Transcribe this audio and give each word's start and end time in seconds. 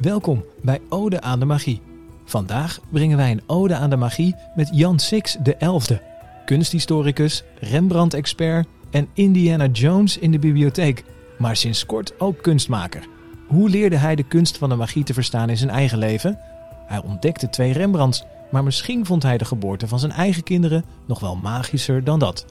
Welkom 0.00 0.44
bij 0.62 0.80
Ode 0.88 1.20
aan 1.20 1.38
de 1.38 1.44
Magie. 1.44 1.80
Vandaag 2.24 2.80
brengen 2.90 3.16
wij 3.16 3.30
een 3.30 3.42
ode 3.46 3.74
aan 3.74 3.90
de 3.90 3.96
magie 3.96 4.34
met 4.54 4.70
Jan 4.72 4.98
Six 4.98 5.36
de 5.42 5.56
Elfde, 5.56 6.02
kunsthistoricus, 6.44 7.42
Rembrandt-expert 7.58 8.66
en 8.90 9.08
Indiana 9.12 9.66
Jones 9.66 10.18
in 10.18 10.30
de 10.30 10.38
bibliotheek, 10.38 11.04
maar 11.38 11.56
sinds 11.56 11.86
kort 11.86 12.20
ook 12.20 12.42
kunstmaker. 12.42 13.08
Hoe 13.46 13.68
leerde 13.68 13.96
hij 13.96 14.14
de 14.14 14.22
kunst 14.22 14.58
van 14.58 14.68
de 14.68 14.74
magie 14.74 15.04
te 15.04 15.14
verstaan 15.14 15.50
in 15.50 15.56
zijn 15.56 15.70
eigen 15.70 15.98
leven? 15.98 16.38
Hij 16.86 17.02
ontdekte 17.02 17.48
twee 17.48 17.72
Rembrandts, 17.72 18.24
maar 18.50 18.64
misschien 18.64 19.06
vond 19.06 19.22
hij 19.22 19.38
de 19.38 19.44
geboorte 19.44 19.88
van 19.88 19.98
zijn 19.98 20.12
eigen 20.12 20.42
kinderen 20.42 20.84
nog 21.06 21.20
wel 21.20 21.36
magischer 21.36 22.04
dan 22.04 22.18
dat. 22.18 22.44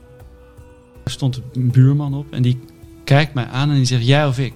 Er 1.04 1.12
stond 1.12 1.42
een 1.54 1.72
buurman 1.72 2.14
op 2.14 2.32
en 2.32 2.42
die 2.42 2.60
kijkt 3.04 3.34
mij 3.34 3.46
aan 3.46 3.70
en 3.70 3.76
die 3.76 3.86
zegt 3.86 4.06
jij 4.06 4.28
of 4.28 4.40
ik. 4.40 4.54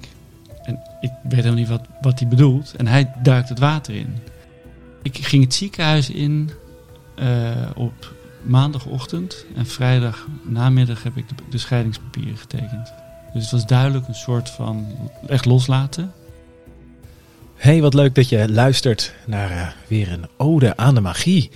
En 0.64 0.80
ik 1.02 1.12
weet 1.22 1.34
helemaal 1.34 1.54
niet 1.54 1.68
wat, 1.68 1.82
wat 2.02 2.20
hij 2.20 2.28
bedoelt. 2.28 2.74
En 2.76 2.88
hij 2.88 3.14
duikt 3.24 3.50
het 3.50 3.60
water 3.60 3.96
in. 3.96 4.18
Ik 5.02 5.18
ging 5.18 5.44
het 5.44 5.54
ziekenhuis 5.54 6.10
in 6.10 6.52
eh, 7.16 7.70
op 7.76 8.14
maandagochtend. 8.42 9.46
En 9.56 9.66
vrijdag 9.66 10.28
namiddag 10.44 11.04
heb 11.04 11.18
ik 11.18 11.26
de, 11.50 11.58
scheidingspapieren 11.58 12.38
getekend. 12.38 12.94
Dus 13.34 13.42
het 13.42 13.52
was 13.52 13.66
duidelijk 13.66 14.08
een 14.08 14.16
soort 14.16 14.50
van 14.50 14.88
echt 15.28 15.46
loslaten. 15.46 16.12
Hey, 17.56 17.82
wat 17.82 17.94
leuk 17.94 18.16
dat 18.16 18.30
je 18.30 18.52
luistert 18.52 19.14
naar 19.26 19.52
eh, 19.52 19.68
weer 19.88 20.12
een 20.12 20.28
ode 20.38 20.78
aan 20.78 20.96
de 20.96 21.02
magie. 21.02 21.52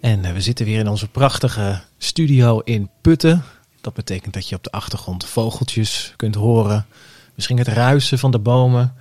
En 0.00 0.24
eh, 0.24 0.32
we 0.32 0.40
zitten 0.40 0.66
weer 0.66 0.78
in 0.78 0.88
onze 0.88 1.08
prachtige 1.08 1.80
studio 1.98 2.58
in 2.58 2.90
Putten. 3.00 3.42
Dat 3.80 3.94
betekent 3.94 4.34
dat 4.34 4.48
je 4.48 4.56
op 4.56 4.64
de 4.64 4.70
achtergrond 4.70 5.24
vogeltjes 5.24 6.12
kunt 6.16 6.34
horen. 6.34 6.86
Misschien 7.34 7.58
het 7.58 7.68
ruisen 7.68 8.18
van 8.18 8.30
de 8.30 8.38
bomen. 8.38 8.94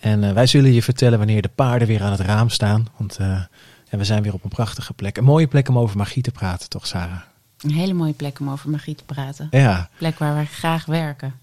En 0.00 0.24
eh, 0.24 0.32
wij 0.32 0.46
zullen 0.46 0.72
je 0.72 0.82
vertellen 0.82 1.18
wanneer 1.18 1.42
de 1.42 1.50
paarden 1.54 1.88
weer 1.88 2.02
aan 2.02 2.10
het 2.12 2.20
raam 2.20 2.48
staan. 2.48 2.86
Want 2.96 3.16
eh, 3.16 3.40
en 3.88 3.98
we 3.98 4.04
zijn 4.04 4.22
weer 4.22 4.32
op 4.34 4.44
een 4.44 4.50
prachtige 4.50 4.92
plek. 4.92 5.16
Een 5.16 5.24
mooie 5.24 5.46
plek 5.46 5.68
om 5.68 5.78
over 5.78 5.96
magie 5.96 6.22
te 6.22 6.30
praten, 6.30 6.68
toch 6.68 6.86
Sarah? 6.86 7.20
Een 7.60 7.70
hele 7.70 7.92
mooie 7.92 8.12
plek 8.12 8.40
om 8.40 8.50
over 8.50 8.70
magie 8.70 8.94
te 8.94 9.04
praten. 9.04 9.48
Ja, 9.50 9.78
Een 9.78 9.86
plek 9.98 10.18
waar 10.18 10.34
wij 10.34 10.46
graag 10.46 10.84
werken. 10.84 11.34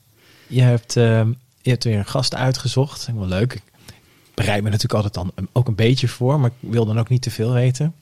je 0.47 0.61
hebt, 0.61 0.97
eh, 0.97 1.21
je 1.61 1.69
hebt 1.69 1.83
weer 1.83 1.97
een 1.97 2.05
gast 2.05 2.35
uitgezocht. 2.35 3.09
Wel 3.15 3.27
leuk. 3.27 3.53
Ik 3.53 3.63
bereid 4.33 4.63
me 4.63 4.69
natuurlijk 4.69 5.03
altijd 5.03 5.13
dan 5.13 5.47
ook 5.51 5.67
een 5.67 5.75
beetje 5.75 6.07
voor. 6.07 6.39
Maar 6.39 6.49
ik 6.59 6.69
wil 6.71 6.85
dan 6.85 6.99
ook 6.99 7.09
niet 7.09 7.21
te 7.21 7.31
veel 7.31 7.51
weten. 7.51 7.95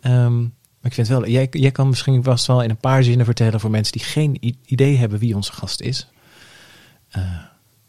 Ehm, 0.00 0.40
maar 0.40 0.92
ik 0.92 0.94
vind 0.94 1.08
wel, 1.08 1.26
jij, 1.28 1.48
jij 1.50 1.70
kan 1.70 1.88
misschien 1.88 2.22
vast 2.22 2.46
wel 2.46 2.62
in 2.62 2.70
een 2.70 2.76
paar 2.76 3.02
zinnen 3.02 3.26
vertellen 3.26 3.60
voor 3.60 3.70
mensen 3.70 3.92
die 3.92 4.02
geen 4.02 4.56
idee 4.66 4.96
hebben 4.96 5.18
wie 5.18 5.34
onze 5.34 5.52
gast 5.52 5.80
is. 5.80 6.08
Eh, 7.08 7.22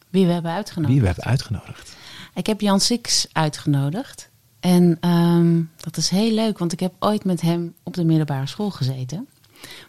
Wie 0.09 0.25
we 0.25 0.31
hebben 0.31 0.51
uitgenodigd. 0.51 0.93
wie 0.93 1.01
we 1.01 1.07
hebben 1.07 1.25
uitgenodigd. 1.25 1.95
Ik 2.33 2.45
heb 2.45 2.61
Jan 2.61 2.79
Six 2.79 3.27
uitgenodigd. 3.31 4.29
En 4.59 4.97
ehm, 4.99 5.61
dat 5.77 5.97
is 5.97 6.09
heel 6.09 6.31
leuk, 6.31 6.57
want 6.57 6.71
ik 6.71 6.79
heb 6.79 6.93
ooit 6.99 7.23
met 7.23 7.41
hem 7.41 7.73
op 7.83 7.93
de 7.93 8.03
middelbare 8.03 8.47
school 8.47 8.71
gezeten. 8.71 9.27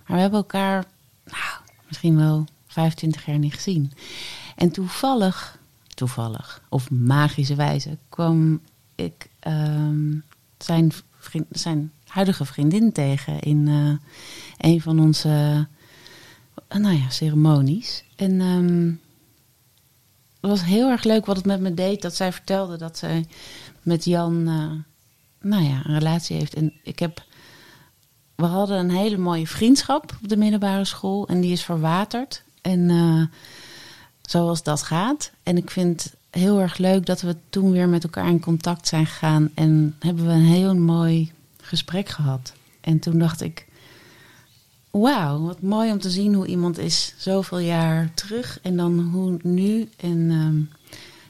Maar 0.07 0.17
we 0.17 0.21
hebben 0.21 0.39
elkaar 0.39 0.85
nou, 1.25 1.61
misschien 1.87 2.17
wel 2.17 2.45
25 2.67 3.27
jaar 3.27 3.39
niet 3.39 3.55
gezien. 3.55 3.93
En 4.57 4.71
toevallig, 4.71 5.59
toevallig, 5.95 6.63
of 6.69 6.91
magische 6.91 7.55
wijze, 7.55 7.99
kwam 8.09 8.61
ik 8.95 9.29
ehm, 9.39 10.15
zijn, 10.59 10.93
vriend, 11.19 11.47
zijn 11.51 11.93
huidige 12.07 12.45
vriendin 12.45 12.93
tegen 12.93 13.41
in 13.41 13.69
eh, 13.69 14.71
een 14.71 14.81
van 14.81 15.01
onze 15.01 15.67
eh, 16.69 16.79
nou 16.79 16.95
ja, 16.95 17.11
ceremonies. 17.11 18.05
En 18.17 18.41
ehm, 18.41 18.93
het 20.51 20.59
was 20.61 20.69
heel 20.69 20.91
erg 20.91 21.05
leuk 21.05 21.27
wat 21.27 21.37
het 21.37 21.47
met 21.47 21.61
me 21.61 21.75
deed 21.75 22.03
dat 22.03 22.15
zij 22.15 22.33
vertelde 22.33 22.77
dat 22.77 22.99
zij 22.99 23.27
met 23.83 24.05
Jan 24.05 24.49
eh, 24.49 24.95
nou 25.49 25.65
ja, 25.65 25.83
een 25.85 25.99
relatie 25.99 26.37
heeft. 26.37 26.55
En 26.55 26.73
ik 26.83 26.99
heb. 26.99 27.25
We 28.35 28.45
hadden 28.45 28.79
een 28.79 28.91
hele 28.91 29.17
mooie 29.17 29.47
vriendschap 29.47 30.17
op 30.23 30.29
de 30.29 30.37
middelbare 30.37 30.85
school 30.85 31.29
en 31.29 31.41
die 31.41 31.53
is 31.53 31.65
verwaterd. 31.65 32.43
En 32.63 32.91
eh, 32.91 33.39
zoals 34.23 34.63
dat 34.63 34.83
gaat. 34.83 35.31
En 35.43 35.57
ik 35.57 35.71
vind 35.71 36.15
heel 36.31 36.61
erg 36.61 36.79
leuk 36.79 37.07
dat 37.07 37.21
we 37.21 37.37
toen 37.51 37.71
weer 37.71 37.89
met 37.89 38.05
elkaar 38.05 38.29
in 38.29 38.41
contact 38.41 38.89
zijn 38.89 39.07
gegaan. 39.07 39.51
En 39.55 39.97
hebben 39.99 40.27
we 40.27 40.33
een 40.33 40.47
heel 40.47 40.75
mooi 40.75 41.33
gesprek 41.61 42.09
gehad. 42.09 42.53
En 42.81 42.99
toen 42.99 43.19
dacht 43.19 43.41
ik. 43.41 43.67
Wauw, 45.01 45.41
wat 45.41 45.61
mooi 45.63 45.93
om 45.93 45.99
te 46.01 46.11
zien 46.11 46.35
hoe 46.35 46.47
iemand 46.47 46.79
is 46.79 47.15
zoveel 47.17 47.59
jaar 47.59 48.11
terug 48.15 48.59
en 48.63 48.77
dan 48.77 49.01
hoe 49.13 49.39
nu. 49.43 49.89
En 49.97 50.31
ehm, 50.31 50.59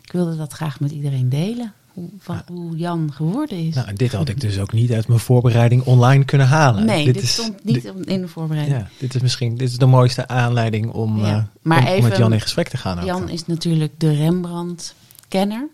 ik 0.02 0.12
wilde 0.12 0.36
dat 0.36 0.52
graag 0.52 0.80
met 0.80 0.90
iedereen 0.90 1.28
delen. 1.28 1.72
Hoe, 1.92 2.08
hoe 2.46 2.76
Jan 2.76 3.12
geworden 3.12 3.58
is. 3.66 3.74
Nou, 3.74 3.92
dit 3.92 4.12
had 4.12 4.28
ik 4.28 4.40
dus 4.40 4.58
ook 4.58 4.72
niet 4.72 4.92
uit 4.92 5.08
mijn 5.08 5.20
voorbereiding 5.20 5.82
online 5.84 6.24
kunnen 6.24 6.46
halen. 6.46 6.84
nee, 6.84 7.04
dit, 7.04 7.22
is, 7.22 7.32
stond 7.32 7.64
niet 7.64 7.84
in 8.04 8.20
de 8.20 8.28
voorbereiding. 8.28 8.78
Ja, 8.78 8.88
dit 8.98 9.14
is 9.14 9.20
misschien 9.22 9.56
dit 9.56 9.68
is 9.68 9.78
de 9.78 9.86
mooiste 9.86 10.28
aanleiding 10.28 10.90
om, 10.90 11.18
Ja, 11.18 11.36
eh, 11.36 11.42
maar 11.62 11.94
om, 11.96 12.02
met 12.02 12.16
Jan 12.16 12.32
in 12.32 12.40
gesprek 12.40 12.68
te 12.68 12.76
gaan. 12.76 12.98
ook. 12.98 13.04
Jan 13.04 13.28
is 13.28 13.46
natuurlijk 13.46 13.92
de 14.00 14.14
Rembrandt-kenner. 14.14 15.68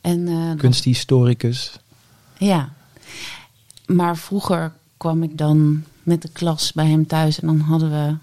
En, 0.00 0.24
dan- 0.24 0.56
Kunsthistoricus. 0.56 1.78
Ja. 2.38 2.72
Maar 3.86 4.16
vroeger 4.16 4.72
kwam 4.96 5.22
ik 5.22 5.38
dan 5.38 5.84
met 6.02 6.22
de 6.22 6.28
klas 6.32 6.72
bij 6.72 6.86
hem 6.86 7.06
thuis 7.06 7.40
en 7.40 7.46
dan 7.46 7.60
hadden 7.60 7.90
we 7.90 8.14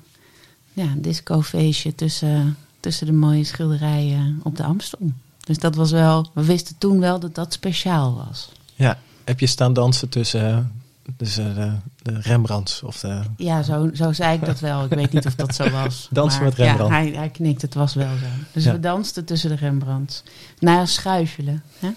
ja, 0.82 0.92
een 0.92 1.02
discofeestje 1.02 1.96
tussen, 1.96 2.58
tussen 2.80 3.06
de 3.06 3.14
mooie 3.14 3.44
schilderijen 3.44 4.40
op 4.44 4.56
de 4.56 4.64
Amstel. 4.64 5.12
Dus 5.40 5.58
dat 5.58 5.76
was 5.76 5.92
wel, 5.92 6.30
we 6.34 6.46
wisten 6.46 6.76
toen 6.78 7.00
wel 7.00 7.20
dat 7.20 7.36
dat 7.36 7.54
speciaal 7.54 8.24
was. 8.28 8.52
Ja, 8.76 9.00
heb 9.24 9.40
je 9.40 9.48
staan 9.48 9.74
dansen 9.74 10.10
tussen, 10.10 10.72
tussen 11.18 11.56
de, 11.56 11.72
de 12.12 12.20
Rembrandts 12.20 12.84
of 12.84 13.00
de... 13.00 13.22
Ja, 13.38 13.64
zo, 13.64 13.90
zo 13.94 14.12
zei 14.14 14.34
ik 14.36 14.46
dat 14.46 14.60
wel. 14.60 14.84
Ik 14.84 14.90
weet 14.90 15.12
niet 15.12 15.26
of 15.26 15.36
dat 15.36 15.56
zo 15.56 15.70
was. 15.70 16.08
Dansen 16.12 16.42
Maar 16.42 16.50
met 16.50 16.58
Rembrandt. 16.58 16.94
Ja, 16.94 17.00
hij, 17.00 17.12
hij 17.12 17.30
knikt, 17.30 17.62
het 17.62 17.74
was 17.74 17.94
wel 17.94 18.18
zo. 18.18 18.26
Dus 18.52 18.64
Ja. 18.64 18.72
we 18.72 18.80
dansten 18.80 19.26
tussen 19.26 19.50
de 19.50 19.56
Rembrandts. 19.56 20.24
Ja, 20.60 20.86
schuifelen. 20.86 21.64
Hè? 21.80 21.88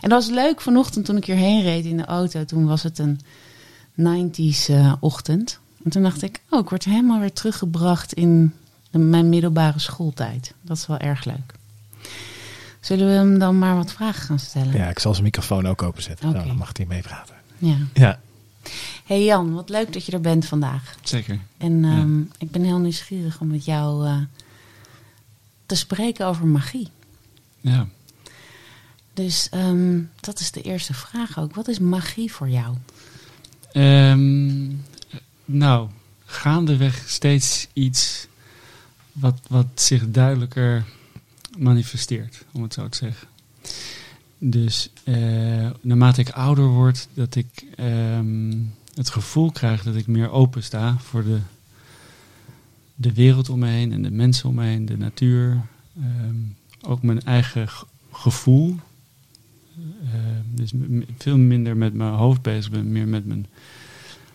En 0.00 0.08
dat 0.08 0.24
was 0.24 0.34
leuk 0.34 0.60
vanochtend 0.60 1.04
toen 1.04 1.16
ik 1.16 1.24
hierheen 1.24 1.62
reed 1.62 1.84
in 1.84 1.96
de 1.96 2.04
auto. 2.04 2.44
Toen 2.44 2.66
was 2.66 2.82
het 2.82 2.98
een 2.98 3.20
90s 4.00 4.66
eh, 4.68 4.92
ochtend. 5.00 5.58
En 5.84 5.90
toen 5.90 6.02
dacht 6.02 6.22
ik, 6.22 6.40
oh, 6.50 6.60
ik 6.60 6.68
word 6.68 6.84
helemaal 6.84 7.20
weer 7.20 7.32
teruggebracht 7.32 8.12
in 8.12 8.54
de- 8.90 8.98
mijn 8.98 9.28
middelbare 9.28 9.78
schooltijd. 9.78 10.54
Dat 10.62 10.76
is 10.76 10.86
wel 10.86 10.98
erg 10.98 11.24
leuk. 11.24 11.54
Zullen 12.80 13.06
we 13.06 13.12
hem 13.12 13.38
dan 13.38 13.58
maar 13.58 13.76
wat 13.76 13.92
vragen 13.92 14.22
gaan 14.22 14.38
stellen? 14.38 14.72
Ja, 14.76 14.88
ik 14.88 14.98
zal 14.98 15.12
zijn 15.12 15.24
microfoon 15.24 15.66
ook 15.66 15.82
openzetten. 15.82 16.32
Nou, 16.32 16.46
dan 16.46 16.56
mag 16.56 16.70
hij 16.76 16.86
meepraten. 16.86 17.34
ja. 17.58 17.76
Ja, 17.94 18.20
Hey 19.04 19.24
Jan, 19.24 19.54
wat 19.54 19.68
leuk 19.68 19.92
dat 19.92 20.04
je 20.06 20.12
er 20.12 20.20
bent 20.20 20.46
vandaag. 20.46 20.96
Zeker. 21.02 21.38
En 21.58 21.84
ehm, 21.84 22.20
ik 22.38 22.50
ben 22.50 22.62
heel 22.62 22.78
nieuwsgierig 22.78 23.40
om 23.40 23.46
met 23.46 23.64
jou 23.64 24.06
eh, 24.06 24.16
te 25.66 25.74
spreken 25.74 26.26
over 26.26 26.46
magie. 26.46 26.88
Ja. 27.60 27.86
Dus 29.14 29.48
ehm, 29.48 30.00
dat 30.20 30.40
is 30.40 30.50
de 30.50 30.62
eerste 30.62 30.94
vraag 30.94 31.38
ook. 31.38 31.54
Wat 31.54 31.68
is 31.68 31.78
magie 31.78 32.32
voor 32.32 32.48
jou? 32.48 32.74
Ehm, 33.72 34.66
nou, 35.44 35.88
gaandeweg 36.24 37.02
steeds 37.06 37.68
iets 37.72 38.26
wat, 39.12 39.40
wat 39.48 39.66
zich 39.74 40.10
duidelijker 40.10 40.84
manifesteert, 41.58 42.44
om 42.52 42.62
het 42.62 42.74
zo 42.74 42.88
te 42.88 42.96
zeggen. 42.96 43.28
Dus 44.38 44.90
eh, 45.04 45.70
naarmate 45.80 46.20
ik 46.20 46.30
ouder 46.30 46.66
word, 46.66 47.08
dat 47.14 47.34
ik 47.34 47.64
ehm, 47.76 48.56
het 48.94 49.10
gevoel 49.10 49.50
krijg 49.50 49.82
dat 49.82 49.94
ik 49.94 50.06
meer 50.06 50.30
open 50.30 50.62
sta 50.62 50.98
voor 50.98 51.24
de, 51.24 51.38
de 52.94 53.12
wereld 53.12 53.48
om 53.48 53.58
me 53.58 53.68
heen 53.68 53.92
en 53.92 54.02
de 54.02 54.10
mensen 54.10 54.48
om 54.48 54.54
me 54.54 54.64
heen, 54.64 54.86
de 54.86 54.96
natuur. 54.96 55.60
Ehm, 55.96 56.36
ook 56.82 57.02
mijn 57.02 57.22
eigen 57.22 57.68
gevoel. 58.12 58.76
Ehm, 60.04 60.42
dus 60.54 60.72
veel 61.18 61.36
minder 61.36 61.76
met 61.76 61.94
mijn 61.94 62.12
hoofd 62.12 62.42
bezig 62.42 62.70
ben, 62.70 62.92
meer 62.92 63.08
met 63.08 63.26
mijn 63.26 63.46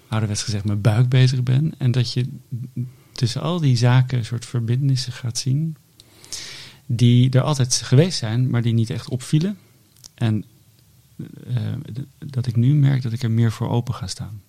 ouderwets 0.07 0.43
gezegd 0.43 0.63
mijn 0.63 0.81
buik 0.81 1.09
bezig 1.09 1.43
ben. 1.43 1.73
En 1.77 1.91
dat 1.91 2.13
je 2.13 2.27
tussen 3.11 3.41
al 3.41 3.59
die 3.59 3.77
zaken 3.77 4.17
een 4.17 4.25
soort 4.25 4.45
verbindenissen 4.45 5.13
gaat 5.13 5.37
zien. 5.37 5.75
Die 6.85 7.29
er 7.29 7.41
altijd 7.41 7.73
geweest 7.73 8.17
zijn, 8.17 8.49
maar 8.49 8.61
die 8.61 8.73
niet 8.73 8.89
echt 8.89 9.09
opvielen. 9.09 9.57
En 10.13 10.45
eh, 11.47 11.73
dat 12.17 12.47
ik 12.47 12.55
nu 12.55 12.73
merk 12.73 13.01
dat 13.01 13.13
ik 13.13 13.23
er 13.23 13.31
meer 13.31 13.51
voor 13.51 13.69
open 13.69 13.93
ga 13.93 14.07
staan. 14.07 14.41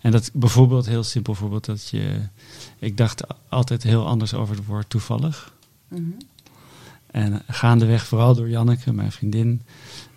En 0.00 0.10
dat 0.10 0.30
bijvoorbeeld, 0.32 0.86
heel 0.86 1.02
simpel 1.02 1.34
voorbeeld, 1.34 1.64
dat 1.64 1.88
je. 1.88 2.20
Ik 2.78 2.96
dacht 2.96 3.22
altijd 3.48 3.82
heel 3.82 4.06
anders 4.06 4.34
over 4.34 4.56
het 4.56 4.64
woord 4.64 4.90
toevallig. 4.90 5.52
Mhm. 5.88 6.02
En 7.10 7.42
gaandeweg, 7.48 8.06
vooral 8.06 8.34
door 8.34 8.48
Janneke, 8.48 8.92
mijn 8.92 9.12
vriendin, 9.12 9.62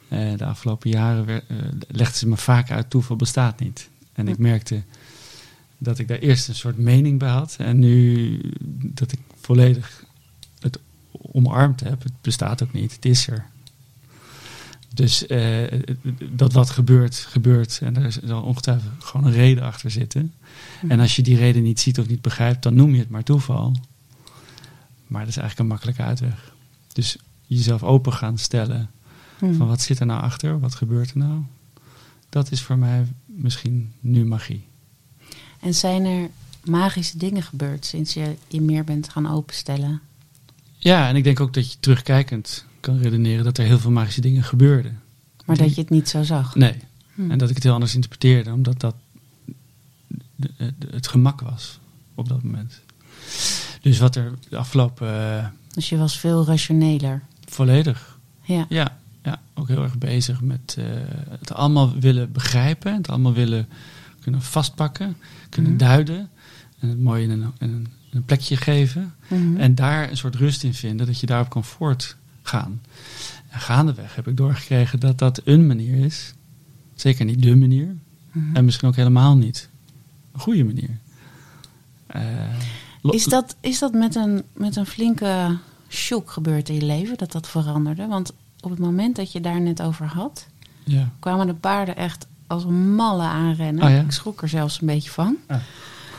eh, 0.08 0.38
de 0.38 0.46
afgelopen 0.46 0.90
jaren 0.90 1.28
eh, 1.50 1.58
legde 1.88 2.18
ze 2.18 2.28
me 2.28 2.38
vaak 2.38 2.72
uit: 2.72 2.90
toeval 2.90 3.16
bestaat 3.16 3.60
niet. 3.60 3.90
En 4.14 4.28
ik 4.28 4.36
Hm. 4.36 4.42
merkte 4.42 4.84
dat 5.78 6.00
ik 6.00 6.08
daar 6.08 6.18
eerst 6.20 6.48
een 6.48 6.56
soort 6.56 6.78
mening 6.78 7.20
bij 7.20 7.30
had. 7.30 7.56
En 7.60 7.80
nu 7.80 8.40
dat 8.84 9.12
ik 9.12 9.20
volledig 9.42 10.06
het 10.60 10.80
omarmd 11.12 11.80
heb. 11.80 12.04
Het 12.04 12.14
bestaat 12.22 12.64
ook 12.64 12.74
niet, 12.74 12.94
het 12.96 13.06
is 13.06 13.28
er. 13.28 13.46
Dus 14.94 15.26
eh, 15.28 15.80
dat 16.32 16.54
wat 16.54 16.70
gebeurt, 16.70 17.16
gebeurt. 17.16 17.80
En 17.84 17.96
er 17.96 18.18
zal 18.24 18.42
ongetwijfeld 18.42 19.04
gewoon 19.04 19.26
een 19.26 19.34
reden 19.34 19.64
achter 19.64 19.92
zitten. 19.92 20.34
En 20.88 21.00
als 21.00 21.16
je 21.16 21.22
die 21.22 21.38
reden 21.38 21.64
niet 21.64 21.80
ziet 21.80 22.00
of 22.00 22.08
niet 22.08 22.22
begrijpt, 22.22 22.64
dan 22.64 22.74
noem 22.74 22.94
je 22.94 23.00
het 23.00 23.10
maar 23.10 23.24
toeval. 23.24 23.76
Maar 25.08 25.20
dat 25.22 25.30
is 25.30 25.38
eigenlijk 25.38 25.60
een 25.60 25.68
makkelijke 25.68 26.02
uitweg. 26.04 26.54
Dus 26.94 27.18
jezelf 27.46 27.84
open 27.84 28.14
gaan 28.14 28.38
stellen. 28.38 28.90
Hmm. 29.40 29.54
Van 29.54 29.68
wat 29.68 29.82
zit 29.82 30.00
er 30.00 30.06
nou 30.06 30.22
achter? 30.22 30.60
Wat 30.60 30.76
gebeurt 30.76 31.12
er 31.12 31.18
nou? 31.18 31.42
Dat 32.30 32.52
is 32.52 32.62
voor 32.62 32.78
mij 32.78 33.06
misschien 33.26 33.92
nu 34.00 34.26
magie. 34.26 34.66
En 35.60 35.74
zijn 35.74 36.06
er 36.06 36.30
magische 36.64 37.18
dingen 37.18 37.44
gebeurd 37.44 37.86
sinds 37.86 38.14
je 38.14 38.36
je 38.48 38.62
meer 38.62 38.84
bent 38.84 39.10
gaan 39.10 39.28
openstellen? 39.28 40.02
Ja, 40.78 41.08
en 41.08 41.16
ik 41.16 41.24
denk 41.24 41.40
ook 41.40 41.54
dat 41.54 41.72
je 41.72 41.78
terugkijkend 41.80 42.66
kan 42.80 42.98
redeneren 42.98 43.44
dat 43.44 43.58
er 43.58 43.66
heel 43.66 43.80
veel 43.80 43.92
magische 43.92 44.22
dingen 44.22 44.44
gebeurden. 44.44 45.02
Maar 45.46 45.58
dat 45.58 45.76
je 45.76 45.82
het 45.82 45.90
niet 45.90 46.10
zo 46.10 46.24
zag? 46.24 46.56
Nee. 46.56 46.76
Hmm. 47.14 47.32
En 47.32 47.38
dat 47.38 47.50
ik 47.50 47.56
het 47.56 47.64
heel 47.64 47.74
anders 47.74 47.96
interpreteerde, 47.96 48.52
omdat 48.52 48.80
dat 48.80 48.96
het 50.90 51.08
gemak 51.08 51.42
was 51.42 51.80
op 52.16 52.28
dat 52.28 52.44
moment. 52.44 52.80
Dus 53.82 54.00
wat 54.00 54.16
er 54.16 54.34
de 54.50 54.58
afgelopen 54.58 55.38
eh, 55.38 55.46
Dus 55.74 55.90
je 55.90 55.98
was 55.98 56.20
veel 56.20 56.46
rationeler. 56.46 57.22
volledig, 57.50 58.20
Ja. 58.42 58.66
ja, 58.70 58.98
ja, 59.24 59.40
ook 59.54 59.68
heel 59.68 59.84
erg 59.84 59.98
bezig 59.98 60.42
met 60.42 60.76
eh, 60.78 60.86
het 61.40 61.54
allemaal 61.54 62.00
willen 62.00 62.32
begrijpen, 62.32 62.94
het 62.96 63.10
allemaal 63.10 63.34
willen 63.34 63.68
kunnen 64.20 64.42
vastpakken, 64.42 65.16
kunnen 65.50 65.72
Mhm. 65.72 65.80
duiden 65.80 66.30
en 66.80 66.90
het 66.90 67.00
mooi 67.00 67.24
in 67.24 67.30
een, 67.30 67.42
in 67.42 67.52
een, 67.60 67.88
in 68.10 68.18
een 68.18 68.26
plekje 68.26 68.58
geven. 68.58 69.14
Mhm. 69.28 69.58
En 69.58 69.76
daar 69.76 70.10
een 70.10 70.18
soort 70.18 70.36
rust 70.36 70.64
in 70.64 70.74
vinden, 70.74 71.06
dat 71.06 71.20
je 71.20 71.26
daarop 71.26 71.50
kan 71.50 71.64
voortgaan. 71.64 72.82
En 73.50 73.60
gaandeweg 73.60 74.16
heb 74.16 74.28
ik 74.28 74.38
doorgekregen 74.38 75.00
dat 75.00 75.18
dat 75.18 75.42
een 75.44 75.68
manier 75.68 76.06
is. 76.06 76.34
Zeker 76.96 77.26
niet 77.26 77.42
de 77.42 77.56
manier. 77.56 77.96
Mhm. 78.32 78.56
En 78.56 78.66
misschien 78.66 78.88
ook 78.88 78.96
helemaal 78.96 79.38
niet 79.38 79.70
een 80.34 80.40
goede 80.40 80.64
manier. 80.64 80.98
Lo- 82.14 82.20
Is 83.02 83.26
dat, 83.26 83.56
is 83.60 83.80
dat 83.80 83.94
met, 83.94 84.16
een, 84.16 84.44
met 84.54 84.76
een 84.76 84.86
flinke 84.86 85.58
shock 85.90 86.32
gebeurd 86.32 86.70
in 86.70 86.76
je 86.76 86.86
leven, 86.86 87.18
dat 87.18 87.32
dat 87.32 87.48
veranderde? 87.48 88.08
Want 88.08 88.32
op 88.62 88.70
het 88.70 88.80
moment 88.80 89.16
dat 89.16 89.32
je 89.32 89.42
daar 89.42 89.62
net 89.62 89.82
over 89.82 90.06
had, 90.06 90.48
Ja. 90.84 91.10
kwamen 91.20 91.48
de 91.48 91.54
paarden 91.54 91.96
echt 91.96 92.28
als 92.48 92.64
een 92.64 92.96
malle 92.96 93.24
aanrennen. 93.24 93.84
Oh 93.84 93.90
ja? 93.90 94.00
Ik 94.00 94.12
schrok 94.12 94.42
er 94.42 94.50
zelfs 94.50 94.82
een 94.82 94.88
beetje 94.88 95.10
van. 95.12 95.38
Ah. 95.48 95.58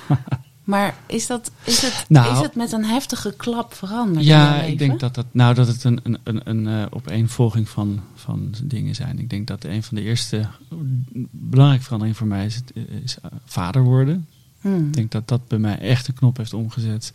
maar 0.65 0.95
is, 1.07 1.27
dat, 1.27 1.51
is, 1.65 1.83
het, 1.83 2.05
Nou- 2.09 2.33
is 2.33 2.41
het 2.41 2.55
met 2.55 2.73
een 2.73 2.85
heftige 2.85 3.35
klap 3.37 3.75
veranderd? 3.75 4.19
in 4.21 4.25
Ja, 4.25 4.47
je 4.47 4.53
leven? 4.57 4.73
ik 4.73 4.79
denk 4.79 5.01
dat, 5.01 5.15
dat, 5.15 5.27
nou, 5.31 5.55
dat 5.55 5.67
het 5.67 5.85
een, 5.85 6.01
een, 6.03 6.19
een, 6.25 6.41
een 6.45 6.67
eh, 6.67 6.87
opeenvolging 6.91 7.69
van, 7.69 8.01
van 8.15 8.55
dingen 8.63 8.95
zijn. 8.95 9.19
Ik 9.19 9.31
denk 9.31 9.47
dat 9.47 9.65
een 9.65 9.83
van 9.83 9.97
de 9.97 10.03
eerste 10.03 10.47
belangrijke 11.31 11.85
veranderingen 11.85 12.19
voor 12.19 12.27
mij 12.29 12.47
is, 12.47 12.55
het, 12.55 12.73
is 13.05 13.19
eh, 13.21 13.31
vader 13.45 13.83
worden. 13.83 14.27
Hmm. 14.63 14.87
Ik 14.87 14.95
denk 14.95 15.11
dat 15.11 15.29
dat 15.29 15.49
bij 15.49 15.59
mij 15.59 15.79
echt 15.79 16.09
een 16.09 16.15
knop 16.15 16.37
heeft 16.37 16.53
omgezet. 16.53 17.13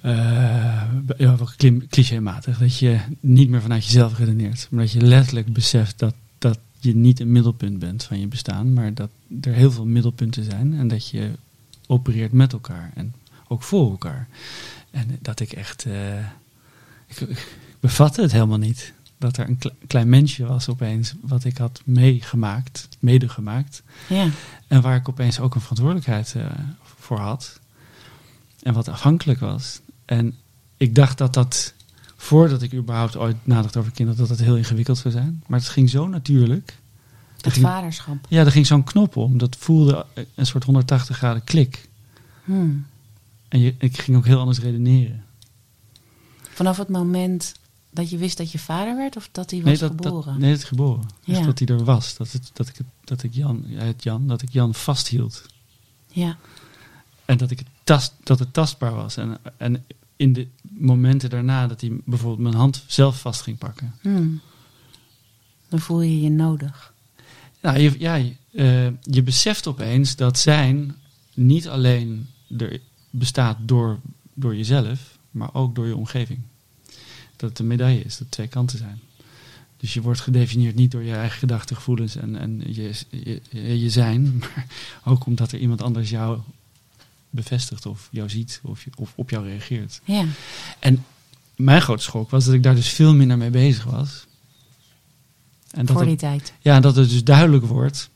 Eh, 0.00 0.82
ja, 1.16 1.36
clichématig. 1.88 2.58
Dat 2.58 2.78
je 2.78 2.98
niet 3.20 3.48
meer 3.48 3.62
vanuit 3.62 3.84
jezelf 3.84 4.18
redeneert. 4.18 4.66
Maar 4.70 4.82
dat 4.82 4.92
je 4.92 5.00
letterlijk 5.00 5.52
beseft 5.52 5.98
dat, 5.98 6.14
dat 6.38 6.58
je 6.80 6.96
niet 6.96 7.20
een 7.20 7.32
middelpunt 7.32 7.78
bent 7.78 8.04
van 8.04 8.20
je 8.20 8.26
bestaan. 8.26 8.72
Maar 8.72 8.94
dat 8.94 9.10
er 9.40 9.52
heel 9.52 9.70
veel 9.70 9.86
middelpunten 9.86 10.44
zijn. 10.44 10.74
En 10.74 10.88
dat 10.88 11.08
je 11.08 11.30
opereert 11.86 12.32
met 12.32 12.52
elkaar. 12.52 12.90
En 12.94 13.14
ook 13.48 13.62
voor 13.62 13.90
elkaar. 13.90 14.28
En 14.90 15.18
dat 15.22 15.40
ik 15.40 15.52
echt... 15.52 15.84
eh, 15.84 16.18
ik, 17.06 17.20
ik 17.20 17.56
bevatte 17.80 18.22
het 18.22 18.32
helemaal 18.32 18.58
niet. 18.58 18.92
Dat 19.18 19.36
er 19.36 19.48
een 19.48 19.58
kle- 19.58 19.74
klein 19.86 20.08
mensje 20.08 20.46
was 20.46 20.68
opeens. 20.68 21.14
Wat 21.20 21.44
ik 21.44 21.58
had 21.58 21.82
meegemaakt. 21.84 22.88
Medegemaakt. 22.98 23.82
Ja. 24.08 24.28
En 24.66 24.80
waar 24.80 24.96
ik 24.96 25.08
opeens 25.08 25.40
ook 25.40 25.54
een 25.54 25.60
verantwoordelijkheid 25.60 26.34
eh, 26.34 26.46
voor 26.98 27.18
had. 27.18 27.60
En 28.62 28.74
wat 28.74 28.88
afhankelijk 28.88 29.40
was. 29.40 29.80
En 30.04 30.34
ik 30.76 30.94
dacht 30.94 31.18
dat 31.18 31.34
dat, 31.34 31.74
voordat 32.16 32.62
ik 32.62 32.74
überhaupt 32.74 33.16
ooit 33.16 33.36
nadacht 33.42 33.76
over 33.76 33.92
kinderen, 33.92 34.20
dat 34.20 34.28
dat 34.28 34.46
heel 34.46 34.56
ingewikkeld 34.56 34.98
zou 34.98 35.14
zijn. 35.14 35.42
Maar 35.46 35.58
het 35.58 35.68
ging 35.68 35.90
zo 35.90 36.08
natuurlijk. 36.08 36.76
Ging, 37.40 37.66
vaderschap. 37.66 38.16
ja, 38.28 38.44
er 38.44 38.52
ging 38.52 38.66
zo'n 38.66 38.84
knop 38.84 39.16
om. 39.16 39.38
Dat 39.38 39.56
voelde 39.58 40.06
een 40.34 40.46
soort 40.46 40.64
180 40.64 41.16
graden 41.16 41.44
klik. 41.44 41.88
Hmm. 42.44 42.86
En 43.48 43.60
je, 43.60 43.74
ik 43.78 43.98
ging 43.98 44.16
ook 44.16 44.26
heel 44.26 44.38
anders 44.38 44.58
redeneren. 44.58 45.24
Vanaf 46.40 46.76
het 46.76 46.88
moment 46.88 47.54
dat 47.90 48.10
je 48.10 48.16
wist 48.16 48.36
dat 48.36 48.52
je 48.52 48.58
vader 48.58 48.96
werd 48.96 49.16
of 49.16 49.28
dat 49.32 49.50
hij 49.50 49.62
was 49.62 49.68
Nee, 49.68 49.78
dat, 49.78 49.90
geboren? 49.90 50.32
dat, 50.32 50.38
nee, 50.38 50.50
het 50.52 50.64
geboren. 50.64 51.06
Ja. 51.24 51.42
dat 51.42 51.58
hij 51.58 51.68
er 51.68 51.84
was. 51.84 52.16
Dat, 52.16 52.32
het, 52.32 52.50
dat, 52.52 52.68
ik, 52.68 52.76
het, 52.76 52.86
dat 53.04 53.22
ik 53.22 53.34
Jan, 53.34 53.64
ja, 53.66 53.80
het 53.80 54.02
Jan, 54.02 54.26
dat 54.28 54.42
ik 54.42 54.50
Jan 54.52 54.74
vasthield. 54.74 55.46
Ja. 56.12 56.36
En 57.24 57.36
dat, 57.36 57.50
ik 57.50 57.58
het 57.58 57.68
tast, 57.84 58.14
dat 58.22 58.38
het 58.38 58.52
tastbaar 58.52 58.94
was. 58.94 59.16
En, 59.16 59.38
en 59.56 59.84
in 60.16 60.32
de 60.32 60.48
momenten 60.60 61.30
daarna 61.30 61.66
dat 61.66 61.80
hij 61.80 61.90
bijvoorbeeld 62.04 62.42
mijn 62.42 62.54
hand 62.54 62.84
zelf 62.86 63.20
vast 63.20 63.40
ging 63.40 63.58
pakken. 63.58 63.94
Hmm. 64.00 64.40
Dan 65.68 65.78
voel 65.78 66.00
je 66.00 66.20
je 66.20 66.30
nodig. 66.30 66.92
Nou, 67.60 67.78
je, 67.78 67.94
ja, 67.98 68.14
je, 68.14 68.34
eh, 68.52 68.92
je 69.02 69.22
beseft 69.22 69.66
opeens 69.66 70.16
dat 70.16 70.38
zijn 70.38 70.96
niet 71.34 71.68
alleen 71.68 72.28
er 72.58 72.80
bestaat 73.10 73.56
door, 73.60 73.98
door 74.34 74.56
jezelf, 74.56 75.18
maar 75.30 75.54
ook 75.54 75.74
door 75.74 75.86
je 75.86 75.96
omgeving. 75.96 76.40
Dat 77.38 77.50
het 77.50 77.58
een 77.58 77.66
medaille 77.66 78.02
is, 78.04 78.18
dat 78.18 78.30
twee 78.30 78.46
kanten 78.48 78.78
zijn. 78.78 79.00
Dus 79.76 79.94
je 79.94 80.00
wordt 80.00 80.20
gedefinieerd 80.20 80.74
niet 80.74 80.90
door 80.90 81.02
je 81.02 81.14
eigen 81.14 81.38
gedachten, 81.38 81.76
gevoelens 81.76 82.16
en, 82.16 82.36
en 82.36 82.62
je, 82.66 82.92
je, 83.50 83.80
je, 83.80 83.90
zijn, 83.90 84.24
maar 84.38 84.66
ook 85.04 85.26
omdat 85.26 85.52
er 85.52 85.58
iemand 85.58 85.82
anders 85.82 86.10
jou 86.10 86.38
bevestigt 87.30 87.86
of 87.86 88.08
jou 88.10 88.28
ziet 88.28 88.60
of, 88.62 88.84
je- 88.84 88.90
of 88.96 89.12
op 89.14 89.30
jou 89.30 89.44
reageert. 89.46 90.00
Ja. 90.04 90.24
En 90.78 91.04
mijn 91.56 91.82
grote 91.82 92.02
schok 92.02 92.30
was 92.30 92.44
dat 92.44 92.54
ik 92.54 92.62
daar 92.62 92.74
dus 92.74 92.88
veel 92.88 93.14
minder 93.14 93.38
mee 93.38 93.50
bezig 93.50 93.84
was. 93.84 94.26
En 95.70 95.86
dat 95.86 95.96
voor 95.96 96.00
het- 96.00 96.08
die 96.20 96.28
tijd. 96.28 96.52
ja, 96.60 96.80
dat 96.80 96.96
het 96.96 97.08
dus 97.10 97.24
duidelijk 97.24 97.64
wordt, 97.64 98.08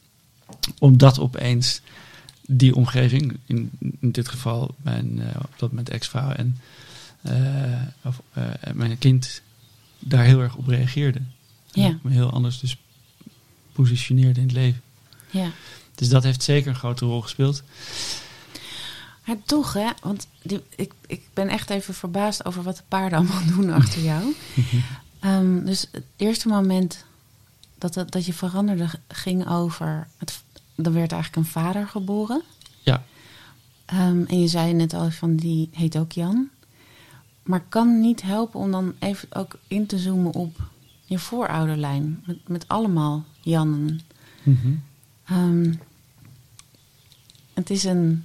omdat 0.78 1.18
opeens 1.18 1.80
die 2.46 2.74
omgeving, 2.74 3.36
in, 3.46 3.70
in 3.78 4.10
dit 4.10 4.28
geval 4.28 4.74
mijn 4.82 5.20
eh, 5.20 5.36
op 5.42 5.54
dat 5.58 5.68
moment 5.68 5.88
ex-vrouw 5.88 6.30
en 6.30 6.58
of, 8.02 8.22
eh, 8.32 8.44
mijn 8.72 8.98
kind, 8.98 9.42
daar 9.98 10.24
heel 10.24 10.40
erg 10.40 10.56
op 10.56 10.66
reageerde. 10.66 11.20
Ja. 11.72 11.98
me 12.02 12.10
heel 12.10 12.30
anders 12.30 12.60
dus 12.60 12.76
positioneerde 13.72 14.40
in 14.40 14.46
het 14.46 14.56
leven. 14.56 14.80
Ja. 15.30 15.50
Dus 15.94 16.08
dat 16.08 16.22
heeft 16.22 16.42
zeker 16.42 16.68
een 16.68 16.76
grote 16.76 17.04
rol 17.04 17.20
gespeeld. 17.20 17.62
Maar 19.26 19.36
toch, 19.44 19.72
hè? 19.72 19.88
Want 20.02 20.26
die, 20.42 20.62
ik, 20.76 20.92
ik 21.06 21.22
ben 21.32 21.48
echt 21.48 21.70
even 21.70 21.94
verbaasd 21.94 22.44
over 22.44 22.62
wat 22.62 22.76
de 22.76 22.82
paarden 22.88 23.18
allemaal 23.18 23.46
doen 23.56 23.70
achter 23.70 24.02
jou. 24.02 24.34
Ehm, 25.20 25.64
dus 25.64 25.86
het 25.92 26.04
eerste 26.16 26.48
moment 26.48 27.04
dat, 27.78 27.94
het, 27.94 28.10
dat 28.10 28.26
je 28.26 28.32
veranderde 28.32 28.88
ging 29.08 29.48
over... 29.48 30.08
Het, 30.18 30.42
er 30.76 30.92
werd 30.92 31.12
eigenlijk 31.12 31.36
een 31.36 31.52
vader 31.52 31.88
geboren. 31.88 32.42
Ja. 32.82 33.04
Ehm, 33.84 34.24
en 34.26 34.40
je 34.40 34.48
zei 34.48 34.72
net 34.72 34.94
al 34.94 35.10
van 35.10 35.36
die 35.36 35.68
heet 35.72 35.98
ook 35.98 36.12
Jan. 36.12 36.48
Maar 37.42 37.64
kan 37.68 38.00
niet 38.00 38.22
helpen 38.22 38.60
om 38.60 38.70
dan 38.70 38.94
even 38.98 39.28
ook 39.32 39.58
in 39.66 39.86
te 39.86 39.98
zoomen 39.98 40.32
op 40.34 40.56
je 41.04 41.18
voorouderlijn. 41.18 42.22
Met, 42.26 42.48
met 42.48 42.68
allemaal 42.68 43.24
Jannen. 43.40 44.00
Ehm, 45.24 45.72
het 47.52 47.70
is 47.70 47.84
een. 47.84 48.24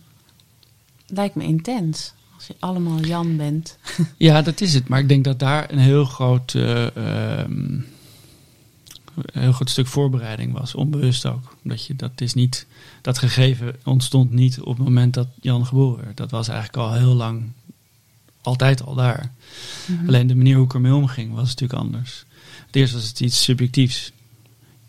Lijkt 1.07 1.35
me 1.35 1.43
intens. 1.43 2.13
Als 2.35 2.47
je 2.47 2.55
allemaal 2.59 2.99
Jan 2.99 3.37
bent. 3.37 3.77
Ja, 4.17 4.41
dat 4.41 4.61
is 4.61 4.73
het. 4.73 4.87
Maar 4.87 4.99
ik 4.99 5.07
denk 5.07 5.23
dat 5.23 5.39
daar 5.39 5.71
een 5.71 5.77
heel 5.77 6.05
groot, 6.05 6.53
eh, 6.53 6.95
ehm, 6.95 7.79
een 9.15 9.41
heel 9.41 9.51
groot 9.51 9.69
stuk 9.69 9.87
voorbereiding 9.87 10.53
was. 10.53 10.75
Onbewust 10.75 11.25
ook. 11.25 11.55
Dat, 11.61 11.85
je, 11.85 11.95
dat, 11.95 12.21
is 12.21 12.33
niet, 12.33 12.67
dat 13.01 13.17
gegeven 13.17 13.75
ontstond 13.83 14.31
niet 14.31 14.59
op 14.59 14.75
het 14.75 14.85
moment 14.85 15.13
dat 15.13 15.27
Jan 15.41 15.65
geboren 15.65 16.03
werd. 16.03 16.17
Dat 16.17 16.31
was 16.31 16.47
eigenlijk 16.47 16.77
al 16.77 16.93
heel 16.93 17.13
lang, 17.13 17.43
altijd 18.47 18.83
al 18.83 18.95
daar. 18.95 19.31
Alleen 20.07 20.27
de 20.27 20.35
manier 20.35 20.55
hoe 20.55 20.65
ik 20.65 20.73
ermee 20.73 20.93
omging 20.95 21.33
was 21.33 21.47
natuurlijk 21.47 21.79
anders. 21.79 22.25
Het 22.65 22.75
eerst 22.75 22.93
was 22.93 23.07
het 23.07 23.19
iets 23.19 23.43
subjectiefs. 23.43 24.11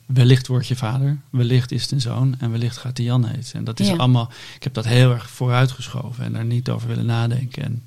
Wellicht 0.06 0.46
word 0.46 0.66
je 0.66 0.76
vader, 0.76 1.18
wellicht 1.30 1.72
is 1.72 1.82
het 1.82 1.90
een 1.90 2.00
zoon 2.00 2.34
en 2.38 2.50
wellicht 2.50 2.76
gaat 2.76 2.96
hij 2.96 3.06
Jan 3.06 3.24
heten. 3.24 3.52
En 3.52 3.64
dat 3.64 3.80
is 3.80 3.86
Ja. 3.88 3.96
allemaal, 3.96 4.30
ik 4.56 4.62
heb 4.62 4.74
dat 4.74 4.84
heel 4.84 5.12
erg 5.12 5.30
vooruitgeschoven 5.30 6.24
en 6.24 6.32
daar 6.32 6.44
niet 6.44 6.68
over 6.70 6.88
willen 6.88 7.06
nadenken. 7.06 7.62
En 7.64 7.82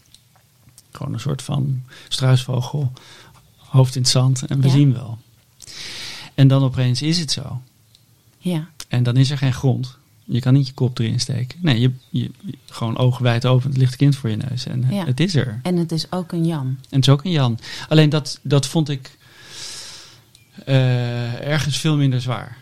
gewoon 0.91 1.13
een 1.13 1.19
soort 1.19 1.41
van 1.41 1.83
struisvogel, 2.07 2.91
hoofd 3.57 3.95
in 3.95 4.01
het 4.01 4.11
zand 4.11 4.45
en 4.45 4.61
we 4.61 4.67
Ja. 4.67 4.73
zien 4.73 4.93
wel. 4.93 5.17
En 6.35 6.47
dan 6.47 6.63
opeens 6.63 7.01
is 7.01 7.19
het 7.19 7.31
zo. 7.31 7.61
Ja, 8.37 8.69
En 8.87 9.03
dan 9.03 9.17
is 9.17 9.29
er 9.29 9.37
geen 9.37 9.53
grond. 9.53 9.97
Je 10.23 10.39
kan 10.39 10.53
niet 10.53 10.67
je 10.67 10.73
kop 10.73 10.99
erin 10.99 11.19
steken. 11.19 11.57
Nee, 11.61 11.79
je, 11.79 11.91
je, 12.09 12.31
gewoon 12.69 12.97
ogen 12.97 13.23
wijd 13.23 13.45
open, 13.45 13.69
het 13.69 13.77
ligt 13.77 13.95
kind 13.95 14.15
voor 14.15 14.29
je 14.29 14.37
neus 14.37 14.65
en 14.65 14.85
Ja. 14.89 15.05
het 15.05 15.19
is 15.19 15.35
er. 15.35 15.59
en 15.63 15.75
het 15.77 15.91
is 15.91 16.11
ook 16.11 16.31
een 16.31 16.45
Jan. 16.45 16.65
En 16.67 16.77
het 16.99 17.07
is 17.07 17.09
ook 17.09 17.23
een 17.23 17.31
Jan. 17.31 17.59
Alleen 17.89 18.09
dat, 18.09 18.39
dat 18.41 18.67
vond 18.67 18.89
ik. 18.89 19.17
eh, 20.65 21.47
ergens 21.47 21.77
veel 21.77 21.97
minder 21.97 22.21
zwaar. 22.21 22.57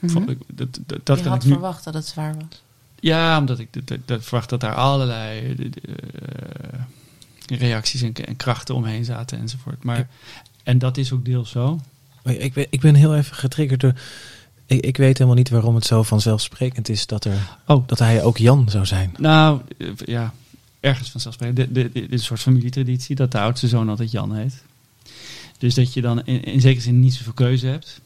Mhm. 0.00 0.30
Ik- 0.30 0.38
Dat, 0.46 0.78
dat, 0.86 1.00
dat 1.06 1.16
je 1.16 1.22
kan 1.22 1.32
had 1.32 1.42
ik 1.42 1.48
nu. 1.48 1.52
verwacht 1.52 1.84
dat 1.84 1.94
het 1.94 2.06
zwaar 2.06 2.34
was. 2.34 2.62
Ja, 3.00 3.38
omdat 3.38 3.58
ik 3.58 3.68
dat, 3.72 3.86
dat, 3.88 3.98
dat 4.04 4.22
verwacht 4.24 4.48
dat 4.48 4.60
daar 4.60 4.74
allerlei 4.74 5.50
eh, 5.50 5.56
de- 5.56 5.70
de, 5.70 5.80
eh, 7.46 7.58
reacties 7.58 8.02
en, 8.02 8.12
en 8.14 8.36
krachten 8.36 8.74
omheen 8.74 9.04
zaten 9.04 9.38
enzovoort. 9.38 9.84
Maar, 9.84 10.08
en 10.62 10.78
dat 10.78 10.96
is 10.96 11.12
ook 11.12 11.24
deels 11.24 11.50
zo. 11.50 11.80
Ik 12.24 12.52
ben, 12.52 12.66
ik 12.70 12.80
ben 12.80 12.94
heel 12.94 13.16
even 13.16 13.36
getriggerd 13.36 13.80
door... 13.80 13.94
Ik, 14.70 14.84
ik 14.84 14.96
weet 14.96 15.14
helemaal 15.18 15.38
niet 15.38 15.48
waarom 15.50 15.74
het 15.74 15.84
zo 15.84 16.02
vanzelfsprekend 16.02 16.88
is 16.88 17.06
dat, 17.06 17.24
er, 17.24 17.56
Oh. 17.66 17.86
dat 17.86 17.98
hij 17.98 18.22
ook 18.22 18.36
Jan 18.38 18.68
zou 18.70 18.86
zijn. 18.86 19.14
Nou, 19.18 19.60
eh, 19.78 19.88
ja, 20.04 20.32
ergens 20.80 21.10
vanzelfsprekend. 21.10 21.74
Dit 21.74 21.94
is 21.94 22.10
een 22.10 22.18
soort 22.18 22.40
familietraditie 22.40 23.16
dat 23.16 23.32
de 23.32 23.40
oudste 23.40 23.68
zoon 23.68 23.88
altijd 23.88 24.10
Jan 24.10 24.34
heet. 24.34 24.62
Dus 25.58 25.74
dat 25.74 25.92
je 25.92 26.00
dan 26.00 26.24
in, 26.24 26.44
in 26.44 26.60
zekere 26.60 26.80
zin 26.82 27.00
niet 27.00 27.14
zoveel 27.14 27.32
keuze 27.32 27.66
hebt. 27.66 28.00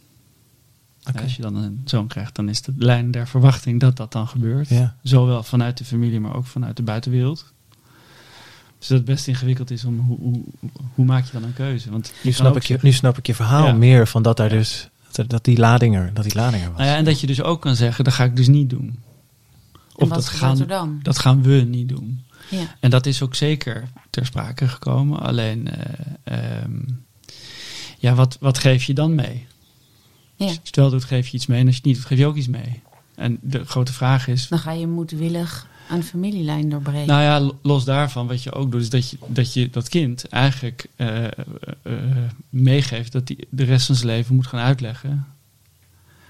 Als 1.23 1.37
je 1.37 1.42
dan 1.42 1.56
een 1.56 1.83
zoon 1.85 2.06
krijgt, 2.06 2.35
dan 2.35 2.49
is 2.49 2.62
de 2.62 2.73
lijn 2.78 3.11
der 3.11 3.28
verwachting 3.28 3.80
dat 3.80 3.97
dat 3.97 4.12
dan 4.12 4.28
gebeurt. 4.28 4.68
Ja. 4.68 4.97
Zowel 5.02 5.42
vanuit 5.42 5.78
de 5.78 5.85
familie, 5.85 6.21
maar 6.21 6.35
ook 6.35 6.47
vanuit 6.47 6.76
de 6.76 6.83
buitenwereld. 6.83 7.52
Dus 8.78 8.88
dat 8.88 8.97
het 8.99 9.06
best 9.06 9.28
ingewikkeld 9.28 9.71
is 9.71 9.85
om 9.85 9.99
hoe, 9.99 10.18
hoe, 10.18 10.40
hoe 10.94 11.04
maak 11.04 11.25
je 11.25 11.33
dan 11.33 11.42
een 11.44 11.52
keuze? 11.54 11.90
Want 11.90 12.12
Nu, 12.23 12.33
snap 12.33 12.56
ik 12.56 12.62
je, 12.62 12.78
nu 12.83 12.92
snap 12.92 13.18
ik 13.18 13.26
je 13.26 13.35
verhaal 13.35 13.66
Ja. 13.66 13.73
meer 13.73 14.09
van 14.09 14.23
dat 14.23 14.37
daar 14.37 14.49
dus... 14.49 14.88
Dat, 15.14 15.28
dat 15.30 15.44
die 15.44 15.59
lading 15.59 15.97
er, 15.97 16.11
dat 16.14 16.25
die 16.25 16.35
lading 16.35 16.62
er 16.62 16.68
was. 16.68 16.78
Nou 16.78 16.90
ja, 16.90 16.97
en 16.97 17.04
dat 17.04 17.21
je 17.21 17.26
dus 17.26 17.42
ook 17.42 17.61
kan 17.61 17.76
zeggen, 17.76 18.04
dat 18.04 18.12
ga 18.14 18.25
ik 18.25 18.37
dus 18.37 18.49
niet 18.49 18.71
doen. 18.71 18.87
En 19.73 19.80
Of 19.94 20.09
wat 20.09 20.09
dat 20.09 20.28
gaan, 20.28 20.61
er 20.61 20.66
dan? 20.66 21.00
dat 21.02 21.18
gaan 21.18 21.42
we 21.42 21.54
niet 21.54 21.88
doen. 21.88 22.25
Ja. 22.50 22.76
En 22.80 22.90
dat 22.90 23.06
is 23.06 23.23
ook 23.23 23.35
zeker 23.35 23.88
ter 24.11 24.26
sprake 24.26 24.68
gekomen. 24.68 25.21
Alleen, 25.21 25.68
eh, 25.68 26.59
ehm, 26.62 26.78
ja, 27.99 28.14
wat, 28.14 28.37
wat 28.40 28.59
geef 28.59 28.85
je 28.85 28.94
dan 28.94 29.14
mee? 29.14 29.47
ja. 30.37 30.44
Als 30.47 30.54
je 30.54 30.61
het 30.64 30.76
wel 30.76 30.90
doet, 30.90 31.04
geef 31.04 31.28
je 31.28 31.37
iets 31.37 31.47
mee. 31.47 31.61
En 31.61 31.66
als 31.66 31.75
je 31.75 31.80
het 31.80 31.88
niet 31.90 31.97
doet, 31.97 32.06
geef 32.06 32.18
je 32.18 32.26
ook 32.26 32.37
iets 32.37 32.49
mee. 32.49 32.83
En 33.14 33.38
de 33.42 33.64
grote 33.64 33.92
vraag 33.92 34.28
is, 34.28 34.49
Dan 34.49 34.59
ga 34.59 34.73
je 34.73 34.87
moedwillig 34.87 35.66
een 35.90 36.02
familielijn 36.02 36.68
doorbreken. 36.68 37.06
nou 37.06 37.22
ja, 37.22 37.40
lo- 37.40 37.58
los 37.62 37.84
daarvan, 37.84 38.26
wat 38.26 38.42
je 38.42 38.52
ook 38.52 38.70
doet, 38.70 38.80
is 38.80 38.90
dat 38.90 39.10
je 39.10 39.16
dat, 39.26 39.54
je 39.54 39.70
dat 39.70 39.88
kind 39.88 40.28
eigenlijk 40.28 40.86
eh, 40.96 41.24
eh, 41.24 41.30
eh, 41.82 41.92
meegeeft 42.48 43.12
dat 43.12 43.28
hij 43.28 43.38
de 43.50 43.64
rest 43.64 43.86
van 43.86 43.94
zijn 43.94 44.08
leven 44.08 44.34
moet 44.34 44.46
gaan 44.46 44.60
uitleggen. 44.60 45.26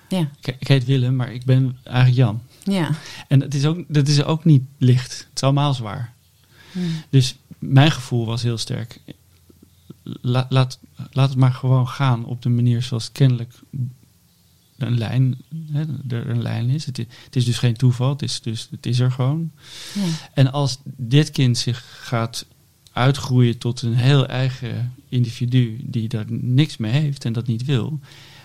ja. 0.08 0.28
Ik, 0.40 0.56
ik 0.58 0.68
heet 0.68 0.84
Willem, 0.84 1.16
maar 1.16 1.32
ik 1.32 1.44
ben 1.44 1.76
eigenlijk 1.82 2.16
Jan. 2.16 2.42
Ja. 2.62 2.90
En 3.28 3.38
dat 3.38 3.54
is 3.54 3.64
ook, 3.66 3.84
dat 3.88 4.08
is 4.08 4.22
ook 4.24 4.44
niet 4.44 4.62
licht. 4.78 5.18
Het 5.18 5.30
is 5.34 5.42
allemaal 5.42 5.74
zwaar. 5.74 6.12
Hm. 6.72 6.78
Dus 7.10 7.36
mijn 7.58 7.90
gevoel 7.90 8.26
was 8.26 8.42
heel 8.42 8.58
sterk. 8.58 9.00
La- 10.02 10.46
laat, 10.48 10.78
laat 11.12 11.28
het 11.28 11.38
maar 11.38 11.52
gewoon 11.52 11.88
gaan 11.88 12.24
op 12.24 12.42
de 12.42 12.48
manier 12.48 12.82
zoals 12.82 13.12
kennelijk 13.12 13.52
een 14.78 14.98
lijn, 14.98 15.36
hè, 15.72 15.82
er 16.08 16.28
een 16.30 16.42
lijn 16.42 16.68
is. 16.68 16.86
Het, 16.86 17.06
is 17.30 17.44
dus 17.44 17.58
geen 17.58 17.74
toeval, 17.76 18.08
het 18.08 18.22
is, 18.22 18.40
dus, 18.40 18.68
het 18.70 18.86
is 18.86 18.98
er 18.98 19.10
gewoon. 19.12 19.50
Ja. 19.94 20.00
En 20.34 20.52
als 20.52 20.78
dit 20.84 21.30
kind 21.30 21.58
zich 21.58 21.84
gaat 22.02 22.46
uitgroeien 22.92 23.58
tot 23.58 23.82
een 23.82 23.94
heel 23.94 24.26
eigen 24.26 24.94
individu 25.08 25.76
die 25.82 26.08
daar 26.08 26.24
niks 26.28 26.76
mee 26.76 26.92
heeft 26.92 27.24
en 27.24 27.32
dat 27.32 27.46
niet 27.46 27.64
wil, 27.64 28.00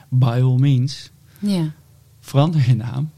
by 0.10 0.40
all 0.44 0.58
means, 0.60 1.10
ja. 1.40 1.72
verander 2.20 2.64
je 2.68 2.76
naam. 2.76 3.12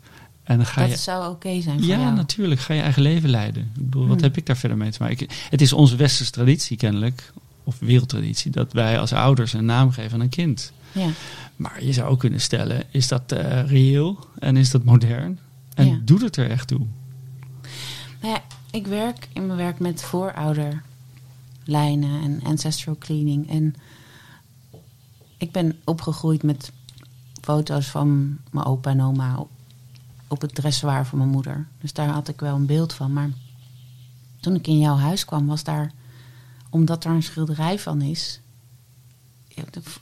En 0.43 0.57
dan 0.57 0.65
ga 0.65 0.81
Dat 0.81 0.89
je 0.89 0.95
zou 0.97 1.31
oké 1.33 1.61
zijn 1.61 1.79
voor 1.79 1.87
ja, 1.87 1.99
jou. 1.99 2.15
natuurlijk. 2.15 2.61
Ga 2.61 2.73
je 2.73 2.81
eigen 2.81 3.01
leven 3.01 3.29
leiden. 3.29 3.63
Ik 3.63 3.83
bedoel, 3.85 4.07
wat 4.07 4.15
Hmm. 4.15 4.23
heb 4.23 4.37
ik 4.37 4.45
daar 4.45 4.57
verder 4.57 4.77
mee 4.77 4.91
te 4.91 4.97
maken? 5.01 5.17
Ik- 5.19 5.47
Het 5.49 5.61
is 5.61 5.73
onze 5.73 5.95
westerse 5.95 6.31
traditie 6.31 6.77
kennelijk, 6.77 7.31
of 7.63 7.79
wereldtraditie, 7.79 8.51
dat 8.51 8.73
wij 8.73 8.99
als 8.99 9.13
ouders 9.13 9.53
een 9.53 9.65
naam 9.65 9.91
geven 9.91 10.11
aan 10.13 10.19
een 10.19 10.29
kind. 10.29 10.71
Ja. 10.91 11.09
Maar 11.55 11.83
je 11.83 11.93
zou 11.93 12.09
ook 12.09 12.19
kunnen 12.19 12.41
stellen, 12.41 12.83
is 12.91 13.07
dat 13.07 13.31
eh, 13.31 13.67
reëel 13.69 14.19
en 14.39 14.57
is 14.57 14.71
dat 14.71 14.83
modern? 14.83 15.39
En 15.73 15.87
Ja. 15.87 15.99
doet 16.03 16.21
het 16.21 16.37
er 16.37 16.49
echt 16.49 16.67
toe? 16.67 16.85
Nou 18.21 18.33
ja, 18.33 18.41
ik 18.71 18.87
werk 18.87 19.27
in 19.33 19.45
mijn 19.45 19.57
werk 19.57 19.79
met 19.79 20.03
voorouderlijnen 20.03 22.21
en 22.23 22.39
ancestral 22.43 22.95
cleaning. 22.99 23.49
En 23.49 23.75
ik 25.37 25.51
ben 25.51 25.79
opgegroeid 25.83 26.43
met 26.43 26.71
foto's 27.41 27.87
van 27.87 28.37
mijn 28.51 28.65
opa 28.65 28.89
en 28.89 29.01
oma 29.01 29.37
op, 29.37 29.49
op 30.27 30.41
het 30.41 30.55
dressoir 30.55 31.05
van 31.05 31.17
mijn 31.17 31.29
moeder. 31.29 31.67
Dus 31.81 31.93
daar 31.93 32.09
had 32.09 32.27
ik 32.27 32.39
wel 32.39 32.55
een 32.55 32.65
beeld 32.65 32.93
van. 32.93 33.13
Maar 33.13 33.29
toen 34.39 34.55
ik 34.55 34.67
in 34.67 34.79
jouw 34.79 34.97
huis 34.97 35.25
kwam, 35.25 35.47
was 35.47 35.63
daar, 35.63 35.91
omdat 36.69 37.03
er 37.05 37.11
een 37.11 37.23
schilderij 37.23 37.79
van 37.79 38.01
is, 38.01 38.39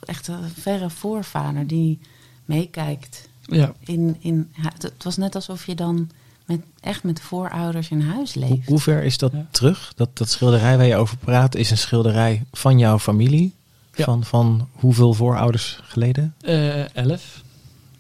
echt 0.06 0.28
een 0.28 0.50
verre 0.60 0.90
voorvader 0.90 1.68
die 1.68 2.00
meekijkt 2.46 3.28
Ja. 3.42 3.74
in, 3.80 4.16
in, 4.20 4.52
het 4.62 5.04
was 5.04 5.18
net 5.18 5.36
alsof 5.36 5.66
je 5.66 5.76
dan 5.76 6.10
met, 6.46 6.62
echt 6.80 7.04
met 7.04 7.22
voorouders 7.22 7.90
in 7.90 8.02
huis 8.02 8.34
leeft. 8.34 8.68
hoe 8.68 8.80
ver 8.80 9.04
is 9.04 9.18
dat 9.18 9.32
Ja. 9.32 9.46
terug? 9.52 9.94
Dat, 9.96 10.18
dat 10.18 10.30
schilderij 10.30 10.78
waar 10.78 10.86
je 10.86 10.96
over 10.96 11.18
praat 11.18 11.56
is 11.56 11.72
een 11.72 11.78
schilderij 11.78 12.44
van 12.52 12.80
jouw 12.80 13.00
familie? 13.00 13.54
Ja. 13.96 14.04
Van, 14.06 14.24
van 14.24 14.68
hoeveel 14.72 15.14
voorouders 15.14 15.80
geleden? 15.84 16.34
Eh, 16.42 16.96
elf. 16.96 17.42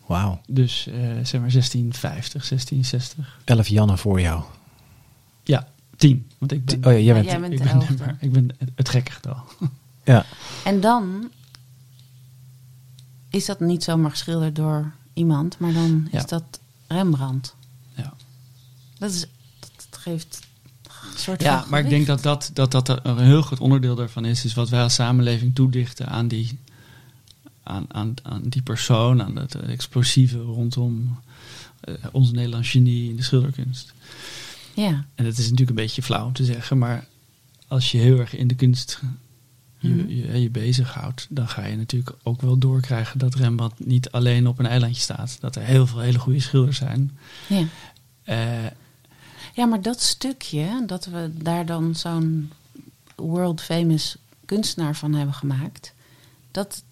Wauw, 0.05 0.41
Dus 0.47 0.87
eh, 0.87 0.93
zeg 1.23 1.41
maar 1.41 1.51
1650, 1.51 2.47
1660. 2.47 3.39
elf 3.45 3.67
Jannen 3.67 3.97
voor 3.97 4.21
jou. 4.21 4.43
Ja, 5.43 5.67
tien. 5.95 6.27
Want 6.37 6.51
ik 6.51 6.65
ben, 6.65 6.85
Oh 6.85 6.91
ja, 6.91 6.97
jij 6.99 7.13
bent... 7.13 7.25
jij 7.25 7.39
bent 7.39 7.53
ik 7.53 7.57
de 7.57 7.93
ben, 7.95 8.17
ik 8.19 8.31
ben 8.31 8.53
het- 8.57 8.69
het 8.75 8.89
gekke 8.89 9.11
getal. 9.11 9.37
Ja. 10.03 10.25
En 10.63 10.79
dan 10.81 11.29
is 13.29 13.45
dat 13.45 13.59
niet 13.59 13.83
zomaar 13.83 14.09
geschilderd 14.11 14.55
door 14.55 14.91
iemand, 15.13 15.59
maar 15.59 15.73
dan 15.73 16.07
Ja. 16.11 16.19
is 16.19 16.25
dat 16.25 16.59
Rembrandt. 16.87 17.55
Ja. 17.95 18.13
Dat, 18.97 19.11
is, 19.11 19.25
dat 19.59 19.99
geeft 19.99 20.39
een 20.83 21.19
soort 21.19 21.41
Ja, 21.41 21.65
maar 21.69 21.79
ik 21.79 21.89
denk 21.89 22.05
dat 22.07 22.21
dat, 22.23 22.49
dat 22.53 22.71
dat 22.71 22.89
er 22.89 22.99
een 23.03 23.17
heel 23.19 23.41
groot 23.41 23.59
onderdeel 23.59 23.95
daarvan 23.95 24.25
is, 24.25 24.45
is 24.45 24.53
wat 24.53 24.69
wij 24.69 24.81
als 24.81 24.93
samenleving 24.93 25.55
toedichten 25.55 26.07
aan 26.07 26.27
die, 26.27 26.59
aan, 27.63 27.85
aan, 27.87 28.13
aan 28.23 28.41
die 28.43 28.61
persoon, 28.61 29.23
aan 29.23 29.35
het 29.35 29.55
explosieve 29.55 30.37
rondom 30.37 31.19
eh, 31.79 31.93
ons 32.11 32.31
Nederlands 32.31 32.69
genie 32.69 33.09
in 33.09 33.15
de 33.15 33.23
schilderkunst. 33.23 33.93
Ja, 34.73 35.05
En 35.15 35.23
dat 35.25 35.33
is 35.33 35.43
natuurlijk 35.43 35.69
een 35.69 35.75
beetje 35.75 36.01
flauw 36.03 36.25
om 36.25 36.33
te 36.33 36.45
zeggen, 36.45 36.77
maar 36.77 37.07
als 37.67 37.91
je 37.91 37.97
heel 37.97 38.19
erg 38.19 38.35
in 38.35 38.47
de 38.47 38.55
kunst 38.55 39.01
je, 39.79 39.89
Mhm. 39.89 40.07
je, 40.09 40.41
je 40.41 40.49
bezighoudt, 40.49 41.27
dan 41.29 41.47
ga 41.47 41.65
je 41.65 41.75
natuurlijk 41.77 42.15
ook 42.23 42.41
wel 42.41 42.57
doorkrijgen 42.57 43.19
dat 43.19 43.35
Rembrandt 43.35 43.85
niet 43.85 44.11
alleen 44.11 44.47
op 44.47 44.59
een 44.59 44.65
eilandje 44.65 45.01
staat. 45.01 45.37
Dat 45.39 45.55
er 45.55 45.61
heel 45.61 45.87
veel 45.87 45.99
hele 45.99 46.19
goede 46.19 46.39
schilders 46.39 46.77
zijn. 46.77 47.17
ja. 47.47 47.63
Eh, 48.23 48.65
ja, 49.53 49.65
maar 49.65 49.81
dat 49.81 50.01
stukje, 50.01 50.83
dat 50.85 51.05
we 51.05 51.31
daar 51.33 51.65
dan 51.65 51.95
zo'n 51.95 52.51
world 53.15 53.61
famous 53.61 54.15
kunstenaar 54.45 54.95
van 54.95 55.13
hebben 55.13 55.33
gemaakt, 55.35 55.93
dat, 56.51 56.83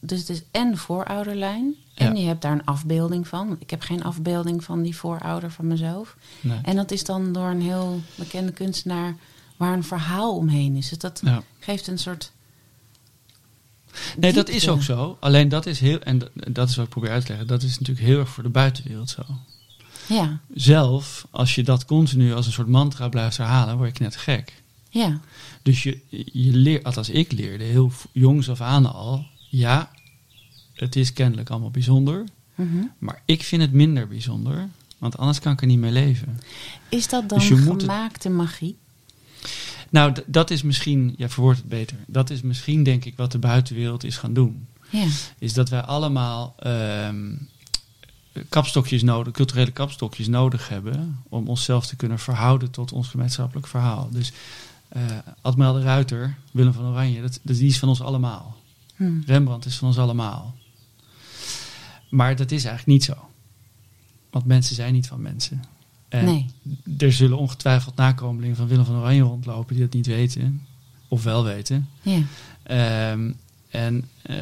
dus 0.00 0.18
het 0.20 0.28
is 0.28 0.42
en 0.50 0.76
voorouderlijn, 0.76 1.74
en 1.94 2.14
Ja. 2.14 2.20
je 2.20 2.26
hebt 2.26 2.42
daar 2.42 2.52
een 2.52 2.64
afbeelding 2.64 3.28
van. 3.28 3.56
Ik 3.58 3.70
heb 3.70 3.82
geen 3.82 4.02
afbeelding 4.04 4.64
van 4.64 4.82
die 4.82 4.96
voorouder 4.96 5.50
van 5.50 5.66
mezelf. 5.66 6.16
nee. 6.40 6.58
En 6.62 6.76
dat 6.76 6.90
is 6.90 7.04
dan 7.04 7.32
door 7.32 7.48
een 7.48 7.62
heel 7.62 8.00
bekende 8.14 8.52
kunstenaar 8.52 9.14
waar 9.58 9.72
een 9.72 9.84
verhaal 9.84 10.36
omheen 10.36 10.76
is. 10.76 10.88
Dus 10.88 10.98
dat 10.98 11.20
Ja. 11.24 11.42
geeft 11.58 11.86
een 11.86 11.98
soort. 11.98 12.32
Nee, 14.18 14.32
dat 14.32 14.48
is 14.48 14.68
ook 14.68 14.82
zo. 14.82 15.16
Alleen 15.20 15.48
dat 15.48 15.66
is 15.66 15.80
heel, 15.80 15.98
en 16.00 16.18
dat- 16.18 16.30
dat 16.48 16.68
is 16.68 16.76
wat 16.76 16.84
ik 16.84 16.90
probeer 16.90 17.10
uit 17.10 17.22
te 17.22 17.28
leggen, 17.28 17.46
dat 17.46 17.62
is 17.62 17.78
natuurlijk 17.78 18.06
heel 18.06 18.18
erg 18.18 18.28
voor 18.28 18.42
de 18.42 18.48
buitenwereld 18.48 19.10
zo. 19.10 19.22
Ja, 20.08 20.38
Zelf, 20.54 21.26
als 21.30 21.54
je 21.54 21.62
dat 21.62 21.84
continu 21.84 22.32
als 22.34 22.46
een 22.46 22.52
soort 22.52 22.68
mantra 22.68 23.08
blijft 23.08 23.36
herhalen, 23.36 23.76
word 23.76 23.98
je 23.98 24.04
net 24.04 24.16
gek. 24.16 24.62
ja, 24.90 25.20
Dus 25.62 25.82
je, 25.82 26.00
je 26.32 26.52
leert, 26.52 26.84
althans 26.84 27.08
ik 27.08 27.32
leerde 27.32 27.64
heel 27.64 27.92
jongs 28.12 28.50
af 28.50 28.60
aan 28.60 28.92
al, 28.92 29.26
ja, 29.48 29.90
het 30.74 30.96
is 30.96 31.12
kennelijk 31.12 31.50
allemaal 31.50 31.70
bijzonder, 31.70 32.24
mhm. 32.54 32.76
maar 32.98 33.22
ik 33.24 33.42
vind 33.42 33.62
het 33.62 33.72
minder 33.72 34.08
bijzonder, 34.08 34.68
want 34.98 35.18
anders 35.18 35.38
kan 35.40 35.52
ik 35.52 35.60
er 35.60 35.66
niet 35.66 35.78
mee 35.78 35.92
leven. 35.92 36.40
Is 36.88 37.08
dat 37.08 37.28
dan 37.28 37.38
Dus 37.38 37.48
het- 37.48 37.58
gemaakte 37.82 38.28
magie? 38.30 38.76
Nou, 39.90 40.12
dat 40.26 40.50
is 40.50 40.62
misschien, 40.62 41.14
ja, 41.16 41.28
verwoord 41.28 41.56
het 41.56 41.68
beter, 41.68 41.96
dat 42.06 42.30
is 42.30 42.40
misschien 42.42 42.82
denk 42.82 43.04
ik 43.04 43.16
wat 43.16 43.32
de 43.32 43.38
buitenwereld 43.38 44.04
is 44.04 44.16
gaan 44.16 44.32
doen. 44.32 44.66
Ja, 44.90 45.06
is 45.38 45.52
dat 45.52 45.68
wij 45.68 45.80
allemaal 45.80 46.54
ehm, 46.58 47.34
kapstokjes 48.48 49.02
nodig, 49.02 49.32
culturele 49.32 49.70
kapstokjes 49.70 50.28
nodig 50.28 50.68
hebben 50.68 51.22
om 51.28 51.48
onszelf 51.48 51.86
te 51.86 51.96
kunnen 51.96 52.18
verhouden 52.18 52.70
tot 52.70 52.92
ons 52.92 53.08
gemeenschappelijk 53.08 53.66
verhaal. 53.66 54.08
Dus 54.12 54.32
Admiraal 55.40 55.72
de 55.72 55.82
Ruiter, 55.82 56.36
Willem 56.50 56.72
van 56.72 56.84
Oranje, 56.84 57.20
dat, 57.20 57.40
dat, 57.42 57.56
die 57.56 57.68
is 57.68 57.78
van 57.78 57.88
ons 57.88 58.00
allemaal. 58.00 58.56
hm. 58.96 59.20
Rembrandt 59.26 59.66
is 59.66 59.76
van 59.76 59.88
ons 59.88 59.98
allemaal. 59.98 60.54
Maar 62.10 62.36
dat 62.36 62.50
is 62.50 62.64
eigenlijk 62.64 62.86
niet 62.86 63.04
zo. 63.04 63.28
Want 64.30 64.44
mensen 64.44 64.74
zijn 64.74 64.92
niet 64.92 65.06
van 65.06 65.22
mensen. 65.22 65.64
En 66.08 66.24
nee. 66.24 66.46
er 66.98 67.12
zullen 67.12 67.38
ongetwijfeld 67.38 67.96
nakomelingen 67.96 68.56
van 68.56 68.68
Willem 68.68 68.84
van 68.84 68.96
Oranje 68.96 69.22
rondlopen 69.22 69.74
die 69.74 69.84
dat 69.84 69.94
niet 69.94 70.06
weten. 70.06 70.66
Of 71.08 71.22
wel 71.22 71.44
weten. 71.44 71.88
Ja, 72.02 72.22
Ehm, 72.68 73.32
en 73.70 74.08
eh, 74.22 74.36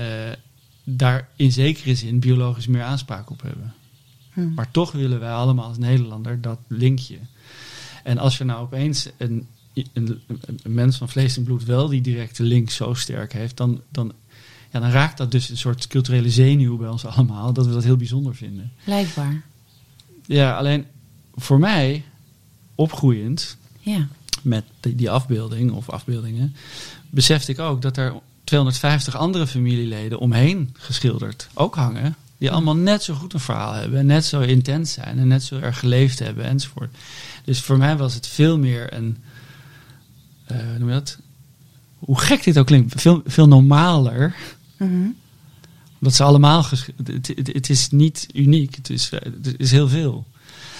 daar 0.84 1.28
in 1.36 1.52
zekere 1.52 1.94
zin 1.94 2.20
biologisch 2.20 2.66
meer 2.66 2.82
aanspraak 2.82 3.30
op 3.30 3.42
hebben. 3.42 3.74
Hm. 4.32 4.54
Maar 4.54 4.70
toch 4.70 4.92
willen 4.92 5.20
wij 5.20 5.32
allemaal 5.32 5.68
als 5.68 5.78
Nederlander 5.78 6.40
dat 6.40 6.58
linkje. 6.68 7.18
En 8.02 8.18
als 8.18 8.38
je 8.38 8.44
nou 8.44 8.62
opeens 8.62 9.08
een, 9.16 9.46
een, 9.92 10.20
een 10.62 10.74
mens 10.74 10.96
van 10.96 11.08
vlees 11.08 11.36
en 11.36 11.44
bloed 11.44 11.64
wel 11.64 11.88
die 11.88 12.00
directe 12.00 12.42
link 12.42 12.70
zo 12.70 12.94
sterk 12.94 13.32
heeft, 13.32 13.56
dan, 13.56 13.80
dan, 13.90 14.12
ja, 14.72 14.80
dan 14.80 14.90
raakt 14.90 15.18
dat 15.18 15.30
dus 15.30 15.48
een 15.48 15.56
soort 15.56 15.86
culturele 15.86 16.30
zenuw 16.30 16.76
bij 16.76 16.88
ons 16.88 17.04
allemaal, 17.06 17.52
dat 17.52 17.66
we 17.66 17.72
dat 17.72 17.84
heel 17.84 17.96
bijzonder 17.96 18.34
vinden. 18.34 18.72
Blijkbaar. 18.84 19.42
Ja, 20.26 20.56
alleen 20.56 20.86
voor 21.36 21.58
mij, 21.58 22.04
opgroeiend 22.74 23.56
Ja. 23.80 24.06
met 24.42 24.64
die, 24.80 24.94
die 24.94 25.10
afbeelding 25.10 25.72
of 25.72 25.90
afbeeldingen, 25.90 26.56
besefte 27.10 27.52
ik 27.52 27.58
ook 27.58 27.82
dat 27.82 27.96
er 27.96 28.14
250 28.44 29.16
andere 29.16 29.46
familieleden 29.46 30.18
omheen 30.18 30.74
geschilderd 30.78 31.48
ook 31.54 31.74
hangen. 31.74 32.16
Die 32.38 32.50
allemaal 32.50 32.76
net 32.76 33.02
zo 33.02 33.14
goed 33.14 33.32
een 33.34 33.40
verhaal 33.40 33.72
hebben. 33.72 33.98
En 33.98 34.06
net 34.06 34.24
zo 34.24 34.40
intens 34.40 34.92
zijn. 34.92 35.18
En 35.18 35.28
net 35.28 35.42
zo 35.42 35.58
erg 35.58 35.78
geleefd 35.78 36.18
hebben 36.18 36.44
enzovoort. 36.44 36.94
Dus 37.44 37.60
voor 37.60 37.76
mij 37.78 37.96
was 37.96 38.14
het 38.14 38.26
veel 38.26 38.58
meer 38.58 38.92
een. 38.94 39.16
eh, 40.44 40.56
hoe 40.58 40.78
noem 40.78 40.88
je 40.88 40.94
dat? 40.94 41.18
Hoe 41.98 42.18
gek 42.20 42.44
dit 42.44 42.58
ook 42.58 42.66
klinkt. 42.66 43.00
Veel, 43.00 43.22
veel 43.26 43.48
normaler. 43.48 44.34
Omdat 46.00 46.14
ze 46.14 46.22
allemaal. 46.22 46.64
Het, 47.04 47.26
het, 47.26 47.46
het 47.52 47.70
is 47.70 47.90
niet 47.90 48.26
uniek. 48.34 48.74
Het 48.76 48.90
is, 48.90 49.10
het 49.10 49.54
is 49.58 49.70
heel 49.70 49.88
veel. 49.88 50.26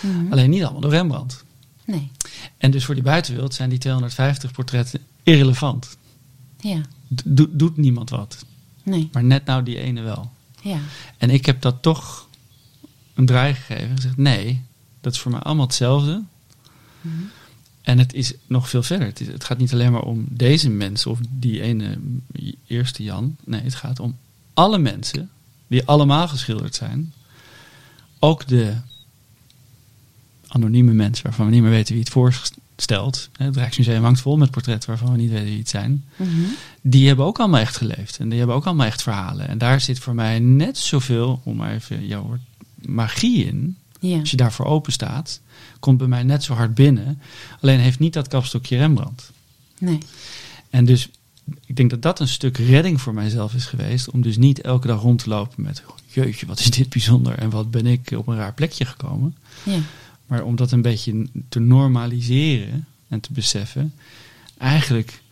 Mhm. 0.01 0.33
Alleen 0.33 0.51
niet 0.51 0.63
allemaal 0.63 0.81
door 0.81 0.91
Rembrandt. 0.91 1.45
Nee. 1.85 2.11
En 2.59 2.71
dus 2.71 2.85
voor 2.85 2.95
die 2.95 3.05
buitenwereld 3.05 3.55
zijn 3.55 3.71
die 3.71 3.79
250 3.79 4.53
portretten 4.53 5.01
irrelevant. 5.23 5.97
Ja. 6.61 6.81
Do- 7.09 7.49
doet- 7.51 7.77
niemand 7.77 8.11
wat. 8.11 8.45
Nee. 8.83 9.09
Maar 9.13 9.25
net 9.25 9.45
nou 9.45 9.63
die 9.63 9.79
ene 9.79 10.01
wel. 10.03 10.31
Ja. 10.63 10.79
En 11.19 11.31
ik 11.31 11.47
heb 11.47 11.61
dat 11.63 11.83
toch 11.83 12.29
een 13.15 13.27
draai 13.27 13.55
gegeven. 13.55 13.89
En 13.89 13.97
gezegd, 13.97 14.17
nee, 14.17 14.63
dat 15.01 15.13
is 15.13 15.19
voor 15.19 15.31
mij 15.31 15.41
allemaal 15.41 15.67
hetzelfde. 15.67 16.23
Mhm. 17.01 17.15
En 17.83 17.99
het 17.99 18.13
is 18.15 18.33
nog 18.47 18.69
veel 18.69 18.83
verder. 18.83 19.07
Het, 19.07 19.21
is- 19.21 19.27
het 19.27 19.45
gaat 19.45 19.59
niet 19.59 19.73
alleen 19.73 19.93
maar 19.93 20.03
om 20.03 20.25
deze 20.29 20.71
mensen 20.71 21.11
of 21.11 21.19
die 21.31 21.63
ene 21.63 21.99
eerste 22.67 23.03
Jan. 23.03 23.37
Nee, 23.45 23.61
het 23.61 23.75
gaat 23.75 24.01
om 24.01 24.17
alle 24.55 24.79
mensen 24.79 25.31
die 25.67 25.85
allemaal 25.87 26.29
geschilderd 26.29 26.75
zijn. 26.75 27.13
Ook 28.19 28.47
de 28.47 28.75
anonieme 30.47 30.93
mensen 30.93 31.25
waarvan 31.25 31.47
we 31.47 31.53
niet 31.53 31.63
meer 31.63 31.71
weten 31.71 31.95
wie 31.95 32.03
het 32.03 32.13
voorstelt. 32.13 33.29
Het 33.37 33.57
Rijksmuseum 33.57 34.03
hangt 34.03 34.21
vol 34.21 34.37
met 34.37 34.51
portretten 34.51 34.89
waarvan 34.89 35.13
we 35.13 35.17
niet 35.17 35.31
weten 35.31 35.47
wie 35.47 35.59
het 35.59 35.69
zijn. 35.69 36.05
Mhm. 36.17 36.31
Die 36.81 37.07
hebben 37.07 37.25
ook 37.25 37.39
allemaal 37.39 37.61
echt 37.61 37.77
geleefd. 37.77 38.19
En 38.19 38.29
die 38.29 38.39
hebben 38.39 38.57
ook 38.57 38.67
allemaal 38.67 38.87
echt 38.87 39.03
verhalen. 39.03 39.49
En 39.49 39.59
daar 39.59 39.81
zit 39.81 39.99
voor 39.99 40.15
mij 40.15 40.39
net 40.39 40.79
zoveel, 40.79 41.41
om 41.45 41.57
maar 41.57 41.73
even 41.73 42.07
jouw 42.07 42.23
woord, 42.23 42.41
magie 42.75 43.45
in. 43.45 43.77
Als 44.01 44.31
je 44.31 44.37
daarvoor 44.37 44.67
open 44.67 44.93
staat, 44.93 45.41
komt 45.81 45.99
bij 45.99 46.07
mij 46.07 46.23
net 46.23 46.45
zo 46.45 46.55
hard 46.55 46.75
binnen. 46.75 47.21
Alleen 47.61 47.79
heeft 47.79 47.99
niet 47.99 48.13
dat 48.13 48.29
kapstokje 48.29 48.77
Rembrandt. 48.77 49.33
Nee. 49.79 49.99
En 50.71 50.85
dus 50.85 51.11
ik 51.67 51.77
denk 51.77 51.91
dat 51.91 52.03
dat 52.03 52.21
een 52.21 52.29
stuk 52.29 52.57
redding 52.57 53.01
voor 53.01 53.15
mijzelf 53.15 53.55
is 53.55 53.65
geweest. 53.65 54.11
Om 54.11 54.23
dus 54.23 54.37
niet 54.37 54.61
elke 54.61 54.87
dag 54.87 55.01
rond 55.01 55.23
te 55.23 55.29
lopen 55.29 55.63
met... 55.63 55.83
Jeetje, 56.07 56.47
wat 56.47 56.59
is 56.59 56.71
dit 56.71 56.89
bijzonder 56.89 57.39
en 57.39 57.51
wat 57.51 57.71
ben 57.71 57.87
ik 57.87 58.11
op 58.17 58.27
een 58.27 58.37
raar 58.37 58.55
plekje 58.55 58.85
gekomen. 58.85 59.37
Ja. 59.63 59.79
Maar 60.27 60.45
om 60.45 60.57
dat 60.57 60.73
een 60.73 60.83
beetje 60.83 61.27
te 61.49 61.59
normaliseren 61.59 62.87
en 63.09 63.21
te 63.21 63.33
beseffen... 63.33 63.95
Eigenlijk 64.59 65.23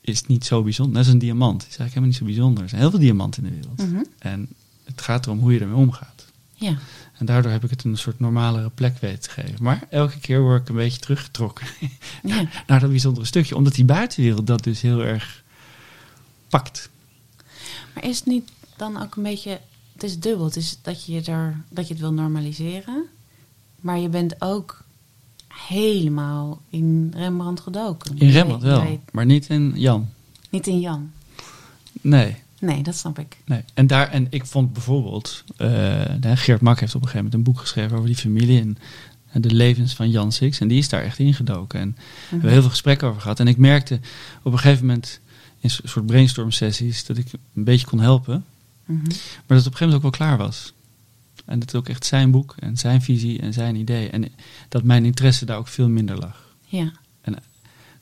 is 0.00 0.18
het 0.18 0.28
niet 0.28 0.44
zo 0.44 0.62
bijzonder. 0.62 0.94
Net 0.94 1.04
als 1.04 1.12
een 1.12 1.18
diamant. 1.18 1.62
Het 1.62 1.70
is 1.70 1.78
eigenlijk 1.78 1.88
helemaal 1.88 2.08
niet 2.08 2.18
zo 2.18 2.24
bijzonder. 2.24 2.62
Er 2.62 2.68
zijn 2.68 2.80
heel 2.80 2.90
veel 2.90 2.98
diamanten 2.98 3.44
in 3.44 3.48
de 3.48 3.54
wereld. 3.54 3.90
Mhm. 3.90 4.04
En 4.18 4.48
het 4.84 5.00
gaat 5.00 5.26
erom 5.26 5.38
hoe 5.38 5.52
je 5.52 5.60
ermee 5.60 5.76
omgaat. 5.76 6.26
Ja. 6.54 6.78
En 7.18 7.26
daardoor 7.26 7.52
heb 7.52 7.64
ik 7.64 7.70
het 7.70 7.84
een 7.84 7.98
soort 7.98 8.20
normalere 8.20 8.70
plek 8.70 8.98
weten 8.98 9.20
te 9.20 9.30
geven. 9.30 9.62
Maar 9.62 9.86
elke 9.90 10.18
keer 10.18 10.40
word 10.40 10.62
ik 10.62 10.68
een 10.68 10.74
beetje 10.74 11.00
teruggetrokken 11.00 11.66
Ja. 12.22 12.48
naar 12.66 12.80
dat 12.80 12.90
bijzondere 12.90 13.26
stukje. 13.26 13.56
Omdat 13.56 13.74
die 13.74 13.84
buitenwereld 13.84 14.46
dat 14.46 14.64
dus 14.64 14.80
heel 14.80 15.04
erg 15.04 15.42
pakt. 16.48 16.90
Maar 17.94 18.04
is 18.04 18.16
het 18.16 18.26
niet 18.26 18.50
dan 18.76 19.02
ook 19.02 19.16
een 19.16 19.22
beetje... 19.22 19.60
Het 19.98 20.10
is 20.10 20.18
dubbel. 20.18 20.44
Het 20.44 20.56
is 20.56 20.78
dat 20.82 21.04
je, 21.04 21.22
er, 21.22 21.60
dat 21.68 21.86
je 21.86 21.92
het 21.92 22.02
wil 22.02 22.12
normaliseren. 22.12 23.04
Maar 23.80 23.98
je 23.98 24.08
bent 24.08 24.34
ook 24.38 24.84
helemaal 25.48 26.60
in 26.70 27.12
Rembrandt 27.16 27.60
gedoken. 27.60 28.18
In 28.18 28.30
Rembrandt 28.30 28.64
wel, 28.64 29.00
maar 29.12 29.26
niet 29.26 29.48
in 29.48 29.72
Jan. 29.74 30.08
niet 30.50 30.66
in 30.66 30.80
Jan. 30.80 31.10
Nee. 32.00 32.36
Nee, 32.60 32.82
dat 32.82 32.94
snap 32.94 33.18
ik. 33.18 33.36
Nee. 33.44 33.60
En, 33.74 33.86
daar, 33.86 34.10
en 34.10 34.26
ik 34.30 34.46
vond 34.46 34.72
bijvoorbeeld, 34.72 35.44
eh, 35.56 36.02
Geert 36.22 36.60
Mak 36.60 36.80
heeft 36.80 36.94
op 36.94 37.02
een 37.02 37.08
gegeven 37.08 37.30
moment 37.30 37.34
een 37.34 37.52
boek 37.52 37.60
geschreven 37.60 37.96
over 37.96 38.08
die 38.08 38.16
familie 38.16 38.60
en, 38.60 38.78
en 39.30 39.40
de 39.40 39.54
levens 39.54 39.94
van 39.94 40.10
Jan 40.10 40.32
Six. 40.32 40.60
En 40.60 40.68
die 40.68 40.78
is 40.78 40.88
daar 40.88 41.02
echt 41.02 41.18
ingedoken. 41.18 41.80
En 41.80 41.96
we 41.96 42.04
hebben 42.28 42.50
heel 42.50 42.60
veel 42.60 42.70
gesprekken 42.70 43.08
over 43.08 43.20
gehad. 43.20 43.40
En 43.40 43.48
ik 43.48 43.56
merkte 43.56 44.00
op 44.42 44.52
een 44.52 44.58
gegeven 44.58 44.86
moment 44.86 45.20
in 45.60 45.70
een 45.82 45.88
soort 45.88 46.06
brainstorm 46.06 46.50
sessies 46.50 47.06
dat 47.06 47.16
ik 47.16 47.26
een 47.54 47.64
beetje 47.64 47.86
kon 47.86 48.00
helpen. 48.00 48.44
Mhm. 48.88 49.02
Maar 49.06 49.56
dat 49.56 49.56
het 49.56 49.66
op 49.66 49.72
een 49.72 49.78
gegeven 49.78 49.86
moment 49.86 49.94
ook 49.94 50.02
wel 50.02 50.10
klaar 50.28 50.36
was. 50.38 50.72
En 51.44 51.58
dat 51.58 51.70
het 51.72 51.80
ook 51.80 51.88
echt 51.88 52.04
zijn 52.06 52.30
boek 52.30 52.54
en 52.58 52.76
zijn 52.76 53.02
visie 53.02 53.40
en 53.40 53.52
zijn 53.52 53.76
idee. 53.76 54.08
En 54.10 54.24
dat 54.68 54.82
mijn 54.82 55.04
interesse 55.04 55.44
daar 55.44 55.58
ook 55.58 55.68
veel 55.68 55.88
minder 55.88 56.18
lag. 56.18 56.46
Ja. 56.66 56.92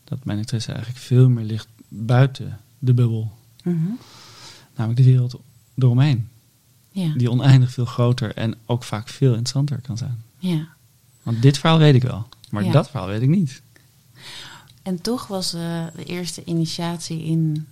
Dat 0.05 0.25
mijn 0.25 0.38
interesse 0.38 0.72
eigenlijk 0.72 1.01
veel 1.01 1.29
meer 1.29 1.44
ligt 1.44 1.68
buiten 1.88 2.61
de 2.79 2.94
bubbel. 2.94 3.33
Mhm. 3.62 3.77
Namelijk 4.77 5.01
de 5.05 5.11
wereld 5.11 5.35
eromheen. 5.79 6.29
Ja. 6.90 7.12
Die 7.16 7.31
oneindig 7.31 7.70
veel 7.72 7.85
groter 7.85 8.35
en 8.35 8.55
ook 8.66 8.83
vaak 8.85 9.09
veel 9.09 9.31
interessanter 9.31 9.81
kan 9.81 9.96
zijn. 9.96 10.22
ja. 10.38 10.68
Want 11.22 11.42
dit 11.42 11.59
verhaal 11.59 11.79
weet 11.79 11.94
ik 11.94 12.03
wel. 12.03 12.29
Maar 12.51 12.64
Ja. 12.64 12.72
dat 12.72 12.90
verhaal 12.90 13.09
weet 13.09 13.22
ik 13.22 13.29
niet. 13.29 13.62
En 14.83 15.01
toch 15.01 15.27
was 15.27 15.53
eh, 15.55 15.85
de 15.96 16.05
eerste 16.05 16.44
initiatie 16.44 17.22
in 17.25 17.66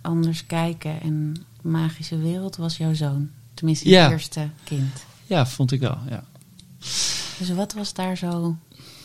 anders 0.00 0.46
kijken 0.46 1.00
en 1.00 1.36
magische 1.62 2.18
wereld 2.18 2.56
was 2.56 2.76
jouw 2.76 2.94
zoon. 2.94 3.30
Tenminste, 3.54 3.88
je 3.88 3.94
Ja. 3.94 4.10
eerste 4.10 4.48
kind. 4.64 5.04
Ja, 5.26 5.46
vond 5.46 5.72
ik 5.72 5.80
wel. 5.80 5.98
Ja. 6.08 6.24
Dus 7.38 7.50
wat 7.54 7.72
was 7.72 7.92
daar 7.92 8.16
zo 8.16 8.56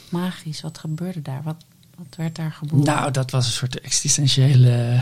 magisch? 0.10 0.62
Wat 0.62 0.78
gebeurde 0.78 1.22
daar? 1.22 1.44
Wat, 1.44 1.66
wat 1.98 2.16
werd 2.18 2.36
daar 2.36 2.52
geboren? 2.52 2.86
Nou, 2.86 3.12
dat 3.12 3.32
was 3.32 3.46
een 3.46 3.52
soort 3.52 3.80
existentiële 3.82 5.02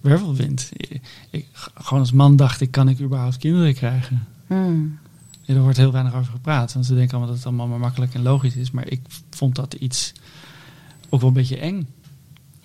wervelwind. 0.00 0.68
Ik, 0.72 1.00
ik- 1.30 1.46
gewoon 1.74 2.00
als 2.00 2.12
man 2.12 2.36
dacht 2.36 2.60
ik, 2.60 2.70
kan 2.70 2.88
ik 2.88 3.00
überhaupt 3.00 3.36
kinderen 3.36 3.74
krijgen? 3.74 4.26
Hmm. 4.46 4.98
Ja, 5.42 5.54
er 5.54 5.60
wordt 5.62 5.76
heel 5.76 5.92
weinig 5.92 6.14
over 6.14 6.32
gepraat. 6.32 6.72
Want 6.72 6.86
ze 6.86 6.94
denken 6.94 7.10
allemaal 7.10 7.28
dat 7.28 7.36
het 7.36 7.46
allemaal 7.46 7.66
maar 7.66 7.78
makkelijk 7.78 8.14
en 8.14 8.22
logisch 8.22 8.56
is. 8.56 8.70
Maar 8.70 8.88
ik 8.88 9.00
vond 9.30 9.54
dat 9.54 9.74
iets 9.74 10.12
ook 11.08 11.20
wel 11.20 11.28
een 11.28 11.34
beetje 11.34 11.58
eng. 11.58 11.88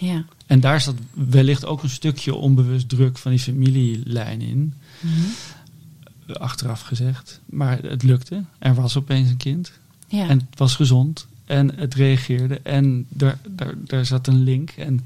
Ja. 0.04 0.26
En 0.48 0.60
daar 0.60 0.82
zat 0.82 0.96
wellicht 1.14 1.66
ook 1.66 1.84
een 1.84 1.90
stukje 1.90 2.36
onbewust 2.36 2.90
druk 2.90 3.18
van 3.18 3.32
die 3.32 3.40
familielijn 3.40 4.42
in. 4.42 4.74
Mhm. 5.00 6.34
Achteraf 6.34 6.82
gezegd. 6.82 7.40
Maar 7.46 7.78
het 7.84 8.04
lukte. 8.04 8.44
Er 8.60 8.74
was 8.74 8.98
opeens 8.98 9.30
een 9.30 9.38
kind. 9.38 9.72
Ja. 10.08 10.28
En 10.28 10.40
het 10.50 10.60
was 10.60 10.76
gezond. 10.76 11.28
En 11.46 11.76
het 11.76 11.94
reageerde. 11.94 12.60
En 12.64 13.06
daar, 13.10 13.38
daar, 13.50 13.74
daar 13.78 14.06
zat 14.06 14.28
een 14.28 14.44
link. 14.44 14.70
En 14.70 15.06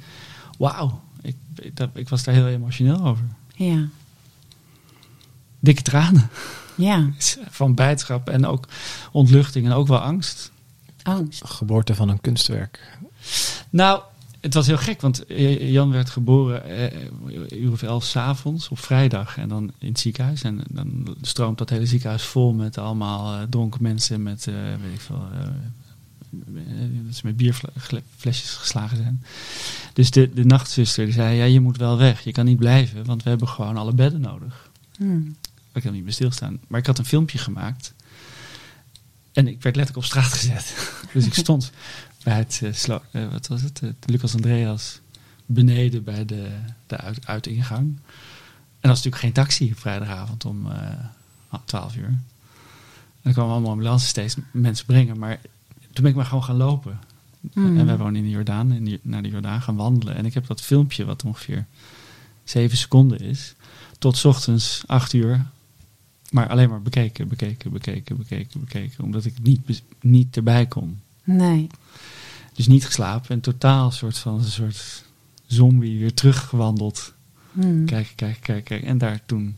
wauw. 0.58 1.02
Ik, 1.22 1.36
ik, 1.56 1.76
dat- 1.78 1.90
ik 1.94 2.10
was 2.10 2.24
daar 2.24 2.36
heel 2.36 2.48
emotioneel 2.48 3.06
over. 3.06 3.26
ja. 3.56 3.88
Dikke 5.60 5.82
tranen. 5.82 6.30
Ja. 6.76 7.10
Van 7.50 7.74
blijdschap 7.76 8.30
en 8.30 8.46
ook 8.46 8.68
ontluchting 9.12 9.66
en 9.66 9.72
ook 9.72 9.88
wel 9.88 10.00
angst. 10.00 10.52
Angst. 11.04 11.46
Geboorte 11.46 11.96
van 11.96 12.10
een 12.10 12.22
kunstwerk. 12.22 12.98
Nou, 13.70 14.02
het 14.46 14.54
was 14.54 14.68
heel 14.68 14.78
gek, 14.78 15.02
want 15.02 15.26
eh, 15.26 15.72
Jan 15.72 15.92
werd 15.92 16.10
geboren 16.10 16.64
eh, 16.66 17.02
een 17.28 17.64
uur 17.64 17.72
of 17.72 17.84
elf 17.84 18.04
s'avonds 18.04 18.70
op 18.70 18.80
vrijdag 18.80 19.38
en 19.38 19.50
dan 19.50 19.72
in 19.78 19.88
het 19.88 20.00
ziekenhuis. 20.00 20.42
En 20.42 20.62
dan 20.70 21.16
stroomt 21.22 21.58
dat 21.58 21.70
hele 21.70 21.86
ziekenhuis 21.86 22.24
vol 22.24 22.54
met 22.54 22.78
allemaal 22.78 23.34
eh, 23.34 23.48
dronken 23.50 23.84
mensen 23.84 24.24
met, 24.24 24.48
eh, 24.48 24.54
weet 24.54 24.94
ik 24.94 25.02
veel, 25.02 25.28
eh, 25.34 25.40
eh, 25.42 26.90
dat 27.06 27.16
ze 27.16 27.26
met 27.26 27.38
bierflesjes 27.38 28.52
geslagen 28.52 28.98
zijn. 28.98 29.24
Dus 29.94 30.12
de, 30.12 30.34
de 30.34 30.46
nachtzuster 30.46 31.06
die 31.06 31.14
zei, 31.14 31.36
ja, 31.36 31.44
je 31.44 31.60
moet 31.60 31.78
wel 31.78 31.98
weg, 31.98 32.22
je 32.22 32.32
kan 32.32 32.46
niet 32.46 32.58
blijven, 32.58 33.06
want 33.06 33.24
we 33.24 33.30
hebben 33.30 33.48
gewoon 33.48 33.78
alle 33.78 33.94
bedden 33.94 34.22
nodig. 34.22 34.70
Hmm. 34.98 35.36
Ik 35.74 35.84
heb 35.84 35.94
niet 35.94 36.04
bij 36.04 36.14
stilstaan. 36.14 36.60
Maar 36.68 36.80
ik 36.80 36.86
had 36.86 36.98
een 36.98 37.06
filmpje 37.06 37.38
gemaakt. 37.38 37.94
En 39.34 39.48
ik 39.48 39.62
werd 39.62 39.76
letterlijk 39.76 39.98
op 39.98 40.12
straat 40.12 40.34
gezet. 40.34 40.76
dus 41.14 41.26
ik 41.26 41.34
stond 41.34 41.72
bij 42.26 42.38
het, 42.38 42.60
eh, 42.64 42.96
eh, 43.12 43.32
wat 43.32 43.48
was 43.48 43.62
het, 43.62 43.80
het 43.80 43.96
Lucas 44.06 44.36
Andreas 44.36 45.00
beneden 45.46 46.04
bij 46.04 46.26
de, 46.26 46.50
de 46.88 46.98
uit, 46.98 47.28
uitingang. 47.28 47.86
En 47.86 48.92
dat 48.92 48.98
was 48.98 49.04
natuurlijk 49.04 49.22
geen 49.24 49.32
taxi 49.32 49.72
op 49.72 49.80
vrijdagavond 49.80 50.46
om 50.46 50.72
eh 50.72 51.60
12 51.66 51.96
uur. 51.96 52.06
En 52.06 52.22
er 53.22 53.34
kwamen 53.34 53.52
allemaal 53.52 53.72
ambulances 53.72 54.10
steeds 54.10 54.36
mensen 54.52 54.86
brengen. 54.86 55.18
Maar 55.20 55.40
toen 55.94 56.02
ben 56.04 56.06
ik 56.12 56.16
maar 56.16 56.26
gewoon 56.26 56.44
gaan 56.44 56.56
lopen. 56.56 57.00
Hmm. 57.54 57.78
En 57.78 57.86
wij 57.86 57.98
wonen 57.98 58.16
in 58.16 58.24
de 58.24 58.30
Jordaan, 58.30 58.72
in 58.72 58.84
die- 58.84 59.00
naar 59.02 59.24
de 59.24 59.30
Jordaan 59.30 59.62
gaan 59.62 59.76
wandelen. 59.76 60.16
En 60.16 60.26
ik 60.26 60.34
heb 60.34 60.48
dat 60.48 60.62
filmpje, 60.62 61.06
wat 61.06 61.24
ongeveer 61.24 61.66
zeven 62.44 62.78
seconden 62.78 63.20
is, 63.20 63.56
tot 64.00 64.18
's 64.18 64.26
ochtends 64.26 64.84
acht 64.86 65.14
uur. 65.14 65.46
Maar 66.32 66.48
alleen 66.50 66.70
maar 66.70 66.82
bekeken, 66.82 67.28
bekeken, 67.28 67.72
bekeken, 67.72 68.18
bekeken, 68.18 68.60
bekeken. 68.60 69.04
Omdat 69.04 69.26
ik 69.26 69.34
niet, 69.42 69.84
niet 70.02 70.36
erbij 70.38 70.66
kon. 70.66 71.00
Nee. 71.24 71.68
Dus 72.56 72.68
niet 72.68 72.86
geslapen 72.86 73.30
en 73.30 73.40
totaal 73.40 73.92
soort 73.92 74.18
van 74.18 74.34
een 74.34 74.44
soort 74.44 75.06
zombie 75.46 76.00
weer 76.00 76.14
teruggewandeld. 76.14 77.14
Hmm. 77.52 77.86
Kijken, 77.86 78.16
kijken, 78.16 78.42
kijken, 78.42 78.64
kijken. 78.64 78.88
En 78.88 78.98
daar 78.98 79.22
toen 79.26 79.56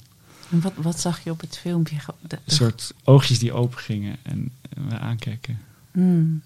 En 0.49 0.61
wat, 0.61 0.73
wat 0.75 0.99
zag 0.99 1.23
je 1.23 1.31
op 1.31 1.41
het 1.41 1.57
filmpje? 1.57 1.95
Een 2.27 2.39
soort 2.45 2.93
oogjes 3.03 3.39
die 3.39 3.53
open 3.53 3.79
gingen 3.79 4.17
en, 4.23 4.51
en 4.69 4.85
me 4.85 4.99
aankijken. 4.99 5.59
Hmm. 5.91 6.41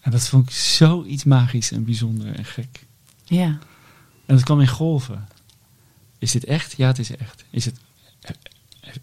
En 0.00 0.10
dat 0.10 0.28
vond 0.28 0.48
ik 0.48 0.54
zoiets 0.54 1.24
magisch 1.24 1.72
en 1.72 1.84
bijzonder 1.84 2.34
en 2.34 2.44
gek. 2.44 2.86
Ja. 3.24 3.58
En 4.26 4.34
dat 4.34 4.42
kwam 4.42 4.60
in 4.60 4.68
golven. 4.68 5.28
Is 6.18 6.32
dit 6.32 6.44
echt? 6.44 6.76
Ja, 6.76 6.86
het 6.86 6.98
is 6.98 7.16
echt. 7.16 7.44
Is 7.50 7.64
het, 7.64 7.78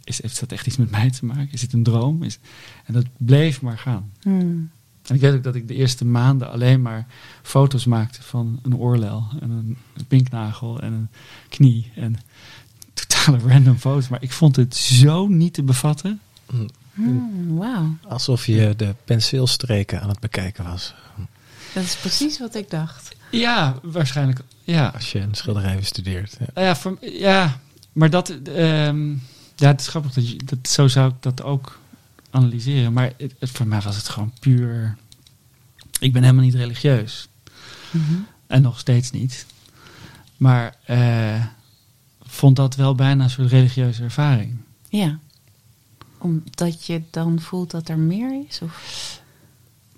is, 0.03 0.21
heeft 0.21 0.39
dat 0.39 0.51
echt 0.51 0.67
iets 0.67 0.77
met 0.77 0.91
mij 0.91 1.09
te 1.09 1.25
maken? 1.25 1.51
Is 1.51 1.61
het 1.61 1.73
een 1.73 1.83
droom? 1.83 2.23
Is, 2.23 2.39
en 2.85 2.93
dat 2.93 3.05
bleef 3.17 3.61
maar 3.61 3.77
gaan. 3.77 4.11
Hmm. 4.21 4.71
En 5.07 5.15
ik 5.15 5.21
weet 5.21 5.33
ook 5.33 5.43
dat 5.43 5.55
ik 5.55 5.67
de 5.67 5.75
eerste 5.75 6.05
maanden 6.05 6.51
alleen 6.51 6.81
maar 6.81 7.07
foto's 7.41 7.85
maakte 7.85 8.21
van 8.23 8.59
een 8.63 8.75
oorlel 8.77 9.27
en 9.41 9.49
een, 9.49 9.77
een 9.97 10.05
pinknagel 10.07 10.79
en 10.81 10.93
een 10.93 11.07
knie 11.49 11.91
en 11.95 12.15
totale 12.93 13.37
random 13.47 13.77
foto's. 13.77 14.07
Maar 14.07 14.23
ik 14.23 14.31
vond 14.31 14.55
het 14.55 14.75
zo 14.75 15.27
niet 15.27 15.53
te 15.53 15.63
bevatten. 15.63 16.19
Mm, 16.51 16.67
Hmm, 16.93 17.57
Wauw. 17.57 17.95
Alsof 18.07 18.45
je 18.45 18.73
de 18.77 18.95
penseelstreken 19.05 20.01
aan 20.01 20.09
het 20.09 20.19
bekijken 20.19 20.63
was. 20.63 20.93
Dat 21.73 21.83
is 21.83 21.95
precies 21.95 22.39
wat 22.39 22.55
ik 22.55 22.69
dacht. 22.69 23.15
Ja, 23.31 23.75
waarschijnlijk. 23.83 24.39
Ja, 24.63 24.87
Als 24.87 25.11
je 25.11 25.19
een 25.19 25.33
schilderij 25.35 25.75
bestudeert. 25.75 26.35
Ja. 26.39 26.45
Nou 26.53 26.67
ja, 26.67 26.75
voor, 26.75 26.97
ja 27.01 27.59
maar 27.91 28.09
dat. 28.09 28.29
ehm, 28.29 29.09
ja, 29.55 29.67
het 29.67 29.79
is 29.81 29.87
grappig 29.87 30.13
dat, 30.13 30.29
je, 30.31 30.37
dat 30.45 30.57
zo 30.69 30.87
zou 30.87 31.09
ik 31.09 31.15
dat 31.19 31.43
ook 31.43 31.79
analyseren. 32.31 32.93
Maar 32.93 33.13
het, 33.17 33.33
het- 33.39 33.49
voor 33.49 33.67
mij 33.67 33.81
was 33.81 33.95
het 33.95 34.09
gewoon 34.09 34.33
puur. 34.39 34.97
Ik 35.99 36.13
ben 36.13 36.21
helemaal 36.23 36.43
niet 36.43 36.53
religieus. 36.55 37.27
Mhm. 37.91 38.13
En 38.47 38.61
nog 38.61 38.79
steeds 38.79 39.11
niet. 39.11 39.45
Maar 40.37 40.75
eh, 40.85 41.45
vond 42.21 42.55
dat 42.55 42.75
wel 42.75 42.95
bijna 42.95 43.23
een 43.23 43.29
soort 43.29 43.49
religieuze 43.49 44.03
ervaring. 44.03 44.57
Ja. 44.89 45.19
Omdat 46.17 46.85
je 46.85 47.01
dan 47.09 47.39
voelt 47.39 47.71
dat 47.71 47.89
er 47.89 47.97
meer 47.97 48.45
is? 48.49 48.59
Of? 48.61 49.21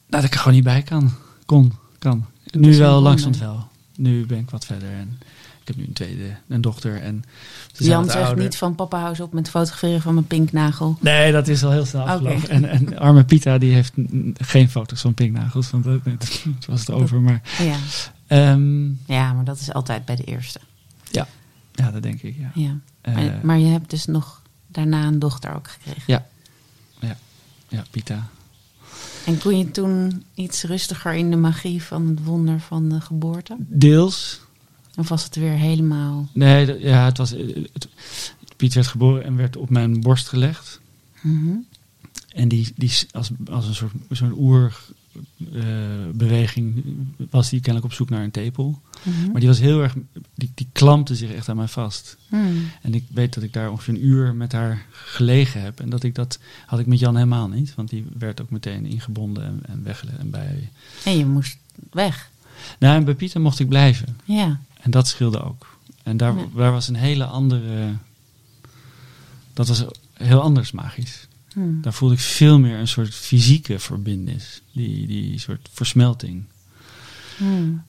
Nou, 0.08 0.22
dat 0.22 0.24
ik 0.24 0.34
er 0.34 0.40
gewoon 0.40 0.54
niet 0.54 0.64
bij 0.64 0.82
kan. 0.84 1.12
Kon, 1.46 1.74
kan. 2.00 2.26
Nu 2.52 2.78
wel 2.78 3.02
langzaam 3.02 3.38
wel. 3.40 3.68
Nu 3.96 4.26
ben 4.26 4.40
ik 4.40 4.50
wat 4.50 4.66
verder. 4.66 4.90
En 4.92 5.20
ik 5.64 5.70
heb 5.70 5.78
nu 5.78 5.84
een 5.88 5.94
tweede, 5.94 6.36
een 6.48 6.62
dochter. 6.62 7.02
En 7.02 7.24
ze 7.72 7.84
Jan 7.84 8.06
zegt 8.06 8.26
ouder. 8.26 8.44
niet 8.44 8.58
van 8.58 8.76
papa 8.76 8.98
hou 8.98 9.10
eens 9.10 9.20
op 9.20 9.34
met 9.34 9.50
fotograferen 9.50 10.02
van 10.02 10.14
mijn 10.14 10.28
pinknagel. 10.28 10.98
Nee, 11.02 11.32
dat 11.32 11.48
is 11.48 11.64
al 11.64 11.72
heel 11.72 11.86
snel 11.86 12.02
afgelopen. 12.08 12.50
En, 12.50 12.70
en 12.70 12.98
arme 13.00 13.24
Pita 13.26 13.58
die 13.58 13.74
heeft 13.74 13.94
geen 14.34 14.70
foto's 14.70 15.02
van 15.02 15.14
pinknagels. 15.14 15.70
Want 15.70 15.84
dat, 15.84 16.00
dat 16.04 16.40
was 16.68 16.80
het 16.80 16.92
over. 16.92 17.22
Maar 17.22 17.42
Ja. 17.60 17.76
ehm, 18.28 18.86
ja, 19.06 19.34
maar 19.34 19.44
dat 19.44 19.60
is 19.60 19.74
altijd 19.74 20.06
bij 20.06 20.16
de 20.16 20.24
eerste. 20.24 20.60
ja, 21.76 21.92
dat 21.92 22.04
denk 22.04 22.22
ik. 22.22 22.36
Ja. 22.40 22.52
Ja. 22.54 22.78
Eh, 23.02 23.14
maar, 23.16 23.40
maar 23.44 23.58
je 23.60 23.68
hebt 23.72 23.90
dus 23.90 24.06
nog 24.06 24.42
daarna 24.68 25.04
een 25.06 25.20
dochter 25.20 25.56
ook 25.56 25.68
gekregen. 25.68 26.04
ja. 26.06 26.26
ja, 27.00 27.18
ja, 27.68 27.84
Pita. 27.92 28.28
En 29.26 29.38
kon 29.38 29.58
je 29.58 29.72
toen 29.72 30.24
iets 30.34 30.64
rustiger 30.64 31.14
in 31.14 31.30
de 31.30 31.36
magie 31.38 31.84
van 31.84 32.08
het 32.08 32.24
wonder 32.24 32.60
van 32.60 32.90
de 32.90 33.02
geboorte? 33.02 33.56
Deels. 33.60 34.42
Of 34.98 35.10
was 35.10 35.24
het 35.24 35.36
weer 35.36 35.52
helemaal... 35.52 36.30
Nee, 36.34 36.80
ja, 36.80 37.06
het 37.06 37.18
was. 37.18 37.34
eh, 37.34 37.56
Het, 37.74 37.88
Piet 38.56 38.74
werd 38.74 38.88
geboren 38.88 39.24
en 39.24 39.36
werd 39.36 39.58
op 39.58 39.70
mijn 39.70 40.02
borst 40.02 40.28
gelegd. 40.28 40.80
Mhm. 41.22 41.50
En 42.34 42.48
die, 42.48 42.74
die 42.76 42.92
als, 43.12 43.32
als 43.52 43.68
een 43.68 43.76
soort 43.76 43.92
zo'n 44.10 44.34
oerbeweging 44.38 46.84
was 47.30 47.50
die 47.50 47.60
kennelijk 47.60 47.92
op 47.92 47.98
zoek 47.98 48.10
naar 48.10 48.24
een 48.24 48.32
tepel. 48.32 48.82
Mhm. 49.04 49.32
Maar 49.32 49.40
die 49.40 49.50
was 49.50 49.60
heel 49.60 49.82
erg. 49.82 49.96
Die, 50.36 50.52
die 50.56 50.68
klampte 50.72 51.16
zich 51.16 51.32
echt 51.34 51.50
aan 51.50 51.56
mij 51.56 51.68
vast. 51.68 52.18
Hmm. 52.30 52.70
En 52.82 52.94
ik 52.94 53.06
weet 53.14 53.34
dat 53.34 53.44
ik 53.44 53.54
daar 53.54 53.72
ongeveer 53.72 53.94
een 53.94 54.06
uur 54.06 54.36
met 54.36 54.52
haar 54.52 54.86
gelegen 54.92 55.62
heb. 55.62 55.80
En 55.80 55.90
dat 55.90 56.04
ik 56.04 56.16
dat 56.16 56.40
had 56.66 56.80
ik 56.80 56.86
met 56.86 57.00
Jan 57.00 57.16
helemaal 57.16 57.48
niet. 57.48 57.76
Want 57.76 57.90
die 57.90 58.06
werd 58.18 58.42
ook 58.42 58.50
meteen 58.50 58.86
ingebonden 58.86 59.44
en, 59.46 59.60
en 59.68 59.84
weggelegd. 59.84 60.18
En 60.18 60.30
bij. 60.30 60.70
En 61.06 61.18
je 61.18 61.26
moest 61.26 61.58
weg. 61.92 62.30
Nou, 62.80 62.96
en 62.98 63.06
bij 63.06 63.14
Pieter 63.16 63.42
mocht 63.42 63.60
ik 63.60 63.70
blijven. 63.70 64.18
Ja. 64.26 64.60
En 64.84 64.92
dat 64.92 65.08
scheelde 65.08 65.44
ook. 65.44 65.78
En 66.04 66.18
daar, 66.18 66.36
Ja. 66.36 66.46
daar 66.56 66.72
was 66.72 66.88
een 66.88 66.96
hele 66.96 67.26
andere. 67.26 67.96
Dat 69.54 69.68
was 69.68 69.86
heel 70.14 70.42
anders 70.42 70.72
magisch. 70.72 71.28
Hmm. 71.54 71.82
Daar 71.82 71.94
voelde 71.94 72.16
ik 72.16 72.22
veel 72.22 72.60
meer 72.60 72.78
een 72.78 72.88
soort 72.88 73.14
fysieke 73.14 73.80
verbindenis. 73.80 74.62
Die, 74.72 75.08
die 75.08 75.40
soort 75.40 75.70
versmelting. 75.72 76.44
Hmm. 77.38 77.84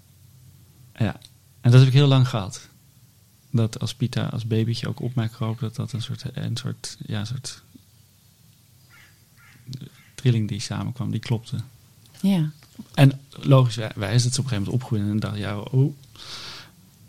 Ja. 0.96 1.20
En 1.60 1.70
dat 1.70 1.80
heb 1.80 1.88
ik 1.88 1.94
heel 1.94 2.06
lang 2.06 2.28
gehad. 2.28 2.68
Dat 3.50 3.80
als 3.80 3.94
Pita 3.94 4.26
als 4.26 4.46
babytje 4.46 4.88
ook 4.88 5.00
op 5.00 5.14
mij 5.14 5.28
kroop, 5.28 5.58
dat 5.58 5.76
dat 5.76 5.92
een 5.92 6.02
soort, 6.02 6.24
een 6.32 6.56
soort, 6.56 6.96
ja, 7.06 7.20
een 7.20 7.26
soort 7.26 7.62
trilling 10.14 10.48
die 10.48 10.60
samenkwam, 10.60 11.10
die 11.10 11.20
klopte. 11.20 11.56
Ja. 12.20 12.50
En 12.94 13.20
logisch 13.30 13.78
wijs 13.94 14.22
dat 14.22 14.34
ze 14.34 14.40
op 14.40 14.44
een 14.44 14.50
gegeven 14.50 14.56
moment 14.64 14.82
opgroeide 14.82 15.10
en 15.10 15.18
dacht, 15.18 15.36
ja, 15.36 15.58
oh. 15.58 15.96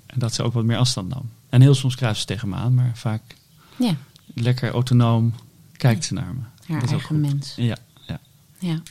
En 0.05 0.19
dat 0.19 0.33
ze 0.33 0.43
ook 0.43 0.53
wat 0.53 0.63
meer 0.63 0.77
afstand 0.77 1.09
nam. 1.09 1.29
En 1.49 1.61
heel 1.61 1.75
soms 1.75 1.95
kruipt 1.95 2.17
ze 2.19 2.25
tegen 2.25 2.49
me 2.49 2.55
aan, 2.55 2.73
maar 2.73 2.91
vaak 2.93 3.21
Ja. 3.77 3.95
lekker 4.33 4.71
autonoom 4.71 5.33
kijkt 5.71 6.05
ze 6.05 6.13
naar 6.13 6.33
me. 6.33 6.41
Haar 6.73 6.79
Dat 6.79 6.89
eigen 6.91 7.19
mens. 7.21 7.53
Ja, 7.55 7.77
ja. 8.07 8.19
Ja. 8.59 8.81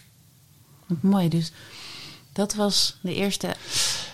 Wat 0.87 1.03
mooi. 1.03 1.29
Dus 1.29 1.53
dat 2.33 2.55
was 2.55 2.97
de 3.01 3.15
eerste 3.15 3.55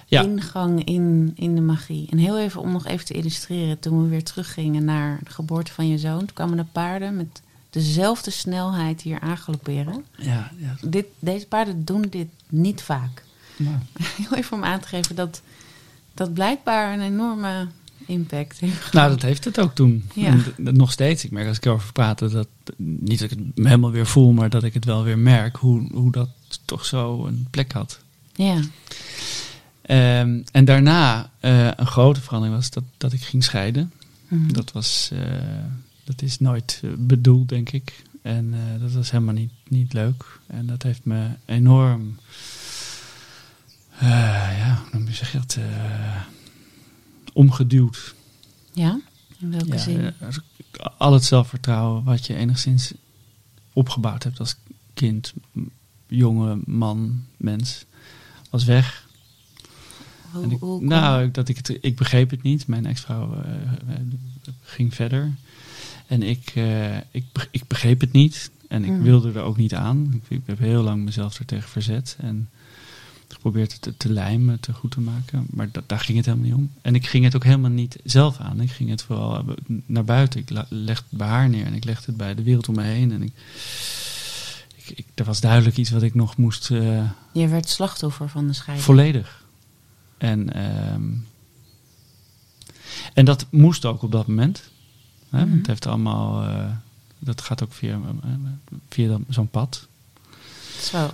Ja. 0.06 0.22
ingang 0.22 0.84
in, 0.84 1.32
in 1.34 1.54
de 1.54 1.60
magie. 1.60 2.08
En 2.10 2.18
heel 2.18 2.38
even 2.38 2.60
om 2.60 2.72
nog 2.72 2.86
even 2.86 3.04
te 3.06 3.14
illustreren. 3.14 3.78
Toen 3.80 4.02
we 4.02 4.08
weer 4.08 4.24
teruggingen 4.24 4.84
naar 4.84 5.20
de 5.24 5.30
geboorte 5.30 5.72
van 5.72 5.88
je 5.88 5.98
zoon. 5.98 6.18
Toen 6.18 6.32
kwamen 6.34 6.56
de 6.56 6.64
paarden 6.72 7.16
met 7.16 7.42
dezelfde 7.70 8.30
snelheid 8.30 9.02
hier 9.02 9.20
aangalopperen. 9.20 10.04
Ja, 10.16 10.50
ja. 10.56 10.76
Dit, 10.82 11.06
deze 11.18 11.46
paarden 11.46 11.84
doen 11.84 12.02
dit 12.10 12.28
niet 12.48 12.82
vaak. 12.82 13.24
Heel 14.16 14.34
even 14.34 14.56
om 14.56 14.64
aan 14.64 14.80
te 14.80 14.88
geven 14.88 15.14
dat 15.16 15.42
dat 16.14 16.34
blijkbaar 16.34 16.92
een 16.92 17.00
enorme 17.00 17.68
impact 18.06 18.60
heeft. 18.60 18.92
Nou, 18.92 19.10
dat 19.10 19.22
heeft 19.22 19.44
het 19.44 19.60
ook 19.60 19.74
toen. 19.74 20.04
Ja. 20.14 20.26
En 20.26 20.44
nog 20.56 20.92
steeds. 20.92 21.24
Ik 21.24 21.30
merk 21.30 21.48
als 21.48 21.56
ik 21.56 21.64
erover 21.64 21.92
praat, 21.92 22.18
dat, 22.18 22.48
niet 22.76 23.18
dat 23.18 23.30
ik 23.30 23.38
het 23.38 23.64
helemaal 23.66 23.90
weer 23.90 24.06
voel, 24.06 24.32
maar 24.32 24.50
dat 24.50 24.62
ik 24.62 24.74
het 24.74 24.84
wel 24.84 25.02
weer 25.02 25.18
merk 25.18 25.56
hoe, 25.56 25.88
hoe 25.92 26.12
dat 26.12 26.28
toch 26.64 26.84
zo 26.84 27.26
een 27.26 27.46
plek 27.50 27.72
had. 27.72 28.00
Ja. 28.34 28.60
Ehm, 29.82 30.42
en 30.52 30.64
daarna 30.64 31.30
eh, 31.40 31.66
een 31.76 31.86
grote 31.86 32.20
verandering 32.20 32.56
was 32.56 32.70
dat, 32.70 32.84
dat 32.96 33.12
ik 33.12 33.20
ging 33.20 33.44
scheiden. 33.44 33.92
Mhm. 34.28 34.52
Dat, 34.52 34.72
was, 34.72 35.10
eh, 35.12 35.20
dat 36.04 36.22
is 36.22 36.38
nooit 36.38 36.80
eh, 36.84 36.90
bedoeld, 36.98 37.48
denk 37.48 37.70
ik. 37.70 38.02
En 38.22 38.54
dat 38.80 38.92
was 38.92 39.10
helemaal 39.10 39.34
niet, 39.34 39.50
niet 39.68 39.92
leuk. 39.92 40.24
En 40.46 40.66
dat 40.66 40.82
heeft 40.82 41.04
me 41.04 41.26
enorm, 41.44 42.16
ja, 44.08 44.82
hoe 44.92 45.12
zeg 45.12 45.32
je 45.32 45.38
dat, 45.38 45.54
eh, 45.60 46.20
omgeduwd. 47.32 48.14
Ja? 48.72 49.00
In 49.38 49.50
welke 49.50 49.66
Ja, 49.66 49.78
zin? 49.78 50.00
eh, 50.18 50.28
al 50.98 51.12
het 51.12 51.24
zelfvertrouwen 51.24 52.04
wat 52.04 52.26
je 52.26 52.34
enigszins 52.34 52.92
opgebouwd 53.72 54.22
hebt 54.22 54.38
als 54.38 54.56
kind, 54.94 55.32
jonge 56.06 56.58
man, 56.64 57.24
mens, 57.36 57.84
was 58.50 58.64
weg. 58.64 59.08
Hoe, 60.32 60.50
ik, 60.80 60.86
nou, 60.88 61.24
ik- 61.24 61.34
dat 61.34 61.48
ik, 61.48 61.56
het, 61.56 61.78
ik 61.80 61.96
begreep 61.96 62.30
het 62.30 62.42
niet. 62.42 62.66
Mijn 62.66 62.86
ex-vrouw 62.86 63.34
eh, 63.42 63.52
eh, 63.94 64.00
ging 64.62 64.94
verder. 64.94 65.34
En 66.06 66.22
ik, 66.22 66.52
eh, 66.54 66.96
ik, 66.96 67.24
ik 67.50 67.66
begreep 67.66 68.00
het 68.00 68.12
niet. 68.12 68.50
En 68.68 68.84
ik 68.84 68.90
Mm. 68.90 69.02
wilde 69.02 69.32
er 69.32 69.40
ook 69.42 69.56
niet 69.56 69.74
aan. 69.74 70.12
Ik, 70.14 70.22
ik 70.38 70.42
heb 70.46 70.58
heel 70.58 70.82
lang 70.82 71.04
mezelf 71.04 71.38
er 71.38 71.44
tegen 71.44 71.68
verzet. 71.68 72.16
En 72.20 72.48
geprobeerd 73.32 73.72
het 73.72 73.82
te, 73.82 73.96
te 73.96 74.12
lijmen, 74.12 74.60
te 74.60 74.72
goed 74.72 74.90
te 74.90 75.00
maken. 75.00 75.46
Maar 75.50 75.70
da- 75.72 75.82
daar 75.86 76.00
ging 76.00 76.16
het 76.16 76.26
helemaal 76.26 76.46
niet 76.46 76.56
om. 76.56 76.70
En 76.82 76.94
ik 76.94 77.06
ging 77.06 77.24
het 77.24 77.36
ook 77.36 77.44
helemaal 77.44 77.70
niet 77.70 77.96
zelf 78.04 78.38
aan. 78.38 78.60
Ik 78.60 78.70
ging 78.70 78.90
het 78.90 79.02
vooral 79.02 79.36
eh, 79.38 79.54
naar 79.86 80.04
buiten. 80.04 80.40
Ik 80.40 80.50
legde 80.50 80.86
het 80.86 81.04
bij 81.08 81.28
haar 81.28 81.48
neer. 81.48 81.64
En 81.66 81.74
ik 81.74 81.84
legde 81.84 82.04
het 82.06 82.16
bij 82.16 82.34
de 82.34 82.42
wereld 82.42 82.68
om 82.68 82.74
me 82.74 82.82
heen. 82.82 83.12
En 83.12 83.22
ik, 83.22 83.32
ik, 84.76 84.98
ik, 84.98 85.06
er 85.14 85.24
was 85.24 85.40
duidelijk 85.40 85.76
iets 85.76 85.90
wat 85.90 86.02
ik 86.02 86.14
nog 86.14 86.36
moest... 86.36 86.70
eh, 86.70 87.10
Je 87.32 87.48
werd 87.48 87.68
slachtoffer 87.68 88.28
van 88.28 88.46
de 88.46 88.52
scheiding. 88.52 88.86
Volledig. 88.86 89.44
En, 90.18 90.52
ehm, 90.54 91.02
en 93.14 93.24
dat 93.24 93.46
moest 93.50 93.84
ook 93.84 94.02
op 94.02 94.12
dat 94.12 94.26
moment. 94.26 94.62
Hè? 95.30 95.44
Mhm. 95.46 95.56
Het 95.56 95.66
heeft 95.66 95.86
allemaal, 95.86 96.42
eh, 96.42 96.70
dat 97.18 97.40
gaat 97.40 97.62
ook 97.62 97.72
via, 97.72 98.00
via 98.88 99.18
zo'n 99.28 99.48
pad. 99.48 99.86
Wel 100.92 101.10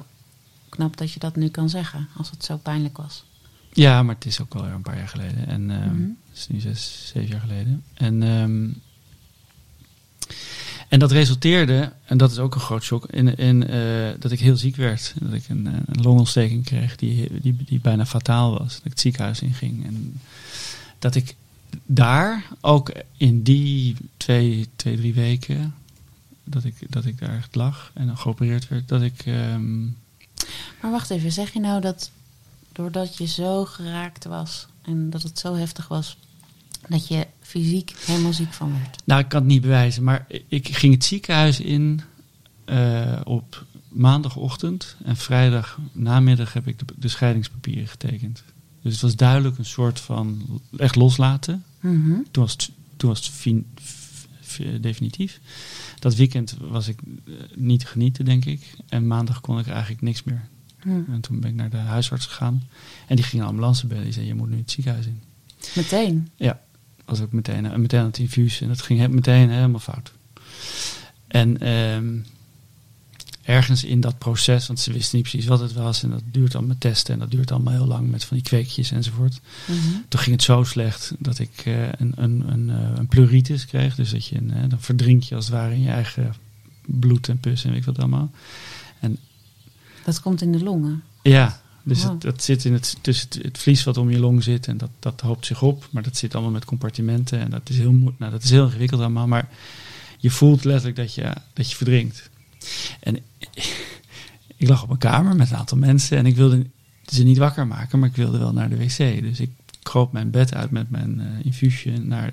knap 0.77 0.97
dat 0.97 1.13
je 1.13 1.19
dat 1.21 1.37
nu 1.37 1.49
kan 1.49 1.69
zeggen, 1.71 2.09
als 2.17 2.31
het 2.31 2.45
zo 2.45 2.57
pijnlijk 2.57 2.97
was. 2.97 3.25
Ja, 3.73 4.03
maar 4.03 4.15
het 4.15 4.27
is 4.27 4.41
ook 4.41 4.55
al 4.55 4.65
een 4.67 4.83
paar 4.83 4.97
jaar 4.97 5.09
geleden. 5.09 5.47
En 5.47 5.71
ehm, 5.71 5.95
Mhm. 5.95 6.09
het 6.29 6.37
is 6.39 6.47
nu 6.49 6.61
zes, 6.61 7.11
zeven 7.15 7.29
jaar 7.29 7.41
geleden. 7.41 7.83
En, 7.95 8.23
ehm, 8.23 8.69
en 10.89 10.99
dat 10.99 11.11
resulteerde, 11.13 11.93
en 12.05 12.17
dat 12.19 12.31
is 12.31 12.39
ook 12.39 12.55
een 12.55 12.61
groot 12.61 12.83
shock, 12.83 13.07
in, 13.07 13.37
in 13.37 13.67
eh, 13.67 14.09
dat 14.21 14.31
ik 14.33 14.41
heel 14.41 14.57
ziek 14.57 14.77
werd. 14.77 15.15
Dat 15.21 15.33
ik 15.33 15.49
een, 15.49 15.67
eh, 15.67 15.73
een 15.87 16.03
longontsteking 16.03 16.65
kreeg 16.65 16.97
die, 16.97 17.41
die, 17.41 17.57
die 17.67 17.81
bijna 17.81 18.07
fataal 18.07 18.59
was. 18.59 18.75
Dat 18.77 18.85
ik 18.85 18.91
het 18.91 19.01
ziekenhuis 19.01 19.41
inging. 19.43 19.87
En 19.87 20.21
dat 20.99 21.15
ik 21.15 21.35
daar, 21.87 22.45
ook 22.61 22.93
in 23.17 23.43
die 23.43 23.97
twee, 24.17 24.69
twee 24.77 24.97
drie 24.97 25.15
weken, 25.15 25.75
dat 26.45 26.65
ik, 26.65 26.75
dat 26.89 27.05
ik 27.05 27.19
daar 27.19 27.37
echt 27.37 27.55
lag 27.55 27.91
en 27.95 28.07
dan 28.07 28.19
geopereerd 28.19 28.69
werd, 28.69 28.89
dat 28.89 29.03
ik... 29.03 29.23
ehm, 29.27 29.85
Maar 30.81 30.91
wacht 30.91 31.11
even, 31.11 31.33
zeg 31.33 31.53
je 31.53 31.61
nou 31.61 31.81
dat 31.81 32.11
doordat 32.73 33.17
je 33.17 33.27
zo 33.27 33.65
geraakt 33.65 34.25
was 34.25 34.67
en 34.83 35.11
dat 35.11 35.23
het 35.23 35.39
zo 35.39 35.55
heftig 35.55 35.89
was, 35.89 36.17
dat 36.89 37.09
je 37.09 37.27
fysiek 37.41 37.95
helemaal 37.99 38.33
ziek 38.33 38.53
van 38.53 38.73
werd? 38.73 39.03
Nou, 39.05 39.21
ik 39.21 39.29
kan 39.29 39.41
het 39.41 39.51
niet 39.51 39.61
bewijzen, 39.61 40.05
maar 40.05 40.27
ik 40.49 40.77
ging 40.77 40.95
het 40.95 41.05
ziekenhuis 41.05 41.61
in 41.61 42.01
eh, 42.65 43.21
op 43.25 43.65
maandagochtend 43.89 44.97
en 45.05 45.17
vrijdag 45.17 45.79
namiddag 45.93 46.53
heb 46.53 46.67
ik 46.67 46.79
de, 46.79 46.85
de 46.97 47.09
scheidingspapieren 47.09 47.89
getekend. 47.89 48.43
Dus 48.83 48.93
het 48.93 49.03
was 49.03 49.17
duidelijk 49.17 49.59
een 49.59 49.65
soort 49.65 50.01
van 50.01 50.43
echt 50.77 50.97
loslaten. 50.97 51.65
Mhm. 51.81 52.13
Toen 52.31 52.43
was 52.43 52.53
het, 52.53 52.71
toen 52.97 53.09
was 53.09 53.19
het 53.19 53.29
f- 54.57 54.81
definitief. 54.81 55.41
Dat 55.99 56.15
weekend 56.15 56.57
was 56.61 56.89
ik 56.89 56.99
eh, 57.27 57.33
niet 57.55 57.81
te 57.81 57.87
genieten, 57.87 58.25
denk 58.25 58.45
ik. 58.45 58.75
En 58.89 59.07
maandag 59.07 59.41
kon 59.41 59.59
ik 59.59 59.67
eigenlijk 59.67 60.03
niks 60.03 60.23
meer. 60.23 60.49
Hm. 60.79 60.89
En 61.13 61.21
toen 61.21 61.41
ben 61.41 61.51
ik 61.51 61.57
naar 61.57 61.71
de 61.71 61.77
huisarts 61.77 62.27
gegaan. 62.27 62.63
En 63.07 63.17
die 63.17 63.25
ging 63.25 63.43
een 63.43 63.49
ambulance 63.49 63.87
bellen. 63.87 64.05
Die 64.05 64.13
zei, 64.13 64.27
je 64.27 64.35
moet 64.35 64.49
nu 64.51 64.57
het 64.57 64.71
ziekenhuis 64.71 65.07
in. 65.07 65.21
Meteen. 65.75 66.29
was 67.05 67.21
ook 67.21 67.33
meteen, 67.33 67.67
en 67.67 67.81
meteen 67.81 68.01
aan 68.01 68.07
het 68.07 68.19
infuus. 68.19 68.61
En 68.61 68.69
dat 68.69 68.83
ging 68.83 69.09
meteen 69.09 69.51
helemaal 69.51 69.81
fout. 69.81 70.13
En 71.29 71.61
ehm, 71.61 72.19
ergens 73.47 73.85
in 73.85 74.01
dat 74.01 74.19
proces, 74.19 74.67
want 74.67 74.81
ze 74.81 74.93
wisten 74.93 75.17
niet 75.17 75.29
precies 75.29 75.49
wat 75.49 75.61
het 75.61 75.73
was. 75.73 76.03
En 76.03 76.11
dat 76.11 76.23
duurt 76.31 76.53
allemaal 76.53 76.71
met 76.71 76.81
testen. 76.81 77.15
En 77.15 77.21
dat 77.21 77.31
duurt 77.31 77.51
allemaal 77.51 77.73
heel 77.73 77.87
lang 77.87 78.11
met 78.11 78.25
van 78.25 78.37
die 78.37 78.47
kweekjes 78.47 78.91
enzovoort. 78.91 79.41
Mhm. 79.67 79.79
Toen 80.09 80.21
ging 80.21 80.35
het 80.35 80.45
zo 80.45 80.65
slecht 80.65 81.15
dat 81.19 81.39
ik 81.39 81.63
eh, 81.65 81.89
een, 81.89 82.13
een, 82.17 82.45
een, 82.53 82.71
eh, 82.71 82.99
een 82.99 83.07
pleuritis 83.07 83.67
kreeg. 83.67 83.95
Dus 83.95 84.11
dat 84.11 84.27
je 84.27 84.37
een, 84.37 84.51
eh, 84.51 84.69
dan 84.69 84.81
verdrink 84.81 85.23
je 85.23 85.35
als 85.35 85.45
het 85.45 85.55
ware 85.55 85.75
in 85.75 85.83
je 85.83 85.91
eigen 85.91 86.35
bloed 86.87 87.29
en 87.29 87.39
pus 87.39 87.65
en 87.65 87.71
weet 87.71 87.79
ik 87.79 87.85
wat 87.85 87.99
allemaal. 87.99 88.31
Dat 90.05 90.21
komt 90.21 90.43
in 90.43 90.53
de 90.53 90.63
longen. 90.63 91.03
Ja, 91.23 91.61
dus 91.83 92.03
Wow. 92.03 92.13
het, 92.13 92.21
dat 92.21 92.43
zit 92.43 92.65
in 92.65 92.73
het, 92.73 92.97
tussen 93.01 93.29
het, 93.31 93.43
het 93.43 93.59
vlies 93.59 93.85
wat 93.85 93.97
om 93.97 94.11
je 94.11 94.19
long 94.19 94.43
zit 94.43 94.67
en 94.67 94.77
dat, 94.77 94.91
dat 94.99 95.21
hoopt 95.21 95.47
zich 95.47 95.63
op. 95.63 95.89
Maar 95.91 96.03
dat 96.03 96.17
zit 96.17 96.35
allemaal 96.35 96.53
met 96.53 96.65
compartimenten 96.65 97.41
en 97.41 97.51
dat 97.51 97.69
is 97.69 97.79
heel, 97.79 97.93
nou, 97.93 98.33
dat 98.33 98.43
is 98.43 98.51
heel 98.51 98.65
ingewikkeld 98.65 99.01
allemaal. 99.01 99.27
Maar 99.27 99.49
je 100.19 100.31
voelt 100.31 100.65
letterlijk 100.65 100.97
dat 100.97 101.15
je, 101.15 101.33
dat 101.53 101.71
je 101.71 101.77
verdrinkt. 101.77 102.31
En 103.01 103.17
ik 104.57 104.69
lag 104.69 104.83
op 104.83 104.91
een 104.91 104.99
kamer 104.99 105.37
met 105.37 105.51
een 105.51 105.57
aantal 105.57 105.79
mensen 105.79 106.19
en 106.19 106.27
ik 106.27 106.37
wilde 106.37 106.67
ze 107.07 107.23
niet 107.23 107.39
wakker 107.39 107.67
maken, 107.67 107.99
maar 107.99 108.09
ik 108.09 108.17
wilde 108.17 108.39
wel 108.39 108.53
naar 108.53 108.69
de 108.69 108.77
wc. 108.77 108.97
Dus 108.97 109.41
ik 109.41 109.51
kroop 109.83 110.13
mijn 110.13 110.31
bed 110.31 110.55
uit 110.55 110.71
met 110.71 110.91
mijn 110.91 111.21
infuusje 111.43 111.91
naar 111.91 112.33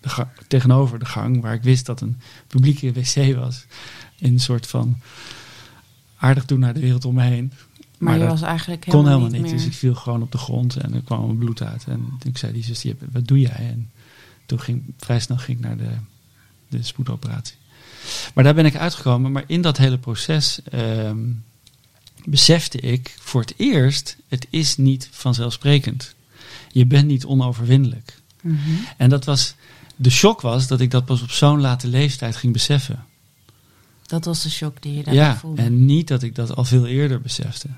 de 0.00 0.08
gang, 0.08 0.28
tegenover 0.48 0.98
de 0.98 1.04
gang, 1.04 1.40
waar 1.40 1.54
ik 1.54 1.62
wist 1.62 1.86
dat 1.86 2.00
een 2.00 2.20
publieke 2.46 2.92
wc 2.92 3.36
was. 3.36 3.66
In 4.18 4.32
een 4.32 4.40
soort 4.40 4.66
van 4.66 4.96
aardig 6.16 6.44
doen 6.44 6.58
naar 6.58 6.74
de 6.74 6.80
wereld 6.80 7.04
om 7.04 7.14
me 7.14 7.22
heen. 7.22 7.52
Maar, 7.98 8.14
je 8.14 8.20
dat 8.20 8.28
was 8.28 8.42
eigenlijk 8.42 8.80
kon 8.80 8.90
helemaal, 8.90 9.12
helemaal 9.12 9.30
niet. 9.40 9.42
niet 9.42 9.52
Dus 9.52 9.66
ik 9.66 9.78
viel 9.78 9.94
gewoon 9.94 10.22
op 10.22 10.32
de 10.32 10.38
grond 10.38 10.76
en 10.76 10.94
er 10.94 11.02
kwam 11.02 11.24
mijn 11.26 11.38
bloed 11.38 11.62
uit. 11.62 11.84
En 11.84 12.18
ik 12.22 12.38
zei 12.38 12.52
die 12.52 12.64
zus, 12.64 12.92
wat 13.12 13.26
doe 13.26 13.40
jij? 13.40 13.50
En 13.70 13.90
toen 14.46 14.60
ging 14.60 14.82
vrij 14.96 15.20
snel 15.20 15.36
ging 15.36 15.58
ik 15.58 15.64
naar 15.64 15.76
de, 15.76 15.90
de 16.68 16.82
spoedoperatie. 16.82 17.56
Maar 18.34 18.44
daar 18.44 18.54
ben 18.54 18.66
ik 18.66 18.76
uitgekomen. 18.76 19.32
Maar 19.32 19.44
in 19.46 19.62
dat 19.62 19.76
hele 19.76 19.98
proces 19.98 20.60
ehm, 20.70 21.18
besefte 22.24 22.78
ik 22.80 23.16
voor 23.20 23.40
het 23.40 23.54
eerst, 23.56 24.16
het 24.28 24.46
is 24.50 24.76
niet 24.76 25.08
vanzelfsprekend. 25.10 26.14
Je 26.72 26.86
bent 26.86 27.06
niet 27.06 27.24
onoverwinnelijk. 27.24 28.18
Mhm. 28.42 28.58
En 28.96 29.10
dat 29.10 29.24
was, 29.24 29.54
de 29.96 30.10
shock 30.10 30.40
was 30.40 30.66
dat 30.66 30.80
ik 30.80 30.90
dat 30.90 31.04
pas 31.04 31.22
op 31.22 31.30
zo'n 31.30 31.60
late 31.60 31.88
leeftijd 31.88 32.36
ging 32.36 32.52
beseffen. 32.52 33.04
Dat 34.06 34.24
was 34.24 34.42
de 34.42 34.50
shock 34.50 34.82
die 34.82 34.94
je 34.94 35.02
daar 35.02 35.14
Ja, 35.14 35.36
voelde. 35.36 35.62
en 35.62 35.84
niet 35.84 36.08
dat 36.08 36.22
ik 36.22 36.34
dat 36.34 36.56
al 36.56 36.64
veel 36.64 36.86
eerder 36.86 37.20
besefte. 37.20 37.68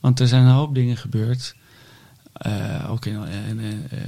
Want 0.00 0.20
er 0.20 0.28
zijn 0.28 0.44
een 0.44 0.52
hoop 0.52 0.74
dingen 0.74 0.96
gebeurd. 0.96 1.54
Eh, 2.38 2.90
ook 2.90 3.06
in, 3.06 3.16
in, 3.48 3.60
eh, 3.60 3.98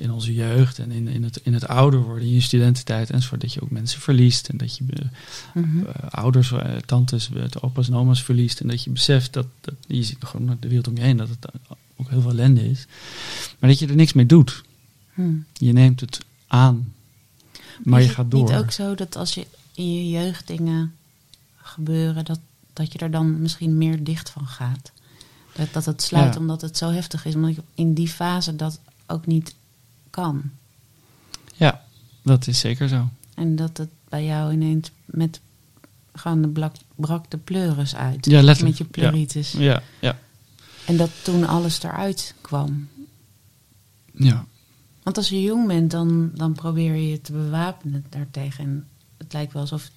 in 0.00 0.10
onze 0.10 0.34
jeugd 0.34 0.78
en 0.78 0.90
in, 0.90 1.08
in, 1.08 1.22
het, 1.24 1.40
in 1.42 1.54
het 1.54 1.66
ouder 1.68 2.00
worden, 2.02 2.26
in 2.28 2.34
je 2.34 2.40
studententijd 2.40 3.10
enzovoort. 3.10 3.40
Dat 3.40 3.52
je 3.52 3.62
ook 3.62 3.70
mensen 3.70 4.00
verliest 4.00 4.48
en 4.48 4.56
dat 4.56 4.76
je 4.76 4.84
eh, 4.88 5.04
Mhm. 5.54 5.78
eh, 5.86 6.08
ouders, 6.10 6.52
eh, 6.52 6.76
tantes, 6.76 7.30
eh, 7.34 7.44
opa's 7.60 7.88
en 7.88 7.94
oma's 7.94 8.22
verliest. 8.22 8.60
En 8.60 8.68
dat 8.68 8.84
je 8.84 8.90
beseft 8.90 9.32
dat, 9.32 9.46
dat 9.60 9.74
je 9.86 10.02
ziet 10.02 10.24
gewoon 10.24 10.56
de 10.60 10.68
wereld 10.68 10.88
om 10.88 10.96
je 10.96 11.02
heen, 11.02 11.16
dat 11.16 11.28
het 11.28 11.46
ook 11.96 12.10
heel 12.10 12.20
veel 12.20 12.30
ellende 12.30 12.70
is. 12.70 12.86
Maar 13.58 13.70
dat 13.70 13.78
je 13.78 13.86
er 13.86 13.94
niks 13.96 14.12
mee 14.12 14.26
doet. 14.26 14.62
Hm. 15.14 15.32
Je 15.52 15.72
neemt 15.72 16.00
het 16.00 16.20
aan, 16.46 16.92
maar 17.82 17.98
is 17.98 18.04
je 18.04 18.10
het 18.10 18.20
gaat 18.20 18.30
door. 18.30 18.42
niet 18.42 18.52
ook 18.52 18.70
zo 18.70 18.94
dat 18.94 19.16
als 19.16 19.34
je 19.34 19.46
in 19.74 19.94
je 19.94 20.10
jeugd 20.10 20.46
dingen 20.46 20.94
gebeuren, 21.56 22.24
dat, 22.24 22.40
dat 22.72 22.92
je 22.92 22.98
er 22.98 23.10
dan 23.10 23.40
misschien 23.40 23.78
meer 23.78 24.04
dicht 24.04 24.30
van 24.30 24.46
gaat? 24.46 24.91
Dat, 25.54 25.72
dat 25.72 25.84
het 25.84 26.02
sluit 26.02 26.34
Ja. 26.34 26.40
omdat 26.40 26.60
het 26.60 26.76
zo 26.76 26.90
heftig 26.90 27.24
is, 27.24 27.34
omdat 27.34 27.54
je 27.54 27.62
in 27.74 27.94
die 27.94 28.08
fase 28.08 28.56
dat 28.56 28.80
ook 29.06 29.26
niet 29.26 29.54
kan. 30.10 30.42
Ja, 31.54 31.84
dat 32.22 32.46
is 32.46 32.58
zeker 32.60 32.88
zo. 32.88 33.08
En 33.34 33.56
dat 33.56 33.76
het 33.76 33.88
bij 34.08 34.24
jou 34.24 34.52
ineens 34.52 34.90
met 35.04 35.40
gewoon 36.14 36.42
de 36.42 36.48
blak, 36.48 36.74
brak 36.94 37.30
de 37.30 37.36
pleuris 37.38 37.94
uit. 37.94 38.26
Ja, 38.26 38.42
letterlijk. 38.42 38.78
Met 38.78 38.86
je 38.88 39.00
pleuritis. 39.00 39.52
Ja, 39.52 39.82
ja, 40.00 40.18
En 40.86 40.96
dat 40.96 41.10
toen 41.22 41.46
alles 41.46 41.82
eruit 41.82 42.34
kwam. 42.40 42.88
ja. 44.14 44.44
Want 45.02 45.16
als 45.16 45.28
je 45.28 45.42
jong 45.42 45.66
bent, 45.66 45.90
dan, 45.90 46.30
dan 46.34 46.52
probeer 46.52 46.94
je 46.94 47.08
je 47.08 47.20
te 47.20 47.32
bewapenen 47.32 48.04
daartegen. 48.08 48.64
En 48.64 48.86
het 49.18 49.32
lijkt 49.32 49.52
wel 49.52 49.62
alsof 49.62 49.90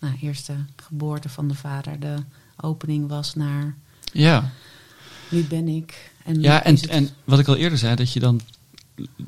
nou, 0.00 0.16
eerst 0.20 0.46
de 0.46 0.54
geboorte 0.76 1.28
van 1.28 1.48
de 1.48 1.54
vader 1.54 2.00
de 2.00 2.16
opening 2.56 3.08
was 3.08 3.34
naar 3.34 3.74
Ja, 4.12 4.50
wie 5.30 5.44
ben 5.44 5.68
ik. 5.68 6.12
En 6.24 6.40
ja 6.40 6.64
en, 6.64 6.88
en 6.88 7.08
wat 7.24 7.38
ik 7.38 7.48
al 7.48 7.56
eerder 7.56 7.78
zei, 7.78 7.94
dat 7.94 8.12
je 8.12 8.20
dan 8.20 8.40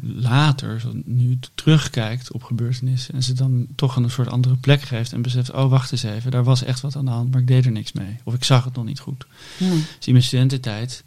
later, 0.03 0.81
zo 0.81 0.93
nu 1.05 1.39
terugkijkt 1.55 2.33
op 2.33 2.43
gebeurtenissen 2.43 3.15
en 3.15 3.23
ze 3.23 3.33
dan 3.33 3.67
toch 3.75 3.97
een 3.97 4.11
soort 4.11 4.29
andere 4.29 4.57
plek 4.57 4.83
geeft 4.83 5.13
en 5.13 5.23
beseft, 5.23 5.51
oh 5.53 5.71
wacht 5.71 5.93
eens 5.93 6.03
even, 6.03 6.31
daar 6.31 6.45
was 6.45 6.63
echt 6.65 6.81
wat 6.81 6.97
aan 6.97 7.05
de 7.05 7.11
hand, 7.11 7.31
maar 7.31 7.41
ik 7.41 7.47
deed 7.47 7.65
er 7.65 7.73
niks 7.73 7.93
mee. 7.93 8.17
Of 8.25 8.35
ik 8.35 8.45
zag 8.45 8.65
het 8.65 8.75
nog 8.75 8.85
niet 8.85 8.99
goed. 9.01 9.25
Dus 9.59 10.07
in 10.07 10.13
mijn 10.13 10.25
studententijd 10.25 11.05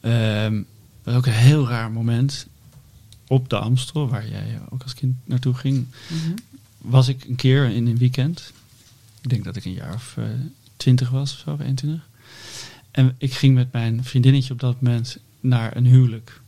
ehm 0.00 0.62
was 1.02 1.14
ook 1.14 1.26
een 1.26 1.32
heel 1.32 1.68
raar 1.68 1.90
moment 1.90 2.46
op 3.26 3.48
de 3.48 3.58
Amstel, 3.58 4.08
waar 4.08 4.28
jij 4.28 4.60
ook 4.70 4.82
als 4.82 4.94
kind 4.94 5.14
naartoe 5.24 5.54
ging, 5.54 5.86
Mhm. 6.08 6.30
was 6.78 7.08
ik 7.08 7.24
een 7.24 7.36
keer 7.36 7.64
in 7.64 7.86
een 7.86 7.98
weekend. 7.98 8.52
Ik 9.20 9.30
denk 9.30 9.44
dat 9.44 9.56
ik 9.56 9.64
een 9.64 9.72
jaar 9.72 9.94
of 9.94 10.14
eh, 10.16 10.24
twintig 10.76 11.10
was 11.10 11.32
of 11.32 11.38
zo, 11.38 11.50
of 11.50 11.60
21. 11.60 12.07
En 12.90 13.14
ik 13.18 13.34
ging 13.34 13.54
met 13.54 13.72
mijn 13.72 14.04
vriendinnetje 14.04 14.52
op 14.52 14.60
dat 14.60 14.80
moment 14.80 15.18
naar 15.40 15.76
een 15.76 15.86
huwelijk 15.86 16.40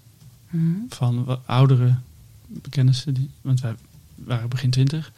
Mhm. 0.51 0.77
van 0.89 1.39
oudere 1.47 1.95
bekennissen, 2.47 3.15
die, 3.15 3.31
want 3.41 3.61
wij 3.61 3.75
waren 4.15 4.49
begin 4.49 4.71
twintig. 4.71 5.13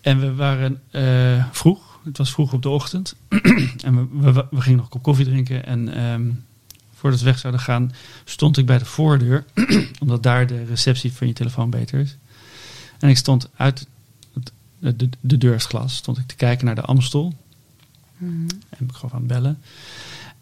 En 0.00 0.20
we 0.20 0.34
waren 0.34 0.80
eh, 0.90 1.44
vroeg, 1.52 2.00
het 2.04 2.18
was 2.18 2.30
vroeg 2.30 2.52
op 2.52 2.62
de 2.62 2.68
ochtend. 2.68 3.14
en 3.84 4.20
we, 4.20 4.32
we, 4.32 4.46
we 4.50 4.60
gingen 4.60 4.76
nog 4.76 4.84
een 4.84 4.90
kop 4.90 5.02
koffie 5.02 5.24
drinken. 5.24 5.66
En 5.66 5.94
ehm, 5.94 6.30
voordat 6.94 7.18
we 7.18 7.24
weg 7.24 7.38
zouden 7.38 7.62
gaan, 7.62 7.92
stond 8.24 8.56
ik 8.56 8.66
bij 8.66 8.78
de 8.78 8.84
voordeur, 8.84 9.44
omdat 10.02 10.22
daar 10.22 10.46
de 10.46 10.64
receptie 10.64 11.12
van 11.12 11.26
je 11.26 11.32
telefoon 11.32 11.70
beter 11.70 12.00
is. 12.00 12.16
En 12.98 13.08
ik 13.08 13.16
stond 13.16 13.48
uit 13.56 13.86
het, 14.32 14.52
de, 14.78 14.96
de, 14.96 15.08
de 15.20 15.38
deursglas, 15.38 15.96
stond 15.96 16.18
ik 16.18 16.26
te 16.26 16.34
kijken 16.34 16.66
naar 16.66 16.74
de 16.74 16.82
Amstel. 16.82 17.34
Mhm. 18.16 18.48
En 18.68 18.84
ik 18.84 18.92
gewoon 18.92 19.12
aan 19.12 19.18
het 19.18 19.26
bellen. 19.26 19.58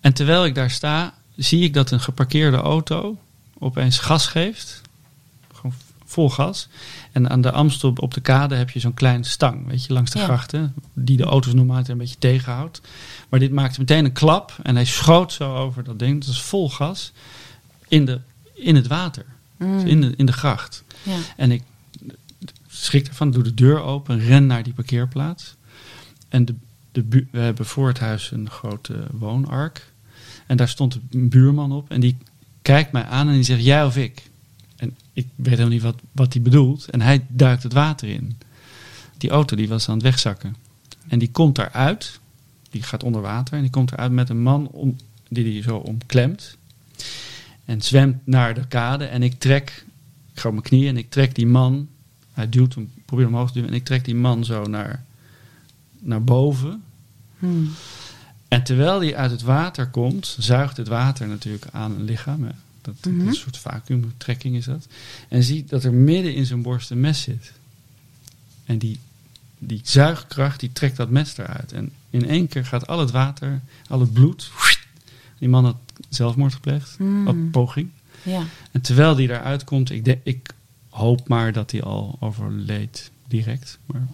En 0.00 0.12
terwijl 0.12 0.44
ik 0.44 0.54
daar 0.54 0.70
sta, 0.70 1.14
zie 1.36 1.62
ik 1.62 1.74
dat 1.74 1.90
een 1.90 2.00
geparkeerde 2.00 2.56
auto 2.56 3.18
opeens 3.58 3.98
gas 3.98 4.26
geeft. 4.26 4.80
Gewoon 5.54 5.74
vol 6.04 6.30
gas. 6.30 6.68
En 7.12 7.30
aan 7.30 7.40
de 7.40 7.52
Amstel 7.52 7.92
op 7.96 8.14
de 8.14 8.20
kade 8.20 8.54
heb 8.54 8.70
je 8.70 8.80
zo'n 8.80 8.94
klein 8.94 9.24
stang, 9.24 9.66
weet 9.66 9.84
je, 9.84 9.92
langs 9.92 10.10
de 10.10 10.18
Ja. 10.18 10.24
grachten. 10.24 10.74
Die 10.92 11.16
de 11.16 11.24
auto's 11.24 11.54
normaal 11.54 11.82
een 11.86 11.98
beetje 11.98 12.18
tegenhoudt. 12.18 12.80
Maar 13.28 13.40
dit 13.40 13.52
maakte 13.52 13.80
meteen 13.80 14.04
een 14.04 14.12
klap 14.12 14.56
en 14.62 14.74
hij 14.74 14.84
schoot 14.84 15.32
zo 15.32 15.54
over 15.56 15.84
dat 15.84 15.98
ding. 15.98 16.20
Dat 16.24 16.30
is 16.34 16.42
vol 16.42 16.70
gas. 16.70 17.12
In, 17.88 18.04
de, 18.04 18.20
in 18.54 18.74
het 18.76 18.86
water. 18.86 19.24
Mhm. 19.56 19.72
Dus 19.72 19.82
in, 19.90 20.00
de, 20.00 20.14
in 20.16 20.26
de 20.26 20.32
gracht. 20.32 20.84
Ja. 21.02 21.16
En 21.36 21.50
ik 21.50 21.62
schrik 22.68 23.06
ervan, 23.08 23.30
doe 23.30 23.42
de 23.42 23.54
deur 23.54 23.82
open, 23.82 24.18
ren 24.20 24.46
naar 24.46 24.62
die 24.62 24.72
parkeerplaats. 24.72 25.54
En 26.28 26.44
de, 26.44 26.54
we 27.08 27.38
hebben 27.38 27.66
voor 27.66 27.88
het 27.88 27.98
huis 27.98 28.30
een 28.30 28.50
grote 28.50 29.06
woonark. 29.10 29.92
En 30.46 30.56
daar 30.56 30.68
stond 30.68 30.98
een 31.10 31.28
buurman 31.28 31.72
op 31.72 31.90
en 31.90 32.00
die 32.00 32.16
kijkt 32.62 32.92
mij 32.92 33.04
aan 33.04 33.28
en 33.28 33.34
die 33.34 33.42
zegt 33.42 33.64
jij 33.64 33.84
of 33.84 33.96
ik. 33.96 34.22
En 34.76 34.96
ik 35.12 35.26
weet 35.34 35.48
helemaal 35.48 35.68
niet 35.68 35.82
wat, 35.82 36.00
wat 36.12 36.32
hij 36.32 36.42
bedoelt. 36.42 36.90
En 36.90 37.00
hij 37.00 37.26
duikt 37.28 37.62
het 37.62 37.72
water 37.72 38.08
in. 38.08 38.38
Die 39.16 39.30
auto 39.30 39.56
die 39.56 39.68
was 39.68 39.88
aan 39.88 39.94
het 39.94 40.02
wegzakken. 40.02 40.56
En 41.08 41.18
die 41.18 41.30
komt 41.30 41.54
daaruit. 41.54 42.20
Die 42.70 42.82
gaat 42.82 43.02
onder 43.02 43.20
water. 43.20 43.54
En 43.54 43.60
die 43.60 43.70
komt 43.70 43.92
eruit 43.92 44.12
met 44.12 44.28
een 44.28 44.42
man 44.42 44.68
om, 44.68 44.96
die 45.28 45.44
die 45.44 45.62
zo 45.62 45.76
omklemt. 45.76 46.56
En 47.64 47.82
zwemt 47.82 48.26
naar 48.26 48.54
de 48.54 48.66
kade. 48.66 49.04
En 49.04 49.22
ik 49.22 49.38
trek, 49.38 49.84
ik 50.32 50.40
ga 50.40 50.48
op 50.48 50.54
mijn 50.54 50.66
knieën 50.66 50.88
en 50.88 50.96
ik 50.96 51.10
trek 51.10 51.34
die 51.34 51.46
man. 51.46 51.88
Hij 52.32 52.48
duwt 52.48 52.74
hem, 52.74 52.90
probeert 53.04 53.28
hem 53.28 53.36
omhoog 53.36 53.48
te 53.48 53.54
duwen. 53.54 53.70
En 53.70 53.76
ik 53.76 53.84
trek 53.84 54.04
die 54.04 54.14
man 54.14 54.44
zo 54.44 54.64
naar, 54.64 55.04
naar 55.98 56.24
boven. 56.24 56.82
Hmm. 57.38 57.70
En 58.48 58.62
terwijl 58.62 59.00
hij 59.00 59.16
uit 59.16 59.30
het 59.30 59.42
water 59.42 59.86
komt, 59.88 60.36
zuigt 60.38 60.76
het 60.76 60.88
water 60.88 61.28
natuurlijk 61.28 61.66
aan 61.72 61.94
een 61.94 62.04
lichaam. 62.04 62.42
Hè. 62.44 62.50
Dat, 62.82 62.94
Mhm. 63.12 63.28
Een 63.28 63.34
soort 63.34 63.58
vacuümtrekking 63.58 64.56
is 64.56 64.64
dat. 64.64 64.86
En 65.28 65.42
ziet 65.42 65.68
dat 65.68 65.84
er 65.84 65.92
midden 65.92 66.34
in 66.34 66.46
zijn 66.46 66.62
borst 66.62 66.90
een 66.90 67.00
mes 67.00 67.22
zit. 67.22 67.52
En 68.64 68.78
die, 68.78 68.98
die 69.58 69.80
zuigkracht, 69.84 70.60
die 70.60 70.72
trekt 70.72 70.96
dat 70.96 71.10
mes 71.10 71.36
eruit. 71.38 71.72
En 71.72 71.92
in 72.10 72.28
één 72.28 72.48
keer 72.48 72.64
gaat 72.64 72.86
al 72.86 72.98
het 72.98 73.10
water, 73.10 73.60
al 73.88 74.00
het 74.00 74.12
bloed... 74.12 74.50
Die 75.38 75.48
man 75.48 75.64
had 75.64 75.76
zelfmoord 76.08 76.54
gepleegd, 76.54 76.94
Hmm. 76.96 77.28
op 77.28 77.36
poging. 77.50 77.90
Ja. 78.22 78.42
En 78.70 78.80
terwijl 78.80 79.14
die 79.14 79.28
eruit 79.28 79.64
komt, 79.64 79.90
ik, 79.90 80.18
ik 80.22 80.50
hoop 80.88 81.28
maar 81.28 81.52
dat 81.52 81.70
hij 81.70 81.82
al 81.82 82.16
overleed 82.20 83.10
direct. 83.28 83.78
Maar 83.86 84.06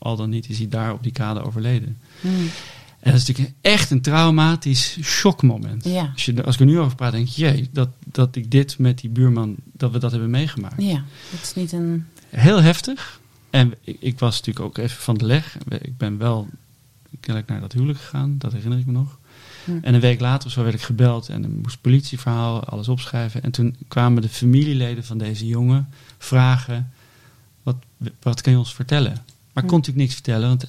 al 0.00 0.16
dan 0.16 0.30
niet 0.30 0.48
is 0.48 0.58
hij 0.58 0.68
daar 0.68 0.92
op 0.92 1.02
die 1.02 1.12
kade 1.12 1.42
overleden. 1.44 1.98
Hmm. 2.20 2.48
En 3.00 3.10
dat 3.12 3.20
is 3.20 3.26
natuurlijk 3.26 3.56
echt 3.60 3.90
een 3.90 4.00
traumatisch 4.00 4.98
shockmoment. 5.02 5.84
Ja. 5.84 6.10
Als, 6.12 6.24
je, 6.24 6.44
als 6.44 6.54
ik 6.54 6.60
er 6.60 6.66
nu 6.66 6.78
over 6.78 6.96
praat, 6.96 7.12
denk 7.12 7.28
je, 7.28 7.42
jee, 7.42 7.68
dat, 7.72 7.88
dat 8.04 8.36
ik 8.36 8.50
dit 8.50 8.78
met 8.78 8.98
die 8.98 9.10
buurman, 9.10 9.56
dat 9.72 9.92
we 9.92 9.98
dat 9.98 10.10
hebben 10.10 10.30
meegemaakt. 10.30 10.82
ja, 10.82 11.04
het 11.30 11.42
is 11.42 11.54
niet 11.54 11.72
een... 11.72 12.06
Heel 12.28 12.62
heftig. 12.62 13.20
En 13.50 13.74
ik, 13.80 13.96
ik 14.00 14.18
was 14.18 14.36
natuurlijk 14.36 14.66
ook 14.66 14.78
even 14.78 15.02
van 15.02 15.14
de 15.14 15.24
leg. 15.24 15.56
Ik 15.68 15.96
ben 15.96 16.18
wel 16.18 16.48
kennelijk 17.20 17.50
naar 17.50 17.60
dat 17.60 17.72
huwelijk 17.72 17.98
gegaan, 17.98 18.34
dat 18.38 18.52
herinner 18.52 18.78
ik 18.78 18.86
me 18.86 18.92
nog. 18.92 19.18
Hm. 19.64 19.78
En 19.82 19.94
een 19.94 20.00
week 20.00 20.20
later 20.20 20.46
of 20.46 20.52
zo 20.52 20.62
werd 20.62 20.74
ik 20.74 20.82
gebeld 20.82 21.28
en 21.28 21.42
dan 21.42 21.60
moest 21.62 21.80
politieverhaal, 21.80 22.64
alles 22.64 22.88
opschrijven. 22.88 23.42
En 23.42 23.50
toen 23.50 23.76
kwamen 23.88 24.22
de 24.22 24.28
familieleden 24.28 25.04
van 25.04 25.18
deze 25.18 25.46
jongen 25.46 25.88
vragen, 26.18 26.92
wat, 27.62 27.76
wat 28.22 28.40
kan 28.40 28.52
je 28.52 28.58
ons 28.58 28.74
vertellen? 28.74 29.24
Maar 29.60 29.62
ik 29.62 29.68
kon 29.68 29.78
natuurlijk 29.78 30.04
niks 30.06 30.14
vertellen, 30.14 30.48
want 30.48 30.64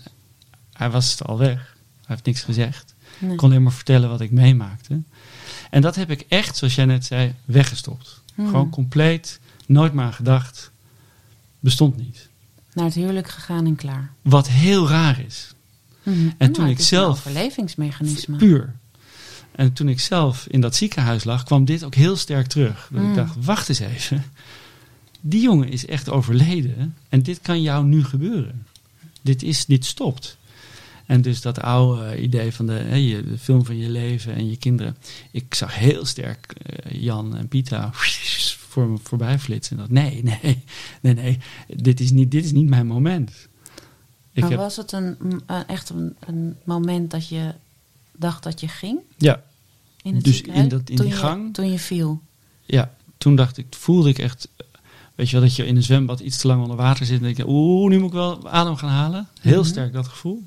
hij 0.73 0.89
was 0.89 1.23
al 1.23 1.37
weg. 1.37 1.75
Hij 1.95 2.05
heeft 2.15 2.25
niks 2.25 2.41
gezegd. 2.41 2.93
Nee. 3.19 3.31
Ik 3.31 3.37
kon 3.37 3.49
alleen 3.49 3.63
maar 3.63 3.71
vertellen 3.71 4.09
wat 4.09 4.21
ik 4.21 4.31
meemaakte. 4.31 5.01
En 5.69 5.81
dat 5.81 5.95
heb 5.95 6.09
ik 6.11 6.25
echt, 6.27 6.57
zoals 6.57 6.75
jij 6.75 6.85
net 6.85 7.05
zei, 7.05 7.33
weggestopt. 7.45 8.21
Hmm. 8.35 8.45
Gewoon 8.47 8.69
compleet, 8.69 9.39
nooit 9.65 9.93
maar 9.93 10.05
aan 10.05 10.13
gedacht. 10.13 10.71
Bestond 11.59 11.97
niet. 11.97 12.29
Naar 12.73 12.85
het 12.85 12.93
huwelijk 12.93 13.29
gegaan 13.29 13.65
en 13.65 13.75
klaar. 13.75 14.11
Wat 14.21 14.47
heel 14.49 14.87
raar 14.87 15.19
is. 15.25 15.53
Hmm. 16.03 16.33
En 16.37 16.51
toen 16.51 16.63
Nou, 16.63 16.69
ik 16.69 16.77
het 16.77 16.85
is 16.85 16.91
een 16.91 16.97
zelf- 16.97 17.17
overlevingsmechanisme. 17.17 18.37
Puur. 18.37 18.75
En 19.51 19.73
toen 19.73 19.89
ik 19.89 19.99
zelf 19.99 20.45
in 20.47 20.61
dat 20.61 20.75
ziekenhuis 20.75 21.23
lag, 21.23 21.43
kwam 21.43 21.65
dit 21.65 21.83
ook 21.83 21.95
heel 21.95 22.15
sterk 22.15 22.47
terug. 22.47 22.89
Dat 22.91 23.03
ik 23.03 23.15
dacht, 23.15 23.35
wacht 23.45 23.69
eens 23.69 23.79
even. 23.79 24.23
Die 25.21 25.41
jongen 25.41 25.69
is 25.69 25.85
echt 25.85 26.09
overleden. 26.09 26.95
En 27.09 27.21
dit 27.23 27.39
kan 27.41 27.61
jou 27.61 27.85
nu 27.85 28.03
gebeuren. 28.03 28.65
Dit, 29.21 29.43
is, 29.43 29.65
dit 29.65 29.85
stopt. 29.85 30.37
En 31.05 31.21
dus 31.21 31.41
dat 31.41 31.59
oude 31.59 32.21
idee 32.21 32.51
van 32.53 32.65
de, 32.65 32.71
hè, 32.73 32.95
je, 32.95 33.23
de 33.23 33.37
film 33.37 33.65
van 33.65 33.77
je 33.77 33.89
leven 33.89 34.33
en 34.35 34.49
je 34.49 34.57
kinderen. 34.57 34.97
Ik 35.31 35.53
zag 35.53 35.75
heel 35.75 36.05
sterk 36.05 36.53
eh, 36.65 37.01
Jan 37.01 37.35
en 37.37 37.47
Pita 37.47 37.89
voor 38.69 38.87
me 38.87 38.97
voorbij 39.03 39.39
flitsen. 39.39 39.75
En 39.77 39.81
dat, 39.81 39.91
nee, 39.91 40.23
nee, 40.23 40.63
nee, 41.01 41.13
nee. 41.13 41.37
Dit 41.67 41.99
is 41.99 42.11
niet, 42.11 42.31
dit 42.31 42.45
is 42.45 42.51
niet 42.51 42.69
mijn 42.69 42.87
moment. 42.87 43.47
Ik 44.33 44.41
maar 44.41 44.49
heb, 44.49 44.59
was 44.59 44.75
het 44.75 44.91
een, 44.91 45.15
een- 45.19 45.67
echt 45.67 45.89
een, 45.89 46.15
een 46.19 46.55
moment 46.63 47.11
dat 47.11 47.27
je 47.27 47.53
dacht 48.15 48.43
dat 48.43 48.59
je 48.59 48.67
ging? 48.67 48.99
ja, 49.17 49.43
In 50.03 50.15
het 50.15 50.23
Dus 50.23 50.41
in 50.41 50.67
dat- 50.67 50.89
in 50.89 50.95
toen 50.95 51.05
die 51.05 51.15
je, 51.15 51.21
gang? 51.21 51.53
Toen 51.53 51.71
je 51.71 51.79
viel. 51.79 52.21
Ja, 52.65 52.93
toen 53.17 53.35
dacht 53.35 53.57
ik, 53.57 53.65
voelde 53.69 54.09
ik 54.09 54.19
echt, 54.19 54.47
weet 55.21 55.29
je 55.29 55.35
wel, 55.39 55.45
dat 55.47 55.55
je 55.55 55.65
in 55.65 55.75
een 55.75 55.83
zwembad 55.83 56.19
iets 56.19 56.37
te 56.37 56.47
lang 56.47 56.61
onder 56.61 56.77
water 56.77 57.05
zit 57.05 57.17
en 57.17 57.23
denk 57.23 57.37
je, 57.37 57.47
oeh, 57.47 57.89
nu 57.89 57.97
moet 57.99 58.07
ik 58.07 58.13
wel 58.13 58.49
adem 58.49 58.75
gaan 58.75 58.89
halen. 58.89 59.27
Heel 59.41 59.59
Mhm. 59.59 59.69
sterk 59.69 59.93
dat 59.93 60.07
gevoel. 60.07 60.43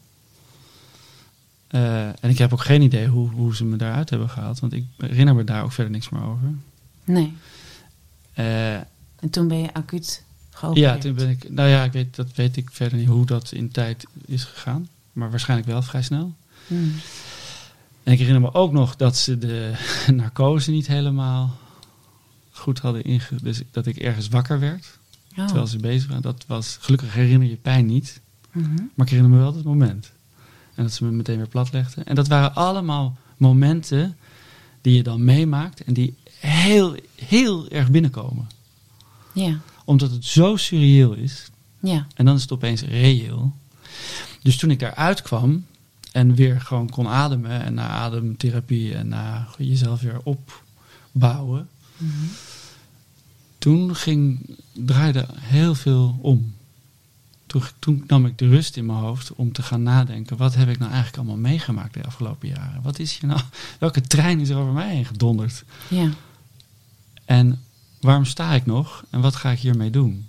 Eh, 1.69 2.07
en 2.07 2.31
ik 2.31 2.39
heb 2.39 2.53
ook 2.53 2.61
geen 2.65 2.83
idee 2.83 3.07
hoe, 3.07 3.29
hoe 3.31 3.57
ze 3.57 3.65
me 3.65 3.77
daaruit 3.77 4.11
hebben 4.11 4.31
gehaald, 4.31 4.61
want 4.61 4.73
ik 4.73 4.85
herinner 4.97 5.35
me 5.35 5.45
daar 5.45 5.63
ook 5.65 5.73
verder 5.73 5.93
niks 5.93 6.09
meer 6.09 6.23
over. 6.25 6.49
Nee. 7.05 7.33
Eh, 8.33 8.75
En 8.75 9.31
toen 9.31 9.49
ben 9.49 9.59
je 9.59 9.75
acuut 9.75 10.23
geopereerd. 10.51 10.95
ja, 10.95 11.01
toen 11.01 11.15
ben 11.15 11.29
ik, 11.29 11.51
nou 11.51 11.69
ja, 11.69 11.85
ik 11.85 11.93
weet, 11.93 12.17
dat 12.17 12.29
weet 12.35 12.57
ik 12.57 12.69
verder 12.73 12.99
niet 12.99 13.09
hoe 13.09 13.27
dat 13.27 13.53
in 13.53 13.71
tijd 13.71 14.05
is 14.27 14.45
gegaan, 14.45 14.89
maar 15.13 15.31
waarschijnlijk 15.31 15.69
wel 15.71 15.83
vrij 15.83 16.03
snel. 16.03 16.33
Hmm. 16.67 16.93
En 18.03 18.13
ik 18.13 18.19
herinner 18.19 18.43
me 18.43 18.55
ook 18.55 18.73
nog 18.73 18.97
dat 18.97 19.17
ze 19.17 19.39
de 19.39 19.73
narcose 20.13 20.71
niet 20.71 20.87
helemaal 20.87 21.57
goed 22.65 22.79
hadden 22.79 23.05
inge... 23.05 23.29
Dus 23.43 23.63
dat 23.71 23.87
ik 23.87 23.97
ergens 23.97 24.29
wakker 24.29 24.61
werd. 24.61 24.99
Oh. 25.39 25.45
terwijl 25.45 25.67
ze 25.67 25.79
bezig 25.79 26.07
waren. 26.07 26.23
Dat 26.23 26.45
was, 26.47 26.77
gelukkig 26.81 27.15
herinner 27.15 27.49
je 27.49 27.57
pijn 27.57 27.87
niet, 27.87 28.21
Mhm. 28.53 28.75
maar 28.95 29.07
ik 29.07 29.13
herinner 29.13 29.37
me 29.37 29.43
wel 29.43 29.55
het 29.55 29.65
moment. 29.65 30.13
En 30.75 30.83
dat 30.83 30.93
ze 30.93 31.05
me 31.05 31.11
meteen 31.11 31.37
weer 31.37 31.49
platlegden. 31.49 32.07
En 32.07 32.15
dat 32.15 32.29
waren 32.29 32.55
allemaal 32.55 33.17
momenten 33.37 34.17
die 34.81 34.97
je 34.97 35.03
dan 35.03 35.25
meemaakt 35.25 35.81
en 35.85 35.93
die 35.95 36.15
heel, 36.39 36.97
heel 37.15 37.69
erg 37.69 37.91
binnenkomen. 37.91 38.47
Ja. 39.33 39.59
Omdat 39.85 40.11
het 40.11 40.25
zo 40.25 40.57
surreëel 40.57 41.13
is 41.13 41.51
Ja. 41.81 42.07
en 42.15 42.25
dan 42.25 42.35
is 42.35 42.43
het 42.43 42.53
opeens 42.53 42.83
reëel. 42.83 43.53
Dus 44.43 44.57
toen 44.57 44.71
ik 44.71 44.79
daaruit 44.79 45.23
kwam 45.23 45.67
en 46.13 46.35
weer 46.35 46.61
gewoon 46.61 46.91
kon 46.91 47.09
ademen 47.09 47.63
en 47.63 47.75
na 47.75 47.89
ademtherapie 47.89 48.95
en 48.95 49.09
na 49.09 49.49
jezelf 49.59 50.01
weer 50.01 50.21
opbouwen, 51.13 51.69
Mhm. 51.97 52.13
Toen 53.65 53.97
ging, 53.97 54.57
draaide 54.73 55.27
heel 55.33 55.75
veel 55.75 56.19
om. 56.21 56.55
Toen, 57.47 57.63
toen 57.79 58.05
nam 58.07 58.27
ik 58.27 58.39
de 58.39 58.49
rust 58.49 58.77
in 58.77 58.87
mijn 58.87 58.99
hoofd 58.99 59.33
om 59.35 59.53
te 59.53 59.63
gaan 59.63 59.83
nadenken: 59.83 60.37
wat 60.37 60.55
heb 60.55 60.69
ik 60.69 60.79
nou 60.79 60.91
eigenlijk 60.93 61.17
allemaal 61.23 61.51
meegemaakt 61.51 61.95
de 61.95 62.05
afgelopen 62.05 62.49
jaren? 62.49 62.83
Wat 62.83 62.99
is 62.99 63.19
hier 63.19 63.31
nou? 63.31 63.41
Welke 63.79 64.01
trein 64.01 64.41
is 64.41 64.49
er 64.49 64.57
over 64.57 64.73
mij 64.73 64.95
heen 64.95 65.05
gedonderd? 65.05 65.65
Ja. 65.89 66.11
En 67.25 67.61
waarom 68.01 68.25
sta 68.25 68.53
ik 68.53 68.67
nog? 68.67 69.05
En 69.11 69.21
wat 69.21 69.37
ga 69.37 69.51
ik 69.51 69.59
hiermee 69.59 69.91
doen? 69.91 70.27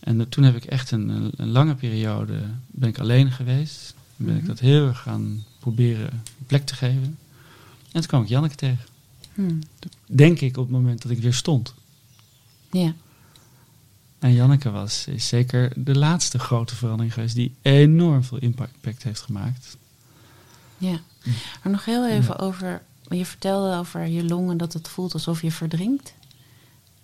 En 0.00 0.20
eh, 0.20 0.26
toen 0.26 0.44
heb 0.44 0.56
ik 0.56 0.64
echt 0.64 0.90
een, 0.90 1.32
een, 1.36 1.50
lange 1.50 1.74
periode 1.74 2.40
ben 2.66 2.88
ik 2.88 2.98
alleen 2.98 3.32
geweest. 3.32 3.94
Ben 4.16 4.34
ik 4.34 4.40
Mhm. 4.40 4.46
dat 4.46 4.60
heel 4.60 4.86
erg 4.86 4.98
gaan 5.02 5.44
proberen 5.58 6.22
plek 6.46 6.66
te 6.66 6.74
geven. 6.74 7.18
En 7.92 8.00
toen 8.00 8.06
kwam 8.06 8.22
ik 8.22 8.28
Janneke 8.28 8.56
tegen. 8.56 8.84
Hmm. 9.34 9.58
Denk 10.06 10.40
ik 10.40 10.56
op 10.56 10.62
het 10.64 10.72
moment 10.72 11.02
dat 11.02 11.10
ik 11.10 11.18
weer 11.18 11.34
stond. 11.34 11.74
Ja. 12.78 12.92
En 14.18 14.32
Janneke 14.32 14.70
was 14.70 15.06
is 15.06 15.28
zeker 15.28 15.72
de 15.76 15.94
laatste 15.98 16.38
grote 16.38 16.74
verandering 16.76 17.12
geweest 17.14 17.34
die 17.34 17.54
enorm 17.62 18.24
veel 18.24 18.38
impact 18.38 19.02
heeft 19.02 19.20
gemaakt. 19.20 19.76
Ja. 20.78 21.00
Maar 21.62 21.72
nog 21.72 21.84
heel 21.84 22.08
even 22.08 22.34
Ja. 22.38 22.44
over... 22.44 22.82
Je 23.08 23.26
vertelde 23.26 23.76
over 23.76 24.06
je 24.06 24.24
longen 24.24 24.56
dat 24.56 24.72
het 24.72 24.88
voelt 24.88 25.12
alsof 25.14 25.42
je 25.42 25.52
verdrinkt. 25.52 26.14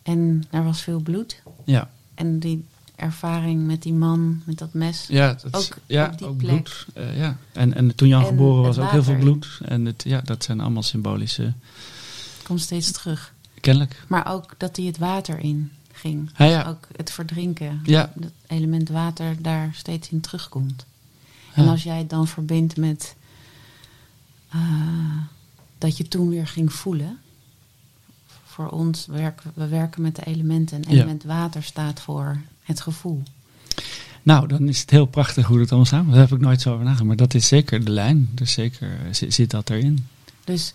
En 0.02 0.44
er 0.50 0.64
was 0.64 0.80
veel 0.82 1.00
bloed. 1.00 1.42
Ja, 1.64 1.90
En 2.14 2.38
die 2.38 2.64
ervaring 2.96 3.66
met 3.66 3.82
die 3.82 3.92
man, 3.92 4.42
met 4.44 4.58
dat 4.58 4.72
mes. 4.74 5.06
ja, 5.08 5.32
dat 5.42 5.60
is- 5.60 5.70
Ook 5.72 5.76
ja, 5.86 6.06
op 6.12 6.18
die 6.18 6.26
ook 6.26 6.36
plek. 6.36 6.62
bloed. 6.62 6.86
Eh, 6.94 7.18
ja. 7.18 7.36
en, 7.52 7.74
en 7.74 7.94
toen 7.94 8.08
Jan 8.08 8.20
En 8.20 8.26
geboren 8.26 8.64
het 8.66 8.76
was 8.76 8.84
ook 8.84 8.90
heel 8.92 9.02
veel 9.02 9.16
bloed. 9.18 9.58
En 9.64 9.84
het, 9.84 10.02
ja, 10.06 10.20
dat 10.20 10.44
zijn 10.44 10.60
allemaal 10.60 10.82
symbolische, 10.82 11.52
komt 12.42 12.60
steeds 12.60 12.90
terug. 12.90 13.32
Kennelijk. 13.62 14.04
Maar 14.08 14.32
ook 14.32 14.54
dat 14.58 14.76
hij 14.76 14.86
het 14.86 14.98
water 14.98 15.38
in 15.38 15.72
ging. 15.92 16.30
Ja, 16.36 16.44
ja. 16.44 16.64
Ook 16.64 16.88
het 16.96 17.10
verdrinken. 17.10 17.80
Ja. 17.84 18.12
Het 18.20 18.32
element 18.46 18.88
water 18.88 19.42
daar 19.42 19.70
steeds 19.74 20.10
in 20.10 20.20
terugkomt. 20.20 20.86
En 21.54 21.68
als 21.68 21.82
jij 21.82 21.98
het 21.98 22.10
dan 22.10 22.26
verbindt 22.26 22.76
met 22.76 23.14
eh, 24.48 24.60
dat 25.78 25.96
je 25.96 26.08
toen 26.08 26.28
weer 26.28 26.46
ging 26.46 26.72
voelen. 26.72 27.18
Voor 28.44 28.68
ons 28.68 29.06
werken 29.06 29.52
we 29.54 29.68
werken 29.68 30.02
met 30.02 30.16
de 30.16 30.24
elementen. 30.24 30.84
En 30.84 30.90
element 30.90 31.24
water 31.24 31.62
staat 31.62 32.00
voor 32.00 32.40
het 32.62 32.80
gevoel. 32.80 33.22
Nou, 34.22 34.48
dan 34.48 34.68
is 34.68 34.80
het 34.80 34.90
heel 34.90 35.06
prachtig 35.06 35.46
hoe 35.46 35.58
het 35.58 35.68
allemaal 35.68 35.86
samen. 35.86 36.10
Daar 36.10 36.20
heb 36.20 36.32
ik 36.32 36.40
nooit 36.40 36.60
zo 36.60 36.70
over 36.70 36.84
nagedacht. 36.84 37.06
Maar 37.06 37.16
dat 37.16 37.34
is 37.34 37.48
zeker 37.48 37.84
de 37.84 37.90
lijn. 37.90 38.30
Dus 38.34 38.52
zeker 38.52 38.98
zit, 39.10 39.34
zit 39.34 39.50
dat 39.50 39.70
erin. 39.70 40.06
Dus 40.44 40.74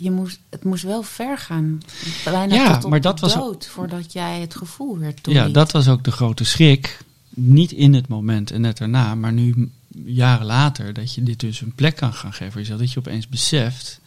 je 0.00 0.10
moest, 0.10 0.38
het 0.50 0.64
moest 0.64 0.82
wel 0.82 1.02
ver 1.02 1.38
gaan. 1.38 1.80
Bijna 2.24 2.54
Ja, 2.54 2.74
tot 2.74 2.84
op 2.84 2.90
maar 2.90 3.00
dat 3.00 3.20
was 3.20 3.34
dood. 3.34 3.66
Voordat 3.66 4.12
jij 4.12 4.40
het 4.40 4.54
gevoel 4.54 4.98
weer 4.98 5.14
toeliet. 5.14 5.42
Ja, 5.42 5.48
dat 5.48 5.72
was 5.72 5.88
ook 5.88 6.04
de 6.04 6.10
grote 6.12 6.44
schrik. 6.44 6.98
Niet 7.34 7.72
in 7.72 7.94
het 7.94 8.08
moment 8.08 8.50
en 8.50 8.60
net 8.60 8.78
daarna, 8.78 9.14
maar 9.14 9.32
nu 9.32 9.70
jaren 10.04 10.46
later, 10.46 10.92
dat 10.92 11.14
je 11.14 11.22
dit 11.22 11.40
dus 11.40 11.60
een 11.60 11.74
plek 11.74 11.96
kan 11.96 12.12
gaan 12.12 12.32
geven 12.32 12.60
jezelf. 12.60 12.78
Dat 12.80 12.92
je 12.92 12.98
opeens 12.98 13.28
beseft 13.28 14.00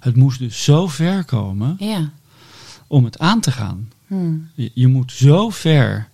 Het 0.00 0.16
moest 0.16 0.38
dus 0.38 0.64
zo 0.64 0.86
ver 0.88 1.24
komen 1.24 1.76
Ja. 1.78 2.10
om 2.86 3.04
het 3.04 3.18
aan 3.18 3.40
te 3.40 3.50
gaan. 3.52 3.88
Hmm. 4.06 4.48
Je, 4.54 4.70
je 4.74 4.86
moet 4.86 5.12
zo 5.12 5.50
ver 5.50 6.08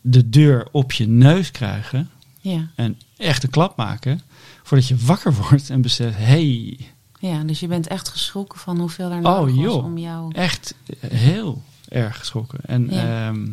de 0.00 0.28
deur 0.28 0.68
op 0.72 0.92
je 0.92 1.08
neus 1.08 1.50
krijgen 1.50 2.10
Ja. 2.40 2.68
en 2.74 2.98
echt 3.16 3.42
een 3.42 3.50
klap 3.50 3.76
maken 3.76 4.20
voordat 4.62 4.88
je 4.88 4.96
wakker 4.96 5.34
wordt 5.48 5.70
en 5.70 5.80
beseft, 5.82 6.16
hey, 6.16 6.78
ja, 7.30 7.42
dus 7.44 7.60
je 7.60 7.66
bent 7.66 7.86
echt 7.86 8.08
geschrokken 8.08 8.58
van 8.58 8.78
hoeveel 8.78 9.10
er 9.10 9.16
Oh, 9.16 9.22
nodig 9.22 9.54
was 9.54 9.64
joh. 9.64 9.84
om 9.84 9.98
jou... 9.98 10.34
echt 10.34 10.74
heel 11.06 11.62
erg 11.88 12.18
geschrokken. 12.18 12.58
En 12.64 12.86
Ja. 12.90 13.28
ehm, 13.28 13.48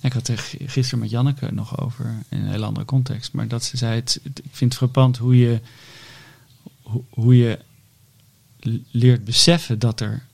ik 0.00 0.12
had 0.12 0.28
er 0.28 0.38
gisteren 0.66 0.98
met 0.98 1.10
Janneke 1.10 1.52
nog 1.52 1.80
over 1.80 2.22
in 2.28 2.38
een 2.40 2.50
heel 2.50 2.64
andere 2.64 2.86
context, 2.86 3.32
maar 3.32 3.48
dat 3.48 3.64
ze 3.64 3.76
zei, 3.76 3.94
het, 3.94 4.20
ik 4.24 4.42
vind 4.50 4.70
het 4.72 4.74
frappant 4.74 5.16
hoe 5.16 5.38
je, 5.38 5.60
hoe, 6.82 7.02
hoe 7.10 7.36
je 7.36 7.58
leert 8.90 9.24
beseffen 9.24 9.78
dat 9.78 10.00
er 10.00 10.26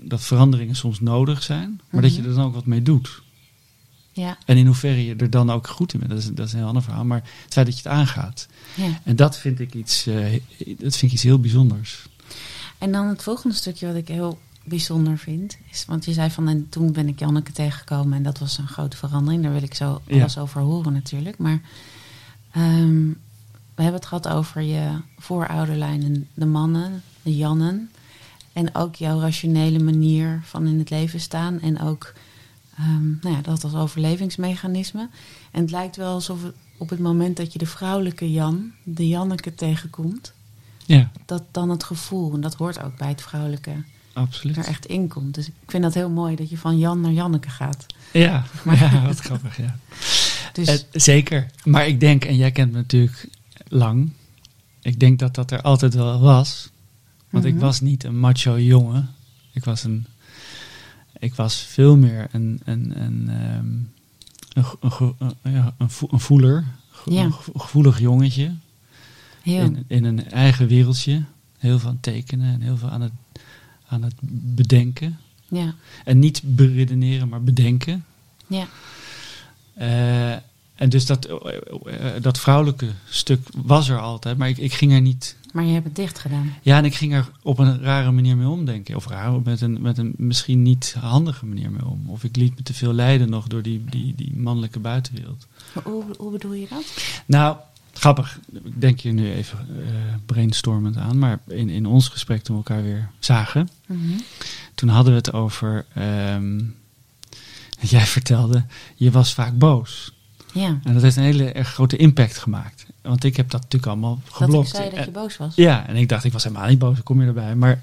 dat 0.00 0.20
veranderingen 0.22 0.76
soms 0.76 1.00
nodig 1.00 1.42
zijn, 1.42 1.80
maar 1.90 2.02
dat 2.02 2.14
je 2.14 2.20
Mhm. 2.20 2.28
er 2.30 2.34
dan 2.36 2.44
ook 2.44 2.54
wat 2.54 2.66
mee 2.66 2.82
doet. 2.82 3.22
Ja, 4.12 4.38
En 4.46 4.56
in 4.56 4.66
hoeverre 4.66 5.04
je 5.06 5.16
er 5.16 5.30
dan 5.30 5.50
ook 5.50 5.66
goed 5.66 5.92
in 5.92 5.98
bent, 5.98 6.10
dat 6.10 6.20
is, 6.20 6.28
dat 6.28 6.46
is 6.46 6.52
een 6.52 6.58
heel 6.58 6.68
ander 6.68 6.82
verhaal. 6.82 7.04
Maar 7.04 7.22
het 7.44 7.52
feit 7.52 7.66
dat 7.66 7.78
je 7.78 7.82
het 7.88 7.92
aangaat. 7.98 8.46
ja. 8.74 9.00
En 9.04 9.16
dat 9.16 9.38
vind 9.38 9.60
ik 9.60 9.74
iets, 9.74 10.06
eh, 10.06 10.32
dat 10.58 10.96
vind 10.96 11.02
ik 11.02 11.12
iets 11.12 11.22
heel 11.22 11.40
bijzonders. 11.40 12.06
En 12.78 12.92
dan 12.92 13.08
het 13.08 13.22
volgende 13.22 13.54
stukje 13.56 13.86
wat 13.86 13.96
ik 13.96 14.08
heel 14.08 14.38
bijzonder 14.64 15.18
vind. 15.18 15.56
Is, 15.70 15.84
want 15.86 16.04
je 16.04 16.12
zei 16.12 16.30
van, 16.30 16.48
en 16.48 16.66
toen 16.68 16.92
ben 16.92 17.08
ik 17.08 17.18
Janneke 17.18 17.52
tegengekomen 17.52 18.16
en 18.16 18.22
dat 18.22 18.38
was 18.38 18.58
een 18.58 18.68
grote 18.68 18.96
verandering. 18.96 19.42
Daar 19.42 19.52
wil 19.52 19.62
ik 19.62 19.74
zo 19.74 20.00
Ja. 20.06 20.20
alles 20.20 20.38
over 20.38 20.60
horen 20.60 20.92
natuurlijk. 20.92 21.38
Maar 21.38 21.60
ehm, 22.52 23.06
we 23.74 23.82
hebben 23.86 24.00
het 24.00 24.06
gehad 24.06 24.28
over 24.28 24.62
je 24.62 24.88
voorouderlijnen, 25.18 26.28
de 26.34 26.46
mannen, 26.46 27.02
de 27.22 27.36
Jannen. 27.36 27.90
En 28.52 28.74
ook 28.74 28.94
jouw 28.94 29.20
rationele 29.20 29.78
manier 29.78 30.40
van 30.44 30.66
in 30.66 30.78
het 30.78 30.90
leven 30.90 31.20
staan. 31.20 31.60
En 31.60 31.80
ook 31.80 32.12
ehm, 32.80 33.08
nou 33.20 33.34
ja, 33.36 33.40
dat 33.42 33.64
als 33.64 33.74
overlevingsmechanisme. 33.74 35.08
En 35.50 35.60
het 35.60 35.70
lijkt 35.70 35.96
wel 35.96 36.12
alsof 36.12 36.42
het 36.42 36.54
op 36.76 36.90
het 36.90 36.98
moment 36.98 37.36
dat 37.36 37.52
je 37.52 37.58
de 37.58 37.66
vrouwelijke 37.66 38.32
Jan, 38.32 38.70
de 38.82 39.08
Janneke 39.08 39.54
tegenkomt 39.54 40.32
Ja, 40.86 41.10
dat 41.26 41.42
dan 41.50 41.70
het 41.70 41.84
gevoel, 41.84 42.34
en 42.34 42.40
dat 42.40 42.54
hoort 42.54 42.82
ook 42.82 42.96
bij 42.96 43.08
het 43.08 43.22
vrouwelijke, 43.22 43.70
absoluut. 44.12 44.56
er 44.56 44.64
echt 44.64 44.86
in 44.86 45.08
komt. 45.08 45.34
Dus 45.34 45.46
ik 45.46 45.52
vind 45.66 45.82
dat 45.82 45.94
heel 45.94 46.10
mooi 46.10 46.36
dat 46.36 46.50
je 46.50 46.58
van 46.58 46.78
Jan 46.78 47.00
naar 47.00 47.12
Janneke 47.12 47.50
gaat. 47.50 47.86
Ja, 48.12 48.44
ja 48.64 49.02
wat 49.06 49.18
grappig, 49.20 49.56
ja. 49.56 49.76
Dus 50.52 50.68
Eh, 50.68 50.74
zeker. 50.92 51.46
Maar 51.64 51.86
ik 51.86 52.00
denk, 52.00 52.24
en 52.24 52.36
jij 52.36 52.50
kent 52.50 52.72
me 52.72 52.76
natuurlijk 52.76 53.28
lang. 53.68 54.10
Ik 54.82 55.00
denk 55.00 55.18
dat 55.18 55.34
dat 55.34 55.50
er 55.50 55.62
altijd 55.62 55.94
wel 55.94 56.20
was. 56.20 56.70
Want 57.30 57.44
ik 57.44 57.54
Mhm. 57.54 57.62
was 57.62 57.80
niet 57.80 58.04
een 58.04 58.18
macho 58.18 58.58
jongen. 58.58 59.10
Ik 59.52 59.64
was 59.64 59.84
een... 59.84 60.06
Ik 61.20 61.34
was 61.34 61.56
veel 61.60 61.96
meer 61.96 62.28
een... 62.32 62.60
een, 62.64 63.00
een, 63.02 63.28
ehm, 63.28 63.66
een, 64.52 64.64
een, 64.80 65.14
een- 65.42 65.52
ja, 65.52 65.74
een, 65.78 65.90
vo- 65.90 66.08
een 66.10 66.20
voeler. 66.20 66.64
Ja. 67.04 67.22
Een 67.24 67.32
ge- 67.32 67.50
gevoelig 67.54 67.98
jongetje. 68.00 68.54
heel, 69.42 69.64
In, 69.64 69.84
in 69.86 70.04
een 70.04 70.30
eigen 70.30 70.66
wereldje. 70.66 71.22
Heel 71.58 71.78
veel 71.78 71.88
aan 71.88 72.00
tekenen 72.00 72.52
en 72.54 72.60
heel 72.60 72.76
veel 72.76 72.88
aan 72.88 73.00
het, 73.00 73.12
aan 73.86 74.02
het 74.02 74.14
bedenken. 74.54 75.18
ja, 75.48 75.74
En 76.04 76.18
niet 76.18 76.42
beredeneren, 76.44 77.28
maar 77.28 77.42
bedenken. 77.42 78.04
ja, 78.46 78.66
Eh, 79.74 80.36
en 80.80 80.88
dus 80.88 81.06
dat, 81.06 81.24
eh, 81.24 81.36
eh, 82.16 82.22
dat 82.22 82.38
vrouwelijke 82.38 82.86
stuk 83.08 83.40
was 83.56 83.88
er 83.88 83.98
altijd, 84.00 84.38
maar 84.38 84.48
ik, 84.48 84.58
ik 84.58 84.72
ging 84.72 84.92
er 84.92 85.00
niet. 85.00 85.36
maar 85.52 85.64
je 85.64 85.72
hebt 85.72 85.84
het 85.84 85.96
dicht 85.96 86.18
gedaan. 86.18 86.54
Ja, 86.62 86.76
en 86.76 86.84
ik 86.84 86.94
ging 86.94 87.12
er 87.14 87.28
op 87.42 87.58
een 87.58 87.80
rare 87.82 88.10
manier 88.10 88.36
mee 88.36 88.48
omdenken. 88.48 88.96
Of 88.96 89.06
raar, 89.06 89.40
met 89.42 89.60
een, 89.60 89.80
met 89.80 89.98
een 89.98 90.14
misschien 90.16 90.62
niet 90.62 90.94
handige 91.00 91.46
manier 91.46 91.70
mee 91.70 91.84
om. 91.86 92.02
Of 92.06 92.24
ik 92.24 92.36
liet 92.36 92.56
me 92.56 92.62
te 92.62 92.74
veel 92.74 92.92
leiden 92.92 93.30
nog 93.30 93.46
door 93.46 93.62
die, 93.62 93.84
die, 93.90 94.14
die 94.16 94.36
mannelijke 94.36 94.78
buitenwereld. 94.78 95.46
Maar 95.74 95.84
Hoe, 95.84 96.04
hoe 96.18 96.30
bedoel 96.30 96.52
je 96.52 96.66
dat? 96.70 96.84
Nou, 97.26 97.56
grappig. 97.92 98.38
Ik 98.64 98.80
denk 98.80 99.00
hier 99.00 99.12
nu 99.12 99.32
even 99.32 99.58
eh 99.58 100.14
brainstormend 100.26 100.96
aan. 100.96 101.18
Maar 101.18 101.38
in, 101.48 101.68
in 101.68 101.86
ons 101.86 102.08
gesprek 102.08 102.42
toen 102.42 102.56
we 102.58 102.62
elkaar 102.68 102.84
weer 102.84 103.10
zagen, 103.18 103.68
Mhm. 103.86 104.18
toen 104.74 104.88
hadden 104.88 105.12
we 105.12 105.18
het 105.18 105.32
over. 105.32 105.86
ehm, 105.94 106.60
jij 107.96 108.06
vertelde, 108.06 108.64
je 108.96 109.10
was 109.10 109.34
vaak 109.34 109.58
boos. 109.58 110.12
Ja, 110.52 110.78
En 110.84 110.92
dat 110.94 111.02
heeft 111.02 111.16
een 111.16 111.22
hele 111.22 111.52
erg 111.52 111.68
grote 111.68 111.96
impact 111.96 112.38
gemaakt. 112.38 112.86
Want 113.02 113.24
ik 113.24 113.36
heb 113.36 113.50
dat 113.50 113.62
natuurlijk 113.62 113.92
allemaal 113.92 114.14
dat 114.14 114.28
ik 114.28 114.34
geblokt. 114.34 114.68
zei 114.68 114.90
dat 114.90 115.04
je 115.04 115.10
boos 115.10 115.36
was. 115.36 115.54
ja, 115.54 115.86
en 115.86 115.96
ik 115.96 116.08
dacht, 116.08 116.24
ik 116.24 116.32
was 116.32 116.44
helemaal 116.44 116.68
niet 116.68 116.78
boos, 116.78 117.02
kom 117.02 117.20
je 117.20 117.26
erbij? 117.26 117.54
Maar 117.54 117.82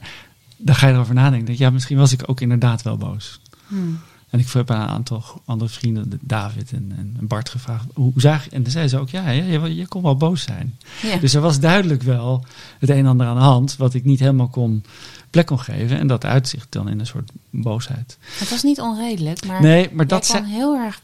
dan 0.57 0.76
ga 0.76 0.88
je 0.88 0.93
erover 0.93 1.13
nadenken. 1.13 1.45
Denk, 1.45 1.57
ja, 1.57 1.70
misschien 1.70 1.97
was 1.97 2.11
ik 2.11 2.24
ook 2.26 2.41
inderdaad 2.41 2.82
wel 2.82 2.97
boos. 2.97 3.39
Hmm. 3.68 3.99
En 4.30 4.39
ik 4.39 4.49
heb 4.49 4.72
aan 4.72 4.82
een 4.82 4.88
aantal 4.88 5.24
andere 5.45 5.70
vrienden, 5.70 6.09
de- 6.09 6.18
David 6.22 6.72
en, 6.72 6.93
en 7.20 7.28
Bart, 7.28 7.49
gevraagd. 7.49 7.86
Hoe, 7.93 8.11
zag 8.15 8.43
je? 8.43 8.49
En 8.49 8.63
dan 8.63 8.72
zei 8.72 8.88
ze 8.88 8.97
ook, 8.97 9.09
ja, 9.09 9.30
je, 9.30 9.76
je, 9.76 9.88
kon 9.88 10.01
wel 10.03 10.15
boos 10.18 10.41
zijn. 10.41 10.78
Ja. 11.01 11.18
Dus 11.18 11.34
er 11.34 11.41
was 11.41 11.59
duidelijk 11.59 12.01
wel 12.01 12.45
het 12.80 12.89
een 12.89 12.97
en 12.97 13.05
ander 13.05 13.28
aan 13.28 13.36
de 13.36 13.41
hand, 13.41 13.76
wat 13.78 13.93
ik 13.93 14.03
niet 14.05 14.20
helemaal 14.20 14.47
kon 14.47 14.84
plek 15.30 15.45
kon 15.45 15.59
geven. 15.59 15.99
En 15.99 16.07
dat 16.07 16.26
uitzicht 16.26 16.68
dan 16.70 16.89
in 16.89 16.99
een 16.99 17.05
soort 17.05 17.32
boosheid. 17.49 18.18
Het 18.39 18.49
was 18.49 18.63
niet 18.63 18.80
onredelijk, 18.82 19.45
maar 19.45 19.61
nee, 19.61 19.89
maar 19.93 20.07
dat 20.07 20.28
kan 20.28 20.43
heel 20.43 20.76
erg 20.76 21.01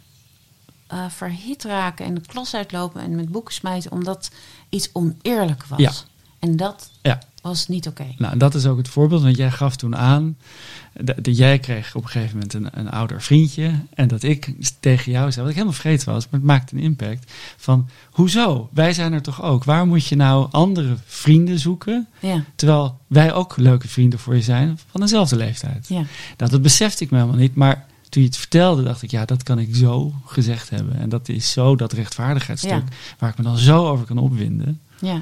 eh, 0.94 1.06
verhit 1.10 1.64
raken 1.64 2.06
en 2.06 2.14
de 2.14 2.22
klas 2.22 2.56
uitlopen 2.56 3.02
en 3.02 3.16
met 3.16 3.30
boeken 3.32 3.54
smijten 3.54 3.92
omdat 3.92 4.32
iets 4.70 4.90
oneerlijk 4.94 5.66
was. 5.66 5.80
Ja. 5.80 5.92
En 6.40 6.56
dat 6.56 6.90
Ja. 7.02 7.20
was 7.42 7.68
niet 7.68 7.88
oké. 7.88 8.06
Nou, 8.18 8.38
dat 8.38 8.56
is 8.56 8.66
ook 8.66 8.78
het 8.78 8.88
voorbeeld, 8.88 9.22
want 9.24 9.38
jij 9.38 9.52
gaf 9.52 9.76
toen 9.76 9.96
aan 9.96 10.38
dat, 10.94 11.16
jij 11.22 11.60
kreeg 11.60 11.96
op 11.96 12.04
een 12.04 12.10
gegeven 12.10 12.34
moment 12.34 12.54
een, 12.54 12.68
een 12.72 12.90
ouder 12.90 13.22
vriendje 13.22 13.72
en 13.94 14.08
dat 14.08 14.24
ik 14.24 14.54
tegen 14.80 15.12
jou 15.12 15.26
zei, 15.32 15.42
wat 15.42 15.50
ik 15.50 15.56
helemaal 15.56 15.80
vergeten 15.80 16.14
was, 16.14 16.24
maar 16.24 16.40
het 16.40 16.50
maakte 16.50 16.76
een 16.76 16.82
impact, 16.82 17.32
van 17.58 17.90
hoezo? 18.12 18.70
Wij 18.74 18.94
zijn 18.94 19.14
er 19.14 19.22
toch 19.22 19.42
ook? 19.44 19.64
Waarom 19.64 19.88
moet 19.88 20.06
je 20.08 20.16
nou 20.16 20.48
andere 20.52 20.96
vrienden 21.06 21.60
zoeken, 21.60 22.08
Ja, 22.20 22.44
terwijl 22.56 22.98
wij 23.08 23.34
ook 23.34 23.58
leuke 23.58 23.88
vrienden 23.88 24.20
voor 24.20 24.36
je 24.36 24.42
zijn 24.42 24.80
van 24.92 25.02
dezelfde 25.02 25.36
leeftijd? 25.36 25.88
ja, 25.88 26.04
Nou, 26.38 26.52
dat 26.52 26.62
besefte 26.62 27.04
ik 27.04 27.12
me 27.12 27.18
helemaal 27.18 27.40
niet, 27.40 27.56
maar 27.56 27.86
toen 28.14 28.22
je 28.22 28.28
het 28.28 28.38
vertelde, 28.38 28.84
dacht 28.84 29.02
ik, 29.02 29.12
ja, 29.12 29.26
dat 29.26 29.44
kan 29.44 29.60
ik 29.60 29.76
zo 29.76 30.14
gezegd 30.26 30.70
hebben. 30.70 30.98
En 31.00 31.10
dat 31.10 31.30
is 31.30 31.52
zo 31.52 31.76
dat 31.76 31.94
rechtvaardigheidsstuk 31.94 32.72
Ja. 32.72 32.84
waar 33.20 33.30
ik 33.30 33.38
me 33.38 33.44
dan 33.44 33.58
zo 33.58 33.88
over 33.88 34.06
kan 34.06 34.18
opwinden. 34.18 34.80
ja, 35.00 35.22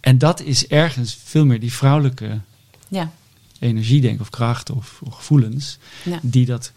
En 0.00 0.18
dat 0.18 0.40
is 0.40 0.66
ergens 0.66 1.18
veel 1.24 1.44
meer 1.46 1.60
die 1.60 1.72
vrouwelijke 1.72 2.40
ja, 2.88 3.12
energie, 3.58 4.00
denk 4.00 4.14
ik, 4.14 4.20
of 4.20 4.30
kracht 4.30 4.70
of, 4.70 5.00
of 5.04 5.14
gevoelens, 5.14 5.78
ja. 6.04 6.18
die 6.22 6.46
dat 6.46 6.72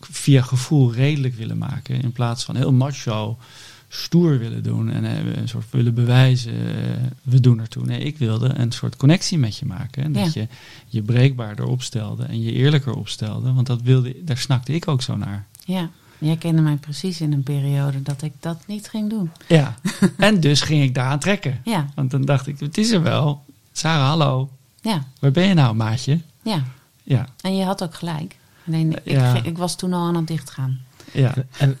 via 0.00 0.42
gevoel 0.42 0.92
redelijk 0.92 1.34
willen 1.34 1.58
maken. 1.58 2.02
In 2.02 2.12
plaats 2.12 2.44
van 2.44 2.56
heel 2.56 2.72
macho, 2.72 3.38
stoer 3.94 4.38
willen 4.38 4.62
doen 4.62 4.90
en 4.90 5.04
eh, 5.04 5.36
een 5.36 5.48
soort 5.48 5.64
willen 5.70 5.94
bewijzen, 5.94 6.52
eh, 6.52 6.92
we 7.22 7.40
doen 7.40 7.60
ertoe. 7.60 7.84
Nee, 7.86 7.98
ik 8.00 8.18
wilde 8.18 8.58
een 8.58 8.72
soort 8.72 8.96
connectie 8.96 9.38
met 9.38 9.56
je 9.56 9.66
maken. 9.66 10.02
En 10.02 10.12
dat 10.12 10.34
Ja. 10.34 10.40
je 10.40 10.48
je 10.88 11.02
breekbaarder 11.02 11.64
opstelde 11.66 12.24
en 12.24 12.42
je 12.42 12.52
eerlijker 12.52 12.94
opstelde. 12.94 13.52
Want 13.52 13.66
dat 13.66 13.82
wilde, 13.82 14.14
daar 14.24 14.38
snakte 14.38 14.72
ik 14.74 14.88
ook 14.88 15.02
zo 15.02 15.16
naar. 15.16 15.46
ja. 15.64 15.90
Jij 16.18 16.36
kende 16.36 16.62
mij 16.62 16.76
precies 16.76 17.20
in 17.20 17.32
een 17.32 17.42
periode 17.42 18.02
dat 18.02 18.22
ik 18.22 18.32
dat 18.40 18.62
niet 18.66 18.88
ging 18.88 19.10
doen. 19.10 19.30
Ja. 19.48 19.74
en 20.18 20.40
dus 20.40 20.60
ging 20.60 20.82
ik 20.82 20.94
daaraan 20.94 21.18
trekken. 21.18 21.60
Ja, 21.64 21.86
Want 21.94 22.10
dan 22.10 22.22
dacht 22.24 22.46
ik, 22.46 22.60
het 22.60 22.78
is 22.78 22.90
er 22.90 23.02
wel. 23.02 23.44
Sarah, 23.72 24.06
hallo. 24.08 24.50
ja, 24.80 25.04
Waar 25.18 25.30
ben 25.30 25.46
je 25.48 25.54
nou, 25.54 25.74
maatje? 25.74 26.20
ja. 26.42 26.62
Ja, 27.02 27.28
En 27.40 27.56
je 27.56 27.64
had 27.64 27.82
ook 27.82 27.94
gelijk. 27.94 28.36
Alleen 28.66 28.92
ik, 28.92 29.00
Ja. 29.12 29.32
ging- 29.32 29.44
ik 29.46 29.58
was 29.58 29.76
toen 29.76 29.92
al 29.92 30.06
aan 30.06 30.14
het 30.16 30.26
dichtgaan. 30.26 30.78
ja. 31.12 31.34
En 31.58 31.78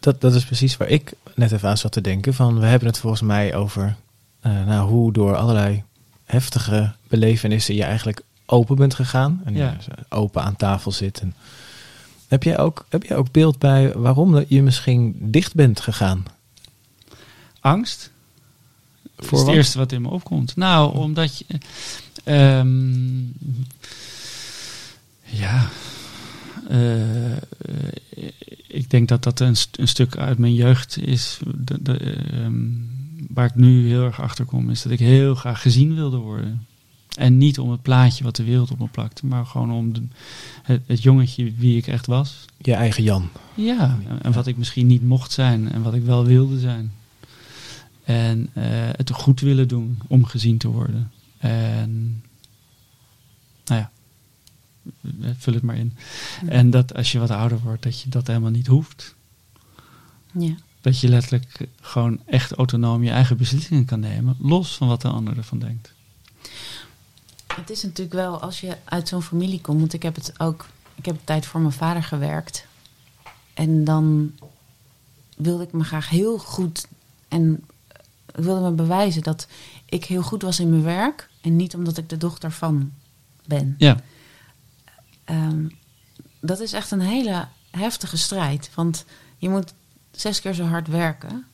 dat, 0.00 0.20
dat 0.20 0.34
is 0.34 0.44
precies 0.44 0.76
waar 0.76 0.88
ik 0.88 1.12
net 1.34 1.52
even 1.52 1.68
aan 1.68 1.76
zat 1.78 1.92
te 1.92 2.00
denken. 2.00 2.34
Van, 2.34 2.60
we 2.60 2.66
hebben 2.66 2.88
het 2.88 2.98
volgens 2.98 3.22
mij 3.22 3.54
over 3.54 3.96
eh, 4.40 4.66
nou, 4.66 4.88
hoe 4.88 5.12
door 5.12 5.36
allerlei 5.36 5.82
heftige 6.24 6.92
belevenissen 7.08 7.74
je 7.74 7.82
eigenlijk 7.84 8.22
open 8.46 8.76
bent 8.76 8.94
gegaan. 8.94 9.40
En 9.44 9.54
Ja. 9.54 9.76
je 9.86 9.92
open 10.08 10.42
aan 10.42 10.56
tafel 10.56 10.92
zit. 10.92 11.20
En 11.20 11.34
heb, 12.28 12.42
jij 12.42 12.58
ook, 12.58 12.86
heb 12.88 13.02
jij 13.02 13.16
ook 13.16 13.30
beeld 13.32 13.58
bij 13.58 13.92
waarom 13.92 14.44
je 14.48 14.62
misschien 14.62 15.16
dicht 15.20 15.54
bent 15.54 15.80
gegaan? 15.80 16.24
Angst. 17.60 18.10
Voor 19.16 19.24
is 19.24 19.30
wat? 19.38 19.46
het 19.46 19.56
eerste 19.56 19.78
wat 19.78 19.92
in 19.92 20.02
me 20.02 20.08
opkomt. 20.08 20.56
Nou, 20.56 20.96
omdat 20.96 21.38
je. 21.38 21.44
ehm, 22.24 23.18
ja. 25.24 25.68
Eh, 26.68 27.32
eh, 27.36 27.42
ik 28.66 28.90
denk 28.90 29.08
dat 29.08 29.22
dat 29.22 29.40
een, 29.40 29.56
st- 29.56 29.78
een 29.78 29.88
stuk 29.88 30.16
uit 30.16 30.38
mijn 30.38 30.54
jeugd 30.54 30.98
is. 30.98 31.38
De, 31.58 31.82
de, 31.82 31.98
ehm, 32.32 32.54
waar 33.28 33.46
ik 33.46 33.54
nu 33.54 33.88
heel 33.88 34.02
erg 34.04 34.20
achter 34.20 34.44
kom, 34.44 34.70
is 34.70 34.82
dat 34.82 34.92
ik 34.92 34.98
heel 34.98 35.34
graag 35.34 35.62
gezien 35.62 35.94
wilde 35.94 36.16
worden. 36.16 36.66
En 37.16 37.38
niet 37.38 37.58
om 37.58 37.70
het 37.70 37.82
plaatje 37.82 38.24
wat 38.24 38.36
de 38.36 38.44
wereld 38.44 38.70
op 38.70 38.78
me 38.78 38.86
plakte, 38.88 39.26
maar 39.26 39.46
gewoon 39.46 39.70
om 39.72 39.92
de, 39.92 40.02
het, 40.62 40.82
het 40.86 41.02
jongetje 41.02 41.52
wie 41.56 41.76
ik 41.76 41.86
echt 41.86 42.06
was. 42.06 42.44
Je 42.58 42.74
eigen 42.74 43.02
Jan. 43.02 43.28
Ja, 43.54 43.98
en- 44.08 44.22
en 44.22 44.32
wat 44.32 44.46
ik 44.46 44.56
misschien 44.56 44.86
niet 44.86 45.02
mocht 45.02 45.32
zijn 45.32 45.72
en 45.72 45.82
wat 45.82 45.94
ik 45.94 46.02
wel 46.02 46.24
wilde 46.24 46.58
zijn. 46.58 46.92
En 48.04 48.48
eh, 48.52 48.64
het 48.92 49.10
goed 49.10 49.40
willen 49.40 49.68
doen 49.68 49.98
om 50.06 50.24
gezien 50.24 50.58
te 50.58 50.68
worden. 50.68 51.10
En 51.38 52.22
nou 53.64 53.80
ja, 53.80 53.90
vul 55.38 55.54
het 55.54 55.62
maar 55.62 55.76
in. 55.76 55.96
En 56.46 56.70
dat 56.70 56.94
als 56.94 57.12
je 57.12 57.18
wat 57.18 57.30
ouder 57.30 57.58
wordt, 57.58 57.82
dat 57.82 58.00
je 58.00 58.08
dat 58.08 58.26
helemaal 58.26 58.50
niet 58.50 58.66
hoeft. 58.66 59.14
Ja. 60.32 60.54
Dat 60.80 61.00
je 61.00 61.08
letterlijk 61.08 61.68
gewoon 61.80 62.20
echt 62.26 62.52
autonoom 62.52 63.02
je 63.02 63.10
eigen 63.10 63.36
beslissingen 63.36 63.84
kan 63.84 64.00
nemen, 64.00 64.36
los 64.38 64.76
van 64.76 64.88
wat 64.88 65.02
de 65.02 65.08
ander 65.08 65.36
ervan 65.36 65.58
denkt. 65.58 65.92
Het 67.46 67.70
is 67.70 67.82
natuurlijk 67.82 68.16
wel 68.16 68.40
als 68.40 68.60
je 68.60 68.76
uit 68.84 69.08
zo'n 69.08 69.22
familie 69.22 69.60
komt, 69.60 69.80
want 69.80 69.92
ik 69.92 70.02
heb 70.02 70.14
het 70.14 70.40
ook, 70.40 70.66
ik 70.94 71.04
heb 71.04 71.14
een 71.14 71.24
tijd 71.24 71.46
voor 71.46 71.60
mijn 71.60 71.72
vader 71.72 72.02
gewerkt. 72.02 72.66
En 73.54 73.84
dan 73.84 74.32
wilde 75.36 75.62
ik 75.62 75.72
me 75.72 75.84
graag 75.84 76.08
heel 76.08 76.38
goed 76.38 76.86
en 77.28 77.64
ik 78.34 78.44
wilde 78.44 78.60
me 78.60 78.70
bewijzen 78.70 79.22
dat 79.22 79.46
ik 79.84 80.04
heel 80.04 80.22
goed 80.22 80.42
was 80.42 80.60
in 80.60 80.70
mijn 80.70 80.82
werk 80.82 81.28
en 81.40 81.56
niet 81.56 81.74
omdat 81.74 81.96
ik 81.96 82.08
de 82.08 82.16
dochter 82.16 82.52
van 82.52 82.92
ben. 83.44 83.74
Ja, 83.78 84.00
Ehm, 85.28 85.66
dat 86.40 86.60
is 86.60 86.72
echt 86.72 86.90
een 86.90 87.00
hele 87.00 87.46
heftige 87.70 88.16
strijd, 88.16 88.70
want 88.74 89.04
je 89.36 89.48
moet 89.48 89.72
zes 90.10 90.40
keer 90.40 90.54
zo 90.54 90.64
hard 90.64 90.88
werken 90.88 91.44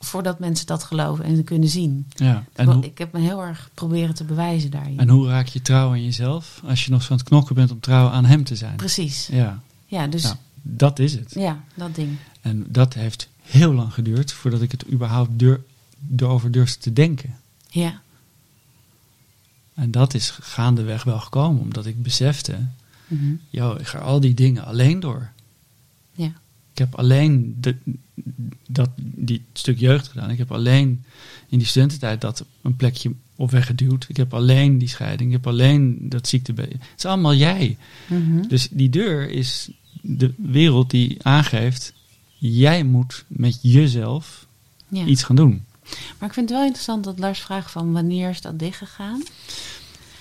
voordat 0.00 0.38
mensen 0.38 0.66
dat 0.66 0.84
geloven 0.84 1.24
en 1.24 1.44
kunnen 1.44 1.68
zien. 1.68 2.06
ja. 2.14 2.34
En, 2.34 2.46
Terwijl 2.52 2.76
hoe, 2.76 2.86
ik 2.86 2.98
heb 2.98 3.12
me 3.12 3.20
heel 3.20 3.42
erg 3.42 3.70
proberen 3.74 4.14
te 4.14 4.24
bewijzen 4.24 4.70
daarin. 4.70 4.98
en 4.98 5.08
hoe 5.08 5.28
raak 5.28 5.46
je 5.46 5.62
trouw 5.62 5.88
aan 5.90 6.04
jezelf 6.04 6.60
als 6.64 6.84
je 6.84 6.90
nog 6.90 7.02
zo 7.02 7.10
aan 7.12 7.16
het 7.18 7.26
knokken 7.26 7.54
bent 7.54 7.70
om 7.70 7.80
trouw 7.80 8.08
aan 8.08 8.24
hem 8.24 8.44
te 8.44 8.56
zijn? 8.56 8.76
Precies. 8.76 9.26
Ja, 9.26 9.62
Ja, 9.86 10.06
dus 10.06 10.22
nou, 10.22 10.36
dat 10.62 10.98
is 10.98 11.14
het. 11.14 11.34
ja, 11.34 11.64
dat 11.74 11.94
ding. 11.94 12.16
En 12.40 12.64
dat 12.68 12.94
heeft 12.94 13.28
heel 13.42 13.72
lang 13.72 13.92
geduurd 13.94 14.32
voordat 14.32 14.62
ik 14.62 14.70
het 14.70 14.90
überhaupt 14.92 15.38
dur, 15.38 15.60
erover 16.16 16.50
durfde 16.50 16.78
te 16.78 16.92
denken. 16.92 17.36
Ja, 17.68 18.00
En 19.74 19.90
dat 19.90 20.14
is 20.14 20.30
gaandeweg 20.30 21.04
wel 21.04 21.20
gekomen, 21.20 21.62
omdat 21.62 21.86
ik 21.86 22.02
besefte, 22.02 22.66
Mhm. 23.12 23.34
joh, 23.50 23.80
ik 23.80 23.86
ga 23.86 23.98
al 23.98 24.20
die 24.20 24.34
dingen 24.34 24.64
alleen 24.64 25.00
door. 25.00 25.30
ja. 26.14 26.32
Ik 26.72 26.78
heb 26.78 26.94
alleen 26.94 27.56
de, 27.60 27.76
dat, 28.68 28.90
die 28.96 29.44
stuk 29.52 29.78
jeugd 29.78 30.08
gedaan. 30.08 30.30
Ik 30.30 30.38
heb 30.38 30.52
alleen 30.52 31.04
in 31.48 31.58
die 31.58 31.66
studententijd 31.66 32.20
dat 32.20 32.44
een 32.62 32.76
plekje 32.76 33.12
op 33.36 33.50
weggeduwd. 33.50 34.06
Ik 34.08 34.16
heb 34.16 34.34
alleen 34.34 34.78
die 34.78 34.88
scheiding. 34.88 35.28
Ik 35.28 35.36
heb 35.36 35.46
alleen 35.46 36.08
dat 36.08 36.28
ziekte. 36.28 36.52
Het 36.56 36.80
is 36.96 37.04
allemaal 37.04 37.34
jij. 37.34 37.76
Mhm. 38.06 38.48
Dus 38.48 38.68
die 38.70 38.88
deur 38.88 39.30
is 39.30 39.70
de 40.00 40.32
wereld 40.36 40.90
die 40.90 41.16
aangeeft... 41.22 41.92
jij 42.38 42.84
moet 42.84 43.24
met 43.28 43.58
jezelf 43.62 44.46
ja. 44.88 45.04
iets 45.04 45.22
gaan 45.22 45.36
doen. 45.36 45.64
Maar 46.18 46.28
ik 46.28 46.34
vind 46.34 46.48
het 46.48 46.58
wel 46.58 46.66
interessant 46.66 47.04
dat 47.04 47.18
Lars 47.18 47.40
vraagt 47.40 47.70
van 47.70 47.92
wanneer 47.92 48.30
is 48.30 48.40
dat 48.40 48.58
dichtgegaan? 48.58 49.22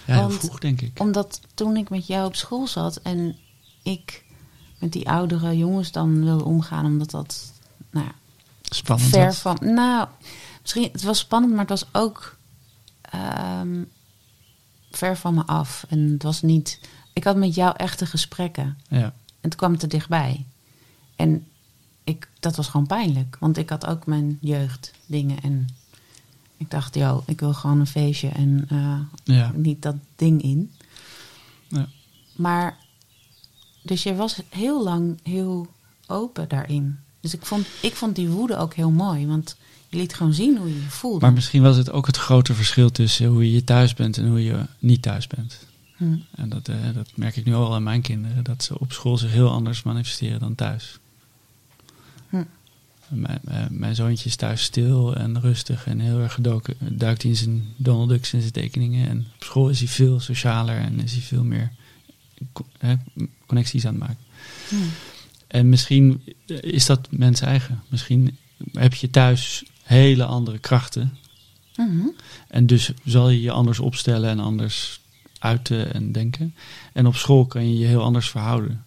Ja, 0.05 0.13
heel 0.13 0.21
Want- 0.27 0.39
vroeg 0.39 0.59
denk 0.59 0.81
ik. 0.81 0.99
Omdat 0.99 1.41
toen 1.53 1.77
ik 1.77 1.89
met 1.89 2.07
jou 2.07 2.25
op 2.25 2.35
school 2.35 2.67
zat 2.67 2.97
en 2.97 3.35
ik 3.83 4.23
met 4.79 4.91
die 4.91 5.09
oudere 5.09 5.57
jongens 5.57 5.91
dan 5.91 6.23
wilde 6.23 6.43
omgaan, 6.43 6.85
omdat 6.85 7.11
dat 7.11 7.51
nou, 7.89 8.05
ja, 8.05 8.11
Spannend. 8.61 9.09
ver 9.09 9.33
van. 9.33 9.57
Nou, 9.61 10.07
misschien 10.61 10.89
het 10.91 11.03
was 11.03 11.19
spannend, 11.19 11.51
maar 11.53 11.65
het 11.67 11.69
was 11.69 11.85
ook 11.91 12.37
ehm, 13.01 13.83
ver 14.91 15.17
van 15.17 15.33
me 15.33 15.45
af. 15.45 15.85
En 15.89 15.99
het 16.11 16.23
was 16.23 16.41
niet. 16.41 16.79
Ik 17.13 17.23
had 17.23 17.35
met 17.35 17.55
jou 17.55 17.73
echte 17.77 18.05
gesprekken. 18.05 18.77
Ja. 18.87 19.03
En 19.03 19.13
het 19.49 19.55
kwam 19.55 19.77
te 19.77 19.87
dichtbij. 19.87 20.45
En 21.15 21.47
ik, 22.03 22.29
dat 22.39 22.55
was 22.55 22.67
gewoon 22.67 22.87
pijnlijk. 22.87 23.37
Want 23.39 23.57
ik 23.57 23.69
had 23.69 23.85
ook 23.85 24.05
mijn 24.05 24.37
jeugddingen. 24.41 25.41
En 25.41 25.67
ik 26.61 26.71
dacht, 26.71 26.95
joh, 26.95 27.23
ik 27.25 27.39
wil 27.39 27.53
gewoon 27.53 27.79
een 27.79 27.87
feestje 27.87 28.27
en 28.27 28.65
eh, 28.69 28.99
Ja. 29.23 29.51
niet 29.55 29.81
dat 29.81 29.95
ding 30.15 30.41
in. 30.41 30.71
Ja. 31.67 31.87
Maar, 32.35 32.77
dus 33.81 34.03
je 34.03 34.15
was 34.15 34.41
heel 34.49 34.83
lang 34.83 35.19
heel 35.23 35.67
open 36.07 36.47
daarin. 36.47 36.97
Dus 37.19 37.33
ik 37.33 37.45
vond, 37.45 37.65
ik 37.81 37.95
vond 37.95 38.15
die 38.15 38.29
woede 38.29 38.57
ook 38.57 38.73
heel 38.73 38.91
mooi. 38.91 39.27
Want 39.27 39.55
je 39.89 39.97
liet 39.97 40.13
gewoon 40.13 40.33
zien 40.33 40.57
hoe 40.57 40.67
je 40.67 40.75
je 40.83 40.89
voelde. 40.89 41.19
Maar 41.19 41.33
misschien 41.33 41.61
was 41.61 41.77
het 41.77 41.91
ook 41.91 42.05
het 42.07 42.17
grote 42.17 42.53
verschil 42.53 42.91
tussen 42.91 43.27
hoe 43.27 43.51
je 43.51 43.63
thuis 43.63 43.93
bent 43.93 44.17
en 44.17 44.27
hoe 44.27 44.43
je 44.43 44.65
niet 44.79 45.01
thuis 45.01 45.27
bent. 45.27 45.65
Hm. 45.97 46.15
En 46.35 46.49
dat, 46.49 46.67
eh, 46.67 46.75
dat 46.93 47.09
merk 47.15 47.35
ik 47.35 47.45
nu 47.45 47.53
al 47.53 47.73
aan 47.73 47.83
mijn 47.83 48.01
kinderen, 48.01 48.43
dat 48.43 48.63
ze 48.63 48.79
op 48.79 48.91
school 48.91 49.17
zich 49.17 49.31
heel 49.31 49.49
anders 49.51 49.83
manifesteren 49.83 50.39
dan 50.39 50.55
thuis. 50.55 50.99
Mijn, 53.11 53.39
eh, 53.47 53.65
mijn 53.69 53.95
zoontje 53.95 54.29
is 54.29 54.35
thuis 54.35 54.63
stil 54.63 55.15
en 55.15 55.41
rustig 55.41 55.85
en 55.85 55.99
heel 55.99 56.19
erg 56.19 56.33
gedoken, 56.33 56.75
duikt 56.79 57.23
in 57.23 57.35
zijn 57.35 57.73
Donald 57.77 58.09
Ducks 58.09 58.33
en 58.33 58.39
zijn 58.39 58.51
tekeningen. 58.53 59.07
En 59.07 59.27
op 59.35 59.43
school 59.43 59.69
is 59.69 59.79
hij 59.79 59.87
veel 59.87 60.19
socialer 60.19 60.77
en 60.77 60.99
is 60.99 61.11
hij 61.11 61.21
veel 61.21 61.43
meer 61.43 61.71
connecties 63.45 63.85
aan 63.85 63.93
het 63.93 64.01
maken. 64.01 64.23
Hm. 64.69 64.75
En 65.47 65.69
misschien 65.69 66.23
is 66.61 66.85
dat 66.85 67.07
mens 67.11 67.41
eigen. 67.41 67.83
Misschien 67.89 68.37
heb 68.73 68.93
je 68.93 69.09
thuis 69.09 69.63
hele 69.83 70.25
andere 70.25 70.59
krachten. 70.59 71.17
Mhm. 71.75 72.07
En 72.47 72.65
dus 72.65 72.91
zal 73.05 73.29
je 73.29 73.41
je 73.41 73.51
anders 73.51 73.79
opstellen 73.79 74.29
en 74.29 74.39
anders 74.39 75.01
uiten 75.39 75.93
en 75.93 76.11
denken. 76.11 76.55
En 76.93 77.07
op 77.07 77.15
school 77.15 77.45
kan 77.45 77.69
je 77.69 77.77
je 77.77 77.85
heel 77.85 78.03
anders 78.03 78.29
verhouden. 78.29 78.83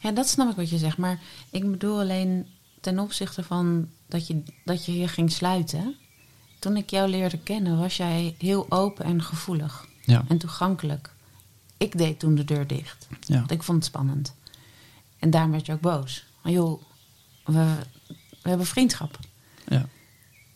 Ja, 0.00 0.12
dat 0.12 0.28
snap 0.28 0.50
ik 0.50 0.56
wat 0.56 0.70
je 0.70 0.78
zegt. 0.78 0.96
Maar 0.96 1.20
ik 1.50 1.70
bedoel 1.70 2.00
alleen 2.00 2.46
ten 2.84 2.98
opzichte 2.98 3.42
van 3.42 3.88
dat 4.06 4.26
je, 4.26 4.42
dat 4.64 4.84
je 4.84 4.98
je 4.98 5.08
ging 5.08 5.32
sluiten. 5.32 5.94
Toen 6.58 6.76
ik 6.76 6.90
jou 6.90 7.08
leerde 7.10 7.38
kennen, 7.38 7.78
was 7.78 7.96
jij 7.96 8.34
heel 8.38 8.66
open 8.70 9.04
en 9.04 9.22
gevoelig. 9.22 9.86
Ja, 10.04 10.24
En 10.28 10.38
toegankelijk. 10.38 11.12
Ik 11.76 11.98
deed 11.98 12.18
toen 12.18 12.34
de 12.34 12.44
deur 12.44 12.66
dicht. 12.66 13.08
ja. 13.20 13.34
Want 13.38 13.50
ik 13.50 13.62
vond 13.62 13.78
het 13.78 13.86
spannend. 13.86 14.34
En 15.18 15.30
daarom 15.30 15.50
werd 15.50 15.66
je 15.66 15.72
ook 15.72 15.80
boos. 15.80 16.24
Maar 16.42 16.52
joh, 16.52 16.82
we, 17.44 17.74
we 18.42 18.48
hebben 18.48 18.66
vriendschap. 18.66 19.18
ja. 19.68 19.86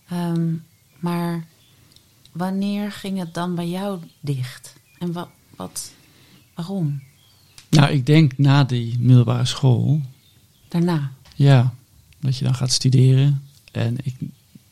Ehm, 0.09 0.55
maar 0.99 1.47
wanneer 2.33 2.93
ging 2.93 3.19
het 3.19 3.35
dan 3.35 3.55
bij 3.55 3.69
jou 3.69 4.01
dicht? 4.21 4.75
En 4.99 5.13
wat, 5.13 5.29
wat 5.57 5.93
waarom? 6.55 7.03
Nou, 7.71 7.93
ik 7.93 8.07
denk 8.07 8.39
na 8.39 8.65
die 8.65 8.99
middelbare 8.99 9.45
school, 9.45 10.01
Daarna. 10.69 11.13
ja, 11.35 11.75
dat 12.21 12.37
je 12.37 12.45
dan 12.45 12.55
gaat 12.55 12.73
studeren. 12.73 13.43
En 13.73 13.97
ik 14.03 14.15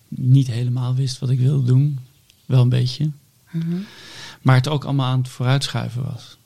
niet 0.08 0.46
helemaal 0.46 0.94
wist 0.94 1.18
wat 1.18 1.30
ik 1.30 1.38
wilde 1.38 1.66
doen. 1.66 1.98
Wel 2.46 2.60
een 2.62 2.68
beetje. 2.68 3.10
Mhm. 3.50 3.76
Maar 4.42 4.54
het 4.54 4.68
ook 4.68 4.84
allemaal 4.84 5.10
aan 5.10 5.18
het 5.18 5.28
vooruitschuiven 5.28 6.04
was. 6.04 6.36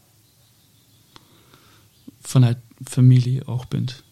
Vanuit 2.21 2.57
familie-oogpunt. 2.85 4.03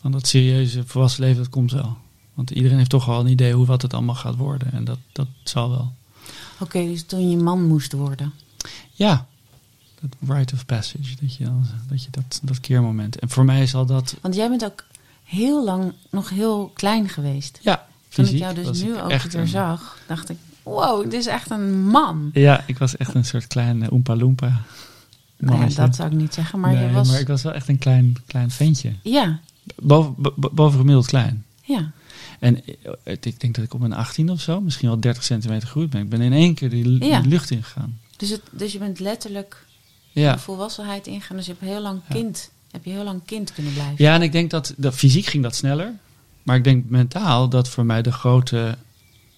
Van 0.00 0.12
dat 0.12 0.26
serieuze 0.26 0.86
volwassen 0.86 1.22
leven, 1.22 1.42
dat 1.42 1.50
komt 1.50 1.72
wel. 1.72 1.98
Want 2.34 2.50
iedereen 2.50 2.78
heeft 2.78 2.90
toch 2.90 3.08
al 3.08 3.20
een 3.20 3.26
idee 3.26 3.52
hoe 3.52 3.66
wat 3.66 3.82
het 3.82 3.94
allemaal 3.94 4.14
gaat 4.14 4.36
worden. 4.36 4.72
En 4.72 4.84
dat, 4.84 4.98
dat 5.12 5.28
zal 5.44 5.70
wel. 5.70 5.92
Oké, 6.58 6.84
dus 6.84 7.02
toen 7.02 7.30
je 7.30 7.36
man 7.36 7.66
moest 7.66 7.92
worden. 7.92 8.32
Ja, 8.92 9.26
dat 10.00 10.36
rite 10.36 10.54
of 10.54 10.66
passage. 10.66 11.16
Dat 11.20 11.34
je, 11.34 11.44
dat, 11.88 12.04
je 12.04 12.10
dat, 12.10 12.40
dat 12.42 12.60
keermoment. 12.60 13.18
En 13.18 13.28
voor 13.28 13.44
mij 13.44 13.66
zal 13.66 13.86
dat... 13.86 14.16
Want 14.20 14.34
jij 14.34 14.48
bent 14.48 14.64
ook 14.64 14.84
heel 15.30 15.64
lang 15.64 15.92
nog 16.10 16.28
heel 16.28 16.70
klein 16.74 17.08
geweest. 17.08 17.58
Ja, 17.62 17.86
Toen 18.08 18.24
fysiek 18.24 18.32
ik 18.32 18.42
jou 18.42 18.54
dus 18.54 18.82
nu 18.82 19.00
ook 19.00 19.08
weer 19.08 19.34
een- 19.34 19.48
zag, 19.48 19.98
dacht 20.06 20.28
ik... 20.30 20.36
Wow, 20.62 21.02
dit 21.02 21.12
is 21.12 21.26
echt 21.26 21.50
een 21.50 21.86
man. 21.86 22.30
Ja, 22.32 22.64
ik 22.66 22.78
was 22.78 22.96
echt 22.96 23.14
een 23.14 23.24
soort 23.24 23.46
klein 23.46 23.82
uh, 23.82 23.92
Oompa 23.92 24.16
Loompa. 24.16 24.60
Nou 25.36 25.68
ja, 25.68 25.74
dat 25.86 25.94
zou 25.96 26.10
ik 26.10 26.16
niet 26.16 26.34
zeggen, 26.34 26.60
maar 26.60 26.72
Nee, 26.72 26.86
je 26.86 26.92
was... 26.92 27.08
maar 27.10 27.20
ik 27.20 27.26
was 27.28 27.42
wel 27.42 27.52
echt 27.52 27.68
een 27.68 27.78
klein, 27.78 28.16
klein 28.26 28.50
ventje. 28.50 28.92
Ja, 29.02 29.40
Boven, 29.76 30.14
bo- 30.18 30.32
bo- 30.36 30.50
boven 30.52 30.78
gemiddeld 30.78 31.06
klein. 31.06 31.44
ja. 31.62 31.90
En 32.38 32.64
eh, 33.04 33.16
ik 33.20 33.40
denk 33.40 33.54
dat 33.54 33.64
ik 33.64 33.74
op 33.74 33.80
mijn 33.80 33.92
18 33.92 34.30
of 34.30 34.40
zo, 34.40 34.60
misschien 34.60 34.88
wel 34.88 35.00
30 35.00 35.22
centimeter 35.24 35.68
groeit 35.68 35.90
ben. 35.90 36.00
Ik 36.02 36.08
ben 36.08 36.20
in 36.20 36.32
één 36.32 36.54
keer 36.54 36.70
die, 36.70 36.86
lucht 37.26 37.50
ingegaan. 37.50 37.98
Dus, 38.16 38.30
het, 38.30 38.42
dus 38.50 38.72
je 38.72 38.78
bent 38.78 38.98
letterlijk 38.98 39.66
Ja. 40.10 40.32
de 40.32 40.38
volwassenheid 40.38 41.06
ingegaan. 41.06 41.36
Dus 41.36 41.46
je 41.46 41.52
hebt 41.58 41.64
heel 41.64 41.80
lang 41.80 42.00
kind, 42.08 42.50
heb 42.70 42.84
je 42.84 42.90
heel 42.90 43.04
lang 43.04 43.24
kind 43.24 43.52
kunnen 43.52 43.72
blijven. 43.72 44.04
ja, 44.04 44.14
en 44.14 44.22
ik 44.22 44.32
denk 44.32 44.50
dat, 44.50 44.74
dat 44.76 44.94
fysiek 44.94 45.26
ging 45.26 45.42
dat 45.42 45.56
sneller. 45.56 45.92
Maar 46.42 46.56
ik 46.56 46.64
denk 46.64 46.88
mentaal 46.88 47.48
dat 47.48 47.68
voor 47.68 47.86
mij 47.86 48.02
de 48.02 48.12
grote, 48.12 48.78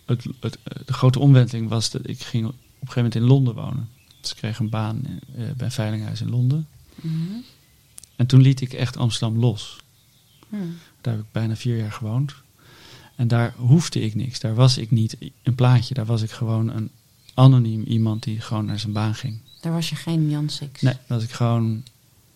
het, 0.06 0.24
het, 0.40 0.58
de 0.86 0.92
grote 0.92 1.18
omwenteling 1.18 1.68
was 1.68 1.90
dat 1.90 2.08
ik 2.08 2.22
ging 2.22 2.46
op 2.46 2.52
een 2.52 2.58
gegeven 2.78 2.94
moment 2.94 3.14
in 3.14 3.22
Londen 3.22 3.54
wonen. 3.54 3.88
Dus 4.20 4.30
ik 4.30 4.36
kreeg 4.36 4.58
een 4.58 4.68
baan 4.68 5.02
eh, 5.06 5.44
bij 5.56 5.66
een 5.66 5.72
veilinghuis 5.72 6.20
in 6.20 6.30
Londen. 6.30 6.66
Mhm. 6.94 7.14
En 8.16 8.26
toen 8.26 8.40
liet 8.40 8.60
ik 8.60 8.72
echt 8.72 8.96
Amsterdam 8.96 9.38
los. 9.38 9.80
Hm. 10.48 10.56
Daar 11.00 11.14
heb 11.14 11.22
ik 11.22 11.32
bijna 11.32 11.56
vier 11.56 11.76
jaar 11.76 11.92
gewoond. 11.92 12.34
En 13.16 13.28
daar 13.28 13.54
hoefde 13.56 14.00
ik 14.00 14.14
niks. 14.14 14.40
Daar 14.40 14.54
was 14.54 14.78
ik 14.78 14.90
niet 14.90 15.16
een 15.42 15.54
plaatje. 15.54 15.94
Daar 15.94 16.06
was 16.06 16.22
ik 16.22 16.30
gewoon 16.30 16.68
een 16.68 16.90
anoniem 17.34 17.82
iemand 17.82 18.22
die 18.22 18.40
gewoon 18.40 18.64
naar 18.64 18.78
zijn 18.78 18.92
baan 18.92 19.14
ging. 19.14 19.38
Daar 19.60 19.72
was 19.72 19.88
je 19.88 19.96
geen 19.96 20.30
Jan 20.30 20.48
Six. 20.48 20.80
Nee, 20.80 20.92
dat 20.92 21.02
was 21.06 21.22
ik 21.22 21.32
gewoon 21.32 21.82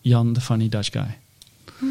Jan, 0.07 0.33
de 0.33 0.41
funny 0.41 0.69
Dutch 0.69 0.91
guy. 0.91 1.17
Hm, 1.79 1.85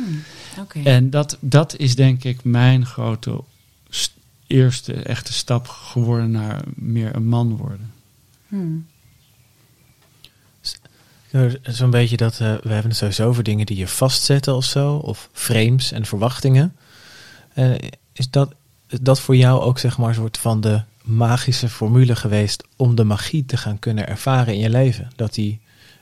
Oké. 0.61 0.81
En 0.83 1.11
dat, 1.11 1.37
dat 1.41 1.77
is 1.77 1.95
denk 1.97 2.25
ik 2.25 2.45
mijn 2.45 2.87
grote 2.87 3.41
st- 3.89 4.15
eerste 4.47 4.93
echte 4.93 5.33
stap 5.33 5.69
geworden 5.69 6.31
naar 6.31 6.63
meer 6.75 7.15
een 7.17 7.27
man 7.27 7.57
worden. 7.57 7.93
Hmm. 8.49 8.87
Zo'n 11.63 11.91
beetje 11.91 12.17
dat, 12.17 12.33
eh, 12.33 12.39
we 12.39 12.73
hebben 12.73 12.89
het 12.91 12.97
sowieso 12.97 13.29
over 13.29 13.43
dingen 13.43 13.67
die 13.67 13.77
je 13.77 13.89
vastzetten 13.89 14.55
of 14.57 14.65
zo, 14.65 14.95
of 14.95 15.29
frames 15.33 15.93
en 15.93 16.07
verwachtingen. 16.07 16.77
Eh, 17.55 17.75
is 18.13 18.31
dat, 18.31 18.55
is 18.89 18.99
dat 19.01 19.21
voor 19.21 19.37
jou 19.37 19.61
ook 19.61 19.79
zeg 19.79 19.99
maar 19.99 20.09
een 20.09 20.15
soort 20.15 20.39
van 20.39 20.61
de 20.61 20.83
magische 21.03 21.69
formule 21.69 22.17
geweest 22.17 22.65
om 22.77 22.95
de 22.95 23.05
magie 23.05 23.45
te 23.45 23.57
gaan 23.57 23.79
kunnen 23.79 24.09
ervaren 24.09 24.55
in 24.55 24.61
je 24.61 24.71
leven? 24.71 25.11
Dat 25.17 25.35
die 25.35 25.61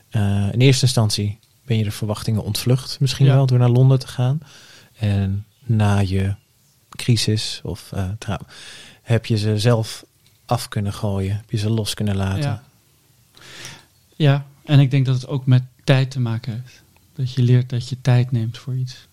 eh, 0.09 0.47
in 0.51 0.59
eerste 0.59 0.85
instantie 0.85 1.39
ben 1.65 1.77
je 1.77 1.83
de 1.83 1.91
verwachtingen 1.91 2.43
ontvlucht, 2.43 2.99
misschien 2.99 3.25
Ja. 3.25 3.33
wel 3.33 3.45
door 3.45 3.59
naar 3.59 3.69
Londen 3.69 3.99
te 3.99 4.07
gaan. 4.07 4.39
En 4.95 5.45
na 5.63 5.99
je 5.99 6.35
crisis 6.89 7.59
of 7.63 7.91
eh, 7.91 8.09
trouw, 8.19 8.39
heb 9.01 9.25
je 9.25 9.37
ze 9.37 9.59
zelf 9.59 10.05
af 10.45 10.67
kunnen 10.67 10.93
gooien, 10.93 11.35
heb 11.35 11.51
je 11.51 11.57
ze 11.57 11.69
los 11.69 11.93
kunnen 11.93 12.15
laten. 12.15 12.41
Ja. 12.41 12.63
ja, 14.15 14.45
en 14.63 14.79
ik 14.79 14.91
denk 14.91 15.05
dat 15.05 15.15
het 15.15 15.27
ook 15.27 15.45
met 15.45 15.63
tijd 15.83 16.11
te 16.11 16.19
maken 16.19 16.53
heeft. 16.53 16.83
Dat 17.13 17.33
je 17.33 17.41
leert 17.41 17.69
dat 17.69 17.89
je 17.89 18.01
tijd 18.01 18.31
neemt 18.31 18.57
voor 18.57 18.75
iets. 18.75 19.07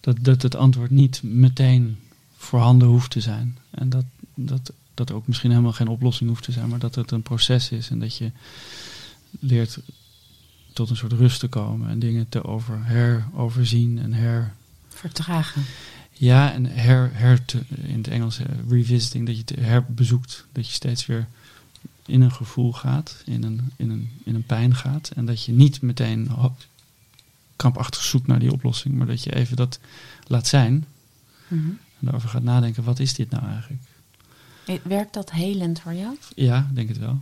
Dat, 0.00 0.16
dat 0.20 0.42
het 0.42 0.54
antwoord 0.54 0.90
niet 0.90 1.22
meteen 1.22 1.98
voorhanden 2.36 2.88
hoeft 2.88 3.10
te 3.10 3.20
zijn. 3.20 3.58
En 3.70 3.88
dat, 3.88 4.04
dat, 4.34 4.72
dat 4.94 5.10
ook 5.10 5.26
misschien 5.26 5.50
helemaal 5.50 5.72
geen 5.72 5.88
oplossing 5.88 6.28
hoeft 6.30 6.44
te 6.44 6.52
zijn, 6.52 6.68
maar 6.68 6.78
dat 6.78 6.94
het 6.94 7.10
een 7.10 7.22
proces 7.22 7.70
is. 7.70 7.90
En 7.90 7.98
dat 7.98 8.16
je 8.16 8.30
leert 9.40 9.78
tot 10.72 10.90
een 10.90 10.96
soort 10.96 11.12
rust 11.12 11.40
te 11.40 11.48
komen 11.48 11.88
en 11.88 11.98
dingen 11.98 12.28
te 12.28 12.44
over, 12.44 12.78
heroverzien 12.84 13.98
en 13.98 14.12
her, 14.12 14.54
Vertragen. 14.88 15.62
ja, 16.12 16.52
en 16.52 16.66
her, 16.66 17.10
her 17.12 17.44
te, 17.44 17.62
in 17.82 17.96
het 17.96 18.08
Engels 18.08 18.38
eh, 18.38 18.46
revisiting, 18.68 19.26
dat 19.26 19.34
je 19.36 19.42
het 19.46 19.64
herbezoekt. 19.64 20.46
Dat 20.52 20.66
je 20.66 20.72
steeds 20.72 21.06
weer 21.06 21.26
in 22.06 22.20
een 22.20 22.32
gevoel 22.32 22.72
gaat, 22.72 23.22
in 23.26 23.42
een, 23.42 23.70
in 23.76 23.90
een, 23.90 24.10
in 24.24 24.34
een 24.34 24.46
pijn 24.46 24.74
gaat. 24.74 25.10
En 25.14 25.24
dat 25.26 25.44
je 25.44 25.52
niet 25.52 25.82
meteen 25.82 26.30
krampachtig 27.56 28.02
zoekt 28.02 28.26
naar 28.26 28.38
die 28.38 28.52
oplossing, 28.52 28.94
maar 28.94 29.06
dat 29.06 29.22
je 29.22 29.34
even 29.34 29.56
dat 29.56 29.78
laat 30.26 30.46
zijn. 30.46 30.84
Mhm. 31.48 31.60
En 31.68 31.78
daarover 32.08 32.28
gaat 32.28 32.42
nadenken, 32.42 32.84
wat 32.84 32.98
is 32.98 33.14
dit 33.14 33.30
nou 33.30 33.46
eigenlijk? 33.46 33.82
Eh, 34.66 34.74
Werkt 34.82 35.14
dat 35.14 35.30
helend 35.30 35.80
voor 35.80 35.94
jou? 35.94 36.16
Ja, 36.34 36.70
denk 36.72 36.88
het 36.88 36.98
wel. 36.98 37.20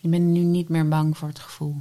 Je 0.00 0.08
bent 0.08 0.24
nu 0.24 0.40
niet 0.40 0.68
meer 0.68 0.88
bang 0.88 1.16
voor 1.18 1.28
het 1.28 1.38
gevoel. 1.38 1.80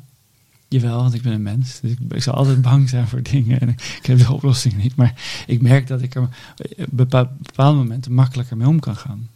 Jawel, 0.67 0.97
want 1.01 1.13
ik 1.13 1.21
ben 1.21 1.33
een 1.33 1.41
mens. 1.41 1.79
Dus 1.79 1.91
ik, 1.91 1.99
ik 2.09 2.23
zal 2.23 2.33
altijd 2.33 2.61
bang 2.61 2.89
zijn 2.89 3.07
voor 3.07 3.21
dingen. 3.23 3.59
En 3.59 3.69
ik 3.69 4.05
heb 4.05 4.17
de 4.17 4.33
oplossing 4.33 4.75
niet. 4.75 4.95
Maar 4.95 5.43
ik 5.47 5.61
merk 5.61 5.87
dat 5.87 6.01
ik 6.01 6.15
er 6.15 6.21
op 6.21 6.29
bepa- 6.89 7.31
bepaalde 7.37 7.77
momenten 7.77 8.13
makkelijker 8.13 8.57
mee 8.57 8.67
om 8.67 8.79
kan 8.79 8.95
gaan. 8.95 9.29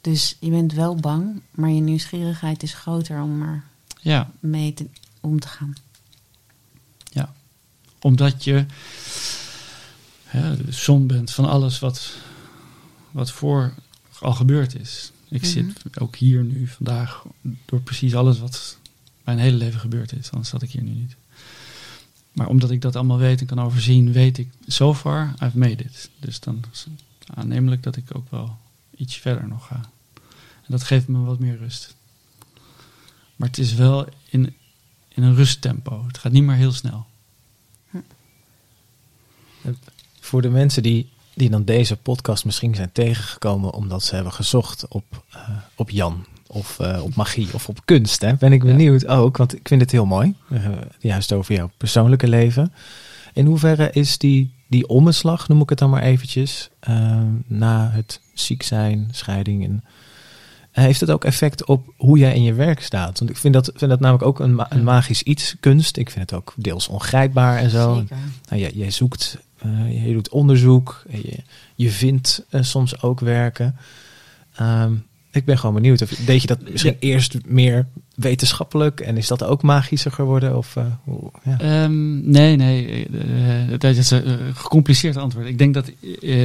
Dus 0.00 0.36
je 0.40 0.50
bent 0.50 0.72
wel 0.72 0.94
bang, 0.96 1.40
maar 1.50 1.70
je 1.70 1.80
nieuwsgierigheid 1.80 2.62
is 2.62 2.74
groter 2.74 3.22
om 3.22 3.42
er 3.42 3.64
Ja, 4.00 4.30
mee 4.40 4.74
te, 4.74 4.86
om 5.20 5.40
te 5.40 5.48
gaan. 5.48 5.74
omdat 8.02 8.44
je 8.44 8.66
de 10.32 10.56
som 10.68 11.06
bent 11.06 11.30
van 11.30 11.44
alles 11.44 11.78
wat, 11.78 12.10
wat 13.10 13.30
voor 13.32 13.74
al 14.20 14.32
gebeurd 14.32 14.80
is. 14.80 15.12
Ik 15.30 15.42
Mhm. 15.42 15.50
zit 15.50 16.00
ook 16.00 16.16
hier 16.16 16.44
nu 16.44 16.66
vandaag 16.66 17.24
door 17.64 17.80
precies 17.80 18.14
alles 18.14 18.38
wat 18.38 18.78
mijn 19.24 19.38
hele 19.38 19.56
leven 19.56 19.80
gebeurd 19.80 20.12
is. 20.12 20.30
Anders 20.30 20.48
zat 20.50 20.62
ik 20.62 20.70
hier 20.70 20.82
nu 20.82 20.90
niet. 20.90 21.16
Maar 22.32 22.46
omdat 22.48 22.70
ik 22.70 22.80
dat 22.80 22.96
allemaal 22.96 23.18
weet 23.18 23.40
en 23.40 23.46
kan 23.46 23.60
overzien, 23.60 24.12
weet 24.12 24.38
ik, 24.38 24.48
so 24.66 24.94
far, 24.94 25.34
I've 25.42 25.58
made 25.58 25.84
it. 25.84 26.10
Dus 26.18 26.40
dan 26.40 26.62
is 26.72 26.86
het 26.90 27.36
aannemelijk 27.36 27.82
dat 27.82 27.96
ik 27.96 28.16
ook 28.16 28.30
wel 28.30 28.58
iets 28.96 29.16
verder 29.16 29.48
nog 29.48 29.66
ga. 29.66 29.90
En 30.62 30.66
dat 30.76 30.82
geeft 30.82 31.08
me 31.08 31.18
wat 31.18 31.38
meer 31.38 31.56
rust. 31.58 31.94
Maar 33.36 33.48
het 33.48 33.58
is 33.58 33.74
wel 33.74 34.08
in, 34.28 34.54
in 35.08 35.22
een 35.22 35.34
rusttempo. 35.34 36.04
Het 36.06 36.18
gaat 36.18 36.32
niet 36.32 36.42
meer 36.42 36.56
heel 36.56 36.72
snel. 36.72 37.06
Voor 40.20 40.42
de 40.42 40.48
mensen 40.50 40.82
die, 40.82 41.08
die 41.34 41.50
dan 41.50 41.64
deze 41.64 41.96
podcast 41.96 42.44
misschien 42.44 42.74
zijn 42.74 42.92
tegengekomen 42.92 43.72
omdat 43.74 44.02
ze 44.02 44.14
hebben 44.14 44.32
gezocht 44.32 44.88
op, 44.88 45.24
eh, 45.32 45.48
op 45.74 45.90
Jan 45.90 46.24
of 46.46 46.78
eh, 46.78 47.02
op 47.02 47.14
magie 47.14 47.48
of 47.52 47.68
op 47.68 47.80
kunst, 47.84 48.20
hè, 48.20 48.34
ben 48.34 48.52
ik 48.52 48.62
benieuwd 48.62 49.06
ook, 49.06 49.36
want 49.36 49.54
ik 49.54 49.68
vind 49.68 49.80
het 49.80 49.90
heel 49.90 50.06
mooi, 50.06 50.34
eh, 50.50 50.64
juist 50.98 51.32
over 51.32 51.54
jouw 51.54 51.70
persoonlijke 51.76 52.28
leven. 52.28 52.72
In 53.32 53.46
hoeverre 53.46 53.90
is 53.92 54.18
die, 54.18 54.54
die 54.68 54.88
omslag, 54.88 55.48
noem 55.48 55.60
ik 55.60 55.68
het 55.68 55.78
dan 55.78 55.90
maar 55.90 56.02
eventjes, 56.02 56.70
eh, 56.80 57.20
na 57.46 57.90
het 57.92 58.20
ziek 58.34 58.62
zijn, 58.62 59.08
scheiding, 59.10 59.64
en, 59.64 59.84
heeft 60.70 61.00
het 61.00 61.10
ook 61.10 61.24
effect 61.24 61.64
op 61.64 61.92
hoe 61.96 62.18
jij 62.18 62.34
in 62.34 62.42
je 62.42 62.54
werk 62.54 62.82
staat? 62.82 63.18
Want 63.18 63.30
ik 63.30 63.36
vind 63.36 63.54
dat, 63.54 63.70
vind 63.74 63.90
dat 63.90 64.00
namelijk 64.00 64.26
ook 64.26 64.40
een, 64.40 64.54
ma- 64.54 64.66
een 64.70 64.84
magisch 64.84 65.22
iets, 65.22 65.56
kunst. 65.60 65.96
Ik 65.96 66.10
vind 66.10 66.30
het 66.30 66.40
ook 66.40 66.54
deels 66.56 66.88
ongrijpbaar 66.88 67.58
en 67.58 67.70
zo. 67.70 67.94
Zeker. 67.94 68.16
Nou, 68.48 68.60
jij, 68.62 68.70
jij 68.74 68.90
zoekt, 68.90 69.38
eh, 69.62 70.06
je 70.06 70.12
doet 70.12 70.28
onderzoek, 70.28 71.04
en 71.10 71.18
je, 71.22 71.36
je 71.74 71.90
vindt 71.90 72.46
eh, 72.50 72.62
soms 72.62 73.02
ook 73.02 73.20
werken. 73.20 73.76
Ehm, 74.54 74.94
ik 75.30 75.44
ben 75.44 75.58
gewoon 75.58 75.74
benieuwd. 75.74 76.02
Of, 76.02 76.10
deed 76.10 76.40
je 76.40 76.46
dat 76.46 76.70
misschien 76.70 76.96
eerst 76.98 77.36
meer 77.44 77.86
wetenschappelijk 78.20 79.00
en 79.00 79.16
is 79.16 79.26
dat 79.26 79.44
ook 79.44 79.62
magischer 79.62 80.12
geworden? 80.12 80.56
Of, 80.56 80.76
eh, 80.76 80.84
hoe- 81.04 81.30
ja. 81.44 81.58
Ehm, 81.60 82.30
nee, 82.30 82.56
nee. 82.56 83.06
eh, 83.06 83.62
eh, 83.72 83.80
dat 83.80 83.96
is 83.96 84.10
een 84.10 84.54
gecompliceerd 84.54 85.16
antwoord. 85.16 85.46
Ik 85.46 85.58
denk 85.58 85.74
dat. 85.74 85.90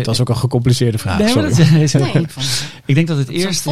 dat 0.03 0.07
is 0.13 0.21
ook 0.21 0.29
een 0.29 0.37
gecompliceerde 0.37 0.97
vraag. 0.97 1.17
nee, 1.19 1.27
sorry. 1.27 1.49
dat 1.49 1.57
Nee, 2.13 2.23
ik 2.23 2.29
vond 2.29 2.45
het 2.45 2.73
ik 2.85 2.95
denk 2.95 3.07
dat 3.07 3.17
het 3.17 3.27
een 3.27 3.33
eerst 3.33 3.63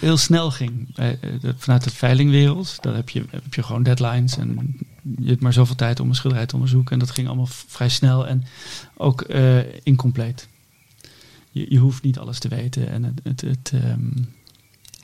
heel, 0.00 0.16
snel 0.16 0.50
ging. 0.50 0.94
Dat- 1.40 1.54
vanuit 1.58 1.84
de 1.84 1.90
veilingwereld. 1.90 2.76
Daar 2.80 2.94
heb 2.94 3.08
je, 3.08 3.24
heb 3.30 3.54
je 3.54 3.62
gewoon 3.62 3.82
deadlines. 3.82 4.38
En 4.38 4.76
je 5.18 5.28
hebt 5.28 5.40
maar 5.40 5.52
zoveel 5.52 5.74
tijd 5.74 6.00
om 6.00 6.08
een 6.08 6.14
schilderij 6.14 6.46
te 6.46 6.54
onderzoeken. 6.54 6.92
En 6.92 6.98
dat 6.98 7.10
ging 7.10 7.26
allemaal 7.26 7.48
vrij 7.66 7.88
snel 7.88 8.26
en 8.26 8.44
ook 8.96 9.20
eh, 9.22 9.58
incompleet. 9.82 10.48
Je, 11.50 11.66
je 11.68 11.78
hoeft 11.78 12.02
niet 12.02 12.18
alles 12.18 12.38
te 12.38 12.48
weten. 12.48 12.88
En 12.90 13.02
het, 13.04 13.20
het, 13.22 13.40
het, 13.40 13.72
ehm, 13.84 14.22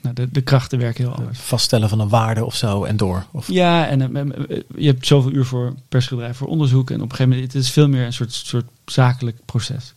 nou, 0.01 0.15
de, 0.15 0.31
de 0.31 0.41
krachten 0.41 0.79
werken 0.79 1.03
heel 1.03 1.13
anders. 1.13 1.37
Het 1.37 1.47
vaststellen 1.47 1.89
van 1.89 1.99
een 1.99 2.09
waarde 2.09 2.45
of 2.45 2.55
zo 2.55 2.83
en 2.83 2.97
door. 2.97 3.25
Of, 3.31 3.47
Ja, 3.51 3.87
en 3.87 4.15
eh, 4.15 4.21
eh, 4.21 4.61
je 4.75 4.85
hebt 4.87 5.07
zoveel 5.07 5.31
uur 5.31 5.45
voor 5.45 5.73
per 5.89 6.01
schilderij 6.01 6.33
voor 6.33 6.47
onderzoek. 6.47 6.89
En 6.89 6.95
op 6.95 7.01
een 7.01 7.09
gegeven 7.15 7.31
moment, 7.31 7.53
het 7.53 7.63
is 7.63 7.69
veel 7.71 7.87
meer 7.89 8.05
een 8.05 8.13
soort, 8.13 8.33
soort 8.33 8.65
zakelijk 8.85 9.37
proces. 9.45 9.93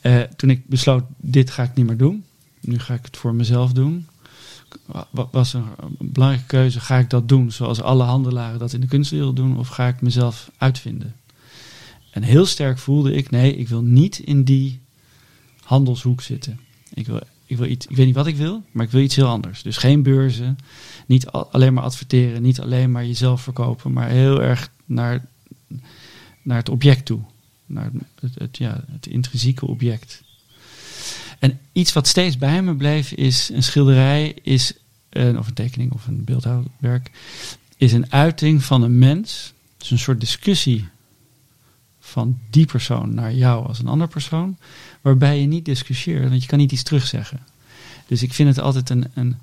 Eh, 0.00 0.20
toen 0.20 0.50
ik 0.50 0.66
besloot, 0.66 1.04
dit 1.16 1.50
ga 1.50 1.62
ik 1.62 1.74
niet 1.74 1.86
meer 1.86 1.96
doen. 1.96 2.24
Nu 2.60 2.78
ga 2.78 2.94
ik 2.94 3.04
het 3.04 3.16
voor 3.16 3.34
mezelf 3.34 3.72
doen. 3.72 4.06
Wa- 4.86 5.28
Was 5.30 5.52
een, 5.52 5.64
een 5.76 5.96
belangrijke 6.00 6.46
keuze. 6.46 6.80
Ga 6.80 6.96
ik 6.98 7.10
dat 7.10 7.28
doen 7.28 7.50
zoals 7.52 7.80
alle 7.82 8.02
handelaren 8.04 8.58
dat 8.58 8.72
in 8.72 8.80
de 8.80 8.86
kunstwereld 8.86 9.36
doen? 9.36 9.58
Of 9.58 9.68
ga 9.68 9.86
ik 9.88 10.00
mezelf 10.00 10.50
uitvinden? 10.58 11.14
En 12.10 12.22
heel 12.22 12.46
sterk 12.46 12.78
voelde 12.78 13.12
ik, 13.12 13.30
nee, 13.30 13.56
ik 13.56 13.68
wil 13.68 13.82
niet 13.82 14.18
in 14.18 14.44
die 14.44 14.80
handelshoek 15.62 16.20
zitten. 16.20 16.60
Ik 16.94 17.06
wil, 17.06 17.20
ik 17.46 17.56
wil 17.56 17.66
iets, 17.66 17.86
ik 17.86 17.96
weet 17.96 18.06
niet 18.06 18.14
wat 18.14 18.26
ik 18.26 18.36
wil, 18.36 18.62
maar 18.70 18.84
ik 18.84 18.90
wil 18.90 19.00
iets 19.02 19.16
heel 19.16 19.26
anders. 19.26 19.62
Dus 19.62 19.76
geen 19.76 20.02
beurzen, 20.02 20.58
niet 21.06 21.26
al- 21.26 21.52
alleen 21.52 21.74
maar 21.74 21.84
adverteren, 21.84 22.42
niet 22.42 22.60
alleen 22.60 22.90
maar 22.90 23.06
jezelf 23.06 23.42
verkopen, 23.42 23.92
maar 23.92 24.08
heel 24.08 24.42
erg 24.42 24.70
naar, 24.84 25.24
naar 26.42 26.56
het 26.56 26.68
object 26.68 27.04
toe. 27.04 27.20
Naar 27.66 27.90
het, 28.20 28.34
het, 28.34 28.56
ja, 28.58 28.84
het 28.90 29.06
intrinsieke 29.06 29.66
object. 29.66 30.22
En 31.38 31.58
iets 31.72 31.92
wat 31.92 32.06
steeds 32.06 32.38
bij 32.38 32.62
me 32.62 32.74
bleef 32.74 33.12
is 33.12 33.48
een 33.52 33.62
schilderij, 33.62 34.34
is, 34.42 34.72
een, 35.10 35.38
of 35.38 35.46
een 35.46 35.54
tekening 35.54 35.92
of 35.92 36.06
een 36.06 36.24
beeldhouwwerk, 36.24 37.10
is 37.76 37.92
een 37.92 38.12
uiting 38.12 38.64
van 38.64 38.82
een 38.82 38.98
mens. 38.98 39.52
Dus 39.76 39.90
een 39.90 39.98
soort 39.98 40.20
discussie 40.20 40.88
van 42.06 42.38
die 42.50 42.66
persoon 42.66 43.14
naar 43.14 43.34
jou 43.34 43.66
als 43.66 43.78
een 43.78 43.86
ander 43.86 44.08
persoon, 44.08 44.56
waarbij 45.00 45.40
je 45.40 45.46
niet 45.46 45.64
discussieert, 45.64 46.28
want 46.28 46.42
je 46.42 46.48
kan 46.48 46.58
niet 46.58 46.72
iets 46.72 46.82
terugzeggen. 46.82 47.40
Dus 48.06 48.22
ik 48.22 48.32
vind 48.32 48.48
het 48.48 48.60
altijd 48.60 48.90
een, 48.90 49.06
een 49.14 49.36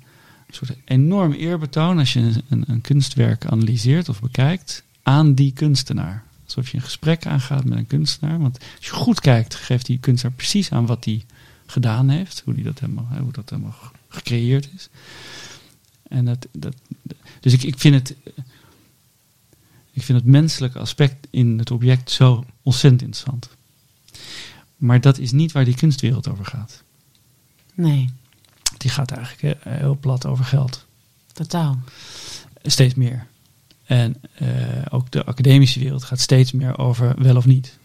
soort 0.50 0.76
enorm 0.84 1.32
eerbetoon 1.32 1.98
als 1.98 2.12
je 2.12 2.20
een, 2.48 2.64
een, 2.66 2.80
kunstwerk 2.80 3.46
analyseert 3.46 4.08
of 4.08 4.20
bekijkt 4.20 4.82
aan 5.02 5.34
die 5.34 5.52
kunstenaar. 5.52 6.24
Alsof 6.44 6.68
je 6.68 6.76
een 6.76 6.82
gesprek 6.82 7.26
aangaat 7.26 7.64
met 7.64 7.78
een 7.78 7.86
kunstenaar. 7.86 8.38
Want 8.38 8.58
als 8.76 8.86
je 8.86 8.92
goed 8.92 9.20
kijkt, 9.20 9.54
geeft 9.54 9.86
die 9.86 9.98
kunstenaar 9.98 10.36
precies 10.36 10.70
aan 10.70 10.86
wat 10.86 11.04
hij 11.04 11.24
gedaan 11.66 12.08
heeft. 12.08 12.42
Hoe, 12.44 12.54
die 12.54 12.64
dat 12.64 12.78
helemaal, 12.78 13.08
hoe 13.20 13.32
dat 13.32 13.50
helemaal 13.50 13.72
ge- 13.72 13.90
gecreëerd 14.08 14.68
is. 14.74 14.88
En 16.08 16.24
dat, 16.24 16.46
dat, 16.52 16.74
dus 17.40 17.52
ik, 17.52 17.62
ik, 17.62 17.78
vind 17.78 17.94
het, 17.94 18.16
ik 19.94 20.02
vind 20.02 20.18
het 20.18 20.26
menselijke 20.26 20.78
aspect 20.78 21.26
in 21.30 21.58
het 21.58 21.70
object 21.70 22.10
zo 22.10 22.44
ontzettend 22.62 23.02
interessant. 23.02 23.48
Maar 24.76 25.00
dat 25.00 25.18
is 25.18 25.32
niet 25.32 25.52
waar 25.52 25.64
die 25.64 25.76
kunstwereld 25.76 26.28
over 26.28 26.44
gaat. 26.44 26.82
Nee, 27.74 28.10
Die 28.76 28.90
gaat 28.90 29.10
eigenlijk 29.10 29.58
eh, 29.58 29.72
heel 29.72 29.96
plat 30.00 30.26
over 30.26 30.44
geld. 30.44 30.86
totaal. 31.32 31.78
Steeds 32.62 32.94
meer. 32.94 33.26
En 33.84 34.16
eh, 34.34 34.48
ook 34.90 35.10
de 35.10 35.24
academische 35.24 35.80
wereld 35.80 36.04
gaat 36.04 36.20
steeds 36.20 36.52
meer 36.52 36.78
over 36.78 37.22
wel 37.22 37.36
of 37.36 37.46
niet. 37.46 37.78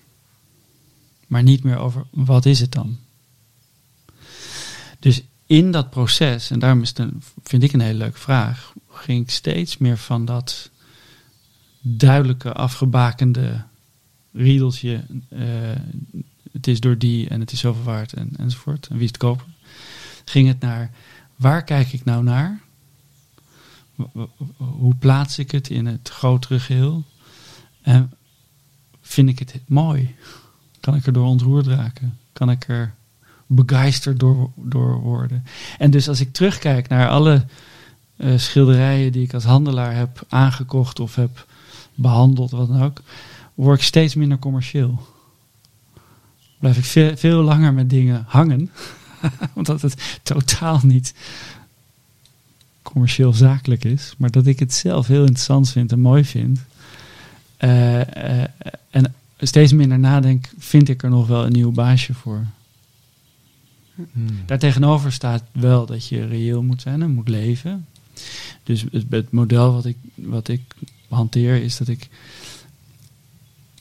Maar 1.28 1.44
niet 1.44 1.64
meer 1.64 1.78
over 1.78 2.06
wat 2.10 2.46
is 2.46 2.60
het 2.60 2.72
dan. 2.72 2.98
Dus 5.00 5.22
in 5.46 5.72
dat 5.72 5.90
proces, 5.90 6.50
en 6.52 6.60
daarom 6.60 6.82
is 6.82 6.90
het 6.90 6.98
een, 7.00 7.24
vind 7.44 7.64
ik 7.64 7.74
een 7.74 7.80
hele 7.80 7.98
leuke 7.98 8.20
vraag, 8.20 8.74
ging 8.90 9.22
ik 9.24 9.30
steeds 9.30 9.78
meer 9.78 9.98
van 9.98 10.26
dat 10.26 10.70
duidelijke, 11.82 12.54
afgebakende 12.54 13.64
riedeltje. 14.34 15.04
eh, 15.30 15.42
het 16.52 16.68
is 16.68 16.80
door 16.80 16.98
die 16.98 17.30
en 17.30 17.40
het 17.40 17.52
is 17.52 17.60
zoveel 17.60 17.84
waard 17.84 18.14
en, 18.14 18.30
enzovoort. 18.38 18.88
En 18.88 18.96
wie 18.96 19.04
is 19.04 19.10
het 19.10 19.18
kopen? 19.18 19.46
Ging 20.26 20.48
het 20.48 20.60
naar 20.60 20.92
waar 21.40 21.64
kijk 21.64 21.94
ik 21.94 22.06
nou 22.06 22.24
naar? 22.24 22.60
Hoe 24.58 24.96
plaats 24.96 25.40
ik 25.40 25.52
het 25.52 25.70
in 25.70 25.86
het 25.86 26.10
grotere 26.10 26.60
geheel? 26.60 27.04
En 27.82 28.14
vind 29.02 29.30
ik 29.30 29.40
het 29.40 29.60
mooi? 29.68 30.16
Kan 30.80 30.96
ik 30.96 31.06
er 31.06 31.14
door 31.14 31.28
ontroerd 31.28 31.68
raken? 31.68 32.18
Kan 32.34 32.50
ik 32.50 32.68
er 32.68 32.94
begeisterd 33.48 34.20
door, 34.20 34.52
door 34.56 35.00
worden? 35.00 35.46
En 35.78 35.92
dus 35.92 36.08
als 36.08 36.20
ik 36.20 36.34
terugkijk 36.34 36.88
naar 36.88 37.10
alle 37.10 37.46
eh, 38.16 38.38
schilderijen 38.38 39.12
die 39.12 39.24
ik 39.24 39.34
als 39.34 39.44
handelaar 39.44 39.96
heb 39.96 40.26
aangekocht 40.30 41.00
of 41.00 41.16
heb 41.16 41.48
behandeld, 42.02 42.52
wat 42.52 42.68
dan 42.68 42.82
ook, 42.82 43.02
word 43.54 43.80
ik 43.80 43.86
steeds 43.86 44.16
minder 44.16 44.40
commercieel. 44.40 45.00
Blijf 46.60 46.78
ik 46.78 46.86
veel, 46.86 47.18
veel 47.18 47.42
langer 47.42 47.74
met 47.74 47.90
dingen 47.90 48.24
hangen, 48.28 48.72
omdat 49.56 49.82
het 49.82 50.20
totaal 50.24 50.80
niet 50.84 51.14
commercieel 52.82 53.34
zakelijk 53.34 53.84
is, 53.84 54.14
maar 54.18 54.32
dat 54.32 54.46
ik 54.46 54.60
het 54.60 54.74
zelf 54.74 55.08
heel 55.08 55.22
interessant 55.22 55.70
vind 55.70 55.92
en 55.92 56.00
mooi 56.00 56.26
vind. 56.26 56.60
Eh, 57.58 58.42
eh, 58.42 58.50
en 58.90 59.14
steeds 59.38 59.74
minder 59.74 60.00
nadenk, 60.00 60.50
vind 60.58 60.90
ik 60.90 61.04
er 61.04 61.10
nog 61.10 61.28
wel 61.28 61.46
een 61.46 61.52
nieuw 61.52 61.72
baasje 61.72 62.14
voor. 62.14 62.46
Hmm. 63.96 64.28
Daartegenover 64.46 65.12
staat 65.12 65.44
wel 65.52 65.86
dat 65.86 66.08
je 66.08 66.26
reëel 66.26 66.64
moet 66.64 66.82
zijn 66.82 67.02
en 67.02 67.12
moet 67.12 67.28
leven. 67.28 67.86
Dus 68.64 68.86
het, 68.92 69.06
het 69.10 69.32
model 69.32 69.74
wat 69.74 69.86
ik, 69.86 69.98
wat 70.16 70.48
ik 70.48 70.62
hanteer 71.10 71.64
is 71.64 71.78
dat 71.78 71.88
ik 71.88 72.10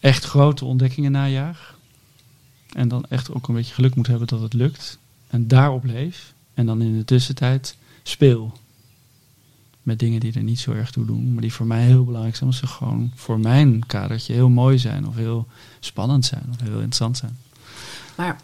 echt 0.00 0.24
grote 0.24 0.64
ontdekkingen 0.64 1.12
najaag. 1.12 1.76
En 2.72 2.88
dan 2.88 3.04
echt 3.08 3.32
ook 3.34 3.48
een 3.48 3.54
beetje 3.54 3.74
geluk 3.74 3.94
moet 3.94 4.06
hebben 4.06 4.26
dat 4.28 4.40
het 4.40 4.52
lukt. 4.52 4.98
En 5.28 5.48
daarop 5.48 5.84
leef. 5.84 6.32
En 6.54 6.66
dan 6.66 6.82
in 6.82 6.96
de 6.98 7.04
tussentijd 7.04 7.76
speel. 8.02 8.52
Met 9.82 9.98
dingen 9.98 10.20
die 10.20 10.32
er 10.32 10.42
niet 10.42 10.60
zo 10.60 10.72
erg 10.72 10.90
toe 10.90 11.04
doen. 11.06 11.32
Maar 11.32 11.42
die 11.42 11.52
voor 11.52 11.66
mij 11.66 11.84
heel 11.84 12.04
belangrijk 12.04 12.36
zijn. 12.36 12.50
Omdat 12.50 12.68
ze 12.68 12.74
gewoon 12.76 13.12
voor 13.14 13.40
mijn 13.40 13.86
kadertje 13.86 14.32
heel 14.32 14.48
mooi 14.48 14.78
zijn. 14.78 15.06
Of 15.06 15.14
heel 15.14 15.46
spannend 15.80 16.24
zijn. 16.24 16.44
Of 16.50 16.60
heel 16.60 16.72
interessant 16.72 17.16
zijn. 17.16 17.36
Maar 18.16 18.40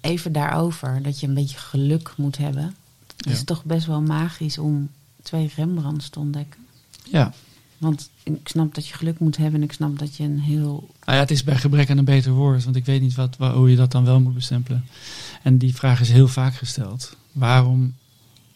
even 0.00 0.32
daarover, 0.32 1.02
dat 1.02 1.20
je 1.20 1.26
een 1.26 1.34
beetje 1.34 1.58
geluk 1.58 2.12
moet 2.16 2.36
hebben. 2.36 2.74
Het 3.16 3.24
Ja. 3.26 3.30
is 3.30 3.44
toch 3.44 3.64
best 3.64 3.86
wel 3.86 4.00
magisch 4.02 4.58
om 4.58 4.88
twee 5.22 5.50
Rembrandts 5.56 6.08
te 6.08 6.18
ontdekken. 6.18 6.60
Ja. 7.12 7.32
Want 7.78 8.10
ik 8.22 8.48
snap 8.48 8.74
dat 8.74 8.86
je 8.86 8.94
geluk 8.94 9.18
moet 9.18 9.36
hebben 9.36 9.60
en 9.60 9.66
ik 9.66 9.72
snap 9.72 9.98
dat 9.98 10.16
je 10.16 10.24
een 10.24 10.40
heel... 10.40 10.86
Nou 11.04 11.16
ja, 11.16 11.22
het 11.22 11.30
is 11.30 11.44
bij 11.44 11.56
gebrek 11.56 11.90
aan 11.90 11.98
een 11.98 12.04
beter 12.04 12.32
woord, 12.32 12.64
want 12.64 12.76
ik 12.76 12.84
weet 12.84 13.00
niet 13.00 13.14
wat, 13.14 13.36
wa- 13.36 13.54
hoe 13.54 13.70
je 13.70 13.76
dat 13.76 13.92
dan 13.92 14.04
wel 14.04 14.20
moet 14.20 14.34
bestempelen. 14.34 14.84
En 15.42 15.58
die 15.58 15.74
vraag 15.74 16.00
is 16.00 16.10
heel 16.10 16.28
vaak 16.28 16.54
gesteld. 16.54 17.16
Waarom 17.32 17.94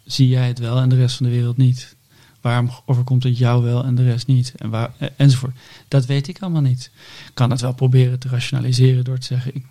zie 0.05 0.28
jij 0.28 0.46
het 0.46 0.59
wel 0.59 0.80
en 0.80 0.88
de 0.88 0.96
rest 0.96 1.16
van 1.16 1.26
de 1.26 1.32
wereld 1.32 1.57
niet? 1.57 1.96
Waarom 2.40 2.70
overkomt 2.86 3.22
het 3.22 3.38
jou 3.38 3.62
wel 3.64 3.84
en 3.84 3.94
de 3.94 4.05
rest 4.05 4.26
niet? 4.26 4.53
En 4.57 4.70
waar, 4.70 4.92
eh, 4.98 5.09
enzovoort. 5.16 5.57
Dat 5.88 6.07
weet 6.07 6.28
ik 6.28 6.38
allemaal 6.42 6.62
niet. 6.62 6.90
Ik 7.26 7.34
kan 7.34 7.50
het 7.50 7.61
wel 7.61 7.74
proberen 7.74 8.18
te 8.18 8.28
rationaliseren 8.28 9.05
door 9.05 9.18
te 9.18 9.26
zeggen... 9.26 9.55
ik 9.55 9.64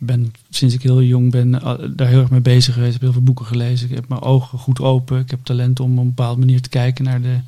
ben 0.00 0.32
sinds 0.50 0.74
ik 0.74 0.82
heel 0.82 1.02
jong 1.02 1.30
ben 1.30 1.62
eh, 1.62 1.74
daar 1.96 2.08
heel 2.08 2.20
erg 2.20 2.30
mee 2.30 2.40
bezig 2.40 2.74
geweest. 2.74 2.94
Ik 2.94 3.00
heb 3.00 3.02
heel 3.02 3.12
veel 3.12 3.22
boeken 3.22 3.46
gelezen. 3.46 3.88
Ik 3.88 3.94
heb 3.94 4.08
mijn 4.08 4.20
ogen 4.22 4.58
goed 4.58 4.80
open. 4.80 5.18
Ik 5.20 5.30
heb 5.30 5.44
talent 5.44 5.80
om 5.80 5.92
op 5.92 5.98
een 5.98 6.06
bepaalde 6.14 6.38
manier 6.40 6.60
te 6.62 6.68
kijken 6.68 7.04
naar 7.04 7.22
de 7.22 7.38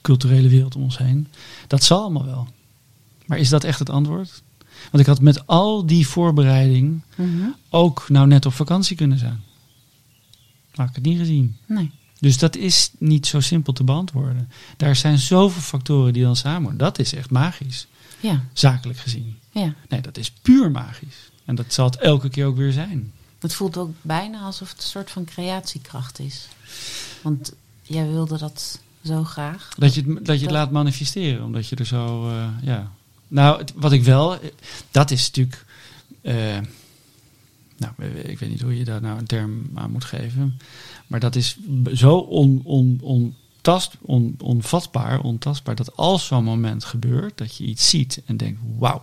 culturele 0.00 0.48
wereld 0.48 0.76
om 0.76 0.82
ons 0.82 0.98
heen. 0.98 1.26
Dat 1.66 1.82
zal 1.84 2.00
allemaal 2.00 2.24
wel. 2.24 2.48
Maar 3.26 3.38
is 3.38 3.48
dat 3.48 3.64
echt 3.64 3.78
het 3.78 3.90
antwoord? 3.90 4.42
Want 4.90 5.02
ik 5.02 5.06
had 5.06 5.20
met 5.20 5.46
al 5.46 5.86
die 5.86 6.06
voorbereiding 6.06 7.00
Mhm. 7.16 7.48
ook 7.70 8.04
nou 8.08 8.26
net 8.26 8.46
op 8.46 8.52
vakantie 8.52 8.96
kunnen 8.96 9.18
zijn. 9.18 9.40
Maar 10.74 10.88
ik 10.88 10.94
het 10.94 11.04
niet 11.04 11.18
gezien. 11.18 11.56
Nee. 11.66 11.90
Dus 12.20 12.38
dat 12.38 12.56
is 12.56 12.90
niet 12.98 13.26
zo 13.26 13.40
simpel 13.40 13.72
te 13.72 13.84
beantwoorden. 13.84 14.48
Daar 14.76 14.96
zijn 14.96 15.18
zoveel 15.18 15.62
factoren 15.62 16.12
die 16.12 16.22
dan 16.22 16.36
samen. 16.36 16.76
Dat 16.76 16.98
is 16.98 17.14
echt 17.14 17.30
magisch, 17.30 17.86
Ja, 18.20 18.44
zakelijk 18.52 18.98
gezien. 18.98 19.36
ja. 19.50 19.74
Nee, 19.88 20.00
dat 20.00 20.16
is 20.18 20.30
puur 20.42 20.70
magisch. 20.70 21.30
En 21.44 21.54
dat 21.54 21.72
zal 21.72 21.84
het 21.84 21.96
elke 21.96 22.28
keer 22.28 22.46
ook 22.46 22.56
weer 22.56 22.72
zijn. 22.72 23.12
Het 23.38 23.54
voelt 23.54 23.76
ook 23.76 23.90
bijna 24.00 24.40
alsof 24.40 24.68
het 24.70 24.78
een 24.78 24.84
soort 24.88 25.10
van 25.10 25.24
creatiekracht 25.24 26.18
is. 26.18 26.48
Want 27.22 27.52
jij 27.82 28.08
wilde 28.08 28.38
dat 28.38 28.78
zo 29.04 29.24
graag. 29.24 29.68
Dat 29.78 29.94
je 29.94 30.02
het, 30.02 30.26
dat 30.26 30.36
je 30.38 30.42
het 30.44 30.54
laat 30.54 30.70
manifesteren, 30.70 31.44
omdat 31.44 31.68
je 31.68 31.76
er 31.76 31.86
zo, 31.86 32.28
eh, 32.28 32.46
ja. 32.62 32.90
Nou, 33.28 33.58
het- 33.58 33.72
wat 33.76 33.92
ik 33.92 34.02
wel, 34.04 34.40
eh, 34.40 34.50
dat 34.90 35.10
is 35.10 35.24
natuurlijk, 35.26 35.64
eh, 36.20 36.34
nou, 37.76 37.92
ik 38.22 38.38
weet 38.38 38.50
niet 38.50 38.60
hoe 38.60 38.78
je 38.78 38.84
daar 38.84 39.00
nou 39.00 39.18
een 39.18 39.26
term 39.26 39.70
aan 39.74 39.90
moet 39.90 40.04
geven, 40.04 40.58
maar 41.06 41.20
dat 41.20 41.36
is 41.36 41.56
zo 41.94 42.16
on, 42.16 42.60
on, 42.64 42.98
ontast, 43.02 43.94
on, 44.00 44.34
onvatbaar, 44.38 45.20
ontastbaar, 45.20 45.74
dat 45.74 45.96
als 45.96 46.26
zo'n 46.26 46.44
moment 46.44 46.84
gebeurt, 46.84 47.38
dat 47.38 47.56
je 47.56 47.64
iets 47.64 47.88
ziet 47.88 48.22
en 48.26 48.36
denkt, 48.36 48.60
wauw. 48.78 49.02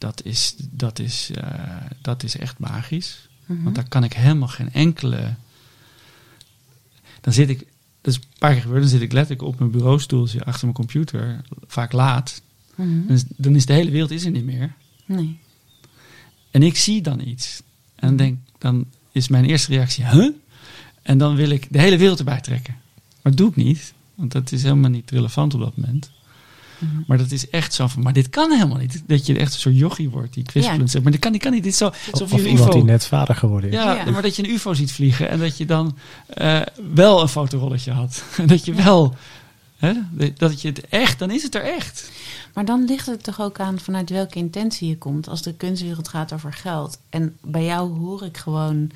Dat 0.00 0.24
is, 0.24 0.54
dat, 0.58 0.98
is, 0.98 1.30
eh, 1.34 1.76
dat 2.00 2.22
is 2.22 2.36
echt 2.36 2.58
magisch. 2.58 3.28
Mhm. 3.46 3.62
Want 3.62 3.74
daar 3.74 3.88
kan 3.88 4.04
ik 4.04 4.12
helemaal 4.12 4.48
geen 4.48 4.72
enkele. 4.72 5.34
Dan 7.20 7.32
zit 7.32 7.48
ik, 7.48 7.58
dat 8.00 8.14
is 8.14 8.16
een 8.16 8.38
paar 8.38 8.52
keer 8.52 8.60
gebeurd, 8.60 8.80
dan 8.80 8.90
zit 8.90 9.00
ik 9.00 9.12
letterlijk 9.12 9.48
op 9.48 9.58
mijn 9.58 9.70
bureaustoeltje 9.70 10.44
achter 10.44 10.62
mijn 10.62 10.74
computer, 10.76 11.40
vaak 11.66 11.92
laat. 11.92 12.42
Mhm. 12.74 13.06
Dan 13.06 13.16
is, 13.16 13.24
dan 13.36 13.54
is 13.54 13.66
de 13.66 13.72
hele 13.72 13.90
wereld 13.90 14.10
is 14.10 14.24
er 14.24 14.30
niet 14.30 14.44
meer. 14.44 14.74
Nee. 15.04 15.38
En 16.50 16.62
ik 16.62 16.76
zie 16.76 17.02
dan 17.02 17.20
iets. 17.20 17.62
En 17.94 18.08
dan, 18.08 18.16
denk, 18.16 18.38
dan 18.58 18.86
is 19.12 19.28
mijn 19.28 19.44
eerste 19.44 19.72
reactie, 19.72 20.06
huh? 20.06 20.30
En 21.02 21.18
dan 21.18 21.34
wil 21.34 21.50
ik 21.50 21.66
de 21.70 21.80
hele 21.80 21.96
wereld 21.96 22.18
erbij 22.18 22.40
trekken. 22.40 22.74
Maar 23.22 23.32
dat 23.32 23.36
doe 23.36 23.48
ik 23.48 23.56
niet, 23.56 23.92
want 24.14 24.32
dat 24.32 24.52
is 24.52 24.62
helemaal 24.62 24.90
niet 24.90 25.10
relevant 25.10 25.54
op 25.54 25.60
dat 25.60 25.76
moment. 25.76 26.10
Mhm. 26.80 27.02
Maar 27.06 27.18
dat 27.18 27.30
is 27.30 27.48
echt 27.50 27.74
zo 27.74 27.86
van, 27.86 28.02
maar 28.02 28.12
dit 28.12 28.28
kan 28.30 28.50
helemaal 28.52 28.78
niet. 28.78 29.02
Dat 29.06 29.26
je 29.26 29.38
echt 29.38 29.54
een 29.54 29.60
soort 29.60 29.76
jochie 29.78 30.10
wordt 30.10 30.34
die 30.34 30.44
kwispelend 30.44 30.80
Ja. 30.80 30.86
zegt. 30.86 31.02
Maar 31.02 31.12
dit 31.12 31.20
kan, 31.20 31.32
dit 31.32 31.40
kan 31.42 31.52
niet, 31.52 31.62
dit 31.62 31.72
is 31.72 31.78
zo, 31.78 31.92
alsof 32.12 32.32
Of 32.32 32.38
je 32.38 32.44
een 32.44 32.50
iemand 32.50 32.68
UFO... 32.68 32.78
die 32.78 32.84
net 32.90 33.06
vader 33.06 33.34
geworden 33.34 33.70
is. 33.70 33.76
Ja, 33.76 33.94
Ja. 33.94 34.10
maar 34.10 34.22
dat 34.22 34.36
je 34.36 34.44
een 34.44 34.50
UFO 34.50 34.74
ziet 34.74 34.92
vliegen 34.92 35.28
en 35.28 35.38
dat 35.38 35.56
je 35.56 35.64
dan 35.66 35.96
eh, 36.26 36.60
wel 36.94 37.20
een 37.22 37.28
fotorolletje 37.28 37.92
had. 37.92 38.24
En 38.36 38.46
dat 38.54 38.64
je 38.64 38.74
wel, 38.74 39.14
hè, 39.76 39.92
dat 40.36 40.60
je 40.62 40.68
het 40.68 40.88
echt, 40.88 41.18
dan 41.18 41.30
is 41.30 41.42
het 41.42 41.54
er 41.54 41.62
echt. 41.64 42.10
Maar 42.54 42.64
dan 42.64 42.84
ligt 42.84 43.06
het 43.06 43.22
toch 43.22 43.40
ook 43.40 43.60
aan 43.60 43.78
vanuit 43.80 44.10
welke 44.10 44.38
intentie 44.38 44.88
je 44.88 44.98
komt. 44.98 45.28
Als 45.28 45.42
de 45.42 45.54
kunstwereld 45.54 46.08
gaat 46.08 46.32
over 46.32 46.52
geld. 46.52 46.98
En 47.10 47.36
bij 47.42 47.64
jou 47.64 47.98
hoor 47.98 48.24
ik 48.24 48.36
gewoon 48.36 48.90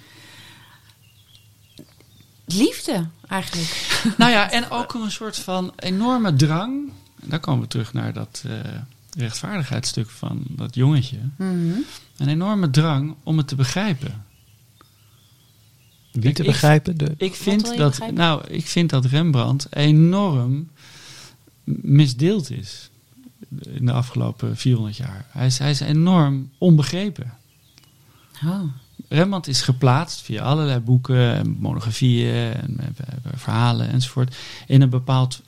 liefde 2.47 3.07
eigenlijk. 3.28 3.87
Nou 4.16 4.30
ja, 4.30 4.51
en 4.51 4.70
ook 4.70 4.95
een 4.95 5.11
soort 5.11 5.37
van 5.39 5.72
enorme 5.76 6.35
drang. 6.35 6.91
En 7.24 7.30
daar 7.30 7.40
komen 7.40 7.62
we 7.62 7.68
terug 7.68 7.92
naar 7.92 8.12
dat 8.12 8.44
eh, 8.46 8.52
rechtvaardigheidsstuk 9.16 10.10
van 10.10 10.42
dat 10.48 10.74
jongetje. 10.74 11.18
Mhm. 11.36 11.70
Een 12.16 12.28
enorme 12.28 12.70
drang 12.70 13.14
om 13.22 13.38
het 13.38 13.48
te 13.48 13.54
begrijpen. 13.54 14.24
Wie 16.12 16.22
Kijk, 16.22 16.34
te 16.34 16.42
ik- 16.42 16.48
begrijpen? 16.48 16.96
De, 16.98 17.14
Ik 17.16 17.34
vind, 17.34 17.76
dat, 17.76 17.90
begrijpen? 17.90 18.16
nou, 18.18 18.46
ik 18.48 18.66
vind 18.66 18.90
dat 18.90 19.04
Rembrandt 19.04 19.66
enorm 19.70 20.68
misdeeld 21.64 22.50
is 22.50 22.90
in 23.64 23.86
de 23.86 23.92
afgelopen 23.92 24.56
400 24.56 24.96
jaar. 24.96 25.26
Hij 25.28 25.46
is, 25.46 25.58
hij 25.58 25.70
is 25.70 25.80
enorm 25.80 26.50
onbegrepen. 26.58 27.32
Oh. 28.44 28.60
Rembrandt 29.08 29.46
is 29.46 29.60
geplaatst 29.62 30.20
via 30.20 30.42
allerlei 30.42 30.80
boeken 30.80 31.34
en 31.34 31.56
monografieën 31.60 32.54
en 32.54 32.78
verhalen 33.34 33.88
enzovoort 33.88 34.36
in 34.66 34.80
een 34.82 34.90
bepaald 34.90 35.42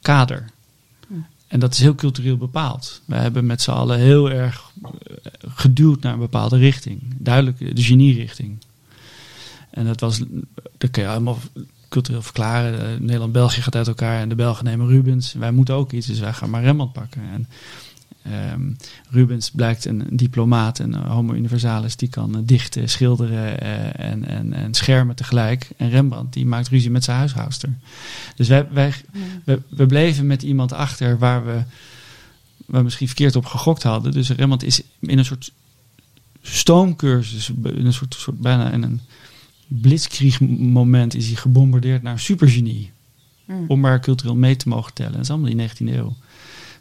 kader. 0.00 0.50
En 1.54 1.60
dat 1.60 1.72
is 1.72 1.80
heel 1.80 1.94
cultureel 1.94 2.36
bepaald. 2.36 3.00
We 3.04 3.14
hebben 3.14 3.46
met 3.46 3.62
z'n 3.62 3.70
allen 3.70 3.98
heel 3.98 4.30
erg 4.30 4.70
eh, 4.82 4.90
geduwd 5.48 6.00
naar 6.00 6.12
een 6.12 6.18
bepaalde 6.18 6.56
richting. 6.56 7.00
Duidelijk 7.18 7.76
de 7.76 7.82
genie-richting. 7.82 8.58
En 9.70 9.84
dat 9.84 10.00
was, 10.00 10.22
dat 10.78 10.90
kun 10.90 11.02
je 11.02 11.08
allemaal 11.08 11.38
cultureel 11.88 12.22
verklaren. 12.22 12.80
Eh, 12.80 13.00
Nederland-België 13.00 13.60
gaat 13.62 13.74
uit 13.74 13.86
elkaar 13.86 14.20
en 14.20 14.28
de 14.28 14.34
Belgen 14.34 14.64
nemen 14.64 14.88
Rubens. 14.88 15.32
Wij 15.32 15.50
moeten 15.50 15.74
ook 15.74 15.92
iets, 15.92 16.06
dus 16.06 16.18
wij 16.18 16.32
gaan 16.32 16.50
maar 16.50 16.62
Rembrandt 16.62 16.92
pakken. 16.92 17.22
En 17.32 17.48
ehm, 18.24 18.72
Rubens 19.10 19.50
blijkt 19.50 19.84
een, 19.84 20.00
een 20.10 20.16
diplomaat, 20.16 20.78
een 20.78 20.94
homo 20.94 21.32
universalis, 21.32 21.96
die 21.96 22.08
kan 22.08 22.36
eh, 22.36 22.40
dichten, 22.44 22.88
schilderen 22.88 23.60
eh, 23.60 24.10
en, 24.10 24.28
en, 24.28 24.52
en 24.52 24.74
schermen 24.74 25.16
tegelijk. 25.16 25.70
En 25.76 25.90
Rembrandt, 25.90 26.32
die 26.32 26.46
maakt 26.46 26.68
ruzie 26.68 26.90
met 26.90 27.04
zijn 27.04 27.16
huishoudster. 27.16 27.74
Dus 28.36 28.48
wij, 28.48 28.68
wij, 28.70 28.92
we, 29.44 29.60
we 29.68 29.86
bleven 29.86 30.26
met 30.26 30.42
iemand 30.42 30.72
achter 30.72 31.18
waar 31.18 31.44
we, 31.44 31.62
waar 32.66 32.78
we 32.78 32.82
misschien 32.82 33.06
verkeerd 33.06 33.36
op 33.36 33.46
gegokt 33.46 33.82
hadden. 33.82 34.12
Dus 34.12 34.30
Rembrandt 34.30 34.64
is 34.64 34.82
in 35.00 35.18
een 35.18 35.24
soort 35.24 35.52
stoomcursus, 36.42 37.50
in 37.62 37.86
een 37.86 37.92
soort, 37.92 38.14
soort 38.14 38.40
bijna 38.40 38.70
in 38.70 38.82
een 38.82 39.00
blitzkrieg 39.66 40.40
moment 40.58 41.14
is 41.14 41.26
hij 41.26 41.36
gebombardeerd 41.36 42.02
naar 42.02 42.12
een 42.12 42.18
supergenie. 42.18 42.92
Mm. 43.44 43.64
Om 43.68 43.80
maar 43.80 44.00
cultureel 44.00 44.36
mee 44.36 44.56
te 44.56 44.68
mogen 44.68 44.94
tellen. 44.94 45.12
Dat 45.12 45.20
is 45.20 45.30
allemaal 45.30 45.56
die 45.56 45.68
19e 45.68 45.94
eeuw. 45.94 46.16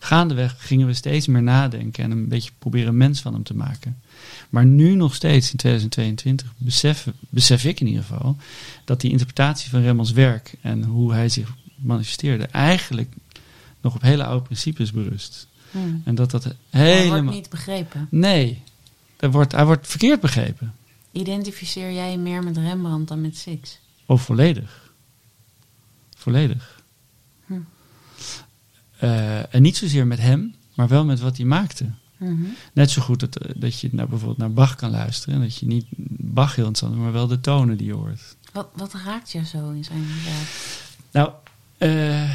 Gaandeweg 0.03 0.55
gingen 0.57 0.87
we 0.87 0.93
steeds 0.93 1.27
meer 1.27 1.43
nadenken 1.43 2.03
en 2.03 2.11
een 2.11 2.27
beetje 2.27 2.51
proberen 2.59 2.97
mens 2.97 3.21
van 3.21 3.33
hem 3.33 3.43
te 3.43 3.55
maken. 3.55 4.01
Maar 4.49 4.65
nu 4.65 4.95
nog 4.95 5.15
steeds, 5.15 5.51
in 5.51 5.57
2022, 5.57 6.53
besef, 6.57 7.07
besef 7.29 7.63
ik 7.65 7.79
in 7.79 7.87
ieder 7.87 8.03
geval, 8.03 8.37
dat 8.85 9.01
die 9.01 9.11
interpretatie 9.11 9.69
van 9.69 9.81
Rembrandts 9.81 10.11
werk 10.13 10.53
en 10.61 10.83
hoe 10.83 11.13
hij 11.13 11.29
zich 11.29 11.53
manifesteerde, 11.75 12.45
eigenlijk 12.45 13.13
nog 13.81 13.95
op 13.95 14.01
hele 14.01 14.25
oude 14.25 14.43
principes 14.45 14.91
berust. 14.91 15.47
Mm. 15.71 16.01
En 16.05 16.15
dat 16.15 16.31
dat 16.31 16.43
Hij 16.69 16.93
helemaal. 16.93 17.21
wordt 17.21 17.35
niet 17.35 17.49
begrepen. 17.49 18.07
Nee, 18.11 18.61
hij 19.17 19.31
wordt, 19.31 19.51
hij 19.51 19.65
wordt 19.65 19.87
verkeerd 19.87 20.19
begrepen. 20.19 20.73
Identificeer 21.11 21.91
jij 21.93 22.11
je 22.11 22.17
meer 22.17 22.43
met 22.43 22.57
Rembrandt 22.57 23.07
dan 23.07 23.21
met 23.21 23.37
Six? 23.37 23.79
Of 24.05 24.21
volledig. 24.21 24.91
Volledig. 26.17 26.81
Eh, 29.03 29.53
en 29.53 29.61
niet 29.61 29.77
zozeer 29.77 30.07
met 30.07 30.19
hem, 30.19 30.55
maar 30.73 30.87
wel 30.87 31.05
met 31.05 31.19
wat 31.19 31.37
hij 31.37 31.45
maakte. 31.45 31.89
Mhm. 32.17 32.43
Net 32.73 32.91
zo 32.91 33.01
goed 33.01 33.19
dat, 33.19 33.35
eh, 33.35 33.51
dat 33.55 33.79
je 33.79 33.89
naar, 33.91 34.07
bijvoorbeeld 34.07 34.37
naar 34.37 34.53
Bach 34.53 34.75
kan 34.75 34.89
luisteren. 34.89 35.35
En 35.35 35.41
dat 35.41 35.57
je 35.57 35.65
niet 35.65 35.85
Bach 36.17 36.55
heel 36.55 36.65
interessant 36.65 37.01
maar 37.01 37.11
wel 37.11 37.27
de 37.27 37.39
tonen 37.39 37.77
die 37.77 37.87
je 37.87 37.93
hoort. 37.93 38.35
Wat, 38.51 38.69
wat 38.75 38.93
raakt 38.93 39.31
je 39.31 39.45
zo 39.45 39.69
in 39.69 39.83
zijn 39.83 40.05
werk? 40.05 40.47
Nou, 41.11 41.31
eh, 41.77 42.31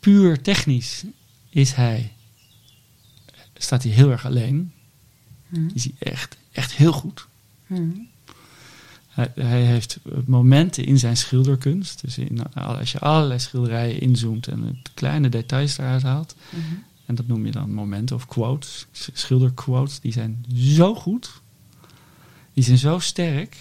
puur 0.00 0.42
technisch 0.42 1.04
is 1.50 1.72
hij, 1.72 2.12
staat 3.54 3.82
hij 3.82 3.92
heel 3.92 4.10
erg 4.10 4.26
alleen. 4.26 4.72
Mhm. 5.48 5.68
Is 5.74 5.84
hij 5.84 6.12
echt, 6.12 6.36
echt 6.52 6.74
heel 6.74 6.92
goed. 6.92 7.26
Mhm. 7.66 7.90
Hij, 9.14 9.30
hij 9.34 9.62
heeft 9.62 9.98
momenten 10.26 10.84
in 10.84 10.98
zijn 10.98 11.16
schilderkunst. 11.16 12.00
Dus 12.00 12.18
in, 12.18 12.52
als 12.52 12.92
je 12.92 12.98
allerlei 12.98 13.38
schilderijen 13.38 14.00
inzoomt 14.00 14.48
en 14.48 14.62
het 14.62 14.90
kleine 14.94 15.28
details 15.28 15.78
eruit 15.78 16.02
haalt. 16.02 16.36
Mhm. 16.50 16.62
En 17.06 17.14
dat 17.14 17.26
noem 17.26 17.46
je 17.46 17.52
dan 17.52 17.72
momenten 17.72 18.16
of 18.16 18.26
quotes. 18.26 18.86
sch- 18.92 19.08
Schilderquotes. 19.12 20.00
Die 20.00 20.12
zijn 20.12 20.44
zo 20.54 20.94
goed. 20.94 21.40
Die 22.52 22.64
zijn 22.64 22.78
zo 22.78 22.98
sterk. 22.98 23.56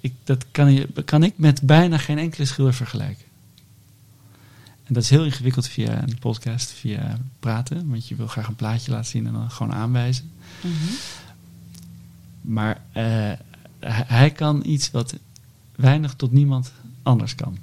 Ik, 0.00 0.12
dat 0.24 0.44
kan, 0.50 0.72
je, 0.72 0.88
kan 1.04 1.22
ik 1.22 1.32
met 1.36 1.62
bijna 1.62 1.98
geen 1.98 2.18
enkele 2.18 2.44
schilder 2.44 2.74
vergelijken. 2.74 3.24
En 4.84 4.94
dat 4.94 5.02
is 5.02 5.10
heel 5.10 5.24
ingewikkeld 5.24 5.68
via 5.68 6.02
een 6.02 6.18
podcast, 6.18 6.70
via 6.72 7.18
praten. 7.40 7.88
Want 7.88 8.08
je 8.08 8.14
wil 8.14 8.26
graag 8.26 8.48
een 8.48 8.54
plaatje 8.54 8.90
laten 8.90 9.10
zien 9.10 9.26
en 9.26 9.32
dan 9.32 9.50
gewoon 9.50 9.72
aanwijzen. 9.74 10.30
Mhm. 10.60 10.92
Maar 12.40 12.80
eh, 12.92 13.32
hij, 13.86 14.30
kan 14.30 14.62
iets 14.64 14.90
wat 14.90 15.14
weinig 15.76 16.14
tot 16.14 16.32
niemand 16.32 16.72
anders 17.02 17.34
kan. 17.34 17.56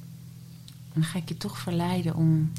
Dan 0.94 1.04
ga 1.04 1.18
ik 1.18 1.30
je 1.30 1.38
toch 1.38 1.58
verleiden 1.58 2.16
om 2.16 2.52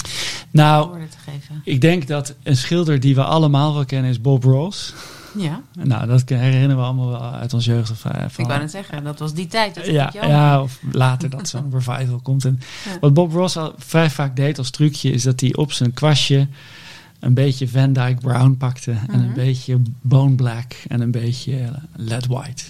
Nou, 0.50 0.88
woorden 0.88 1.08
te 1.08 1.18
geven. 1.18 1.60
ik 1.64 1.80
denk 1.80 2.06
dat 2.06 2.34
een 2.42 2.56
schilder 2.56 3.00
die 3.00 3.14
we 3.14 3.24
allemaal 3.24 3.74
wel 3.74 3.84
kennen 3.84 4.10
is 4.10 4.20
Bob 4.20 4.44
Ross. 4.44 4.94
Ja, 5.38 5.62
Nou, 5.82 6.06
dat 6.06 6.28
herinneren 6.28 6.76
we 6.76 6.82
allemaal 6.82 7.08
wel 7.08 7.22
uit 7.22 7.54
ons 7.54 7.64
jeugd. 7.64 7.90
Of, 7.90 8.04
eh, 8.04 8.24
van, 8.28 8.44
ik 8.44 8.50
wou 8.50 8.60
net 8.60 8.70
zeggen, 8.70 9.04
dat 9.04 9.18
was 9.18 9.34
die 9.34 9.46
tijd. 9.46 9.74
Dat 9.74 9.86
ja, 9.86 10.10
ja, 10.12 10.62
of 10.62 10.80
later 10.92 11.30
dat 11.30 11.48
zo'n 11.48 11.70
revival 11.78 12.20
komt. 12.22 12.44
En 12.44 12.60
Ja. 12.84 12.98
Wat 13.00 13.14
Bob 13.14 13.32
Ross 13.32 13.56
al 13.56 13.72
vrij 13.76 14.10
vaak 14.10 14.36
deed 14.36 14.58
als 14.58 14.70
trucje... 14.70 15.10
is 15.10 15.22
dat 15.22 15.40
hij 15.40 15.54
op 15.56 15.72
zijn 15.72 15.92
kwastje 15.92 16.46
een 17.20 17.34
beetje 17.34 17.68
Van 17.68 17.92
Dyke 17.92 18.20
Brown 18.20 18.54
pakte... 18.58 18.90
en 19.08 19.14
een 19.20 19.24
Mhm. 19.26 19.34
beetje 19.34 19.80
Bone 20.00 20.34
Black 20.34 20.72
en 20.88 21.00
een 21.00 21.10
beetje 21.10 21.72
Lead 21.96 22.26
White. 22.26 22.64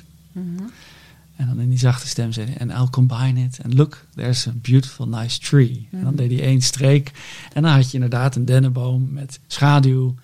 En 1.36 1.46
dan 1.46 1.60
in 1.60 1.68
die 1.68 1.78
zachte 1.78 2.06
stem 2.08 2.32
zei 2.32 2.46
hij... 2.46 2.56
en 2.56 2.70
I'll 2.70 2.90
combine 2.90 3.44
it 3.44 3.58
and 3.64 3.74
look, 3.74 4.06
there's 4.14 4.46
a 4.46 4.52
beautiful 4.54 5.08
nice 5.08 5.38
tree. 5.40 5.88
En 5.90 6.00
dan 6.00 6.14
Mhm. 6.14 6.16
deed 6.16 6.30
hij 6.38 6.46
één 6.46 6.60
streek. 6.62 7.12
En 7.52 7.62
dan 7.62 7.72
had 7.72 7.86
je 7.88 7.94
inderdaad 7.94 8.36
een 8.36 8.44
dennenboom 8.44 9.08
met 9.12 9.40
schaduw... 9.46 10.14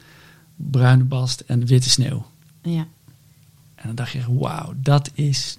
bruine 0.57 1.05
bast 1.05 1.41
en 1.41 1.67
witte 1.67 1.91
sneeuw. 1.91 2.27
Ja. 2.63 2.87
En 3.75 3.83
dan 3.91 3.95
dacht 3.95 4.13
je, 4.13 4.35
wauw, 4.39 4.75
dat 4.77 5.11
is 5.15 5.59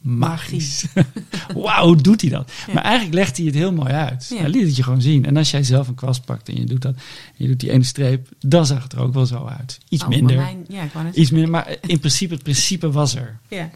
magisch. 0.00 0.84
wauw, 1.54 1.94
doet 1.94 2.20
hij 2.20 2.30
dat? 2.30 2.52
Ja. 2.66 2.72
Maar 2.74 2.82
eigenlijk 2.82 3.14
legt 3.14 3.36
hij 3.36 3.46
het 3.46 3.54
heel 3.54 3.72
mooi 3.72 3.90
uit. 3.92 4.26
Ja. 4.30 4.36
Hij 4.36 4.48
liet 4.48 4.66
het 4.66 4.76
je 4.76 4.82
gewoon 4.82 5.00
zien. 5.02 5.24
En 5.26 5.36
als 5.36 5.50
jij 5.50 5.62
zelf 5.62 5.88
een 5.88 5.94
kwast 5.94 6.24
pakt 6.24 6.48
en 6.48 6.56
je 6.56 6.64
doet 6.64 6.82
dat, 6.82 6.94
en 6.94 7.34
je 7.36 7.46
doet 7.46 7.60
die 7.60 7.70
ene 7.70 7.84
streep, 7.84 8.28
dan 8.40 8.66
zag 8.66 8.82
het 8.82 8.92
er 8.92 9.00
ook 9.00 9.14
wel 9.14 9.26
zo 9.26 9.46
uit. 9.46 9.78
Iets 9.88 10.02
Oh, 10.02 10.08
minder. 10.08 10.36
mijn- 10.36 10.64
ja, 10.68 10.82
ik 10.82 10.92
Iets 11.14 11.30
minder, 11.30 11.50
maar 11.50 11.76
in 11.86 11.98
principe, 11.98 12.34
het 12.34 12.42
principe 12.42 12.90
was 12.90 13.14
er. 13.14 13.38
Ja. 13.48 13.70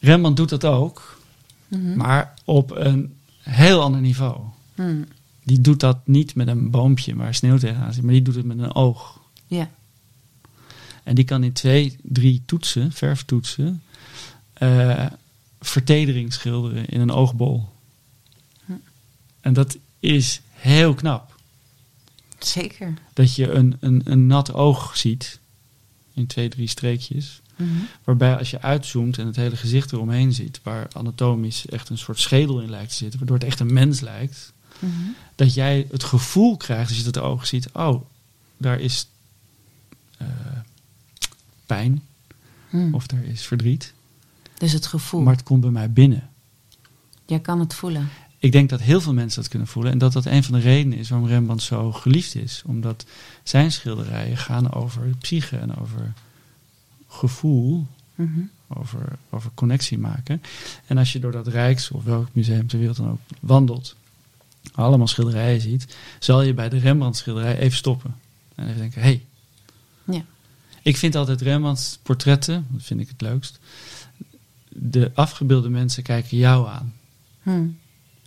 Rembrandt 0.00 0.36
doet 0.36 0.48
dat 0.48 0.64
ook, 0.64 1.20
Mhm. 1.68 1.96
maar 1.96 2.34
op 2.44 2.70
een 2.76 3.12
heel 3.42 3.82
ander 3.82 4.00
niveau. 4.00 4.40
Mhm. 4.74 5.02
Die 5.44 5.60
doet 5.60 5.80
dat 5.80 5.98
niet 6.04 6.34
met 6.34 6.48
een 6.48 6.70
boompje 6.70 7.14
waar 7.16 7.34
sneeuw 7.34 7.56
tegenaan 7.58 7.92
zit, 7.92 8.02
maar 8.02 8.12
die 8.12 8.22
doet 8.22 8.34
het 8.34 8.44
met 8.44 8.58
een 8.58 8.74
oog. 8.74 9.20
Ja. 9.46 9.70
En 11.04 11.14
die 11.14 11.24
kan 11.24 11.42
in 11.44 11.52
twee, 11.52 11.96
drie 12.02 12.42
toetsen, 12.46 12.92
verftoetsen, 12.92 13.82
eh 14.58 15.06
vertedering 15.60 16.32
schilderen 16.32 16.86
in 16.86 17.00
een 17.00 17.10
oogbol. 17.10 17.68
Hm. 18.64 18.72
En 19.40 19.52
dat 19.52 19.76
is 20.00 20.40
heel 20.50 20.94
knap. 20.94 21.34
Zeker. 22.38 22.94
Dat 23.12 23.34
je 23.34 23.50
een, 23.50 23.76
een, 23.80 24.00
een 24.04 24.26
nat 24.26 24.52
oog 24.52 24.96
ziet 24.96 25.38
in 26.14 26.26
twee, 26.26 26.48
drie 26.48 26.68
streekjes. 26.68 27.40
Mhm. 27.56 27.70
Waarbij 28.04 28.36
als 28.36 28.50
je 28.50 28.62
uitzoomt 28.62 29.18
en 29.18 29.26
het 29.26 29.36
hele 29.36 29.56
gezicht 29.56 29.92
eromheen 29.92 30.32
ziet, 30.32 30.60
waar 30.62 30.88
anatomisch 30.92 31.66
echt 31.66 31.88
een 31.88 31.98
soort 31.98 32.20
schedel 32.20 32.60
in 32.60 32.70
lijkt 32.70 32.90
te 32.90 32.96
zitten, 32.96 33.18
waardoor 33.18 33.36
het 33.38 33.46
echt 33.46 33.60
een 33.60 33.72
mens 33.72 34.00
lijkt, 34.00 34.52
Mhm. 34.78 34.92
dat 35.34 35.54
jij 35.54 35.86
het 35.90 36.04
gevoel 36.04 36.56
krijgt 36.56 36.88
als 36.88 36.98
je 36.98 37.04
het 37.04 37.18
oog 37.18 37.46
ziet, 37.46 37.68
oh, 37.72 38.02
daar 38.56 38.80
is 38.80 39.06
eh, 40.18 40.26
pijn 41.66 42.02
Mhm. 42.70 42.94
of 42.94 43.10
er 43.10 43.24
is 43.24 43.42
verdriet. 43.46 43.92
Dus 44.58 44.72
het 44.72 44.86
gevoel. 44.86 45.20
Maar 45.20 45.34
het 45.34 45.42
komt 45.42 45.60
bij 45.60 45.70
mij 45.70 45.92
binnen. 45.92 46.28
Jij 47.26 47.40
kan 47.40 47.60
het 47.60 47.74
voelen. 47.74 48.08
Ik 48.38 48.52
denk 48.52 48.68
dat 48.68 48.80
heel 48.80 49.00
veel 49.00 49.14
mensen 49.14 49.40
dat 49.40 49.50
kunnen 49.50 49.68
voelen. 49.68 49.92
En 49.92 49.98
dat 49.98 50.12
dat 50.12 50.24
een 50.24 50.44
van 50.44 50.54
de 50.54 50.60
redenen 50.60 50.98
is 50.98 51.08
waarom 51.08 51.28
Rembrandt 51.28 51.62
zo 51.62 51.92
geliefd 51.92 52.34
is. 52.34 52.62
Omdat 52.66 53.06
zijn 53.42 53.72
schilderijen 53.72 54.36
gaan 54.36 54.72
over 54.72 55.02
psyche 55.18 55.56
en 55.56 55.76
over 55.76 56.12
gevoel. 57.08 57.86
Mhm. 58.14 58.40
Over, 58.68 59.18
over 59.30 59.50
connectie 59.54 59.98
maken. 59.98 60.42
En 60.86 60.98
als 60.98 61.12
je 61.12 61.18
door 61.18 61.32
dat 61.32 61.46
Rijks 61.46 61.90
of 61.90 62.04
welk 62.04 62.28
museum 62.32 62.66
ter 62.66 62.78
wereld 62.78 62.96
dan 62.96 63.10
ook 63.10 63.20
wandelt. 63.40 63.96
Allemaal 64.72 65.06
schilderijen 65.06 65.60
ziet. 65.60 65.96
Zal 66.18 66.42
je 66.42 66.54
bij 66.54 66.68
de 66.68 66.78
Rembrandt 66.78 67.16
schilderij 67.16 67.58
even 67.58 67.76
stoppen. 67.76 68.14
En 68.54 68.66
even 68.66 68.78
denken, 68.78 69.02
hé. 69.02 69.06
Hey. 69.08 69.24
Ja. 70.04 70.24
Ik 70.82 70.96
vind 70.96 71.14
altijd 71.14 71.40
Rembrandts 71.40 71.98
portretten, 72.02 72.66
dat 72.70 72.82
vind 72.82 73.00
ik 73.00 73.08
het 73.08 73.20
leukst. 73.20 73.58
De 74.80 75.10
afgebeelde 75.14 75.68
mensen 75.68 76.02
kijken 76.02 76.36
jou 76.36 76.68
aan. 76.68 76.94
Mhm. 77.42 77.66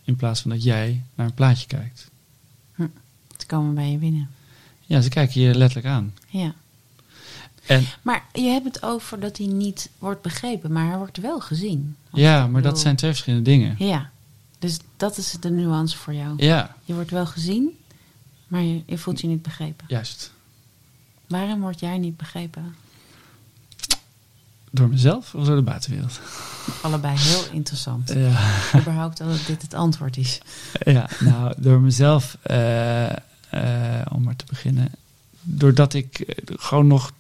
In 0.04 0.16
plaats 0.16 0.42
van 0.42 0.52
dat 0.52 0.64
jij 0.64 1.04
naar 1.16 1.26
een 1.26 1.34
plaatje 1.34 1.68
kijkt. 1.68 2.10
Ze 3.38 3.46
komen 3.48 3.74
bij 3.76 3.92
je 3.92 3.98
binnen. 3.98 4.30
Ja, 4.86 5.02
ze 5.02 5.10
kijken 5.10 5.42
je 5.42 5.56
letterlijk 5.56 5.88
aan. 5.96 6.14
Ja. 6.28 6.54
En 7.66 7.86
Maar 8.02 8.24
je 8.34 8.42
hebt 8.42 8.66
het 8.66 8.84
over 8.84 9.20
dat 9.20 9.38
hij 9.38 9.48
niet 9.48 9.90
wordt 10.00 10.22
begrepen, 10.22 10.72
maar 10.72 10.88
hij 10.88 10.98
wordt 10.98 11.18
wel 11.18 11.40
gezien. 11.40 11.96
Ja, 12.14 12.48
maar 12.48 12.62
dat 12.62 12.80
zijn 12.80 12.96
twee 12.96 13.12
verschillende 13.12 13.50
dingen. 13.50 13.76
Ja. 13.78 14.10
Dus 14.60 14.78
dat 14.98 15.18
is 15.18 15.32
de 15.40 15.50
nuance 15.50 15.98
voor 15.98 16.14
jou. 16.14 16.34
Ja, 16.44 16.76
Je 16.86 16.94
wordt 16.94 17.12
wel 17.12 17.26
gezien, 17.26 17.70
maar 18.48 18.62
je, 18.62 18.82
je 18.86 18.98
voelt 18.98 19.22
je 19.22 19.28
niet 19.28 19.42
begrepen. 19.42 19.86
juist. 19.88 20.32
Waarom 21.28 21.60
word 21.62 21.80
jij 21.80 21.98
niet 21.98 22.18
begrepen? 22.18 22.76
Door 24.74 24.90
mezelf 24.90 25.36
of 25.36 25.46
door 25.46 25.56
de 25.56 25.62
buitenwereld? 25.62 26.20
Allebei 26.82 27.18
heel 27.18 27.44
interessant. 27.52 28.14
Ja, 28.14 28.60
Überhaupt 28.80 29.18
dat 29.18 29.46
dit 29.48 29.62
het 29.62 29.74
antwoord 29.74 30.18
is. 30.18 30.42
ja 30.86 31.10
nou, 31.20 31.54
door 31.58 31.80
mezelf, 31.80 32.38
eh, 32.42 33.10
eh, 33.10 34.06
om 34.12 34.24
maar 34.24 34.36
te 34.36 34.46
beginnen. 34.50 34.92
Doordat 35.42 35.94
ik 35.94 36.20
eh, 36.20 36.36
gewoon 36.60 36.88
nog 36.88 37.12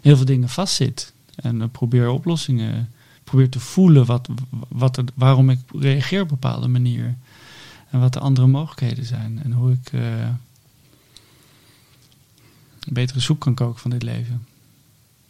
heel 0.00 0.16
veel 0.16 0.24
dingen 0.24 0.48
vastzit. 0.48 1.12
En 1.34 1.70
probeer 1.70 2.08
oplossingen, 2.08 2.92
probeer 3.24 3.48
te 3.48 3.60
voelen 3.60 4.06
wat, 4.06 4.28
wat 4.68 4.96
er, 4.96 5.04
waarom 5.14 5.50
ik 5.50 5.60
reageer 5.72 6.20
op 6.20 6.30
een 6.30 6.38
bepaalde 6.40 6.68
manier. 6.68 7.16
En 7.90 8.00
wat 8.00 8.12
de 8.12 8.20
andere 8.20 8.46
mogelijkheden 8.46 9.04
zijn. 9.04 9.40
En 9.44 9.52
hoe 9.52 9.72
ik 9.72 9.92
een 9.92 10.38
betere 12.88 13.20
soep 13.20 13.38
kan 13.38 13.54
koken 13.54 13.80
van 13.80 13.90
dit 13.90 14.02
leven. 14.02 14.46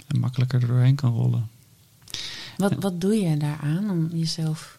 En 0.07 0.21
makkelijker 0.21 0.63
er 0.63 0.69
doorheen 0.69 0.95
kan 0.95 1.13
rollen. 1.13 1.49
Wat, 2.59 2.75
wat 2.75 3.01
doe 3.01 3.15
je 3.15 3.37
daaraan 3.37 3.91
om 3.91 4.09
jezelf 4.13 4.79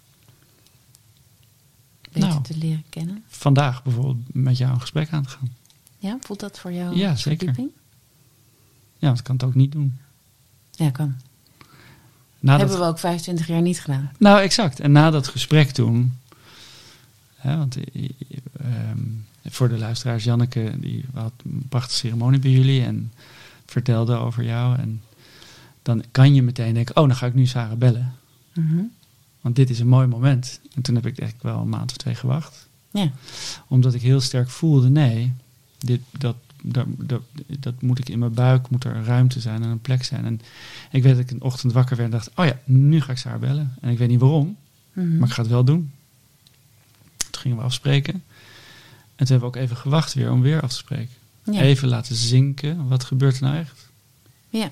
beter 2.11 2.29
Nou. 2.29 2.43
te 2.43 2.57
leren 2.57 2.83
kennen? 2.89 3.23
Vandaag 3.27 3.83
bijvoorbeeld 3.83 4.17
met 4.33 4.57
jou 4.57 4.73
een 4.73 4.81
gesprek 4.81 5.11
aan 5.11 5.23
te 5.23 5.29
gaan. 5.29 5.49
Ja, 5.97 6.17
voelt 6.21 6.39
dat 6.39 6.59
voor 6.59 6.71
jou 6.71 6.95
Ja, 6.95 7.09
een 7.09 7.17
zeker. 7.17 7.37
verdieping? 7.37 7.69
Ja, 8.97 9.07
want 9.07 9.17
ik 9.19 9.23
kan 9.23 9.35
het 9.35 9.43
ook 9.43 9.55
niet 9.55 9.71
doen. 9.71 9.97
Ja, 10.71 10.89
kan. 10.89 11.15
Na 12.39 12.51
dat- 12.51 12.59
Hebben 12.59 12.79
we 12.85 12.91
ook 12.91 12.99
25 12.99 13.47
jaar 13.47 13.61
niet 13.61 13.81
gedaan. 13.81 14.11
Nou, 14.17 14.41
exact. 14.41 14.79
En 14.79 14.91
na 14.91 15.09
dat 15.09 15.27
gesprek 15.27 15.69
toen... 15.71 16.17
Hè, 17.35 17.57
want 17.57 17.77
eh, 17.91 18.09
ehm, 18.59 18.99
voor 19.45 19.69
de 19.69 19.77
luisteraars, 19.77 20.23
Janneke 20.23 20.73
die 20.79 21.05
had 21.13 21.33
een 21.45 21.65
prachtige 21.69 21.97
ceremonie 21.97 22.39
bij 22.39 22.51
jullie... 22.51 22.83
en 22.83 23.11
vertelde 23.65 24.15
over 24.15 24.43
jou. 24.43 24.77
En 24.77 25.01
dan 25.89 26.03
kan 26.11 26.33
je 26.33 26.41
meteen 26.41 26.73
denken, 26.73 26.95
oh, 26.97 27.07
dan 27.07 27.15
ga 27.15 27.25
ik 27.25 27.33
nu 27.33 27.45
Sarah 27.45 27.77
bellen. 27.77 28.13
Mhm. 28.53 28.81
Want 29.41 29.55
dit 29.55 29.69
is 29.69 29.79
een 29.79 29.87
mooi 29.87 30.07
moment. 30.07 30.59
En 30.75 30.81
toen 30.81 30.95
heb 30.95 31.05
ik 31.05 31.17
echt 31.17 31.35
wel 31.41 31.59
een 31.59 31.69
maand 31.69 31.91
of 31.91 31.97
twee 31.97 32.15
gewacht. 32.15 32.67
Ja. 32.91 33.11
Omdat 33.67 33.93
ik 33.93 34.01
heel 34.01 34.21
sterk 34.21 34.49
voelde, 34.49 34.89
nee, 34.89 35.33
dit, 35.77 36.01
dat, 36.17 36.35
dat, 36.61 36.85
dat, 36.97 37.21
dat 37.59 37.81
moet 37.81 37.99
ik 37.99 38.09
in 38.09 38.19
mijn 38.19 38.33
buik, 38.33 38.69
moet 38.69 38.83
er 38.83 38.95
een 38.95 39.03
ruimte 39.03 39.39
zijn 39.39 39.63
en 39.63 39.69
een 39.69 39.81
plek 39.81 40.03
zijn. 40.03 40.25
En 40.25 40.41
ik 40.91 41.03
weet 41.03 41.13
dat 41.13 41.21
ik 41.23 41.31
een 41.31 41.41
ochtend 41.41 41.73
wakker 41.73 41.95
werd 41.97 42.11
en 42.11 42.17
dacht, 42.17 42.31
oh 42.35 42.45
ja, 42.45 42.59
nu 42.65 43.01
ga 43.01 43.11
ik 43.11 43.17
Sarah 43.17 43.39
bellen. 43.39 43.73
En 43.81 43.89
ik 43.89 43.97
weet 43.97 44.09
niet 44.09 44.19
waarom, 44.19 44.57
Mhm. 44.93 45.17
maar 45.17 45.27
ik 45.27 45.33
ga 45.33 45.41
het 45.41 45.51
wel 45.51 45.63
doen. 45.63 45.91
Toen 47.17 47.41
gingen 47.41 47.57
we 47.57 47.63
afspreken. 47.63 48.13
En 48.13 49.25
toen 49.25 49.27
hebben 49.27 49.39
we 49.51 49.57
ook 49.57 49.63
even 49.63 49.77
gewacht 49.77 50.13
weer 50.13 50.31
om 50.31 50.41
weer 50.41 50.61
af 50.61 50.69
te 50.69 50.75
spreken. 50.75 51.13
ja. 51.43 51.61
Even 51.61 51.87
laten 51.87 52.15
zinken, 52.15 52.87
wat 52.87 53.03
gebeurt 53.03 53.35
er 53.35 53.41
nou 53.43 53.55
echt? 53.57 53.87
ja. 54.49 54.71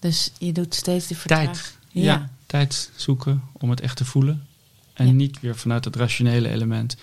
Dus 0.00 0.30
je 0.38 0.52
doet 0.52 0.74
steeds 0.74 1.06
de 1.06 1.14
vertraging. 1.14 1.50
Tijd. 1.54 1.76
Ja. 1.88 2.02
Ja. 2.02 2.30
tijd 2.46 2.90
zoeken 2.96 3.42
om 3.52 3.70
het 3.70 3.80
echt 3.80 3.96
te 3.96 4.04
voelen. 4.04 4.46
En 4.92 5.06
Ja. 5.06 5.12
niet 5.12 5.40
weer 5.40 5.56
vanuit 5.56 5.84
het 5.84 5.96
rationele 5.96 6.48
element. 6.48 6.96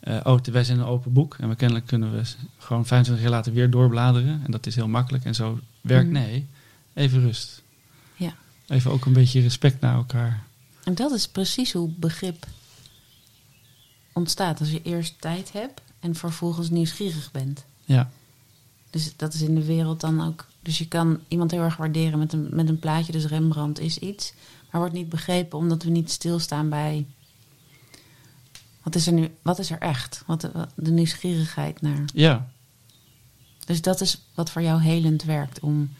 eh, 0.00 0.20
oh, 0.24 0.38
wij 0.42 0.64
zijn 0.64 0.78
een 0.78 0.84
open 0.84 1.12
boek. 1.12 1.36
En 1.38 1.48
we 1.48 1.54
kennelijk 1.54 1.86
kunnen 1.86 2.12
we 2.12 2.22
gewoon 2.58 2.86
25 2.86 3.24
jaar 3.24 3.32
later 3.34 3.52
weer 3.52 3.70
doorbladeren. 3.70 4.40
En 4.44 4.50
dat 4.50 4.66
is 4.66 4.74
heel 4.74 4.88
makkelijk. 4.88 5.24
En 5.24 5.34
zo 5.34 5.58
werkt. 5.80 6.10
Mhm. 6.10 6.12
Nee, 6.20 6.46
even 6.94 7.20
rust. 7.20 7.62
Ja. 8.16 8.34
Even 8.66 8.90
ook 8.90 9.04
een 9.04 9.12
beetje 9.12 9.40
respect 9.40 9.80
naar 9.80 9.94
elkaar. 9.94 10.42
En 10.84 10.94
dat 10.94 11.12
is 11.12 11.28
precies 11.28 11.72
hoe 11.72 11.90
begrip 11.96 12.46
ontstaat. 14.12 14.60
Als 14.60 14.70
je 14.70 14.82
eerst 14.82 15.14
tijd 15.20 15.52
hebt 15.52 15.80
en 16.00 16.14
vervolgens 16.14 16.70
nieuwsgierig 16.70 17.30
bent. 17.32 17.64
Ja, 17.84 18.10
Dus 18.90 19.12
dat 19.16 19.34
is 19.34 19.40
in 19.42 19.54
de 19.54 19.64
wereld 19.64 20.00
dan 20.00 20.26
ook. 20.26 20.46
Dus 20.62 20.78
je 20.78 20.88
kan 20.88 21.20
iemand 21.28 21.50
heel 21.50 21.62
erg 21.62 21.76
waarderen 21.76 22.18
met 22.18 22.32
een, 22.32 22.48
met 22.50 22.68
een 22.68 22.78
plaatje. 22.78 23.12
Dus 23.12 23.26
Rembrandt 23.26 23.78
is 23.78 23.98
iets. 23.98 24.32
Maar 24.70 24.80
wordt 24.80 24.96
niet 24.96 25.08
begrepen 25.08 25.58
omdat 25.58 25.82
we 25.82 25.90
niet 25.90 26.10
stilstaan 26.10 26.68
bij. 26.68 27.06
Wat 28.82 28.94
is 28.94 29.06
er 29.06 29.12
nu? 29.12 29.30
Wat 29.42 29.58
is 29.58 29.70
er 29.70 29.78
echt? 29.78 30.22
Wat, 30.26 30.50
de 30.74 30.90
nieuwsgierigheid 30.90 31.80
naar. 31.80 32.04
ja, 32.14 32.48
Dus 33.66 33.82
dat 33.82 34.00
is 34.00 34.20
wat 34.34 34.50
voor 34.50 34.62
jou 34.62 34.80
helend 34.82 35.22
werkt. 35.22 35.60
Om 35.60 35.90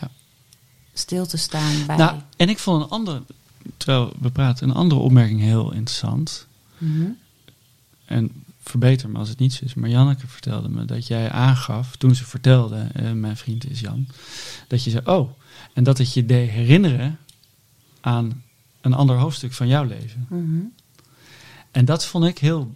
Ja. 0.00 0.10
stil 0.92 1.26
te 1.26 1.36
staan 1.36 1.86
bij. 1.86 1.96
Nou, 1.96 2.20
en 2.36 2.48
ik 2.48 2.58
vond 2.58 2.82
een 2.82 2.88
andere, 2.88 3.22
terwijl 3.76 4.12
we 4.20 4.30
praten, 4.30 4.68
een 4.68 4.74
andere 4.74 5.00
opmerking 5.00 5.40
heel 5.40 5.72
interessant. 5.72 6.46
Mhm. 6.78 7.08
En 8.04 8.44
verbeter 8.60 9.08
me 9.10 9.18
als 9.18 9.28
het 9.28 9.38
niet 9.38 9.52
zo 9.52 9.64
is. 9.64 9.74
Maar 9.74 9.88
Janneke 9.90 10.26
vertelde 10.26 10.68
me 10.68 10.84
dat 10.84 11.06
jij 11.06 11.30
aangaf, 11.30 11.96
toen 11.96 12.14
ze 12.14 12.24
vertelde, 12.24 12.88
eh, 12.92 13.12
mijn 13.12 13.36
vriend 13.36 13.70
is 13.70 13.80
Jan, 13.80 14.06
dat 14.68 14.84
je 14.84 14.90
zei, 14.90 15.06
oh, 15.06 15.30
en 15.74 15.84
dat 15.84 15.98
het 15.98 16.14
je 16.14 16.26
deed 16.26 16.50
herinneren 16.50 17.18
aan 18.00 18.42
een 18.80 18.94
ander 18.94 19.16
hoofdstuk 19.16 19.52
van 19.52 19.68
jouw 19.68 19.84
leven. 19.84 20.26
Mhm. 20.28 20.60
En 21.70 21.84
dat 21.84 22.06
vond 22.06 22.24
ik 22.24 22.38
heel 22.38 22.74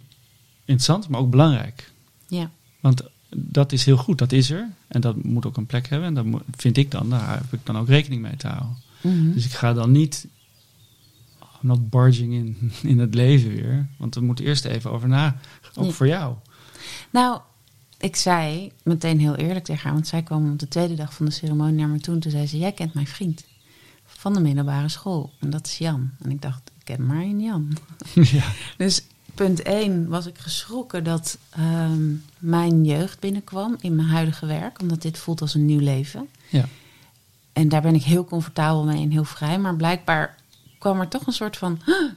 interessant, 0.65 1.07
maar 1.07 1.19
ook 1.19 1.29
belangrijk. 1.29 1.91
Ja. 2.27 2.49
Want 2.79 3.01
dat 3.35 3.71
is 3.71 3.85
heel 3.85 3.97
goed, 3.97 4.17
dat 4.17 4.31
is 4.31 4.49
er. 4.49 4.69
En 4.87 5.01
dat 5.01 5.23
moet 5.23 5.45
ook 5.45 5.57
een 5.57 5.65
plek 5.65 5.87
hebben. 5.89 6.07
En 6.07 6.13
dat 6.13 6.25
moet- 6.25 6.43
vind 6.55 6.77
ik 6.77 6.91
dan, 6.91 7.09
daar 7.09 7.33
heb 7.33 7.53
ik 7.53 7.59
dan 7.63 7.77
ook 7.77 7.87
rekening 7.87 8.21
mee 8.21 8.35
te 8.35 8.47
houden. 8.47 8.77
Mhm. 9.01 9.31
Dus 9.33 9.45
ik 9.45 9.51
ga 9.51 9.73
dan 9.73 9.91
niet, 9.91 10.27
not 11.65 11.89
barging 11.89 12.33
in, 12.33 12.71
in 12.91 12.99
het 12.99 13.13
leven 13.13 13.49
weer. 13.49 13.87
Want 13.97 14.15
we 14.15 14.21
moeten 14.21 14.45
eerst 14.45 14.65
even 14.65 14.91
over 14.91 15.07
na, 15.07 15.35
ook 15.75 15.85
Ja. 15.85 15.91
voor 15.91 16.07
jou. 16.07 16.35
Nou, 17.09 17.39
ik 17.97 18.15
zei 18.15 18.71
meteen 18.83 19.19
heel 19.19 19.35
eerlijk 19.35 19.65
tegen 19.65 19.83
haar, 19.83 19.93
want 19.93 20.07
zij 20.07 20.23
kwam 20.23 20.51
op 20.51 20.59
de 20.59 20.67
tweede 20.67 20.95
dag 20.95 21.13
van 21.13 21.25
de 21.25 21.31
ceremonie 21.31 21.75
naar 21.75 21.87
me 21.87 21.99
toe. 21.99 22.13
En 22.13 22.19
toen 22.19 22.31
zei 22.31 22.47
ze: 22.47 22.57
Jij 22.57 22.71
kent 22.71 22.93
mijn 22.93 23.07
vriend 23.07 23.43
van 24.05 24.33
de 24.33 24.39
middelbare 24.39 24.89
school. 24.89 25.31
En 25.39 25.49
dat 25.49 25.65
is 25.65 25.77
Jan. 25.77 26.11
En 26.21 26.31
ik 26.31 26.41
dacht: 26.41 26.71
Ik 26.79 26.85
ken 26.85 27.05
maar 27.05 27.21
één 27.21 27.41
Jan. 27.41 27.77
ja. 28.13 28.43
Dus 28.77 29.03
punt 29.33 29.61
1 29.61 30.07
was 30.07 30.25
ik 30.25 30.37
geschrokken 30.37 31.03
dat 31.03 31.37
ehm, 31.49 32.11
mijn 32.39 32.85
jeugd 32.85 33.19
binnenkwam 33.19 33.75
in 33.79 33.95
mijn 33.95 34.07
huidige 34.07 34.45
werk, 34.45 34.81
omdat 34.81 35.01
dit 35.01 35.17
voelt 35.17 35.41
als 35.41 35.53
een 35.53 35.65
nieuw 35.65 35.79
leven. 35.79 36.27
Ja. 36.49 36.65
En 37.53 37.69
daar 37.69 37.81
ben 37.81 37.95
ik 37.95 38.03
heel 38.03 38.25
comfortabel 38.25 38.83
mee 38.83 39.01
en 39.03 39.11
heel 39.11 39.23
vrij. 39.23 39.59
Maar 39.59 39.75
blijkbaar 39.75 40.35
kwam 40.77 40.99
er 40.99 41.07
toch 41.07 41.27
een 41.27 41.33
soort 41.33 41.57
van. 41.57 41.79
"Huh, 41.85 42.11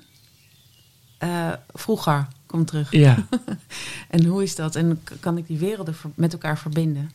eh, 1.18 1.52
vroeger, 1.72 2.26
kom 2.46 2.64
terug. 2.64 2.92
Ja, 2.92 3.26
En 4.08 4.24
hoe 4.24 4.42
is 4.42 4.54
dat? 4.54 4.76
En 4.76 5.02
kan 5.20 5.36
ik 5.38 5.46
die 5.46 5.58
werelden 5.58 5.96
met 6.14 6.32
elkaar 6.32 6.58
verbinden? 6.58 7.10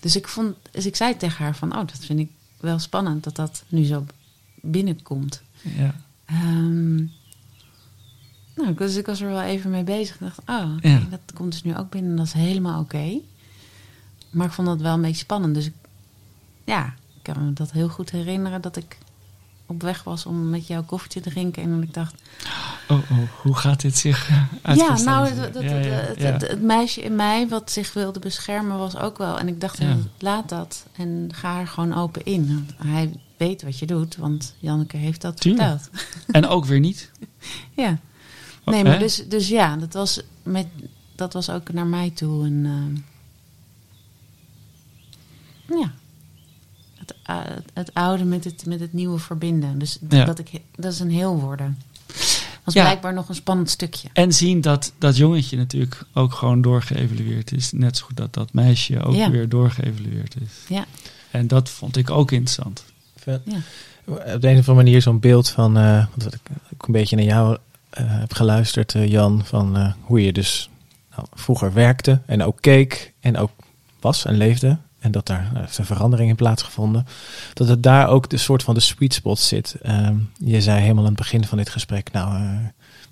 Dus 0.00 0.16
ik, 0.16 0.28
vond, 0.28 0.56
dus 0.70 0.86
ik 0.86 0.96
zei 0.96 1.16
tegen 1.16 1.44
haar 1.44 1.56
van, 1.56 1.72
oh, 1.72 1.78
dat 1.86 1.98
vind 2.00 2.18
ik 2.18 2.30
wel 2.60 2.78
spannend 2.78 3.24
dat 3.24 3.36
dat 3.36 3.64
nu 3.68 3.84
zo 3.84 4.04
binnenkomt. 4.60 5.42
ja, 5.62 5.94
Ehm, 6.24 6.96
nou, 8.56 8.74
dus 8.76 8.96
ik 8.96 9.06
was 9.06 9.20
er 9.20 9.28
wel 9.28 9.42
even 9.42 9.70
mee 9.70 9.84
bezig. 9.84 10.14
Ik 10.14 10.20
dacht, 10.20 10.38
oh, 10.46 10.72
Ja. 10.80 10.98
dat 11.10 11.20
komt 11.34 11.52
dus 11.52 11.62
nu 11.62 11.76
ook 11.76 11.90
binnen. 11.90 12.10
en 12.10 12.16
Dat 12.16 12.26
is 12.26 12.32
helemaal 12.32 12.80
oké. 12.80 13.18
Maar 14.30 14.46
ik 14.46 14.52
vond 14.52 14.68
dat 14.68 14.80
wel 14.80 14.94
een 14.94 15.00
beetje 15.02 15.16
spannend. 15.16 15.54
Dus 15.54 15.66
ik, 15.66 15.74
ja, 16.64 16.86
ik 16.86 17.22
kan 17.22 17.44
me 17.44 17.52
dat 17.52 17.72
heel 17.72 17.88
goed 17.88 18.10
herinneren 18.10 18.60
dat 18.60 18.76
ik 18.76 18.98
op 19.66 19.82
weg 19.82 20.02
was 20.04 20.26
om 20.26 20.50
met 20.50 20.66
jou 20.66 20.84
koffie 20.84 21.10
te 21.10 21.20
drinken. 21.30 21.62
En 21.62 21.82
ik 21.82 21.94
dacht, 21.94 22.14
oh, 22.88 22.98
oh, 23.10 23.18
hoe 23.42 23.54
gaat 23.56 23.80
dit 23.80 23.96
zich 23.98 24.28
eh, 24.62 24.76
ja, 24.76 24.96
nou, 24.98 25.26
Ja, 25.34 25.34
ja, 25.60 25.90
het, 25.90 26.18
ja. 26.20 26.32
het- 26.32 26.48
het 26.48 26.62
meisje 26.62 27.00
in 27.02 27.16
mij 27.16 27.48
wat 27.48 27.70
zich 27.70 27.92
wilde 27.92 28.18
beschermen 28.18 28.78
was 28.78 28.96
ook 28.96 29.18
wel. 29.18 29.38
En 29.38 29.48
ik 29.48 29.60
dacht, 29.60 29.78
laat 30.18 30.48
dat 30.48 30.86
en 30.96 31.28
ga 31.34 31.60
er 31.60 31.66
gewoon 31.68 31.94
open 31.94 32.24
in. 32.24 32.68
Hij 32.76 33.12
weet 33.36 33.62
wat 33.62 33.78
je 33.78 33.86
doet, 33.86 34.16
want 34.16 34.54
Janneke 34.58 34.96
heeft 34.96 35.20
dat 35.20 35.40
Tuurlijk. 35.40 35.80
verteld. 35.80 36.04
En 36.36 36.46
ook 36.46 36.64
weer 36.64 36.80
niet. 36.80 37.10
Ja. 37.74 37.98
Oh, 38.64 38.74
Nee, 38.74 38.84
maar 38.84 38.98
dus, 38.98 39.24
dus 39.28 39.48
ja, 39.48 39.76
dat 39.76 39.92
was, 39.92 40.20
met, 40.42 40.66
dat 41.14 41.32
was 41.32 41.50
ook 41.50 41.72
naar 41.72 41.86
mij 41.86 42.10
toe 42.10 42.46
een... 42.46 42.66
ehm, 45.68 45.78
ja. 45.80 45.92
Het, 47.26 47.46
eh, 47.46 47.52
het 47.74 47.94
oude 47.94 48.24
met 48.24 48.44
het, 48.44 48.66
met 48.66 48.80
het 48.80 48.92
nieuwe 48.92 49.18
verbinden. 49.18 49.78
Dus 49.78 49.98
Ja. 50.08 50.24
dat, 50.24 50.38
ik, 50.38 50.50
dat 50.76 50.92
is 50.92 51.00
een 51.00 51.10
heel 51.10 51.40
worden. 51.40 51.78
Dat 52.64 52.74
Ja. 52.74 52.82
blijkbaar 52.82 53.14
nog 53.14 53.28
een 53.28 53.34
spannend 53.34 53.70
stukje. 53.70 54.08
En 54.12 54.32
zien 54.32 54.60
dat 54.60 54.92
dat 54.98 55.16
jongetje 55.16 55.56
natuurlijk 55.56 56.02
ook 56.14 56.32
gewoon 56.32 56.62
doorgeëvalueerd 56.62 57.52
is. 57.52 57.72
Net 57.72 57.96
zo 57.96 58.04
goed 58.06 58.16
dat 58.16 58.34
dat 58.34 58.52
meisje 58.52 59.02
ook 59.02 59.14
Ja. 59.14 59.30
weer 59.30 59.48
doorgeëvalueerd 59.48 60.34
is. 60.40 60.50
Ja. 60.76 60.84
En 61.30 61.46
dat 61.46 61.68
vond 61.70 61.96
ik 61.96 62.10
ook 62.10 62.30
interessant. 62.30 62.84
Ja. 63.24 63.40
Op 64.04 64.14
de 64.16 64.48
een 64.48 64.58
of 64.58 64.68
andere 64.68 64.74
manier 64.74 65.02
zo'n 65.02 65.20
beeld 65.20 65.48
van, 65.48 65.76
eh, 65.76 65.96
want 65.96 66.22
wat 66.24 66.34
ik 66.34 66.40
ook 66.74 66.86
een 66.86 66.92
beetje 66.92 67.16
naar 67.16 67.24
jou 67.24 67.56
eh, 67.90 68.04
heb 68.06 68.32
geluisterd, 68.32 68.94
eh, 68.94 69.08
Jan, 69.08 69.44
van 69.44 69.76
eh, 69.76 69.92
hoe 70.00 70.22
je 70.24 70.32
dus 70.32 70.70
nou, 71.16 71.26
vroeger 71.34 71.72
werkte 71.72 72.20
en 72.26 72.42
ook 72.42 72.58
keek 72.60 73.12
en 73.20 73.36
ook 73.36 73.50
was 74.00 74.24
en 74.24 74.36
leefde. 74.36 74.78
En 74.98 75.10
dat 75.10 75.26
daar 75.26 75.50
eh, 75.54 75.60
heeft 75.60 75.78
een 75.78 75.84
verandering 75.84 76.30
in 76.30 76.36
plaatsgevonden. 76.36 77.06
Dat 77.52 77.68
het 77.68 77.82
daar 77.82 78.08
ook 78.08 78.28
de 78.30 78.36
soort 78.36 78.62
van 78.62 78.74
de 78.74 78.80
sweet 78.80 79.14
spot 79.14 79.38
zit. 79.38 79.76
Ehm, 79.82 80.16
je 80.44 80.60
zei 80.60 80.80
helemaal 80.80 81.02
aan 81.02 81.08
het 81.08 81.18
begin 81.18 81.44
van 81.44 81.58
dit 81.58 81.68
gesprek, 81.68 82.12
nou, 82.12 82.36
eh, 82.36 82.58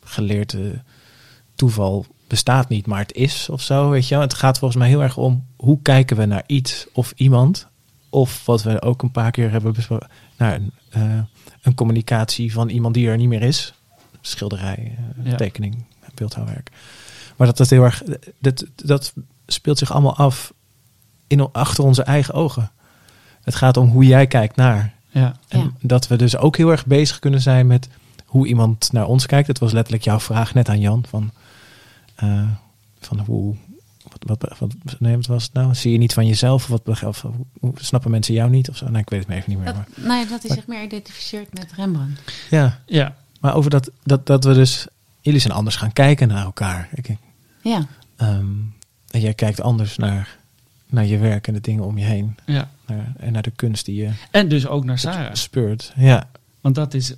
geleerd 0.05 0.57
toeval 1.55 2.07
bestaat 2.27 2.69
niet, 2.69 2.87
maar 2.87 2.99
het 2.99 3.13
is 3.13 3.49
of 3.49 3.63
zo, 3.63 3.89
weet 3.91 4.09
je 4.09 4.15
wel. 4.15 4.23
Het 4.23 4.35
gaat 4.35 4.59
volgens 4.59 4.81
mij 4.81 4.89
heel 4.89 5.03
erg 5.03 5.17
om 5.17 5.47
hoe 5.57 5.79
kijken 5.83 6.17
we 6.17 6.25
naar 6.25 6.43
iets 6.47 6.87
of 6.93 7.13
iemand. 7.17 7.67
Of 8.11 8.47
wat 8.47 8.63
we 8.63 8.83
ook 8.83 9.03
een 9.03 9.11
paar 9.11 9.31
keer 9.31 9.51
hebben 9.51 9.73
besproken, 9.73 10.09
naar 10.37 10.55
een, 10.55 10.73
eh, 10.91 11.19
een 11.63 11.75
communicatie 11.75 12.53
van 12.53 12.69
iemand 12.69 12.95
die 12.95 13.09
er 13.09 13.17
niet 13.17 13.29
meer 13.29 13.43
is. 13.43 13.75
Schilderij, 14.21 14.99
Ja. 15.23 15.37
tekening, 15.37 15.85
beeldhouwwerk. 16.15 16.71
Maar 17.37 17.47
dat 17.47 17.57
dat 17.57 17.71
heel 17.71 17.83
erg, 17.83 18.03
dat, 18.39 18.65
dat 18.75 19.13
speelt 19.47 19.79
zich 19.79 19.93
allemaal 19.93 20.17
af 20.17 20.53
in, 21.41 21.53
achter 21.53 21.85
onze 21.85 22.03
eigen 22.03 22.35
ogen. 22.35 22.71
Het 23.43 23.55
gaat 23.55 23.77
om 23.77 23.89
hoe 23.89 24.05
jij 24.07 24.27
kijkt 24.27 24.57
naar. 24.57 24.93
Ja, 25.11 25.35
En 25.49 25.61
Ja. 25.61 25.71
dat 25.81 26.07
we 26.09 26.17
dus 26.17 26.37
ook 26.37 26.57
heel 26.57 26.71
erg 26.71 26.87
bezig 26.87 27.19
kunnen 27.19 27.41
zijn 27.41 27.67
met 27.67 27.89
hoe 28.25 28.47
iemand 28.47 28.93
naar 28.93 29.07
ons 29.07 29.27
kijkt. 29.27 29.49
Het 29.49 29.59
was 29.59 29.73
letterlijk 29.73 30.05
jouw 30.05 30.21
vraag 30.21 30.55
net 30.55 30.69
aan 30.69 30.81
Jan. 30.81 31.05
Van, 31.09 31.31
eh, 32.15 32.49
van 33.01 33.19
hoe. 33.19 33.55
Wat, 34.27 34.39
wat, 34.41 34.59
wat, 34.59 34.75
nee, 34.99 35.17
wat 35.17 35.27
was 35.27 35.43
het 35.43 35.53
nou? 35.53 35.75
Zie 35.75 35.93
je 35.93 35.99
niet 35.99 36.13
van 36.15 36.27
jezelf? 36.27 36.71
Of, 36.71 36.83
wat, 36.85 37.03
of 37.03 37.25
hoe, 37.61 37.73
snappen 37.75 38.11
mensen 38.11 38.35
jou 38.35 38.51
niet? 38.51 38.69
Of 38.69 38.77
zo? 38.77 38.89
Nee, 38.89 39.03
ik 39.03 39.09
weet 39.11 39.19
het 39.19 39.29
maar 39.29 39.37
even 39.37 39.51
niet 39.51 39.59
meer. 39.59 39.67
Dat, 39.67 39.77
Maar, 39.97 40.17
nee, 40.17 40.27
dat 40.27 40.43
hij 40.43 40.57
zich 40.57 40.67
meer 40.67 40.83
identificeert 40.83 41.55
met 41.55 41.73
Rembrandt. 41.77 42.21
ja, 42.51 42.79
ja, 42.87 43.15
maar 43.41 43.55
over 43.55 43.71
dat, 43.71 43.91
dat, 44.03 44.27
dat 44.27 44.45
we 44.45 44.55
dus. 44.55 44.87
Jullie 45.21 45.41
zijn 45.41 45.53
anders 45.53 45.77
gaan 45.77 45.93
kijken 45.93 46.29
naar 46.29 46.45
elkaar. 46.45 46.89
Ik, 46.95 47.17
Ja, 47.63 47.87
ehm, 48.17 48.47
en 49.11 49.21
jij 49.21 49.35
kijkt 49.35 49.61
anders 49.61 49.97
naar, 49.97 50.37
naar 50.95 51.07
je 51.07 51.19
werk 51.19 51.47
en 51.47 51.55
de 51.55 51.61
dingen 51.61 51.85
om 51.85 51.99
je 51.99 52.05
heen. 52.05 52.37
ja. 52.47 52.71
Naar, 52.87 53.13
en 53.17 53.33
naar 53.33 53.43
de 53.43 53.53
kunst 53.57 53.85
die 53.85 53.95
je 53.95 54.11
En 54.31 54.49
dus 54.49 54.67
ook 54.67 54.85
naar 54.85 54.99
Sarah. 54.99 55.35
speurt. 55.35 55.93
Ja, 55.97 56.29
Want 56.61 56.75
dat 56.75 56.95
is, 56.95 57.11
eh, 57.11 57.17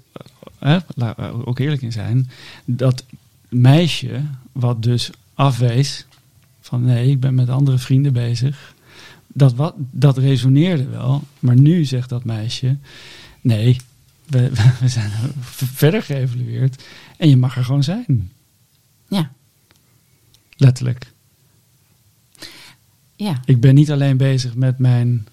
hè, 0.59 0.79
laten 0.95 1.39
we 1.39 1.47
ook 1.47 1.59
eerlijk 1.59 1.83
in 1.83 1.93
zijn, 1.93 2.31
dat 2.65 3.05
meisje 3.49 4.23
wat 4.53 4.83
dus 4.83 5.11
afwees 5.35 6.07
van 6.61 6.85
nee, 6.85 7.11
ik 7.11 7.21
ben 7.21 7.35
met 7.35 7.49
andere 7.49 7.79
vrienden 7.79 8.13
bezig. 8.13 8.75
Dat, 9.27 9.55
wat, 9.55 9.75
dat 9.77 10.19
resoneerde 10.19 10.89
wel, 10.89 11.23
maar 11.39 11.57
nu 11.57 11.85
zegt 11.85 12.09
dat 12.09 12.25
meisje, 12.25 12.77
nee, 13.41 13.77
we, 14.27 14.51
we 14.81 14.89
zijn 14.89 15.11
verder 15.41 16.03
geëvalueerd 16.03 16.85
en 17.17 17.29
je 17.29 17.37
mag 17.37 17.57
er 17.57 17.65
gewoon 17.65 17.83
zijn. 17.83 18.33
Ja. 19.09 19.31
Letterlijk. 20.57 21.13
Ja. 23.17 23.41
Ik 23.45 23.61
ben 23.61 23.75
niet 23.75 23.91
alleen 23.91 24.17
bezig 24.17 24.55
met 24.55 24.79
mijn 24.79 25.27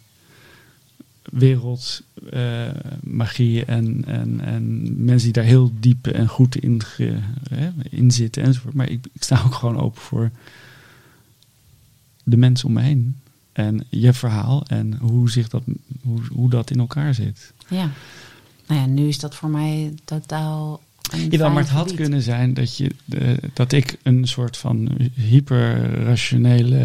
wereld, 1.24 2.02
eh, 2.32 2.68
magie 3.04 3.66
en, 3.66 4.04
en, 4.06 4.42
en 4.42 4.82
mensen 5.06 5.24
die 5.24 5.34
daar 5.34 5.44
heel 5.52 5.72
diep 5.80 6.08
en 6.08 6.28
goed 6.28 6.56
in, 6.56 6.84
ge- 6.84 7.20
hè, 7.50 7.70
in 7.90 8.12
zitten 8.12 8.44
enzovoort. 8.44 8.74
Maar 8.74 8.90
ik, 8.90 9.06
ik 9.14 9.24
sta 9.24 9.42
ook 9.46 9.54
gewoon 9.54 9.80
open 9.80 10.02
voor 10.02 10.32
de 12.24 12.38
mensen 12.38 12.68
om 12.68 12.74
me 12.74 12.82
heen. 12.82 13.16
En 13.52 13.86
je 13.90 14.14
verhaal 14.14 14.66
en 14.68 14.98
hoe, 14.98 15.30
zich 15.30 15.50
dat, 15.50 15.64
hoe, 16.02 16.22
hoe 16.32 16.50
dat 16.50 16.72
in 16.72 16.80
elkaar 16.80 17.14
zit. 17.14 17.54
Ja. 17.70 17.90
Nou 18.68 18.80
ja, 18.82 18.86
nu 18.86 19.08
is 19.08 19.20
dat 19.20 19.36
voor 19.36 19.50
mij 19.50 19.94
totaal. 20.06 20.82
Een 21.14 21.20
Jawel, 21.20 21.40
fijn 21.40 21.54
maar 21.54 21.64
het 21.64 21.72
had 21.72 21.82
gebied. 21.84 22.02
kunnen 22.02 22.22
zijn 22.22 22.54
dat, 22.54 22.78
je, 22.78 22.92
dat 23.54 23.72
ik 23.72 23.98
een 24.04 24.28
soort 24.28 24.58
van 24.58 24.90
hyperrationele 25.16 26.78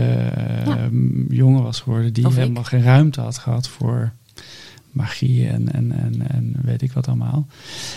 Ja. 0.67 0.89
jongen 1.29 1.63
was 1.63 1.81
geworden. 1.81 2.13
Die 2.13 2.27
Of 2.27 2.33
ik. 2.33 2.39
helemaal 2.39 2.65
geen 2.65 2.83
ruimte 2.83 3.21
had 3.21 3.39
gehad 3.39 3.69
voor 3.69 4.13
magie 4.91 5.49
en, 5.49 5.73
en, 5.73 5.93
en, 5.93 6.31
en 6.31 6.55
weet 6.63 6.83
ik 6.83 6.93
wat 6.93 7.09
allemaal. 7.09 7.47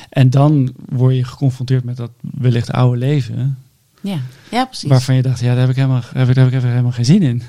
En 0.09 0.29
dan 0.29 0.73
word 0.89 1.15
je 1.15 1.23
geconfronteerd 1.23 1.83
met 1.83 1.97
dat 1.97 2.11
wellicht 2.19 2.71
oude 2.71 2.97
leven. 2.97 3.57
Ja, 4.01 4.19
ja 4.51 4.65
precies. 4.65 4.89
Waarvan 4.89 5.15
je 5.15 5.21
dacht, 5.21 5.39
ja, 5.39 5.47
daar 5.51 5.59
heb 5.59 5.69
ik 5.69 5.75
helemaal, 5.75 6.01
heb 6.13 6.29
ik, 6.29 6.35
daar 6.35 6.43
heb 6.43 6.53
ik 6.53 6.59
even 6.59 6.69
helemaal 6.69 6.91
geen 6.91 7.05
zin 7.05 7.21
in. 7.21 7.41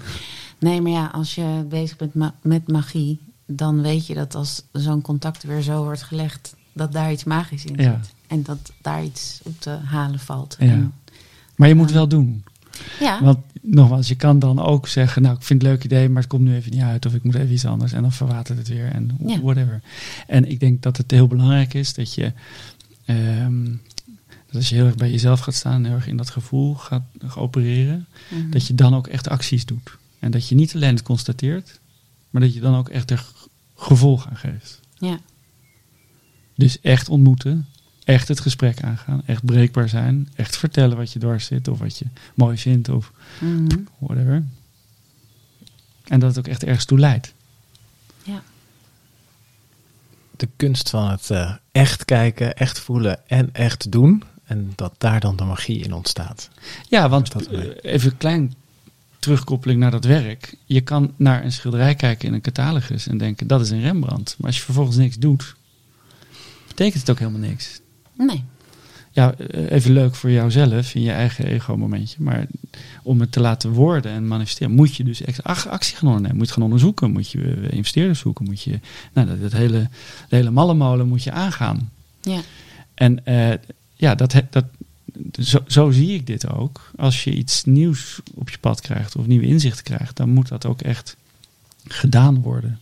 Nee, 0.58 0.80
maar 0.80 0.92
ja, 0.92 1.06
als 1.12 1.34
je 1.34 1.64
bezig 1.68 1.96
bent 1.96 2.14
ma- 2.14 2.34
met 2.42 2.68
magie, 2.68 3.18
dan 3.46 3.82
weet 3.82 4.06
je 4.06 4.14
dat 4.14 4.34
als 4.34 4.62
zo'n 4.72 5.02
contact 5.02 5.42
weer 5.42 5.60
zo 5.62 5.82
wordt 5.84 6.02
gelegd, 6.02 6.56
dat 6.72 6.92
daar 6.92 7.12
iets 7.12 7.24
magisch 7.24 7.64
in 7.64 7.74
Ja. 7.82 8.00
En 8.32 8.42
dat 8.42 8.72
daar 8.80 9.04
iets 9.04 9.40
op 9.44 9.60
te 9.60 9.70
halen 9.70 10.18
valt. 10.18 10.56
Ja. 10.58 10.66
En, 10.66 10.92
Maar 11.56 11.68
je 11.68 11.74
moet 11.74 11.84
het 11.84 11.94
wel 11.94 12.08
doen. 12.08 12.44
ja, 13.00 13.22
Want 13.22 13.38
nogmaals, 13.62 14.08
je 14.08 14.14
kan 14.14 14.38
dan 14.38 14.60
ook 14.60 14.88
zeggen, 14.88 15.22
nou 15.22 15.36
ik 15.36 15.42
vind 15.42 15.62
het 15.62 15.70
een 15.70 15.74
leuk 15.76 15.84
idee, 15.84 16.08
maar 16.08 16.22
het 16.22 16.30
komt 16.30 16.42
nu 16.42 16.54
even 16.54 16.70
niet 16.70 16.80
uit. 16.82 17.06
Of 17.06 17.14
ik 17.14 17.22
moet 17.22 17.34
even 17.34 17.52
iets 17.52 17.64
anders. 17.66 17.92
En 17.92 18.02
dan 18.02 18.12
verwatert 18.12 18.58
het 18.58 18.68
weer 18.68 18.86
en 18.90 19.16
Ja. 19.26 19.40
whatever. 19.40 19.80
En 20.26 20.50
ik 20.50 20.60
denk 20.60 20.82
dat 20.82 20.96
het 20.96 21.10
heel 21.10 21.26
belangrijk 21.26 21.74
is 21.74 21.94
dat 21.94 22.14
je, 22.14 22.32
ehm, 23.04 23.64
dat 24.46 24.54
als 24.54 24.68
je 24.68 24.74
heel 24.74 24.86
erg 24.86 24.94
bij 24.94 25.10
jezelf 25.10 25.40
gaat 25.40 25.54
staan 25.54 25.84
heel 25.84 25.94
erg 25.94 26.06
in 26.06 26.16
dat 26.16 26.30
gevoel 26.30 26.74
gaat, 26.74 27.02
opereren, 27.36 28.06
mhm. 28.30 28.50
dat 28.50 28.66
je 28.66 28.74
dan 28.74 28.94
ook 28.94 29.06
echt 29.06 29.28
acties 29.28 29.64
doet. 29.66 29.96
En 30.18 30.30
dat 30.30 30.48
je 30.48 30.54
niet 30.54 30.74
alleen 30.74 30.94
het 30.94 31.02
constateert, 31.02 31.80
maar 32.30 32.42
dat 32.42 32.54
je 32.54 32.60
dan 32.60 32.74
ook 32.74 32.88
echt 32.88 33.10
er 33.10 33.26
gevolg 33.76 34.28
aan 34.28 34.36
geeft. 34.36 34.80
ja. 34.98 35.18
Dus 36.56 36.80
echt 36.80 37.08
ontmoeten, 37.08 37.66
echt 38.05 38.28
het 38.28 38.40
gesprek 38.40 38.82
aangaan, 38.82 39.22
echt 39.26 39.44
breekbaar 39.44 39.88
zijn, 39.88 40.28
echt 40.34 40.57
vertellen 40.57 40.96
wat 40.96 41.12
je 41.12 41.18
dwars 41.18 41.44
zit 41.46 41.68
of 41.68 41.78
wat 41.78 41.98
je 41.98 42.05
mooi 42.34 42.59
vindt 42.59 42.88
of 42.88 43.12
Mhm. 43.40 43.78
whatever. 43.98 44.44
En 46.05 46.20
dat 46.20 46.28
het 46.28 46.38
ook 46.38 46.53
echt 46.53 46.64
ergens 46.64 46.84
toe 46.84 46.98
leidt. 46.98 47.34
ja. 48.22 48.42
de 50.36 50.48
kunst 50.57 50.90
van 50.90 51.11
het 51.11 51.30
eh, 51.30 51.55
echt 51.72 52.05
kijken, 52.05 52.57
echt 52.57 52.78
voelen 52.78 53.28
en 53.28 53.55
echt 53.55 53.92
doen. 53.92 54.22
En 54.44 54.72
dat 54.74 54.94
daar 54.98 55.20
dan 55.20 55.36
de 55.36 55.44
magie 55.44 55.78
in 55.84 55.92
ontstaat. 55.92 56.48
Ja, 56.88 57.09
want 57.09 57.32
Dat 57.32 57.46
eh, 57.46 57.92
even 57.92 58.11
een 58.11 58.16
klein 58.16 58.55
terugkoppeling 59.18 59.80
naar 59.80 59.90
dat 59.90 60.05
werk. 60.05 60.55
Je 60.64 60.80
kan 60.80 61.12
naar 61.16 61.44
een 61.44 61.53
schilderij 61.53 61.94
kijken 61.94 62.28
in 62.28 62.34
een 62.34 62.40
catalogus 62.40 63.07
en 63.07 63.18
denken 63.18 63.46
dat 63.46 63.61
is 63.61 63.70
een 63.70 63.80
Rembrandt. 63.80 64.34
Maar 64.38 64.46
als 64.46 64.57
je 64.59 64.64
vervolgens 64.64 64.96
niks 64.96 65.18
doet, 65.18 65.55
betekent 66.68 67.00
het 67.00 67.11
ook 67.11 67.18
helemaal 67.18 67.40
niks. 67.48 67.80
Nee. 68.16 68.44
Ja, 69.10 69.34
eh, 69.34 69.70
even 69.70 69.92
leuk 69.92 70.14
voor 70.14 70.30
jouzelf 70.30 70.94
in 70.94 71.02
je 71.02 71.10
eigen 71.12 71.46
ego-momentje. 71.46 72.16
Maar 72.22 72.46
om 73.02 73.20
het 73.20 73.32
te 73.32 73.40
laten 73.40 73.70
worden 73.70 74.12
en 74.12 74.28
manifesteren, 74.28 74.74
moet 74.74 74.96
je 74.96 75.04
dus 75.04 75.20
echt 75.22 75.42
ach- 75.42 75.68
actie 75.68 75.96
gaan 75.96 76.06
ondernemen. 76.08 76.36
Moet 76.36 76.46
je 76.46 76.52
gaan 76.52 76.62
onderzoeken, 76.62 77.10
moet 77.10 77.30
je 77.30 77.40
eh, 77.54 77.76
investeerders 77.76 78.18
zoeken, 78.20 78.44
moet 78.44 78.62
je, 78.62 78.80
nou, 79.12 79.26
dat, 79.28 79.40
dat 79.40 79.52
hele, 79.52 79.88
de 80.28 80.36
hele 80.36 80.50
mallenmolen 80.50 81.08
moet 81.08 81.22
je 81.22 81.32
aangaan. 81.32 81.90
Ja. 82.22 82.40
En 82.94 83.24
eh, 83.26 83.58
ja, 83.94 84.14
dat, 84.14 84.42
dat, 84.50 84.64
zo, 85.40 85.58
zo 85.66 85.90
zie 85.90 86.14
ik 86.14 86.26
dit 86.26 86.48
ook. 86.48 86.90
Als 86.96 87.24
je 87.24 87.34
iets 87.34 87.64
nieuws 87.64 88.20
op 88.34 88.50
je 88.50 88.58
pad 88.58 88.80
krijgt 88.80 89.16
of 89.16 89.26
nieuwe 89.26 89.46
inzichten 89.46 89.84
krijgt, 89.84 90.16
dan 90.16 90.30
moet 90.30 90.48
dat 90.48 90.66
ook 90.66 90.80
echt 90.80 91.16
gedaan 91.86 92.40
worden. 92.40 92.80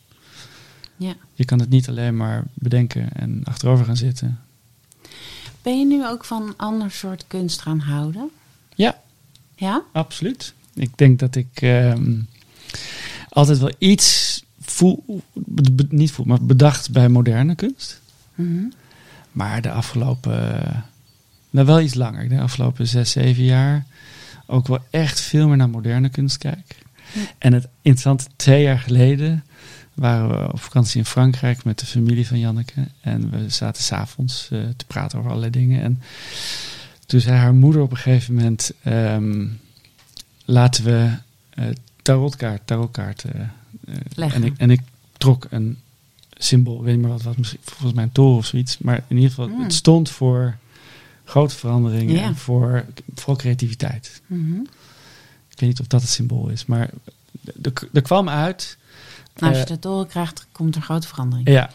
ja. 0.97 1.15
Je 1.35 1.45
kan 1.45 1.61
het 1.61 1.69
niet 1.71 1.89
alleen 1.89 2.17
maar 2.17 2.45
bedenken 2.55 3.13
en 3.13 3.41
achterover 3.45 3.85
gaan 3.85 3.97
zitten. 3.97 4.39
Ben 5.63 5.79
je 5.79 5.87
nu 5.87 6.07
ook 6.07 6.25
van 6.25 6.43
een 6.43 6.57
ander 6.57 6.91
soort 6.91 7.25
kunst 7.27 7.61
gaan 7.61 7.79
houden? 7.79 8.31
Ja, 8.75 9.01
Ja? 9.57 9.83
absoluut. 9.93 10.55
Ik 10.75 10.91
denk 10.99 11.19
dat 11.19 11.35
ik 11.37 11.49
ehm, 11.53 12.15
altijd 13.29 13.59
wel 13.59 13.73
iets 13.79 14.43
voel, 14.61 15.23
be- 15.35 15.87
niet 15.89 16.13
voel, 16.13 16.27
maar 16.27 16.43
bedacht 16.43 16.91
bij 16.91 17.09
moderne 17.09 17.55
kunst. 17.55 18.01
Mhm. 18.35 18.65
Maar 19.33 19.63
de 19.63 19.71
afgelopen, 19.71 20.85
nou 21.51 21.67
wel 21.67 21.81
iets 21.81 21.95
langer, 21.95 22.29
de 22.29 22.41
afgelopen 22.41 22.87
zes, 22.87 23.11
zeven 23.11 23.45
jaar 23.45 23.87
ook 24.47 24.67
wel 24.67 24.79
echt 24.91 25.21
veel 25.21 25.49
meer 25.49 25.57
naar 25.57 25.69
moderne 25.71 26.09
kunst 26.09 26.39
kijk. 26.39 26.77
En 27.39 27.53
het 27.53 27.69
interessante, 27.83 28.25
twee 28.37 28.63
jaar 28.63 28.79
geleden 28.79 29.45
waren 30.01 30.29
we 30.29 30.53
op 30.53 30.61
vakantie 30.61 30.99
in 30.99 31.05
Frankrijk 31.07 31.65
met 31.65 31.79
de 31.79 31.87
familie 31.87 32.27
van 32.27 32.39
Janneke. 32.39 32.87
En 33.01 33.31
we 33.31 33.49
zaten 33.49 33.83
s'avonds 33.83 34.49
uh, 34.53 34.63
te 34.77 34.85
praten 34.85 35.19
over 35.19 35.31
allerlei 35.31 35.53
dingen. 35.53 35.83
En 35.83 36.03
toen 37.07 37.21
zei 37.21 37.37
haar 37.37 37.55
moeder 37.55 37.83
op 37.83 37.91
een 37.91 37.97
gegeven 37.97 38.35
moment, 38.35 38.73
ehm, 38.83 39.47
laten 40.45 40.85
we 40.85 41.11
uh, 41.59 41.65
tarotkaart, 42.03 42.67
tarotkaarten. 42.67 43.53
Uh, 43.89 43.95
Leggen. 44.15 44.43
en, 44.43 44.47
ik, 44.49 44.59
en 44.59 44.71
ik 44.71 44.81
trok 45.17 45.47
een 45.51 45.79
symbool, 46.31 46.79
ik 46.79 46.85
weet 46.85 46.95
niet 46.95 47.03
meer 47.03 47.13
wat, 47.13 47.23
wat 47.23 47.37
misschien, 47.37 47.61
volgens 47.63 47.93
mij 47.93 48.05
een 48.05 48.13
toren 48.13 48.37
of 48.37 48.47
zoiets. 48.47 48.79
Maar 48.79 49.03
in 49.09 49.17
ieder 49.17 49.31
geval, 49.31 49.49
Mm. 49.49 49.63
het 49.63 49.75
stond 49.75 50.11
voor 50.11 50.57
grote 51.25 51.57
veranderingen 51.57 52.23
en 52.23 52.37
voor, 52.37 52.85
voor 53.15 53.37
creativiteit. 53.37 54.21
Mhm. 54.27 54.61
Ik 55.51 55.61
weet 55.61 55.69
niet 55.69 55.81
of 55.81 55.87
dat 55.87 56.01
het 56.01 56.11
symbool 56.11 56.49
is, 56.49 56.67
maar 56.67 56.91
er, 57.63 57.73
er 57.93 58.03
kwam 58.03 58.29
uit. 58.29 58.79
Nou, 59.37 59.53
als 59.53 59.59
je 59.59 59.65
eh, 59.65 59.71
het 59.71 59.83
door 59.83 60.07
krijgt, 60.07 60.47
komt 60.53 60.77
er 60.77 60.83
grote 60.83 61.07
verandering. 61.07 61.49
ja. 61.49 61.71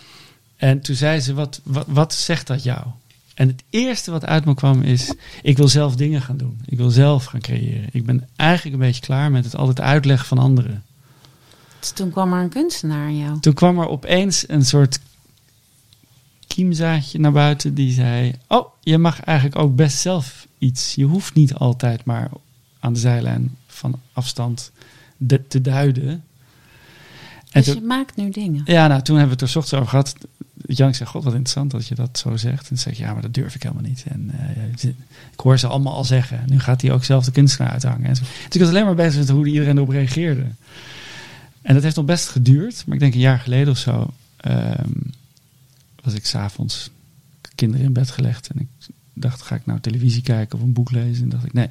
En 0.56 0.82
toen 0.82 0.95
zei 0.95 1.19
ze: 1.19 1.34
wat, 1.34 1.61
wat, 1.64 1.86
wat 1.88 2.14
zegt 2.14 2.48
dat 2.48 2.64
jou? 2.64 2.86
En 3.34 3.48
het 3.48 3.64
eerste 3.69 4.11
wat 4.11 4.26
uit 4.26 4.45
me 4.45 4.53
kwam 4.53 4.82
is: 4.82 5.14
ik 5.41 5.57
wil 5.57 5.68
zelf 5.68 5.95
dingen 5.95 6.22
gaan 6.22 6.38
doen. 6.38 6.61
Ik 6.65 6.77
wil 6.77 6.90
zelf 6.90 7.26
gaan 7.26 7.41
creëren. 7.41 7.90
Ik 7.91 8.06
ben 8.06 8.27
eigenlijk 8.36 8.76
een 8.76 8.88
beetje 8.88 9.02
klaar 9.02 9.32
met 9.32 9.44
het 9.44 9.56
altijd 9.56 9.82
uitleggen 9.82 10.27
van 10.27 10.38
anderen. 10.38 10.84
Dus 11.80 11.91
toen 11.91 12.11
kwam 12.11 12.34
er 12.34 12.41
een 12.41 12.49
kunstenaar 12.49 13.06
aan 13.06 13.18
jou. 13.18 13.40
Toen 13.40 13.53
kwam 13.53 13.80
er 13.80 13.88
opeens 13.88 14.49
een 14.49 14.65
soort 14.65 14.99
kiemzaadje 16.48 17.19
naar 17.19 17.32
buiten 17.32 17.73
die 17.73 17.94
zei: 17.94 18.36
Oh, 18.48 18.68
je 18.82 18.98
mag 18.98 19.19
eigenlijk 19.19 19.57
ook 19.57 19.76
best 19.76 19.98
zelf 19.98 20.48
iets. 20.57 20.95
Je 20.95 21.06
hoeft 21.06 21.34
niet 21.34 21.53
altijd 21.53 22.06
maar 22.06 22.30
aan 22.80 22.94
de 22.94 22.99
zijlijn 22.99 23.57
van 23.68 23.99
afstand 24.14 24.72
te 25.48 25.61
duiden. 25.61 26.23
En 27.56 27.61
Dus 27.61 27.73
toen- 27.73 27.82
je 27.82 27.88
maakt 27.88 28.15
nu 28.15 28.30
dingen. 28.30 28.61
ja, 28.65 28.88
nou, 28.88 29.02
toen 29.02 29.18
hebben 29.18 29.38
we 29.38 29.44
het 29.44 29.52
er 29.53 29.57
ochtends 29.57 29.73
over 29.73 29.88
gehad. 29.90 30.15
Jan 30.68 30.94
zei, 30.94 31.10
god, 31.10 31.23
wat 31.23 31.34
interessant 31.34 31.72
dat 31.72 31.88
je 31.88 31.95
dat 31.95 32.18
zo 32.18 32.38
zegt. 32.38 32.69
En 32.69 32.77
zei 32.77 32.94
ik, 32.95 32.99
ja, 32.99 33.14
maar 33.14 33.22
dat 33.22 33.34
durf 33.34 33.56
ik 33.56 33.64
helemaal 33.64 33.84
niet. 33.84 34.03
En 34.07 34.32
eh, 34.40 34.90
ik 35.32 35.40
hoor 35.40 35.60
ze 35.60 35.68
allemaal 35.68 35.94
al 35.94 36.03
zeggen. 36.06 36.44
Nu 36.45 36.60
gaat 36.60 36.82
hij 36.82 36.91
ook 36.91 37.03
zelf 37.03 37.26
de 37.26 37.32
kunstenaar 37.32 37.72
uithangen. 37.72 38.06
En 38.07 38.15
zo. 38.15 38.23
Dus 38.23 38.56
ik 38.56 38.60
was 38.60 38.69
alleen 38.69 38.86
maar 38.86 38.95
bezig 38.95 39.19
met 39.19 39.30
hoe 39.30 39.48
iedereen 39.48 39.76
erop 39.76 39.90
reageerde. 39.90 40.45
En 41.61 41.73
dat 41.73 41.84
heeft 41.84 41.95
nog 41.95 42.06
best 42.06 42.27
geduurd. 42.30 42.84
Maar 42.86 42.95
ik 42.95 43.02
denk 43.02 43.14
een 43.14 43.19
jaar 43.19 43.40
geleden 43.40 43.69
of 43.72 43.77
zo... 43.77 44.14
ehm, 44.38 44.90
was 46.03 46.14
ik 46.14 46.26
s'avonds 46.26 46.90
kinderen 47.56 47.86
in 47.86 47.94
bed 47.94 48.10
gelegd. 48.11 48.48
En 48.48 48.60
ik 48.61 48.68
dacht, 49.14 49.41
ga 49.41 49.56
ik 49.56 49.65
nou 49.65 49.80
televisie 49.80 50.22
kijken 50.22 50.57
of 50.57 50.64
een 50.64 50.73
boek 50.73 50.91
lezen? 50.91 51.23
En 51.23 51.30
dacht 51.30 51.45
ik, 51.45 51.53
nee. 51.53 51.65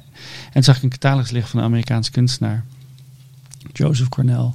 En 0.45 0.51
toen 0.53 0.63
zag 0.63 0.77
ik 0.77 0.83
een 0.83 0.89
catalogus 0.89 1.31
liggen 1.31 1.51
van 1.51 1.59
een 1.59 1.65
Amerikaanse 1.65 2.11
kunstenaar. 2.11 2.65
Joseph 3.73 4.09
Cornell. 4.09 4.51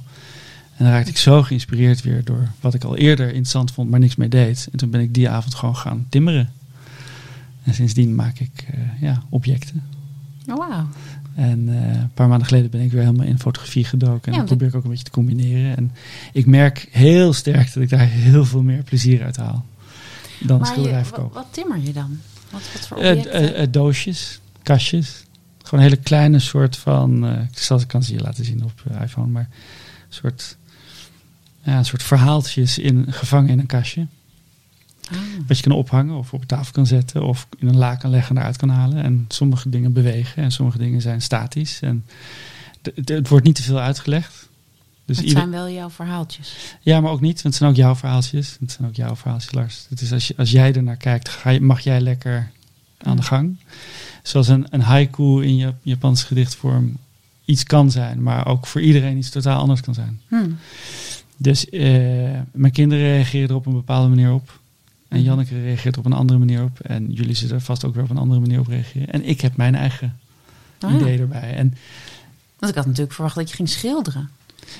En 0.81 0.87
dan 0.87 0.95
raakte 0.95 1.11
ik 1.11 1.17
zo 1.17 1.43
geïnspireerd 1.43 2.01
weer 2.01 2.23
door 2.23 2.47
wat 2.59 2.73
ik 2.73 2.83
al 2.83 2.97
eerder 2.97 3.27
interessant 3.27 3.71
vond, 3.71 3.89
maar 3.89 3.99
niks 3.99 4.15
mee 4.15 4.29
deed. 4.29 4.67
En 4.71 4.77
toen 4.77 4.89
ben 4.89 5.01
ik 5.01 5.13
die 5.13 5.29
avond 5.29 5.55
gewoon 5.55 5.75
gaan 5.75 6.05
timmeren. 6.09 6.49
En 7.63 7.73
sindsdien 7.73 8.15
maak 8.15 8.39
ik 8.39 8.65
eh, 8.71 8.79
ja, 9.01 9.23
objecten. 9.29 9.83
Oh, 10.49 10.57
wauw. 10.57 10.87
En 11.35 11.69
eh, 11.69 11.99
een 12.01 12.11
paar 12.13 12.27
maanden 12.27 12.47
geleden 12.47 12.69
ben 12.69 12.81
ik 12.81 12.91
weer 12.91 13.01
helemaal 13.01 13.25
in 13.25 13.39
fotografie 13.39 13.83
gedoken. 13.85 14.25
En 14.25 14.31
Ja, 14.31 14.37
dat 14.37 14.45
probeer 14.47 14.67
ik 14.67 14.75
ook 14.75 14.83
een 14.83 14.89
beetje 14.89 15.03
te 15.03 15.11
combineren. 15.11 15.77
En 15.77 15.91
ik 16.33 16.45
merk 16.45 16.87
heel 16.91 17.33
sterk 17.33 17.73
dat 17.73 17.83
ik 17.83 17.89
daar 17.89 18.07
heel 18.07 18.45
veel 18.45 18.61
meer 18.63 18.83
plezier 18.83 19.23
uit 19.23 19.37
haal. 19.37 19.65
Dan 20.39 20.57
Maar 20.57 20.67
schilderij 20.67 20.97
wat, 20.97 21.07
verkopen. 21.07 21.33
wat 21.33 21.47
timmer 21.51 21.77
je 21.79 21.93
dan? 21.93 22.19
Wat, 22.51 22.61
wat 22.73 22.87
voor 22.87 22.97
Eh, 22.97 23.17
objecten? 23.17 23.71
doosjes, 23.71 24.39
kastjes. 24.63 25.23
Gewoon 25.63 25.83
een 25.85 25.91
hele 25.91 26.01
kleine 26.03 26.39
soort 26.39 26.77
van... 26.77 27.25
ik 27.51 27.57
zal 27.57 27.79
ik 27.79 27.87
kan 27.87 28.03
ze 28.03 28.13
je 28.13 28.19
laten 28.21 28.45
zien 28.45 28.63
op 28.63 28.83
iPhone. 29.01 29.27
Maar 29.27 29.49
een 29.51 30.07
soort, 30.09 30.57
ja, 31.63 31.77
een 31.77 31.85
soort 31.85 32.03
verhaaltjes 32.03 32.77
in, 32.77 33.05
gevangen 33.09 33.49
in 33.49 33.59
een 33.59 33.65
kastje. 33.65 34.07
Ah. 35.11 35.17
Wat 35.47 35.57
je 35.57 35.63
kan 35.63 35.71
ophangen 35.71 36.15
of 36.15 36.33
op 36.33 36.45
tafel 36.45 36.71
kan 36.71 36.87
zetten. 36.87 37.23
Of 37.25 37.47
in 37.59 37.67
een 37.67 37.77
la 37.77 37.95
kan 37.95 38.09
leggen 38.09 38.35
en 38.35 38.41
eruit 38.41 38.57
kan 38.57 38.69
halen. 38.69 39.03
En 39.03 39.25
sommige 39.27 39.69
dingen 39.69 39.93
bewegen 39.93 40.43
en 40.43 40.51
sommige 40.51 40.77
dingen 40.77 41.01
zijn 41.01 41.21
statisch. 41.21 41.79
En 41.81 42.05
het 43.05 43.27
wordt 43.27 43.45
niet 43.45 43.55
te 43.55 43.63
veel 43.63 43.79
uitgelegd. 43.79 44.49
Dus 45.05 45.17
het 45.17 45.25
ieder- 45.25 45.41
zijn 45.41 45.53
wel 45.53 45.69
jouw 45.69 45.89
verhaaltjes. 45.89 46.55
ja, 46.81 47.01
maar 47.01 47.11
ook 47.11 47.21
niet, 47.21 47.33
want 47.33 47.43
het 47.43 47.55
zijn 47.55 47.69
ook 47.69 47.75
jouw 47.75 47.95
verhaaltjes. 47.95 48.57
Het 48.59 48.71
zijn 48.71 48.87
ook 48.87 48.95
jouw 48.95 49.15
verhaaltjes, 49.15 49.53
Lars. 49.53 49.85
Het 49.89 50.01
is 50.01 50.11
als, 50.11 50.27
je, 50.27 50.33
als 50.37 50.51
jij 50.51 50.73
er 50.73 50.83
naar 50.83 50.97
kijkt, 50.97 51.29
ga 51.29 51.49
je, 51.49 51.61
mag 51.61 51.79
jij 51.79 52.01
lekker 52.01 52.51
aan 52.97 53.15
de 53.17 53.23
gang. 53.23 53.57
Zoals 54.23 54.47
een, 54.47 54.67
een 54.69 54.81
haiku 54.81 55.43
in 55.43 55.55
je 55.55 55.73
Japanse 55.81 56.25
gedichtvorm 56.25 56.97
iets 57.45 57.63
kan 57.63 57.91
zijn, 57.91 58.23
maar 58.23 58.47
ook 58.47 58.67
voor 58.67 58.81
iedereen 58.81 59.17
iets 59.17 59.29
totaal 59.29 59.59
anders 59.59 59.81
kan 59.81 59.93
zijn. 59.93 60.21
Hm. 60.27 60.49
Dus 61.41 61.69
eh, 61.69 61.81
mijn 62.51 62.71
kinderen 62.71 63.03
reageren 63.05 63.49
er 63.49 63.55
op 63.55 63.65
een 63.65 63.73
bepaalde 63.73 64.09
manier 64.09 64.31
op. 64.33 64.59
En 65.07 65.17
Mhm. 65.17 65.25
Janneke 65.25 65.61
reageert 65.61 65.97
op 65.97 66.05
een 66.05 66.13
andere 66.13 66.39
manier 66.39 66.63
op. 66.63 66.79
En 66.79 67.11
jullie 67.11 67.35
zullen 67.35 67.55
er 67.55 67.61
vast 67.61 67.85
ook 67.85 67.93
weer 67.93 68.03
op 68.03 68.09
een 68.09 68.17
andere 68.17 68.39
manier 68.39 68.59
op 68.59 68.67
reageren. 68.67 69.09
En 69.09 69.25
ik 69.27 69.41
heb 69.41 69.55
mijn 69.57 69.75
eigen 69.75 70.17
Ah, 70.79 70.91
ja. 70.91 70.97
idee 70.99 71.19
erbij. 71.19 71.53
En 71.55 71.73
Want 72.59 72.71
ik 72.71 72.77
had 72.77 72.85
natuurlijk 72.85 73.13
verwacht 73.13 73.35
dat 73.35 73.49
je 73.49 73.55
ging 73.55 73.69
schilderen. 73.69 74.29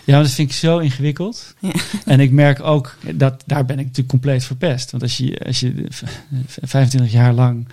Ja, 0.04 0.14
maar 0.14 0.24
dat 0.24 0.32
vind 0.32 0.50
ik 0.50 0.56
zo 0.56 0.78
ingewikkeld. 0.78 1.56
Ja. 1.60 1.72
En 2.06 2.20
ik 2.20 2.32
merk 2.32 2.60
ook, 2.62 2.98
dat 3.16 3.44
daar 3.46 3.66
ben 3.66 3.76
ik 3.80 3.84
natuurlijk 3.84 4.10
compleet 4.10 4.44
verpest. 4.44 4.92
Want 4.92 5.04
als 5.04 5.18
je, 5.18 5.40
als 5.46 5.60
je 5.60 5.86
v- 5.90 6.04
25 6.62 7.12
jaar 7.12 7.34
lang 7.34 7.68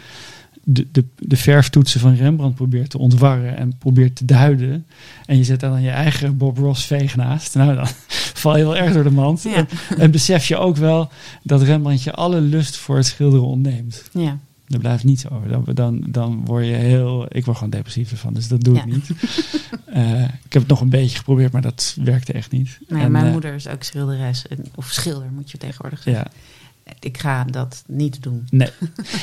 de, 0.71 0.87
de, 0.93 1.05
de 1.19 1.37
verftoetsen 1.37 2.01
van 2.01 2.15
Rembrandt 2.15 2.57
probeert 2.57 2.91
te 2.91 2.99
ontwarren 2.99 3.57
en 3.57 3.77
probeert 3.79 4.17
te 4.17 4.25
duiden. 4.25 4.87
En 5.27 5.37
je 5.37 5.45
zet 5.45 5.61
daar 5.61 5.71
dan 5.71 5.83
je 5.83 5.91
eigen 5.91 6.37
Bob 6.37 6.59
Ross 6.59 6.85
veeg 6.87 7.17
naast. 7.17 7.55
Nou, 7.55 7.75
dan 7.75 7.87
val 8.43 8.57
je 8.59 8.63
wel 8.65 8.77
erg 8.77 8.93
door 8.93 9.03
de 9.03 9.11
mand. 9.11 9.43
Ja. 9.43 9.55
En, 9.55 9.69
en 9.99 10.11
besef 10.11 10.47
je 10.47 10.57
ook 10.57 10.77
wel 10.77 11.11
dat 11.43 11.63
Rembrandt 11.63 12.03
je 12.03 12.13
alle 12.13 12.41
lust 12.41 12.77
voor 12.77 12.97
het 12.97 13.07
schilderen 13.07 13.47
ontneemt. 13.47 14.03
Ja. 14.13 14.39
Er 14.69 14.79
blijft 14.79 15.05
niets 15.05 15.31
over. 15.31 15.49
Dan, 15.49 15.65
dan, 15.75 16.05
dan 16.09 16.45
word 16.45 16.67
je 16.67 16.73
heel. 16.73 17.27
Ik 17.29 17.45
word 17.45 17.57
gewoon 17.57 17.73
depressief 17.73 18.11
ervan, 18.11 18.35
dus 18.35 18.49
dat 18.49 18.61
doe 18.61 18.77
ik 18.77 18.85
Ja. 18.85 18.93
niet. 18.95 19.11
Eh, 19.87 20.23
ik 20.23 20.53
heb 20.53 20.63
het 20.63 20.67
nog 20.67 20.81
een 20.81 20.89
beetje 20.89 21.17
geprobeerd, 21.19 21.53
maar 21.53 21.63
dat 21.63 21.97
werkte 22.05 22.33
echt 22.33 22.51
niet. 22.51 22.79
Nee, 22.89 23.03
En, 23.03 23.13
mijn 23.13 23.27
eh, 23.27 23.33
moeder 23.33 23.55
is 23.55 23.69
ook 23.69 23.83
schilderes. 23.83 24.45
Of 24.75 24.87
schilder, 24.91 25.29
moet 25.35 25.51
je 25.51 25.59
tegenwoordig 25.59 26.03
zeggen. 26.03 26.25
Ja, 26.33 26.41
Ik 27.01 27.19
ga 27.19 27.45
dat 27.45 27.83
niet 27.87 28.23
doen. 28.23 28.47
nee. 28.51 28.69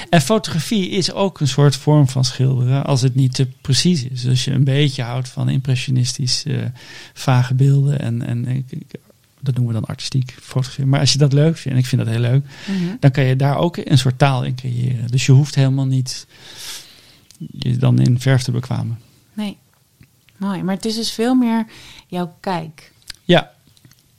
en 0.10 0.22
fotografie 0.22 0.90
is 0.90 1.12
ook 1.12 1.40
een 1.40 1.48
soort 1.48 1.76
vorm 1.76 2.08
van 2.10 2.26
schilderen, 2.26 2.86
als 2.86 3.02
het 3.02 3.16
niet 3.16 3.34
te 3.34 3.48
precies 3.62 4.04
is. 4.04 4.22
Dus 4.22 4.30
als 4.30 4.44
je 4.44 4.52
een 4.52 4.64
beetje 4.64 5.04
houdt 5.04 5.30
van 5.30 5.50
impressionistisch 5.50 6.44
eh, 6.46 6.58
vage 7.14 7.54
beelden 7.54 8.00
en, 8.00 8.22
en 8.22 8.46
ik- 8.48 8.66
dat 9.40 9.56
noemen 9.56 9.74
we 9.74 9.80
dan 9.80 9.90
artistiek 9.90 10.36
fotografie. 10.42 10.86
Maar 10.86 11.00
als 11.00 11.12
je 11.12 11.18
dat 11.18 11.34
leuk 11.34 11.58
vindt, 11.58 11.78
en 11.78 11.84
ik 11.84 11.86
vind 11.90 12.02
dat 12.02 12.10
heel 12.12 12.20
leuk, 12.22 12.46
Mhm. 12.68 12.96
dan 13.00 13.12
kan 13.12 13.24
je 13.24 13.36
daar 13.36 13.58
ook 13.58 13.78
een 13.78 13.98
soort 13.98 14.18
taal 14.18 14.44
in 14.44 14.56
creëren. 14.56 15.08
Dus 15.08 15.26
je 15.26 15.32
hoeft 15.32 15.56
helemaal 15.56 15.86
niet 15.86 16.28
je 17.38 17.78
dan 17.78 18.00
in 18.00 18.20
verf 18.20 18.44
te 18.44 18.52
bekwamen. 18.52 19.00
Nee. 19.34 19.58
Mooi. 20.38 20.64
Maar 20.64 20.76
het 20.76 20.86
is 20.86 20.96
dus 20.96 21.12
veel 21.12 21.36
meer 21.36 21.66
jouw 22.08 22.36
kijk. 22.40 22.92
Ja, 23.24 23.54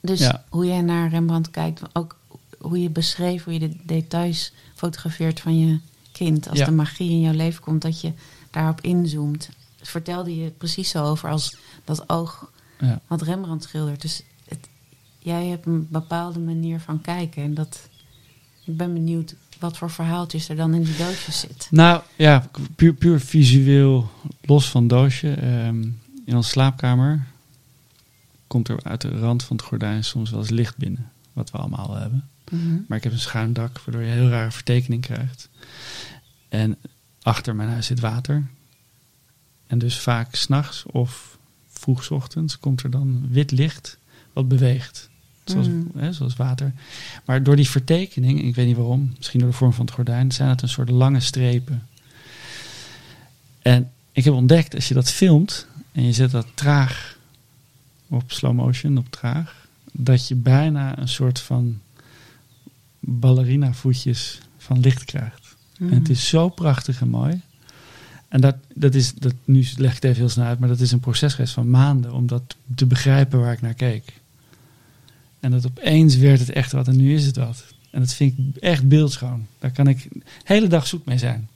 Dus 0.01 0.19
Ja. 0.19 0.43
hoe 0.49 0.65
jij 0.65 0.81
naar 0.81 1.09
Rembrandt 1.09 1.49
kijkt, 1.49 1.81
ook 1.93 2.17
hoe 2.57 2.81
je 2.81 2.89
beschreef, 2.89 3.43
hoe 3.43 3.53
je 3.53 3.59
de 3.59 3.75
details 3.83 4.51
fotografeert 4.75 5.39
van 5.39 5.59
je 5.59 5.79
kind. 6.11 6.49
Als 6.49 6.59
Ja. 6.59 6.65
de 6.65 6.71
magie 6.71 7.09
in 7.09 7.21
jouw 7.21 7.33
leven 7.33 7.61
komt, 7.61 7.81
dat 7.81 8.01
je 8.01 8.13
daarop 8.51 8.81
inzoomt. 8.81 9.49
Vertelde 9.81 10.35
je 10.37 10.49
precies 10.49 10.89
zo 10.89 11.03
over 11.03 11.29
als 11.29 11.55
dat 11.83 12.09
oog 12.09 12.51
ja. 12.79 13.01
wat 13.07 13.21
Rembrandt 13.21 13.63
schildert. 13.63 14.01
Dus 14.01 14.23
het, 14.47 14.67
jij 15.19 15.45
hebt 15.45 15.65
een 15.65 15.87
bepaalde 15.89 16.39
manier 16.39 16.79
van 16.79 17.01
kijken. 17.01 17.43
En 17.43 17.53
dat, 17.53 17.89
ik 18.65 18.77
ben 18.77 18.93
benieuwd 18.93 19.35
wat 19.59 19.77
voor 19.77 19.89
verhaaltjes 19.91 20.49
er 20.49 20.55
dan 20.55 20.73
in 20.73 20.83
die 20.83 20.95
doosjes 20.97 21.39
zit. 21.39 21.67
Nou 21.71 22.01
ja, 22.15 22.49
puur, 22.75 22.93
puur 22.93 23.19
visueel, 23.19 24.09
los 24.41 24.69
van 24.69 24.87
doosje. 24.87 25.31
ehm, 25.33 25.81
in 26.25 26.35
onze 26.35 26.49
slaapkamer 26.49 27.25
komt 28.47 28.67
er 28.69 28.83
uit 28.83 29.01
de 29.01 29.19
rand 29.19 29.43
van 29.43 29.55
het 29.57 29.65
gordijn 29.65 30.03
soms 30.03 30.29
wel 30.29 30.39
eens 30.39 30.49
licht 30.49 30.77
binnen. 30.77 31.11
Wat 31.33 31.51
we 31.51 31.57
allemaal 31.57 31.89
wel 31.93 32.09
Mhm. 32.51 32.77
Maar 32.87 32.97
ik 32.97 33.03
heb 33.03 33.13
een 33.13 33.19
schuin 33.19 33.53
dak, 33.53 33.79
waardoor 33.79 34.03
je 34.03 34.11
een 34.11 34.17
heel 34.17 34.29
rare 34.29 34.51
vertekening 34.51 35.01
krijgt. 35.01 35.49
En 36.49 36.77
achter 37.21 37.55
mijn 37.55 37.69
huis 37.69 37.85
zit 37.85 37.99
water. 37.99 38.47
En 39.67 39.77
dus 39.79 39.99
vaak 39.99 40.35
s'nachts 40.35 40.83
of 40.85 41.37
vroeg 41.67 42.11
ochtends 42.11 42.59
komt 42.59 42.83
er 42.83 42.89
dan 42.89 43.27
wit 43.29 43.51
licht 43.51 43.97
wat 44.33 44.47
beweegt. 44.47 45.09
Zoals, 45.43 45.67
Mm. 45.67 45.91
hè, 45.95 46.13
zoals 46.13 46.35
water. 46.35 46.73
Maar 47.25 47.43
door 47.43 47.55
die 47.55 47.69
vertekening, 47.69 48.43
ik 48.43 48.55
weet 48.55 48.67
niet 48.67 48.75
waarom, 48.75 49.13
misschien 49.17 49.39
door 49.39 49.49
de 49.49 49.55
vorm 49.55 49.73
van 49.73 49.85
het 49.85 49.93
gordijn, 49.93 50.31
zijn 50.31 50.49
het 50.49 50.61
een 50.61 50.69
soort 50.69 50.89
lange 50.89 51.19
strepen. 51.19 51.87
En 53.61 53.91
ik 54.11 54.23
heb 54.23 54.33
ontdekt, 54.33 54.75
als 54.75 54.87
je 54.87 54.93
dat 54.93 55.11
filmt 55.11 55.67
en 55.91 56.03
je 56.03 56.13
zet 56.13 56.31
dat 56.31 56.47
traag 56.53 57.17
op 58.07 58.31
slow 58.31 58.53
motion, 58.53 58.97
op 58.97 59.09
traag, 59.09 59.67
dat 59.91 60.27
je 60.27 60.35
bijna 60.35 60.97
een 60.97 61.07
soort 61.07 61.39
van 61.39 61.79
ballerina 63.09 63.73
voetjes 63.73 64.39
van 64.57 64.79
licht 64.79 65.05
krijgt. 65.05 65.55
Mhm. 65.77 65.91
En 65.91 65.97
het 65.99 66.09
is 66.09 66.27
zo 66.27 66.49
prachtig 66.49 67.01
en 67.01 67.09
mooi. 67.09 67.41
En 68.27 68.41
dat, 68.41 68.55
dat 68.73 68.95
is, 68.95 69.13
dat, 69.13 69.33
nu 69.45 69.67
leg 69.75 69.89
ik 69.89 69.95
het 69.95 70.03
even 70.03 70.17
heel 70.17 70.29
snel 70.29 70.45
uit, 70.45 70.59
maar 70.59 70.69
dat 70.69 70.79
is 70.79 70.91
een 70.91 70.99
proces 70.99 71.33
geweest 71.33 71.53
van 71.53 71.69
maanden 71.69 72.13
om 72.13 72.27
dat 72.27 72.55
te 72.75 72.85
begrijpen 72.85 73.39
waar 73.39 73.53
ik 73.53 73.61
naar 73.61 73.73
keek. 73.73 74.13
En 75.39 75.51
dat 75.51 75.65
opeens 75.65 76.15
werd 76.15 76.39
het 76.39 76.49
echt 76.49 76.71
wat 76.71 76.87
en 76.87 76.95
nu 76.95 77.13
is 77.13 77.25
het 77.25 77.35
wat. 77.35 77.63
En 77.91 77.99
dat 77.99 78.13
vind 78.13 78.37
ik 78.37 78.55
echt 78.61 78.87
beeldschoon. 78.87 79.45
Daar 79.59 79.71
kan 79.71 79.87
ik 79.87 80.07
de 80.11 80.21
hele 80.43 80.67
dag 80.67 80.87
zoek 80.87 81.05
mee 81.05 81.17
zijn. 81.17 81.49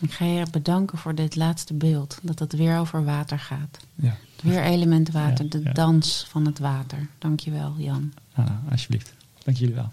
Ik 0.00 0.12
ga 0.12 0.24
je 0.24 0.46
bedanken 0.50 0.98
voor 0.98 1.14
dit 1.14 1.36
laatste 1.36 1.74
beeld. 1.74 2.18
Dat 2.22 2.38
het 2.38 2.52
weer 2.52 2.78
over 2.78 3.04
water 3.04 3.38
gaat. 3.38 3.78
Ja, 3.94 4.16
Weer 4.42 4.62
element 4.62 5.10
water, 5.10 5.44
Ja, 5.44 5.50
de 5.50 5.60
ja. 5.64 5.72
dans 5.72 6.26
van 6.28 6.46
het 6.46 6.58
water. 6.58 7.08
Dankjewel, 7.18 7.74
Jan. 7.78 8.12
nou, 8.34 8.48
alsjeblieft. 8.70 9.12
Dank 9.44 9.56
jullie 9.56 9.74
wel. 9.74 9.92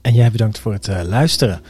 En 0.00 0.14
jij 0.14 0.30
bedankt 0.30 0.58
voor 0.58 0.72
het 0.72 0.88
eh, 0.88 1.02
luisteren. 1.02 1.60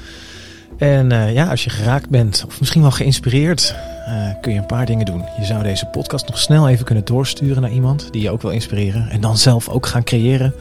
En 0.79 1.13
eh, 1.13 1.33
ja, 1.33 1.49
als 1.49 1.65
je 1.65 1.71
geraakt 1.71 2.09
bent, 2.09 2.45
of 2.47 2.59
misschien 2.61 2.83
wel 2.83 2.91
geïnspireerd, 2.91 3.75
eh, 4.07 4.41
kun 4.41 4.53
je 4.53 4.59
een 4.59 4.67
paar 4.67 4.87
dingen 4.87 5.07
doen. 5.07 5.25
Je 5.39 5.45
zou 5.45 5.63
deze 5.63 5.87
podcast 5.87 6.27
nog 6.27 6.39
snel 6.39 6.69
even 6.69 6.85
kunnen 6.85 7.05
doorsturen 7.05 7.63
naar 7.63 7.71
iemand 7.71 8.13
die 8.13 8.23
je 8.23 8.31
ook 8.31 8.43
wil 8.43 8.51
inspireren. 8.51 9.09
En 9.09 9.21
dan 9.21 9.39
zelf 9.39 9.69
ook 9.69 9.87
gaan 9.87 10.05
creëren. 10.05 10.55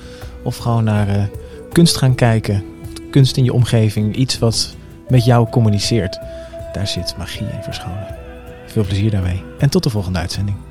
Of 0.44 0.58
gewoon 0.58 0.84
naar 0.84 1.30
kunst 1.72 1.98
gaan 1.98 2.16
kijken. 2.16 2.64
Kunst 3.12 3.38
in 3.38 3.44
je 3.44 3.54
omgeving, 3.54 4.16
iets 4.16 4.40
wat 4.40 4.76
met 5.08 5.26
jou 5.26 5.50
communiceert. 5.50 6.20
Daar 6.74 6.88
zit 6.88 7.16
magie 7.18 7.48
in 7.48 7.64
verscholen. 7.64 8.16
Veel 8.66 8.84
plezier 8.84 9.12
daarmee. 9.12 9.44
En 9.60 9.70
tot 9.70 9.84
de 9.84 9.90
volgende 9.90 10.20
uitzending. 10.20 10.67